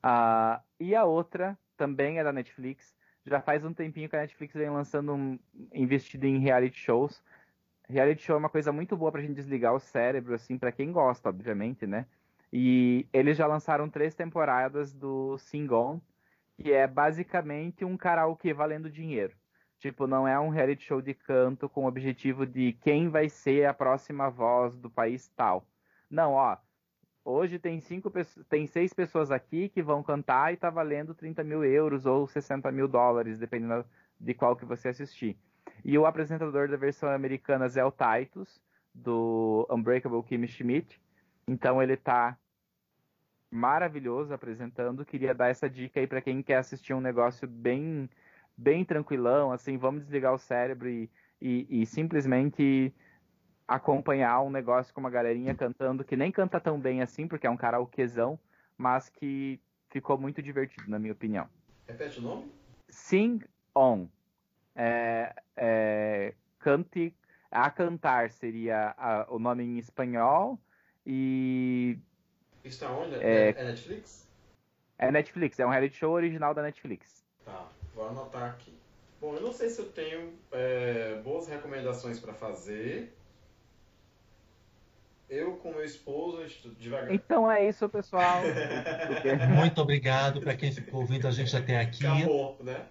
Uh, 0.05 0.61
e 0.81 0.95
a 0.95 1.05
outra 1.05 1.59
também 1.77 2.19
é 2.19 2.25
da 2.25 2.33
Netflix. 2.33 2.95
Já 3.25 3.41
faz 3.41 3.65
um 3.65 3.73
tempinho 3.73 4.09
que 4.09 4.17
a 4.17 4.21
Netflix 4.21 4.55
vem 4.55 4.69
lançando 4.69 5.15
um 5.15 5.39
investido 5.73 6.27
em 6.27 6.39
reality 6.39 6.79
shows. 6.79 7.23
Reality 7.89 8.23
show 8.23 8.35
é 8.35 8.39
uma 8.39 8.49
coisa 8.49 8.73
muito 8.73 8.97
boa 8.97 9.13
pra 9.13 9.21
gente 9.21 9.35
desligar 9.35 9.75
o 9.75 9.81
cérebro, 9.81 10.35
assim, 10.35 10.59
para 10.59 10.73
quem 10.73 10.91
gosta, 10.91 11.29
obviamente, 11.29 11.87
né? 11.87 12.07
E 12.53 13.07
eles 13.13 13.37
já 13.37 13.47
lançaram 13.47 13.89
três 13.89 14.15
temporadas 14.15 14.93
do 14.93 15.39
Sing 15.39 15.71
On, 15.71 16.01
que 16.57 16.73
é 16.73 16.87
basicamente 16.87 17.85
um 17.85 17.97
karaokê 17.97 18.53
valendo 18.53 18.91
dinheiro. 18.91 19.35
Tipo, 19.83 20.07
não 20.07 20.29
é 20.29 20.39
um 20.39 20.49
reality 20.49 20.85
show 20.85 21.03
de 21.03 21.13
canto 21.13 21.69
com 21.69 21.85
o 21.85 21.89
objetivo 21.89 22.47
de 22.47 22.73
quem 22.75 23.09
vai 23.09 23.29
ser 23.29 23.67
a 23.67 23.75
próxima 23.75 24.31
voz 24.31 24.77
do 24.77 24.89
país 24.89 25.29
tal. 25.37 25.67
Não, 26.09 26.35
ó, 26.35 26.57
Hoje 27.25 27.57
tem, 27.57 27.81
cinco, 27.81 28.11
tem 28.49 28.67
seis 28.67 28.93
pessoas 28.93 29.31
aqui 29.31 29.69
que 29.69 29.81
vão 29.81 30.03
cantar 30.03 30.53
e 30.53 30.57
tá 30.57 30.71
valendo 30.71 31.15
30 31.15 31.45
mil 31.45 31.65
euros 31.65 32.05
ou 32.05 32.27
60 32.27 32.71
mil 32.73 32.89
dólares, 32.89 33.39
dependendo 33.39 33.85
de 34.19 34.35
qual 34.35 34.57
que 34.57 34.65
você 34.65 34.89
assistir. 34.89 35.37
E 35.85 35.97
o 35.97 36.07
apresentador 36.07 36.69
da 36.69 36.77
versão 36.77 37.09
americana 37.09 37.67
é 37.77 37.85
o 37.85 37.93
Titus, 37.93 38.61
do 38.93 39.67
Unbreakable 39.71 40.23
Kimmy 40.25 40.49
Schmidt. 40.49 41.01
Então 41.47 41.83
ele 41.83 41.97
tá 41.97 42.37
maravilhoso 43.49 44.33
apresentando. 44.33 45.05
Queria 45.05 45.35
dar 45.35 45.49
essa 45.49 45.69
dica 45.69 46.01
aí 46.01 46.07
para 46.09 46.21
quem 46.21 46.43
quer 46.43 46.57
assistir 46.57 46.93
um 46.93 47.01
negócio 47.01 47.47
bem, 47.47 48.11
bem 48.57 48.85
tranquilão, 48.85 49.53
assim, 49.53 49.77
vamos 49.77 50.03
desligar 50.03 50.33
o 50.33 50.39
cérebro 50.39 50.89
e, 50.89 51.11
e, 51.41 51.83
e 51.83 51.87
simplesmente 51.87 52.95
acompanhar 53.67 54.43
um 54.43 54.51
negócio 54.51 54.93
com 54.93 55.01
uma 55.01 55.11
galerinha 55.11 55.55
cantando, 55.55 56.05
que 56.05 56.17
nem 56.17 56.31
canta 56.31 56.61
tão 56.61 56.79
bem 56.79 57.01
assim, 57.01 57.27
porque 57.27 57.47
é 57.47 57.51
um 57.51 57.57
karaokezão, 57.57 58.39
mas 58.77 59.09
que 59.09 59.61
ficou 59.89 60.19
muito 60.19 60.43
divertido, 60.43 60.91
na 60.91 60.99
minha 60.99 61.13
opinião. 61.13 61.49
Repete 61.87 62.19
o 62.19 62.23
nome? 62.23 62.53
Sing 62.89 63.43
On. 63.75 64.07
É, 64.75 65.35
é, 65.57 66.35
cante, 66.59 67.15
a 67.51 67.71
cantar 67.71 68.31
seria 68.31 68.95
a, 68.97 69.27
o 69.29 69.39
nome 69.39 69.63
em 69.63 69.79
espanhol 69.79 70.59
e... 71.07 71.99
Está 72.65 72.91
onde? 72.91 73.17
É, 73.17 73.51
é 73.51 73.65
Netflix? 73.65 74.31
É 74.99 75.11
Netflix, 75.11 75.59
é 75.59 75.67
um 75.67 75.71
reality 75.71 75.97
show 75.97 76.13
original 76.13 76.55
da 76.55 76.63
Netflix. 76.63 77.25
Tá, 77.45 77.69
vou 77.95 78.09
anotar 78.09 78.51
aqui. 78.51 78.73
Bom, 79.21 79.35
eu 79.35 79.41
não 79.41 79.53
sei 79.53 79.69
se 79.69 79.81
eu 79.81 79.87
tenho 79.87 80.33
é, 80.51 81.21
boas 81.23 81.47
recomendações 81.47 82.19
para 82.19 82.35
fazer, 82.35 83.15
eu 85.33 85.53
com 85.57 85.71
meu 85.71 85.85
esposo, 85.85 86.45
devagar. 86.79 87.15
Então 87.15 87.51
é 87.51 87.69
isso, 87.69 87.89
pessoal. 87.89 88.43
Muito 89.57 89.81
obrigado 89.81 90.41
para 90.41 90.55
quem 90.55 90.71
ficou 90.71 91.01
ouvindo 91.01 91.27
a 91.27 91.31
gente 91.31 91.57
até 91.57 91.81
aqui. 91.81 92.07
Acabou, 92.07 92.59
né? 92.61 92.85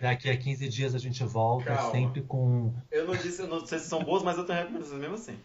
Daqui 0.00 0.30
a 0.30 0.36
15 0.36 0.68
dias 0.68 0.94
a 0.94 0.98
gente 0.98 1.22
volta, 1.24 1.74
Calma. 1.74 1.90
sempre 1.90 2.22
com. 2.22 2.72
Eu 2.90 3.06
não 3.06 3.14
disse, 3.14 3.42
eu 3.42 3.48
não 3.48 3.64
sei 3.64 3.78
se 3.78 3.88
são 3.88 4.02
boas, 4.02 4.22
mas 4.22 4.38
eu 4.38 4.44
tenho 4.44 4.58
recomendações 4.58 5.00
mesmo 5.00 5.14
assim. 5.14 5.38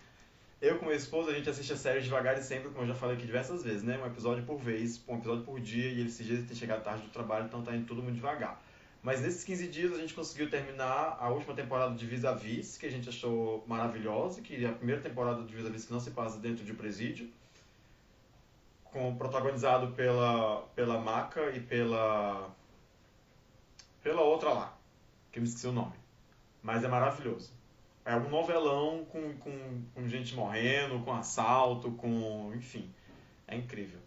Eu 0.62 0.80
com 0.80 0.86
meu 0.86 0.96
esposo, 0.96 1.30
a 1.30 1.34
gente 1.34 1.50
assiste 1.50 1.72
a 1.74 1.78
série 1.78 2.02
devagar 2.02 2.38
e 2.38 2.42
sempre, 2.42 2.70
como 2.70 2.84
eu 2.84 2.88
já 2.88 2.96
falei 2.96 3.16
aqui 3.16 3.26
diversas 3.26 3.64
vezes, 3.64 3.84
né? 3.84 3.98
Um 3.98 4.06
episódio 4.08 4.44
por 4.44 4.58
vez, 4.58 5.02
um 5.08 5.18
episódio 5.18 5.44
por 5.44 5.60
dia, 5.60 5.90
e 5.90 6.06
esses 6.06 6.26
dias 6.26 6.46
tem 6.46 6.56
chegado 6.56 6.84
tarde 6.84 7.04
do 7.04 7.10
trabalho, 7.10 7.46
então 7.46 7.62
tá 7.62 7.76
indo 7.76 7.86
todo 7.86 8.02
mundo 8.02 8.16
devagar. 8.16 8.62
Mas 9.02 9.22
nesses 9.22 9.44
15 9.44 9.68
dias 9.68 9.94
a 9.94 9.98
gente 9.98 10.14
conseguiu 10.14 10.50
terminar 10.50 11.18
a 11.20 11.30
última 11.30 11.54
temporada 11.54 11.96
de 11.96 12.06
Vis-a-Vis, 12.06 12.78
que 12.78 12.86
a 12.86 12.92
gente 12.92 13.08
achou 13.08 13.64
maravilhosa, 13.68 14.42
que 14.42 14.66
é 14.66 14.70
a 14.70 14.74
primeira 14.74 15.02
temporada 15.02 15.44
de 15.44 15.56
Vis-a-Vis 15.56 15.86
que 15.86 15.94
não 15.94 16.00
se 16.00 16.12
passa 16.12 16.40
dentro 16.40 16.66
de 16.66 16.72
um 16.72 16.76
presídio, 16.76 17.30
com, 18.84 19.16
protagonizado 19.16 19.94
pela, 19.94 20.64
pela 20.76 21.00
Maca 21.00 21.52
e 21.52 21.60
pela, 21.60 22.50
pela 24.04 24.22
outra 24.22 24.50
lá, 24.50 24.78
que 25.32 25.40
eu 25.40 25.44
me 25.44 25.48
esqueci 25.48 25.68
o 25.68 25.72
nome. 25.72 25.94
Mas 26.62 26.84
é 26.84 26.88
maravilhoso. 26.88 27.52
É 28.04 28.16
um 28.16 28.30
novelão 28.30 29.06
com, 29.06 29.38
com, 29.38 29.84
com 29.94 30.08
gente 30.08 30.34
morrendo, 30.34 31.04
com 31.04 31.14
assalto, 31.14 31.92
com. 31.92 32.54
enfim. 32.56 32.90
É 33.46 33.56
incrível. 33.56 34.00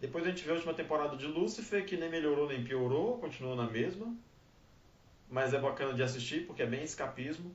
Depois 0.00 0.24
a 0.24 0.28
gente 0.28 0.44
vê 0.44 0.50
a 0.50 0.54
última 0.54 0.74
temporada 0.74 1.16
de 1.16 1.26
Lucifer, 1.26 1.84
que 1.86 1.96
nem 1.96 2.10
melhorou 2.10 2.48
nem 2.48 2.62
piorou, 2.62 3.18
continua 3.18 3.56
na 3.56 3.66
mesma. 3.66 4.14
Mas 5.30 5.54
é 5.54 5.58
bacana 5.58 5.94
de 5.94 6.02
assistir, 6.02 6.46
porque 6.46 6.62
é 6.62 6.66
bem 6.66 6.84
escapismo. 6.84 7.54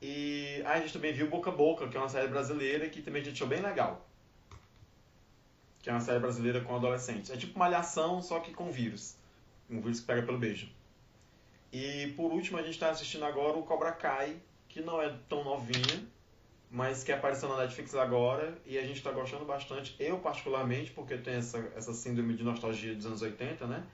E 0.00 0.62
ah, 0.64 0.72
a 0.72 0.80
gente 0.80 0.92
também 0.92 1.12
viu 1.12 1.28
Boca 1.28 1.50
a 1.50 1.52
Boca, 1.52 1.88
que 1.88 1.96
é 1.96 2.00
uma 2.00 2.08
série 2.08 2.28
brasileira 2.28 2.88
que 2.88 3.02
também 3.02 3.22
a 3.22 3.24
gente 3.24 3.34
achou 3.34 3.48
bem 3.48 3.60
legal. 3.60 4.06
Que 5.82 5.90
é 5.90 5.92
uma 5.92 6.00
série 6.00 6.18
brasileira 6.18 6.60
com 6.60 6.76
adolescentes. 6.76 7.30
É 7.30 7.36
tipo 7.36 7.56
uma 7.56 7.66
alhação, 7.66 8.22
só 8.22 8.40
que 8.40 8.52
com 8.52 8.70
vírus. 8.70 9.16
Um 9.68 9.80
vírus 9.80 10.00
que 10.00 10.06
pega 10.06 10.22
pelo 10.22 10.38
beijo. 10.38 10.70
E 11.72 12.12
por 12.16 12.32
último, 12.32 12.58
a 12.58 12.62
gente 12.62 12.72
está 12.72 12.90
assistindo 12.90 13.24
agora 13.24 13.56
o 13.56 13.62
Cobra 13.62 13.92
Kai, 13.92 14.36
que 14.68 14.80
não 14.80 15.00
é 15.00 15.14
tão 15.28 15.44
novinha, 15.44 16.06
mas 16.70 17.02
que 17.02 17.10
apareceu 17.10 17.48
na 17.48 17.56
Netflix 17.56 17.94
agora 17.96 18.56
e 18.64 18.78
a 18.78 18.82
gente 18.82 18.98
está 18.98 19.10
gostando 19.10 19.44
bastante. 19.44 19.96
Eu, 19.98 20.18
particularmente, 20.20 20.92
porque 20.92 21.18
tenho 21.18 21.38
essa, 21.38 21.58
essa 21.74 21.92
síndrome 21.92 22.34
de 22.34 22.44
nostalgia 22.44 22.94
dos 22.94 23.06
anos 23.06 23.22
80, 23.22 23.66
né? 23.66 23.84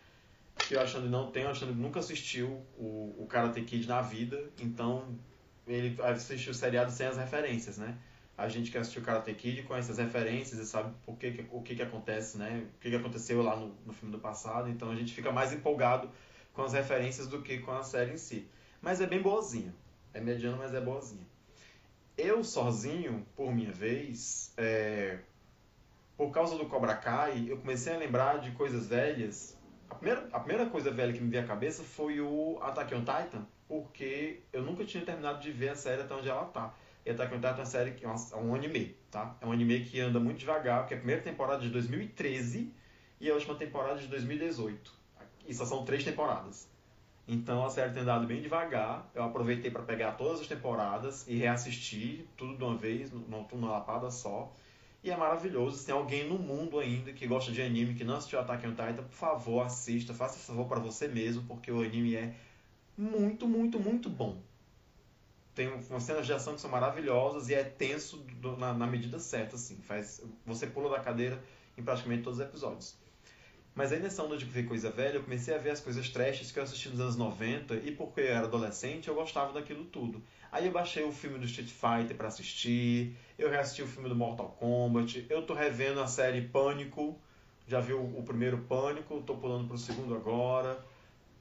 Que 0.68 0.74
o 0.74 0.78
Alexandre 0.78 1.08
não 1.08 1.30
tem, 1.30 1.44
o 1.44 1.46
Alexandre 1.46 1.74
nunca 1.74 2.00
assistiu 2.00 2.62
o, 2.76 3.14
o 3.18 3.26
Karate 3.26 3.62
Kid 3.62 3.88
na 3.88 4.02
vida, 4.02 4.50
então 4.60 5.18
ele 5.66 5.96
assistiu 6.02 6.52
o 6.52 6.54
seriado 6.54 6.90
sem 6.90 7.06
as 7.06 7.16
referências, 7.16 7.78
né? 7.78 7.96
A 8.36 8.48
gente 8.48 8.70
que 8.70 8.76
assistiu 8.76 9.00
Karate 9.00 9.32
Kid 9.32 9.62
conhece 9.62 9.90
as 9.90 9.96
referências 9.96 10.60
e 10.60 10.66
sabe 10.66 10.94
por 11.06 11.16
que, 11.16 11.46
o 11.50 11.62
que, 11.62 11.74
que 11.74 11.82
acontece, 11.82 12.36
né? 12.36 12.66
O 12.76 12.80
que, 12.80 12.90
que 12.90 12.96
aconteceu 12.96 13.42
lá 13.42 13.56
no, 13.56 13.74
no 13.86 13.92
filme 13.94 14.12
do 14.12 14.20
passado, 14.20 14.68
então 14.68 14.90
a 14.90 14.94
gente 14.94 15.14
fica 15.14 15.32
mais 15.32 15.50
empolgado 15.50 16.10
com 16.52 16.62
as 16.62 16.74
referências 16.74 17.26
do 17.26 17.40
que 17.40 17.58
com 17.58 17.72
a 17.72 17.82
série 17.82 18.12
em 18.12 18.18
si. 18.18 18.46
Mas 18.82 19.00
é 19.00 19.06
bem 19.06 19.22
boazinha. 19.22 19.74
É 20.12 20.20
mediano, 20.20 20.58
mas 20.58 20.74
é 20.74 20.80
boazinha. 20.80 21.26
Eu 22.16 22.42
sozinho, 22.42 23.26
por 23.36 23.54
minha 23.54 23.70
vez, 23.70 24.50
é, 24.56 25.18
por 26.16 26.30
causa 26.30 26.56
do 26.56 26.64
Cobra 26.64 26.96
Kai, 26.96 27.44
eu 27.46 27.58
comecei 27.58 27.94
a 27.94 27.98
lembrar 27.98 28.40
de 28.40 28.52
coisas 28.52 28.88
velhas. 28.88 29.54
A 29.90 29.96
primeira, 29.96 30.26
a 30.32 30.40
primeira 30.40 30.70
coisa 30.70 30.90
velha 30.90 31.12
que 31.12 31.20
me 31.20 31.28
veio 31.28 31.44
à 31.44 31.46
cabeça 31.46 31.82
foi 31.82 32.18
o 32.22 32.58
Attack 32.62 32.94
on 32.94 33.00
Titan, 33.00 33.46
porque 33.68 34.40
eu 34.50 34.62
nunca 34.62 34.82
tinha 34.82 35.04
terminado 35.04 35.42
de 35.42 35.52
ver 35.52 35.68
a 35.68 35.76
série 35.76 36.00
até 36.00 36.14
onde 36.14 36.30
ela 36.30 36.46
tá. 36.46 36.74
E 37.04 37.10
Attack 37.10 37.34
on 37.34 37.36
Titan 37.36 37.50
é 37.50 37.54
uma 37.56 37.66
série 37.66 37.90
que 37.90 38.06
é, 38.06 38.08
um 38.08 38.54
anime, 38.54 38.96
tá? 39.10 39.36
É 39.38 39.44
um 39.44 39.52
anime 39.52 39.84
que 39.84 40.00
anda 40.00 40.18
muito 40.18 40.38
devagar, 40.38 40.80
porque 40.80 40.94
é 40.94 40.96
a 40.96 41.00
primeira 41.00 41.20
temporada 41.20 41.60
de 41.60 41.68
2013 41.68 42.72
e 43.20 43.30
a 43.30 43.34
última 43.34 43.56
temporada 43.56 44.00
de 44.00 44.06
2018. 44.06 44.90
E 45.46 45.52
só 45.52 45.66
são 45.66 45.84
três 45.84 46.02
temporadas. 46.02 46.66
Então 47.28 47.64
a 47.64 47.70
série 47.70 47.92
tem 47.92 48.02
andado 48.02 48.26
bem 48.26 48.40
devagar. 48.40 49.10
Eu 49.14 49.24
aproveitei 49.24 49.70
para 49.70 49.82
pegar 49.82 50.12
todas 50.12 50.40
as 50.40 50.46
temporadas 50.46 51.26
e 51.26 51.36
reassistir 51.36 52.26
tudo 52.36 52.56
de 52.56 52.62
uma 52.62 52.76
vez, 52.76 53.10
numa 53.10 53.70
lapada 53.70 54.10
só. 54.10 54.52
E 55.02 55.10
é 55.10 55.16
maravilhoso. 55.16 55.78
Se 55.78 55.86
tem 55.86 55.94
alguém 55.94 56.28
no 56.28 56.38
mundo 56.38 56.78
ainda 56.78 57.12
que 57.12 57.26
gosta 57.26 57.50
de 57.50 57.62
anime, 57.62 57.94
que 57.94 58.04
não 58.04 58.16
assistiu 58.16 58.40
Attack 58.40 58.66
on 58.66 58.70
Titan, 58.70 59.02
por 59.02 59.14
favor, 59.14 59.60
assista. 59.62 60.14
Faça 60.14 60.36
esse 60.36 60.46
favor 60.46 60.66
para 60.66 60.80
você 60.80 61.08
mesmo, 61.08 61.42
porque 61.44 61.70
o 61.70 61.80
anime 61.80 62.14
é 62.14 62.34
muito, 62.96 63.46
muito, 63.46 63.78
muito 63.78 64.08
bom. 64.08 64.40
Tem 65.54 65.68
umas 65.68 66.02
cenas 66.02 66.26
de 66.26 66.32
ação 66.32 66.54
que 66.54 66.60
são 66.60 66.70
maravilhosas 66.70 67.48
e 67.48 67.54
é 67.54 67.64
tenso 67.64 68.18
do, 68.18 68.56
na, 68.56 68.74
na, 68.74 68.86
medida 68.86 69.18
certa, 69.18 69.56
assim. 69.56 69.76
Faz, 69.76 70.22
você 70.44 70.66
pula 70.66 70.90
da 70.90 71.00
cadeira 71.00 71.42
em 71.78 71.82
praticamente 71.82 72.22
todos 72.22 72.38
os 72.38 72.44
episódios. 72.44 72.96
Mas 73.76 73.92
aí 73.92 74.00
nessa 74.00 74.22
onda 74.22 74.38
de 74.38 74.46
ver 74.46 74.64
coisa 74.64 74.90
velha, 74.90 75.16
eu 75.16 75.22
comecei 75.22 75.54
a 75.54 75.58
ver 75.58 75.68
as 75.68 75.80
coisas 75.80 76.08
trashes 76.08 76.50
que 76.50 76.58
eu 76.58 76.62
assisti 76.62 76.88
nos 76.88 76.98
anos 76.98 77.16
90 77.16 77.74
e 77.74 77.92
porque 77.92 78.22
eu 78.22 78.28
era 78.28 78.46
adolescente, 78.46 79.08
eu 79.08 79.14
gostava 79.14 79.52
daquilo 79.52 79.84
tudo. 79.84 80.22
Aí 80.50 80.64
eu 80.64 80.72
baixei 80.72 81.04
o 81.04 81.12
filme 81.12 81.38
do 81.38 81.44
Street 81.44 81.68
Fighter 81.68 82.16
para 82.16 82.28
assistir, 82.28 83.14
eu 83.38 83.50
reassisti 83.50 83.82
o 83.82 83.86
filme 83.86 84.08
do 84.08 84.16
Mortal 84.16 84.56
Kombat, 84.58 85.26
eu 85.28 85.42
tô 85.42 85.52
revendo 85.52 86.00
a 86.00 86.06
série 86.06 86.40
Pânico, 86.40 87.18
já 87.68 87.78
vi 87.78 87.92
o, 87.92 88.18
o 88.18 88.22
primeiro 88.22 88.56
Pânico, 88.62 89.22
tô 89.26 89.36
pulando 89.36 89.68
pro 89.68 89.76
segundo 89.76 90.14
agora. 90.14 90.82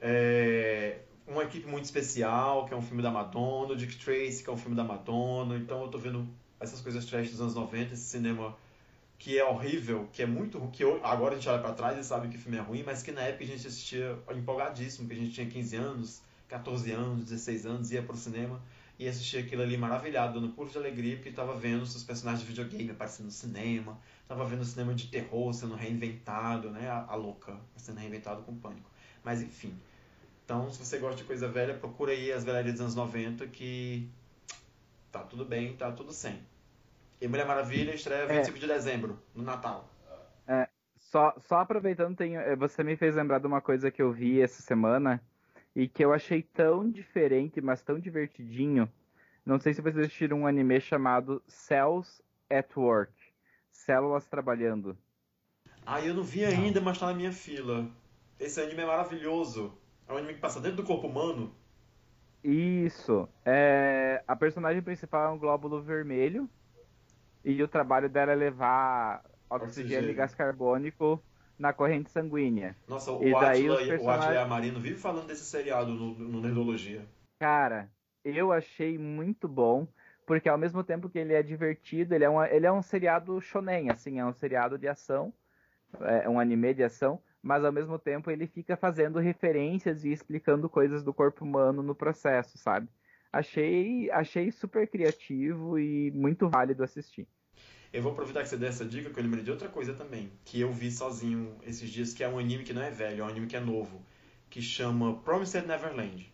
É, 0.02 0.98
uma 1.26 1.44
equipe 1.44 1.66
muito 1.66 1.86
especial, 1.86 2.66
que 2.66 2.74
é 2.74 2.78
um 2.78 2.82
filme 2.82 3.02
da 3.02 3.12
Madonna, 3.12 3.72
o 3.72 3.78
Dick 3.78 3.95
Tracy, 3.95 4.44
que 4.44 4.49
é 4.49 4.53
um 4.53 4.57
filme 4.57 4.76
da 4.76 4.84
Madonna. 4.84 5.56
Então 5.56 5.84
eu 5.84 5.88
tô 5.88 5.98
vendo 5.98 6.28
essas 6.60 6.82
coisas 6.82 7.06
trash 7.06 7.32
dos 7.32 7.40
anos 7.40 7.56
90, 7.56 7.94
esse 7.94 8.03
cinema 8.03 8.57
que 9.18 9.38
é 9.38 9.46
horrível, 9.46 10.08
que 10.12 10.22
é 10.22 10.26
muito 10.26 10.60
que 10.72 10.84
eu, 10.84 11.04
agora 11.04 11.34
a 11.34 11.38
gente 11.38 11.48
olha 11.50 11.62
para 11.62 11.74
trás 11.74 11.98
e 11.98 12.04
sabe 12.04 12.28
que 12.28 12.36
o 12.36 12.40
filme 12.40 12.58
é 12.58 12.62
ruim, 12.62 12.84
mas 12.84 13.02
que 13.02 13.12
na 13.12 13.22
época 13.22 13.44
a 13.44 13.48
gente 13.48 13.66
assistia 13.66 14.18
empolgadíssimo, 14.36 15.08
que 15.08 15.14
a 15.14 15.18
gente 15.18 15.32
tinha 15.32 15.48
15 15.48 15.76
anos, 15.76 16.22
14 16.48 16.92
anos, 16.92 17.24
16 17.24 17.66
anos, 17.66 17.92
ia 17.92 18.04
pro 18.04 18.16
cinema 18.16 18.62
e 18.98 19.08
assistia 19.08 19.42
aquilo 19.42 19.62
ali 19.62 19.78
maravilhado, 19.78 20.40
dando 20.40 20.54
pulo 20.54 20.70
de 20.70 20.78
alegria, 20.78 21.16
porque 21.16 21.30
estava 21.30 21.56
vendo 21.58 21.82
os 21.84 22.04
personagens 22.04 22.42
de 22.42 22.48
videogame 22.48 22.92
aparecendo 22.92 23.26
no 23.26 23.32
cinema, 23.32 24.00
estava 24.22 24.46
vendo 24.46 24.62
o 24.62 24.66
cinema 24.66 24.94
de 24.94 25.08
terror 25.08 25.54
sendo 25.54 25.76
reinventado, 25.76 26.70
né, 26.70 26.90
a, 26.90 27.06
a 27.08 27.16
louca 27.16 27.58
sendo 27.76 28.00
reinventado 28.00 28.42
com 28.44 28.56
pânico. 28.56 28.90
Mas 29.24 29.42
enfim, 29.42 29.78
então, 30.46 30.70
se 30.70 30.78
você 30.78 31.00
gosta 31.00 31.18
de 31.18 31.24
coisa 31.24 31.48
velha, 31.48 31.74
procura 31.74 32.12
aí 32.12 32.32
as 32.32 32.44
velharias 32.44 32.74
dos 32.74 32.82
anos 32.82 32.96
90 32.96 33.48
que 33.48 34.08
tá 35.12 35.24
tudo 35.24 35.44
bem, 35.44 35.76
tá 35.76 35.92
tudo 35.92 36.14
sem. 36.14 36.40
E 37.20 37.28
Mulher 37.28 37.46
Maravilha 37.46 37.94
estreia 37.94 38.28
25 38.28 38.58
é. 38.58 38.60
de 38.60 38.68
dezembro, 38.68 39.20
no 39.34 39.44
Natal. 39.44 39.90
É, 40.48 40.68
só, 40.98 41.34
só 41.48 41.60
aproveitando, 41.60 42.16
tem, 42.16 42.36
eh, 42.36 42.56
você 42.56 42.84
me 42.84 42.96
fez 42.96 43.16
lembrar 43.16 43.40
de 43.40 43.48
uma 43.48 43.62
coisa 43.62 43.90
que 43.90 44.02
eu 44.02 44.12
vi 44.12 44.42
essa 44.42 44.62
semana 44.62 45.22
e 45.76 45.88
que 45.88 46.04
eu 46.04 46.14
achei 46.14 46.42
tão 46.42 46.90
diferente, 46.90 47.62
mas 47.62 47.82
tão 47.82 48.00
divertidinho. 48.00 48.92
Não 49.46 49.60
sei 49.60 49.74
se 49.74 49.82
vocês 49.82 50.06
assistiram 50.06 50.42
um 50.42 50.48
anime 50.48 50.80
chamado 50.82 51.42
Cells 51.48 52.22
at 52.50 52.76
Work. 52.76 53.14
Células 53.72 54.26
trabalhando. 54.28 54.98
Ah, 55.86 56.02
eu 56.02 56.14
não 56.14 56.24
vi 56.24 56.44
ainda, 56.44 56.82
mas 56.82 56.98
tá 56.98 57.08
na 57.08 57.14
minha 57.14 57.32
fila. 57.32 57.88
Esse 58.40 58.60
anime 58.60 58.82
é 58.82 58.86
maravilhoso. 58.86 59.78
É 60.08 60.14
um 60.14 60.18
anime 60.18 60.34
que 60.34 60.40
passa 60.40 60.60
dentro 60.60 60.78
do 60.78 60.84
corpo 60.84 61.08
humano? 61.08 61.54
Isso. 62.44 63.30
É... 63.46 64.24
A 64.28 64.36
personagem 64.36 64.82
principal 64.82 65.30
é 65.30 65.34
um 65.34 65.38
glóbulo 65.38 65.82
vermelho. 65.82 66.50
E 67.45 67.61
o 67.61 67.67
trabalho 67.67 68.09
dela 68.09 68.31
é 68.31 68.35
levar 68.35 69.23
oxigênio, 69.47 69.67
oxigênio. 69.67 70.09
e 70.09 70.13
gás 70.15 70.34
carbônico 70.34 71.22
na 71.59 71.72
corrente 71.72 72.09
sanguínea. 72.09 72.76
Nossa, 72.88 73.11
o, 73.11 73.23
e 73.23 73.31
daí 73.31 73.69
Atila, 73.69 73.88
personagens... 73.88 74.35
o 74.35 74.39
Amarino 74.39 74.80
vive 74.80 74.97
falando 74.97 75.27
desse 75.27 75.45
seriado 75.45 75.93
no, 75.93 76.15
no 76.15 76.41
Nerdologia. 76.41 77.05
Cara, 77.39 77.88
eu 78.23 78.51
achei 78.51 78.97
muito 78.97 79.47
bom, 79.47 79.88
porque 80.26 80.49
ao 80.49 80.57
mesmo 80.57 80.84
tempo 80.84 81.07
que 81.07 81.19
ele 81.19 81.34
é 81.34 81.43
divertido, 81.43 82.15
ele 82.15 82.23
é, 82.23 82.30
uma, 82.30 82.49
ele 82.49 82.65
é 82.65 82.72
um 82.72 82.81
seriado 82.81 83.39
shonen, 83.39 83.91
assim, 83.91 84.19
é 84.19 84.26
um 84.26 84.34
seriado 84.34 84.77
de 84.77 84.88
ação, 84.88 85.31
é 86.01 86.27
um 86.27 86.39
anime 86.39 86.73
de 86.73 86.84
ação, 86.84 87.22
mas 87.43 87.63
ao 87.63 87.72
mesmo 87.72 87.99
tempo 87.99 88.31
ele 88.31 88.47
fica 88.47 88.76
fazendo 88.76 89.19
referências 89.19 90.03
e 90.03 90.11
explicando 90.11 90.67
coisas 90.67 91.03
do 91.03 91.13
corpo 91.13 91.45
humano 91.45 91.84
no 91.84 91.93
processo, 91.93 92.57
sabe? 92.57 92.89
Achei, 93.31 94.09
achei 94.11 94.51
super 94.51 94.88
criativo 94.88 95.77
e 95.77 96.09
muito 96.11 96.49
válido 96.49 96.84
assistir. 96.84 97.27
Eu 97.95 98.01
vou 98.01 98.11
aproveitar 98.11 98.43
que 98.43 98.49
você 98.49 98.57
deu 98.57 98.67
essa 98.67 98.84
dica, 98.84 99.09
que 99.09 99.17
eu 99.17 99.23
lembrei 99.23 99.41
de 99.41 99.49
outra 99.49 99.69
coisa 99.69 99.93
também, 99.93 100.30
que 100.43 100.59
eu 100.59 100.69
vi 100.69 100.91
sozinho 100.91 101.55
esses 101.63 101.89
dias, 101.89 102.11
que 102.11 102.26
é 102.26 102.27
um 102.27 102.38
anime 102.38 102.65
que 102.65 102.73
não 102.73 102.81
é 102.81 102.91
velho, 102.91 103.22
é 103.22 103.23
um 103.23 103.30
anime 103.30 103.47
que 103.47 103.55
é 103.55 103.59
novo, 103.61 104.03
que 104.49 104.61
chama 104.61 105.15
Promised 105.19 105.65
Neverland. 105.65 106.30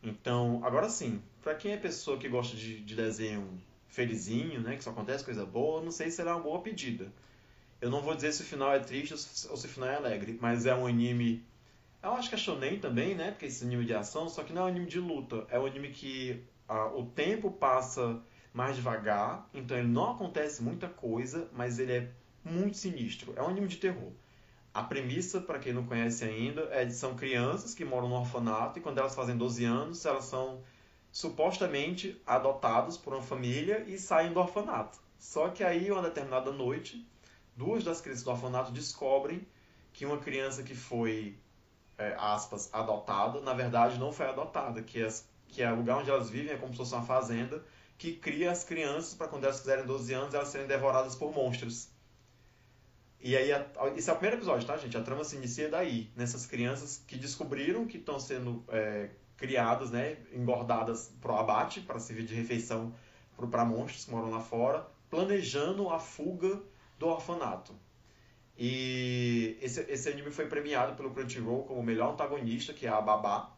Então, 0.00 0.60
agora 0.62 0.88
sim, 0.88 1.20
para 1.42 1.56
quem 1.56 1.72
é 1.72 1.76
pessoa 1.76 2.18
que 2.18 2.28
gosta 2.28 2.56
de, 2.56 2.80
de 2.80 2.94
desenho 2.94 3.60
felizinho, 3.88 4.60
né, 4.60 4.76
que 4.76 4.84
só 4.84 4.90
acontece 4.90 5.24
coisa 5.24 5.44
boa, 5.44 5.82
não 5.82 5.90
sei 5.90 6.08
se 6.08 6.18
será 6.18 6.36
uma 6.36 6.44
boa 6.44 6.60
pedida. 6.60 7.12
Eu 7.80 7.90
não 7.90 8.00
vou 8.00 8.14
dizer 8.14 8.30
se 8.30 8.42
o 8.42 8.46
final 8.46 8.72
é 8.72 8.78
triste 8.78 9.12
ou 9.12 9.18
se 9.56 9.66
o 9.66 9.68
final 9.68 9.88
é 9.88 9.96
alegre, 9.96 10.38
mas 10.40 10.66
é 10.66 10.74
um 10.74 10.86
anime. 10.86 11.44
Eu 12.00 12.12
acho 12.12 12.28
que 12.28 12.36
é 12.36 12.38
shonen 12.38 12.78
também, 12.78 13.16
né? 13.16 13.32
Porque 13.32 13.46
esse 13.46 13.64
anime 13.64 13.84
de 13.84 13.92
ação, 13.92 14.28
só 14.28 14.44
que 14.44 14.52
não 14.52 14.62
é 14.62 14.64
um 14.66 14.68
anime 14.68 14.86
de 14.86 15.00
luta. 15.00 15.44
É 15.50 15.58
um 15.58 15.66
anime 15.66 15.90
que 15.90 16.44
ah, 16.68 16.92
o 16.94 17.06
tempo 17.06 17.50
passa 17.50 18.22
mais 18.54 18.76
devagar, 18.76 19.48
então 19.52 19.76
ele 19.76 19.88
não 19.88 20.12
acontece 20.12 20.62
muita 20.62 20.88
coisa, 20.88 21.48
mas 21.52 21.80
ele 21.80 21.92
é 21.92 22.10
muito 22.44 22.76
sinistro. 22.76 23.34
É 23.36 23.42
um 23.42 23.48
anime 23.48 23.66
de 23.66 23.78
terror. 23.78 24.12
A 24.72 24.82
premissa, 24.82 25.40
para 25.40 25.58
quem 25.58 25.72
não 25.72 25.84
conhece 25.84 26.24
ainda, 26.24 26.62
é 26.70 26.84
de 26.84 26.94
são 26.94 27.16
crianças 27.16 27.74
que 27.74 27.84
moram 27.84 28.08
no 28.08 28.14
orfanato 28.14 28.78
e 28.78 28.82
quando 28.82 28.98
elas 28.98 29.14
fazem 29.14 29.36
12 29.36 29.64
anos, 29.64 30.06
elas 30.06 30.24
são 30.24 30.62
supostamente 31.10 32.20
adotadas 32.24 32.96
por 32.96 33.12
uma 33.12 33.22
família 33.22 33.84
e 33.88 33.98
saem 33.98 34.32
do 34.32 34.38
orfanato. 34.38 35.00
Só 35.18 35.48
que 35.48 35.64
aí, 35.64 35.90
uma 35.90 36.02
determinada 36.02 36.52
noite, 36.52 37.04
duas 37.56 37.82
das 37.82 38.00
crianças 38.00 38.24
do 38.24 38.30
orfanato 38.30 38.70
descobrem 38.70 39.46
que 39.92 40.06
uma 40.06 40.18
criança 40.18 40.62
que 40.62 40.74
foi, 40.74 41.36
é, 41.98 42.14
aspas, 42.18 42.68
adotada, 42.72 43.40
na 43.40 43.54
verdade 43.54 43.98
não 43.98 44.12
foi 44.12 44.26
adotada, 44.26 44.82
que, 44.82 45.02
as, 45.02 45.26
que 45.48 45.62
é 45.62 45.72
o 45.72 45.76
lugar 45.76 45.98
onde 45.98 46.10
elas 46.10 46.30
vivem 46.30 46.52
é 46.52 46.56
como 46.56 46.72
se 46.72 46.78
fosse 46.78 46.94
uma 46.94 47.04
fazenda, 47.04 47.64
que 48.04 48.12
cria 48.12 48.50
as 48.50 48.64
crianças 48.64 49.14
para 49.14 49.28
quando 49.28 49.44
elas 49.44 49.60
fizerem 49.60 49.86
12 49.86 50.12
anos 50.12 50.34
elas 50.34 50.48
serem 50.48 50.66
devoradas 50.66 51.14
por 51.14 51.32
monstros. 51.32 51.88
E 53.18 53.34
aí, 53.34 53.50
a, 53.50 53.66
esse 53.96 54.10
é 54.10 54.12
o 54.12 54.16
primeiro 54.16 54.36
episódio, 54.36 54.66
tá, 54.66 54.76
gente? 54.76 54.94
A 54.94 55.02
trama 55.02 55.24
se 55.24 55.36
inicia 55.36 55.70
daí, 55.70 56.10
nessas 56.14 56.44
crianças 56.44 57.02
que 57.06 57.16
descobriram 57.16 57.86
que 57.86 57.96
estão 57.96 58.20
sendo 58.20 58.62
é, 58.68 59.08
criadas, 59.38 59.90
né, 59.90 60.18
engordadas 60.34 61.14
para 61.18 61.32
o 61.32 61.36
abate, 61.38 61.80
para 61.80 61.98
servir 61.98 62.26
de 62.26 62.34
refeição 62.34 62.92
para 63.50 63.64
monstros 63.64 64.04
que 64.04 64.10
moram 64.10 64.30
lá 64.30 64.40
fora, 64.40 64.86
planejando 65.08 65.88
a 65.88 65.98
fuga 65.98 66.60
do 66.98 67.06
orfanato. 67.06 67.74
E 68.58 69.56
esse, 69.62 69.80
esse 69.90 70.10
anime 70.10 70.30
foi 70.30 70.46
premiado 70.46 70.94
pelo 70.94 71.10
Crunchyroll 71.10 71.64
como 71.64 71.82
melhor 71.82 72.12
antagonista, 72.12 72.74
que 72.74 72.86
é 72.86 72.90
a 72.90 73.00
Babá, 73.00 73.56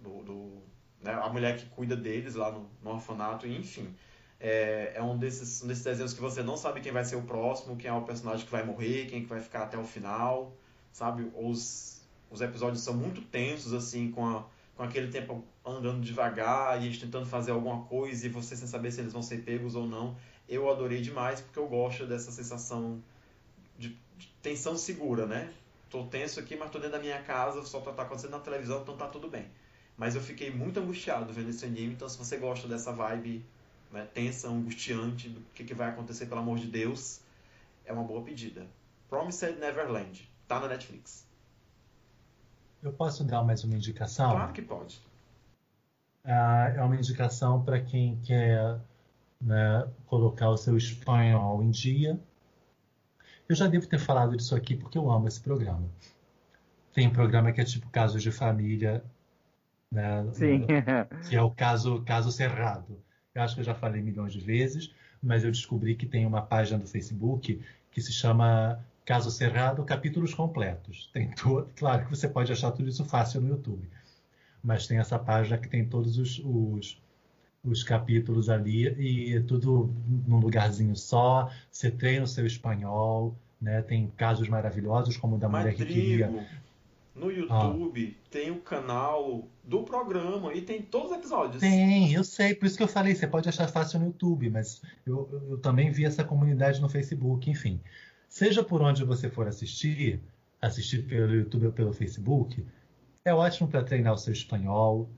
do, 0.00 0.22
do 0.24 0.71
né, 1.02 1.12
a 1.12 1.28
mulher 1.28 1.56
que 1.56 1.66
cuida 1.66 1.96
deles 1.96 2.34
lá 2.34 2.50
no, 2.50 2.68
no 2.82 2.90
orfanato, 2.90 3.46
enfim. 3.46 3.94
É, 4.40 4.92
é, 4.96 5.02
um, 5.02 5.16
desses, 5.16 5.62
um 5.62 5.68
desses 5.68 5.84
desenhos 5.84 6.12
que 6.12 6.20
você 6.20 6.42
não 6.42 6.56
sabe 6.56 6.80
quem 6.80 6.90
vai 6.90 7.04
ser 7.04 7.16
o 7.16 7.22
próximo, 7.22 7.76
quem 7.76 7.88
é 7.88 7.92
o 7.92 8.02
personagem 8.02 8.44
que 8.44 8.50
vai 8.50 8.64
morrer, 8.64 9.06
quem 9.06 9.20
é 9.20 9.22
que 9.22 9.28
vai 9.28 9.40
ficar 9.40 9.64
até 9.64 9.78
o 9.78 9.84
final, 9.84 10.52
sabe? 10.92 11.30
Os, 11.34 12.02
os 12.30 12.40
episódios 12.40 12.82
são 12.82 12.94
muito 12.94 13.20
tensos, 13.22 13.72
assim, 13.72 14.10
com, 14.10 14.26
a, 14.26 14.44
com 14.76 14.82
aquele 14.82 15.08
tempo 15.08 15.44
andando 15.64 16.00
devagar 16.00 16.82
e 16.82 16.86
eles 16.86 16.98
tentando 16.98 17.26
fazer 17.26 17.52
alguma 17.52 17.84
coisa 17.84 18.26
e 18.26 18.28
você 18.28 18.56
sem 18.56 18.66
saber 18.66 18.90
se 18.90 19.00
eles 19.00 19.12
vão 19.12 19.22
ser 19.22 19.42
pegos 19.42 19.76
ou 19.76 19.86
não 19.86 20.16
eu 20.48 20.70
adorei 20.70 21.00
demais 21.00 21.40
porque 21.40 21.58
eu 21.58 21.66
gosto 21.66 22.06
dessa 22.06 22.30
sensação 22.30 23.02
de, 23.78 23.96
de 24.18 24.26
tensão 24.42 24.76
segura, 24.76 25.26
né? 25.26 25.52
Tô 25.88 26.04
tenso 26.04 26.40
aqui, 26.40 26.56
mas 26.56 26.70
tô 26.70 26.78
dentro 26.78 26.92
da 26.92 26.98
minha 26.98 27.22
casa, 27.22 27.62
só 27.64 27.80
tá, 27.80 27.92
tá 27.92 28.02
acontecendo 28.02 28.32
na 28.32 28.38
televisão, 28.38 28.82
então 28.82 28.96
tá 28.96 29.08
tudo 29.08 29.28
bem. 29.28 29.46
Mas 29.96 30.14
eu 30.14 30.20
fiquei 30.20 30.50
muito 30.50 30.80
angustiado 30.80 31.32
vendo 31.32 31.50
esse 31.50 31.64
anime, 31.64 31.94
então 31.94 32.08
se 32.08 32.18
você 32.18 32.36
gosta 32.36 32.66
dessa 32.66 32.92
vibe 32.92 33.44
né, 33.92 34.06
tensa, 34.12 34.48
angustiante, 34.48 35.28
do 35.28 35.40
que, 35.54 35.64
que 35.64 35.74
vai 35.74 35.90
acontecer, 35.90 36.26
pelo 36.26 36.40
amor 36.40 36.58
de 36.58 36.66
Deus, 36.66 37.20
é 37.84 37.92
uma 37.92 38.02
boa 38.02 38.22
pedida. 38.22 38.66
Promised 39.08 39.58
Neverland, 39.58 40.28
tá 40.48 40.58
na 40.58 40.68
Netflix. 40.68 41.26
Eu 42.82 42.92
posso 42.92 43.22
dar 43.22 43.44
mais 43.44 43.62
uma 43.62 43.76
indicação? 43.76 44.30
Claro 44.30 44.52
que 44.52 44.62
pode. 44.62 45.00
Ah, 46.24 46.72
é 46.74 46.82
uma 46.82 46.96
indicação 46.96 47.62
para 47.62 47.80
quem 47.80 48.16
quer 48.22 48.80
né, 49.40 49.88
colocar 50.06 50.48
o 50.50 50.56
seu 50.56 50.76
espanhol 50.76 51.62
em 51.62 51.70
dia. 51.70 52.18
Eu 53.48 53.54
já 53.54 53.66
devo 53.66 53.86
ter 53.86 53.98
falado 53.98 54.36
disso 54.36 54.54
aqui 54.54 54.74
porque 54.74 54.96
eu 54.96 55.10
amo 55.10 55.28
esse 55.28 55.40
programa. 55.40 55.88
Tem 56.92 57.06
um 57.06 57.12
programa 57.12 57.52
que 57.52 57.60
é 57.60 57.64
tipo 57.64 57.88
Casos 57.90 58.22
de 58.22 58.30
Família, 58.30 59.04
né, 59.92 60.26
Sim. 60.32 60.66
que 61.28 61.36
é 61.36 61.42
o 61.42 61.50
caso, 61.50 62.02
caso 62.02 62.32
Cerrado. 62.32 62.98
Eu 63.34 63.42
acho 63.42 63.54
que 63.54 63.60
eu 63.60 63.64
já 63.64 63.74
falei 63.74 64.00
milhões 64.02 64.32
de 64.32 64.40
vezes, 64.40 64.92
mas 65.22 65.44
eu 65.44 65.50
descobri 65.50 65.94
que 65.94 66.06
tem 66.06 66.26
uma 66.26 66.42
página 66.42 66.78
do 66.78 66.88
Facebook 66.88 67.60
que 67.90 68.00
se 68.00 68.12
chama 68.12 68.82
Caso 69.04 69.30
Cerrado, 69.30 69.84
capítulos 69.84 70.32
completos. 70.34 71.10
Tem 71.12 71.30
todo, 71.30 71.68
claro 71.76 72.04
que 72.04 72.10
você 72.10 72.26
pode 72.26 72.50
achar 72.50 72.72
tudo 72.72 72.88
isso 72.88 73.04
fácil 73.04 73.40
no 73.40 73.48
YouTube, 73.48 73.86
mas 74.62 74.86
tem 74.86 74.98
essa 74.98 75.18
página 75.18 75.58
que 75.58 75.68
tem 75.68 75.84
todos 75.84 76.16
os, 76.18 76.40
os, 76.44 77.00
os 77.62 77.84
capítulos 77.84 78.48
ali 78.48 78.86
e 78.88 79.40
tudo 79.42 79.94
num 80.26 80.38
lugarzinho 80.38 80.96
só. 80.96 81.50
Você 81.70 81.90
treina 81.90 82.24
o 82.24 82.28
seu 82.28 82.46
espanhol, 82.46 83.34
né? 83.60 83.82
Tem 83.82 84.10
casos 84.16 84.48
maravilhosos 84.48 85.16
como 85.16 85.36
o 85.36 85.38
da 85.38 85.48
mulher 85.48 85.74
que 85.74 85.84
queria 85.84 86.46
no 87.14 87.30
YouTube 87.30 88.16
ah. 88.16 88.28
tem 88.30 88.50
o 88.50 88.60
canal 88.60 89.48
do 89.62 89.82
programa 89.82 90.54
e 90.54 90.62
tem 90.62 90.80
todos 90.80 91.10
os 91.10 91.18
episódios. 91.18 91.60
Tem, 91.60 92.12
eu 92.12 92.24
sei, 92.24 92.54
por 92.54 92.66
isso 92.66 92.76
que 92.76 92.82
eu 92.82 92.88
falei, 92.88 93.14
você 93.14 93.26
pode 93.26 93.48
achar 93.48 93.68
fácil 93.68 94.00
no 94.00 94.06
YouTube, 94.06 94.48
mas 94.50 94.80
eu, 95.06 95.28
eu 95.50 95.58
também 95.58 95.90
vi 95.90 96.04
essa 96.04 96.24
comunidade 96.24 96.80
no 96.80 96.88
Facebook, 96.88 97.50
enfim. 97.50 97.80
Seja 98.28 98.62
por 98.62 98.80
onde 98.80 99.04
você 99.04 99.28
for 99.28 99.46
assistir, 99.46 100.20
assistir 100.60 101.06
pelo 101.06 101.34
YouTube 101.34 101.66
ou 101.66 101.72
pelo 101.72 101.92
Facebook, 101.92 102.64
é 103.24 103.34
ótimo 103.34 103.68
para 103.68 103.84
treinar 103.84 104.14
o 104.14 104.18
seu 104.18 104.32
espanhol. 104.32 105.08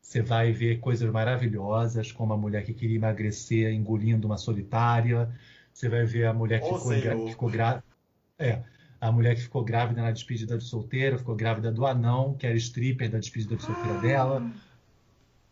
Você 0.00 0.22
vai 0.22 0.52
ver 0.52 0.78
coisas 0.80 1.10
maravilhosas, 1.10 2.12
como 2.12 2.32
a 2.32 2.36
mulher 2.36 2.64
que 2.64 2.72
queria 2.72 2.96
emagrecer 2.96 3.72
engolindo 3.72 4.26
uma 4.26 4.38
solitária. 4.38 5.30
Você 5.72 5.88
vai 5.88 6.04
ver 6.04 6.26
a 6.26 6.32
mulher 6.32 6.60
que 6.60 6.68
oh, 6.68 6.78
ficou, 6.78 7.28
ficou 7.28 7.50
grávida. 7.50 7.84
É, 8.38 8.62
a 9.00 9.12
mulher 9.12 9.34
que 9.34 9.42
ficou 9.42 9.62
grávida 9.62 10.02
na 10.02 10.10
despedida 10.10 10.58
de 10.58 10.64
solteira, 10.64 11.18
ficou 11.18 11.36
grávida 11.36 11.70
do 11.70 11.86
anão, 11.86 12.34
que 12.34 12.46
era 12.46 12.56
stripper 12.56 13.10
da 13.10 13.18
despedida 13.18 13.56
de 13.56 13.62
solteira 13.62 13.98
dela. 14.00 14.50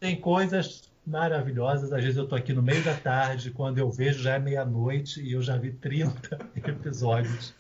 Tem 0.00 0.16
coisas 0.16 0.90
maravilhosas. 1.06 1.92
Às 1.92 2.02
vezes 2.02 2.16
eu 2.16 2.24
estou 2.24 2.36
aqui 2.36 2.52
no 2.52 2.62
meio 2.62 2.82
da 2.82 2.94
tarde, 2.94 3.50
quando 3.50 3.78
eu 3.78 3.90
vejo 3.90 4.22
já 4.22 4.34
é 4.34 4.38
meia-noite 4.38 5.22
e 5.22 5.32
eu 5.32 5.42
já 5.42 5.56
vi 5.56 5.72
30 5.72 6.38
episódios 6.56 7.54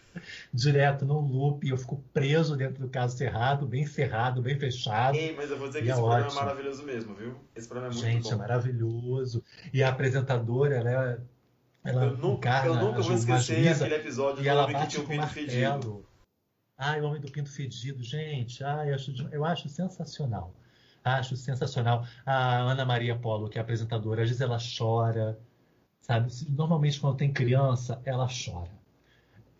direto 0.52 1.04
no 1.04 1.20
loop 1.20 1.66
e 1.66 1.70
eu 1.70 1.76
fico 1.76 2.02
preso 2.12 2.56
dentro 2.56 2.82
do 2.82 2.88
caso 2.88 3.16
cerrado, 3.16 3.66
bem 3.66 3.86
cerrado, 3.86 4.42
bem 4.42 4.58
fechado. 4.58 5.16
Ei, 5.16 5.34
mas 5.36 5.50
eu 5.50 5.58
vou 5.58 5.68
dizer 5.68 5.82
que 5.82 5.88
esse 5.88 5.98
é 5.98 6.02
programa 6.02 6.30
é 6.30 6.34
maravilhoso 6.34 6.82
mesmo, 6.84 7.14
viu? 7.14 7.34
Esse 7.54 7.68
programa 7.68 7.92
é 7.92 7.94
muito 7.94 8.06
Gente, 8.06 8.24
bom. 8.24 8.32
é 8.32 8.36
maravilhoso. 8.36 9.44
E 9.72 9.82
a 9.82 9.90
apresentadora, 9.90 10.74
ela 10.76 10.90
é 10.90 11.18
ela 11.86 12.04
eu 12.04 12.16
nunca, 12.16 12.66
eu 12.66 12.74
nunca 12.74 13.00
vou 13.00 13.14
esquecer 13.14 13.68
aquele 13.68 13.94
episódio 13.94 14.42
do 14.42 14.58
homem 14.58 14.76
que 14.76 14.86
tinha 14.88 15.02
o 15.02 15.06
pinto 15.06 15.26
fedido. 15.28 16.04
Ai, 16.76 17.00
o 17.00 17.04
homem 17.04 17.20
do 17.20 17.30
pinto 17.30 17.50
fedido, 17.50 18.02
gente. 18.02 18.62
Ai, 18.64 18.90
eu 18.90 18.94
acho, 18.94 19.28
eu 19.30 19.44
acho 19.44 19.68
sensacional. 19.68 20.52
Acho 21.04 21.36
sensacional. 21.36 22.04
A 22.24 22.56
Ana 22.56 22.84
Maria 22.84 23.16
Polo, 23.16 23.48
que 23.48 23.58
é 23.58 23.60
apresentadora, 23.60 24.22
às 24.22 24.28
vezes 24.28 24.40
ela 24.40 24.58
chora, 24.58 25.38
sabe? 26.00 26.30
Normalmente 26.50 27.00
quando 27.00 27.16
tem 27.16 27.32
criança, 27.32 28.00
ela 28.04 28.26
chora. 28.26 28.76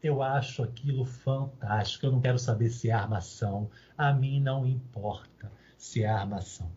Eu 0.02 0.22
acho 0.22 0.62
aquilo 0.62 1.04
fantástico. 1.04 2.06
Eu 2.06 2.12
não 2.12 2.20
quero 2.20 2.38
saber 2.38 2.68
se 2.70 2.90
é 2.90 2.92
armação. 2.92 3.70
A 3.96 4.12
mim 4.12 4.40
não 4.40 4.66
importa 4.66 5.50
se 5.78 6.02
é 6.02 6.08
armação. 6.08 6.70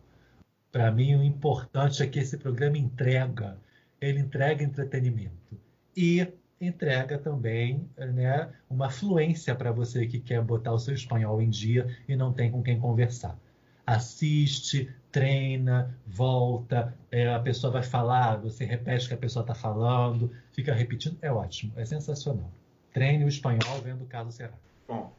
Para 0.71 0.91
mim, 0.91 1.15
o 1.15 1.23
importante 1.23 2.03
é 2.03 2.07
que 2.07 2.19
esse 2.19 2.37
programa 2.37 2.77
entrega 2.77 3.57
ele 4.01 4.19
entrega 4.19 4.63
entretenimento 4.63 5.59
e 5.95 6.27
entrega 6.61 7.17
também 7.17 7.89
né, 7.97 8.49
uma 8.69 8.89
fluência 8.89 9.55
para 9.55 9.71
você 9.71 10.05
que 10.05 10.19
quer 10.19 10.41
botar 10.41 10.73
o 10.73 10.79
seu 10.79 10.93
espanhol 10.93 11.41
em 11.41 11.49
dia 11.49 11.95
e 12.07 12.15
não 12.15 12.33
tem 12.33 12.51
com 12.51 12.61
quem 12.61 12.79
conversar. 12.79 13.37
Assiste, 13.85 14.93
treina, 15.11 15.97
volta, 16.05 16.95
é, 17.11 17.33
a 17.33 17.39
pessoa 17.39 17.71
vai 17.71 17.83
falar, 17.83 18.37
você 18.37 18.65
repete 18.65 19.05
o 19.05 19.07
que 19.09 19.13
a 19.13 19.17
pessoa 19.17 19.41
está 19.41 19.55
falando, 19.55 20.31
fica 20.51 20.73
repetindo, 20.73 21.17
é 21.21 21.31
ótimo, 21.31 21.73
é 21.75 21.85
sensacional. 21.85 22.51
Treine 22.93 23.23
o 23.23 23.29
espanhol 23.29 23.81
vendo 23.83 24.03
o 24.03 24.07
caso 24.07 24.31
será. 24.31 24.53
Bom, 24.87 25.11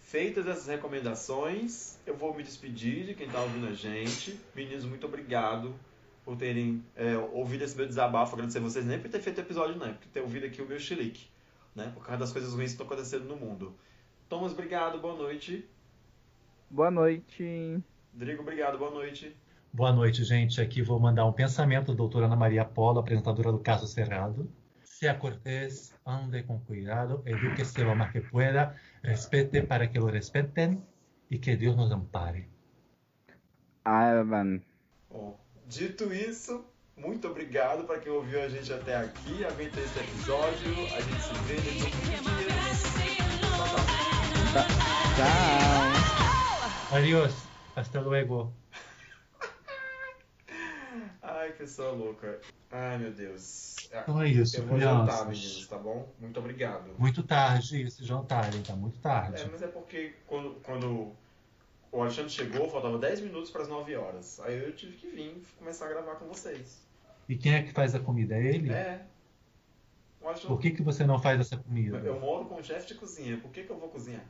feitas 0.00 0.46
essas 0.46 0.66
recomendações, 0.66 1.98
eu 2.06 2.16
vou 2.16 2.34
me 2.34 2.42
despedir 2.42 3.06
de 3.06 3.14
quem 3.14 3.26
está 3.26 3.40
ouvindo 3.40 3.66
a 3.68 3.74
gente. 3.74 4.40
Meninos, 4.54 4.84
muito 4.84 5.06
obrigado 5.06 5.74
por 6.26 6.36
terem 6.36 6.84
é, 6.96 7.16
ouvido 7.16 7.62
esse 7.62 7.76
meu 7.76 7.86
desabafo, 7.86 8.34
agradecer 8.34 8.58
vocês 8.58 8.84
nem 8.84 8.98
por 8.98 9.08
ter 9.08 9.20
feito 9.20 9.40
episódio, 9.40 9.76
não, 9.76 9.94
por 9.94 10.08
ter 10.08 10.20
ouvido 10.20 10.44
aqui 10.44 10.60
o 10.60 10.66
meu 10.66 10.76
chilique, 10.76 11.30
né? 11.72 11.92
Por 11.94 12.04
causa 12.04 12.18
das 12.18 12.32
coisas 12.32 12.52
ruins 12.52 12.70
que 12.70 12.72
estão 12.72 12.84
acontecendo 12.84 13.26
no 13.26 13.36
mundo. 13.36 13.76
Thomas, 14.28 14.50
obrigado, 14.50 14.98
boa 14.98 15.14
noite. 15.14 15.64
Boa 16.68 16.90
noite. 16.90 17.80
Rodrigo, 18.12 18.42
obrigado, 18.42 18.76
boa 18.76 18.90
noite. 18.90 19.36
Boa 19.72 19.92
noite, 19.92 20.24
gente. 20.24 20.60
Aqui 20.60 20.82
vou 20.82 20.98
mandar 20.98 21.24
um 21.26 21.32
pensamento 21.32 21.92
da 21.92 21.94
doutora 21.94 22.26
Ana 22.26 22.34
Maria 22.34 22.64
Polo, 22.64 22.98
apresentadora 22.98 23.52
do 23.52 23.60
Caso 23.60 23.86
Cerrado. 23.86 24.50
Sea 24.82 25.14
cortés, 25.14 25.94
ande 26.04 26.42
com 26.42 26.58
cuidado, 26.58 27.22
eduque-se 27.24 27.84
lo 27.84 27.94
más 27.94 28.10
que 28.10 28.20
pueda, 28.20 28.74
respete 29.00 29.62
para 29.62 29.92
que 29.92 30.00
lo 30.00 30.08
respeten 30.08 30.82
y 31.30 31.38
que 31.38 31.56
Dios 31.56 31.76
nos 31.76 31.92
ampare. 31.92 32.48
Ivan. 33.84 34.64
Oh. 35.10 35.45
Dito 35.68 36.14
isso, 36.14 36.64
muito 36.96 37.26
obrigado 37.26 37.84
para 37.84 37.98
quem 37.98 38.12
ouviu 38.12 38.40
a 38.40 38.48
gente 38.48 38.72
até 38.72 38.94
aqui. 38.94 39.44
Aguenta 39.44 39.80
esse 39.80 39.98
episódio. 39.98 40.72
A 40.94 41.00
gente 41.00 41.20
se 41.20 41.34
vê 41.42 41.56
daqui 41.56 41.82
a 41.82 42.20
dias. 42.36 42.82
Tchau. 44.52 44.66
Tchau. 45.16 46.96
Adiós. 46.96 47.34
Hasta 47.74 48.00
luego. 48.00 48.54
Ai, 51.20 51.50
pessoa 51.50 51.90
louca. 51.90 52.40
Ai, 52.70 52.98
meu 52.98 53.10
Deus. 53.10 53.74
Então 53.90 54.22
é 54.22 54.28
isso, 54.28 54.58
Eu 54.58 54.66
vou 54.66 54.78
jantar, 54.78 55.26
meninos, 55.26 55.66
tá 55.66 55.78
bom? 55.78 56.14
Muito 56.20 56.38
obrigado. 56.38 56.94
Muito 56.96 57.24
tarde 57.24 57.82
esse 57.82 58.04
jantar, 58.04 58.54
hein? 58.54 58.62
Tá 58.64 58.76
muito 58.76 59.00
tarde. 59.00 59.42
É, 59.42 59.48
mas 59.50 59.62
é 59.62 59.66
porque 59.66 60.14
quando, 60.28 60.60
quando 60.62 61.12
o 61.96 62.02
Alexandre 62.02 62.30
chegou, 62.30 62.68
faltava 62.68 62.98
10 62.98 63.22
minutos 63.22 63.50
para 63.50 63.62
as 63.62 63.68
9 63.68 63.96
horas. 63.96 64.38
Aí 64.40 64.58
eu 64.58 64.72
tive 64.74 64.96
que 64.96 65.08
vir 65.08 65.42
começar 65.58 65.86
a 65.86 65.88
gravar 65.88 66.16
com 66.16 66.26
vocês. 66.26 66.86
E 67.28 67.36
quem 67.36 67.54
é 67.54 67.62
que 67.62 67.72
faz 67.72 67.94
a 67.94 68.00
comida? 68.00 68.36
É 68.36 68.54
ele? 68.54 68.70
É. 68.70 69.06
Alexandre... 70.22 70.48
Por 70.48 70.60
que, 70.60 70.70
que 70.72 70.82
você 70.82 71.06
não 71.06 71.18
faz 71.18 71.40
essa 71.40 71.56
comida? 71.56 71.98
Eu 71.98 72.20
moro 72.20 72.44
com 72.44 72.56
um 72.56 72.62
chefe 72.62 72.88
de 72.88 72.94
cozinha. 72.96 73.38
Por 73.38 73.50
que, 73.50 73.62
que 73.62 73.70
eu 73.70 73.78
vou 73.78 73.88
cozinhar? 73.88 74.24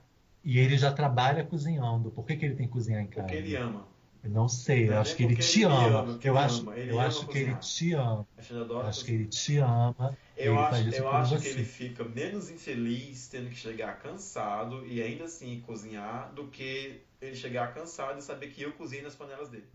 E 0.44 0.58
ele 0.58 0.78
já 0.78 0.92
trabalha 0.92 1.44
cozinhando. 1.44 2.10
Por 2.10 2.24
que, 2.24 2.36
que 2.36 2.44
ele 2.44 2.54
tem 2.54 2.66
que 2.66 2.72
cozinhar 2.72 3.02
em 3.02 3.08
casa? 3.08 3.22
Porque 3.22 3.36
ele 3.36 3.56
ama. 3.56 3.86
Eu 4.26 4.30
não 4.32 4.48
sei, 4.48 4.88
eu 4.88 4.94
é 4.94 4.96
acho 4.96 5.14
que 5.14 5.22
ele 5.22 5.36
te 5.36 5.62
ama. 5.62 6.18
eu 6.24 6.36
acho, 6.36 6.66
eu 6.88 6.98
acho 6.98 7.28
que 7.28 7.38
ele 7.38 7.54
te 7.54 7.92
ama. 7.92 8.26
Eu 8.68 8.80
acho 8.80 9.04
que 9.04 9.12
ele 9.12 9.26
te 9.26 9.58
ama. 9.58 10.18
Eu 10.36 10.58
acho, 10.58 10.90
eu 10.90 11.08
acho 11.08 11.38
que 11.38 11.48
ele 11.48 11.64
fica 11.64 12.04
menos 12.04 12.50
infeliz 12.50 13.28
tendo 13.28 13.48
que 13.48 13.56
chegar 13.56 14.00
cansado 14.00 14.84
e 14.84 15.00
ainda 15.00 15.24
assim 15.24 15.62
cozinhar 15.64 16.32
do 16.34 16.48
que 16.48 17.00
ele 17.20 17.36
chegar 17.36 17.72
cansado 17.72 18.18
e 18.18 18.22
saber 18.22 18.48
que 18.48 18.62
eu 18.62 18.72
cozinho 18.72 19.04
nas 19.04 19.14
panelas 19.14 19.48
dele. 19.48 19.68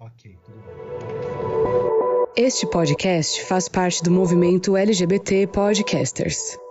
Ok, 0.00 0.36
tudo 0.44 0.58
bem. 0.58 2.44
Este 2.44 2.66
podcast 2.66 3.44
faz 3.44 3.68
parte 3.68 4.02
do 4.02 4.10
movimento 4.10 4.76
LGBT 4.76 5.46
Podcasters. 5.46 6.58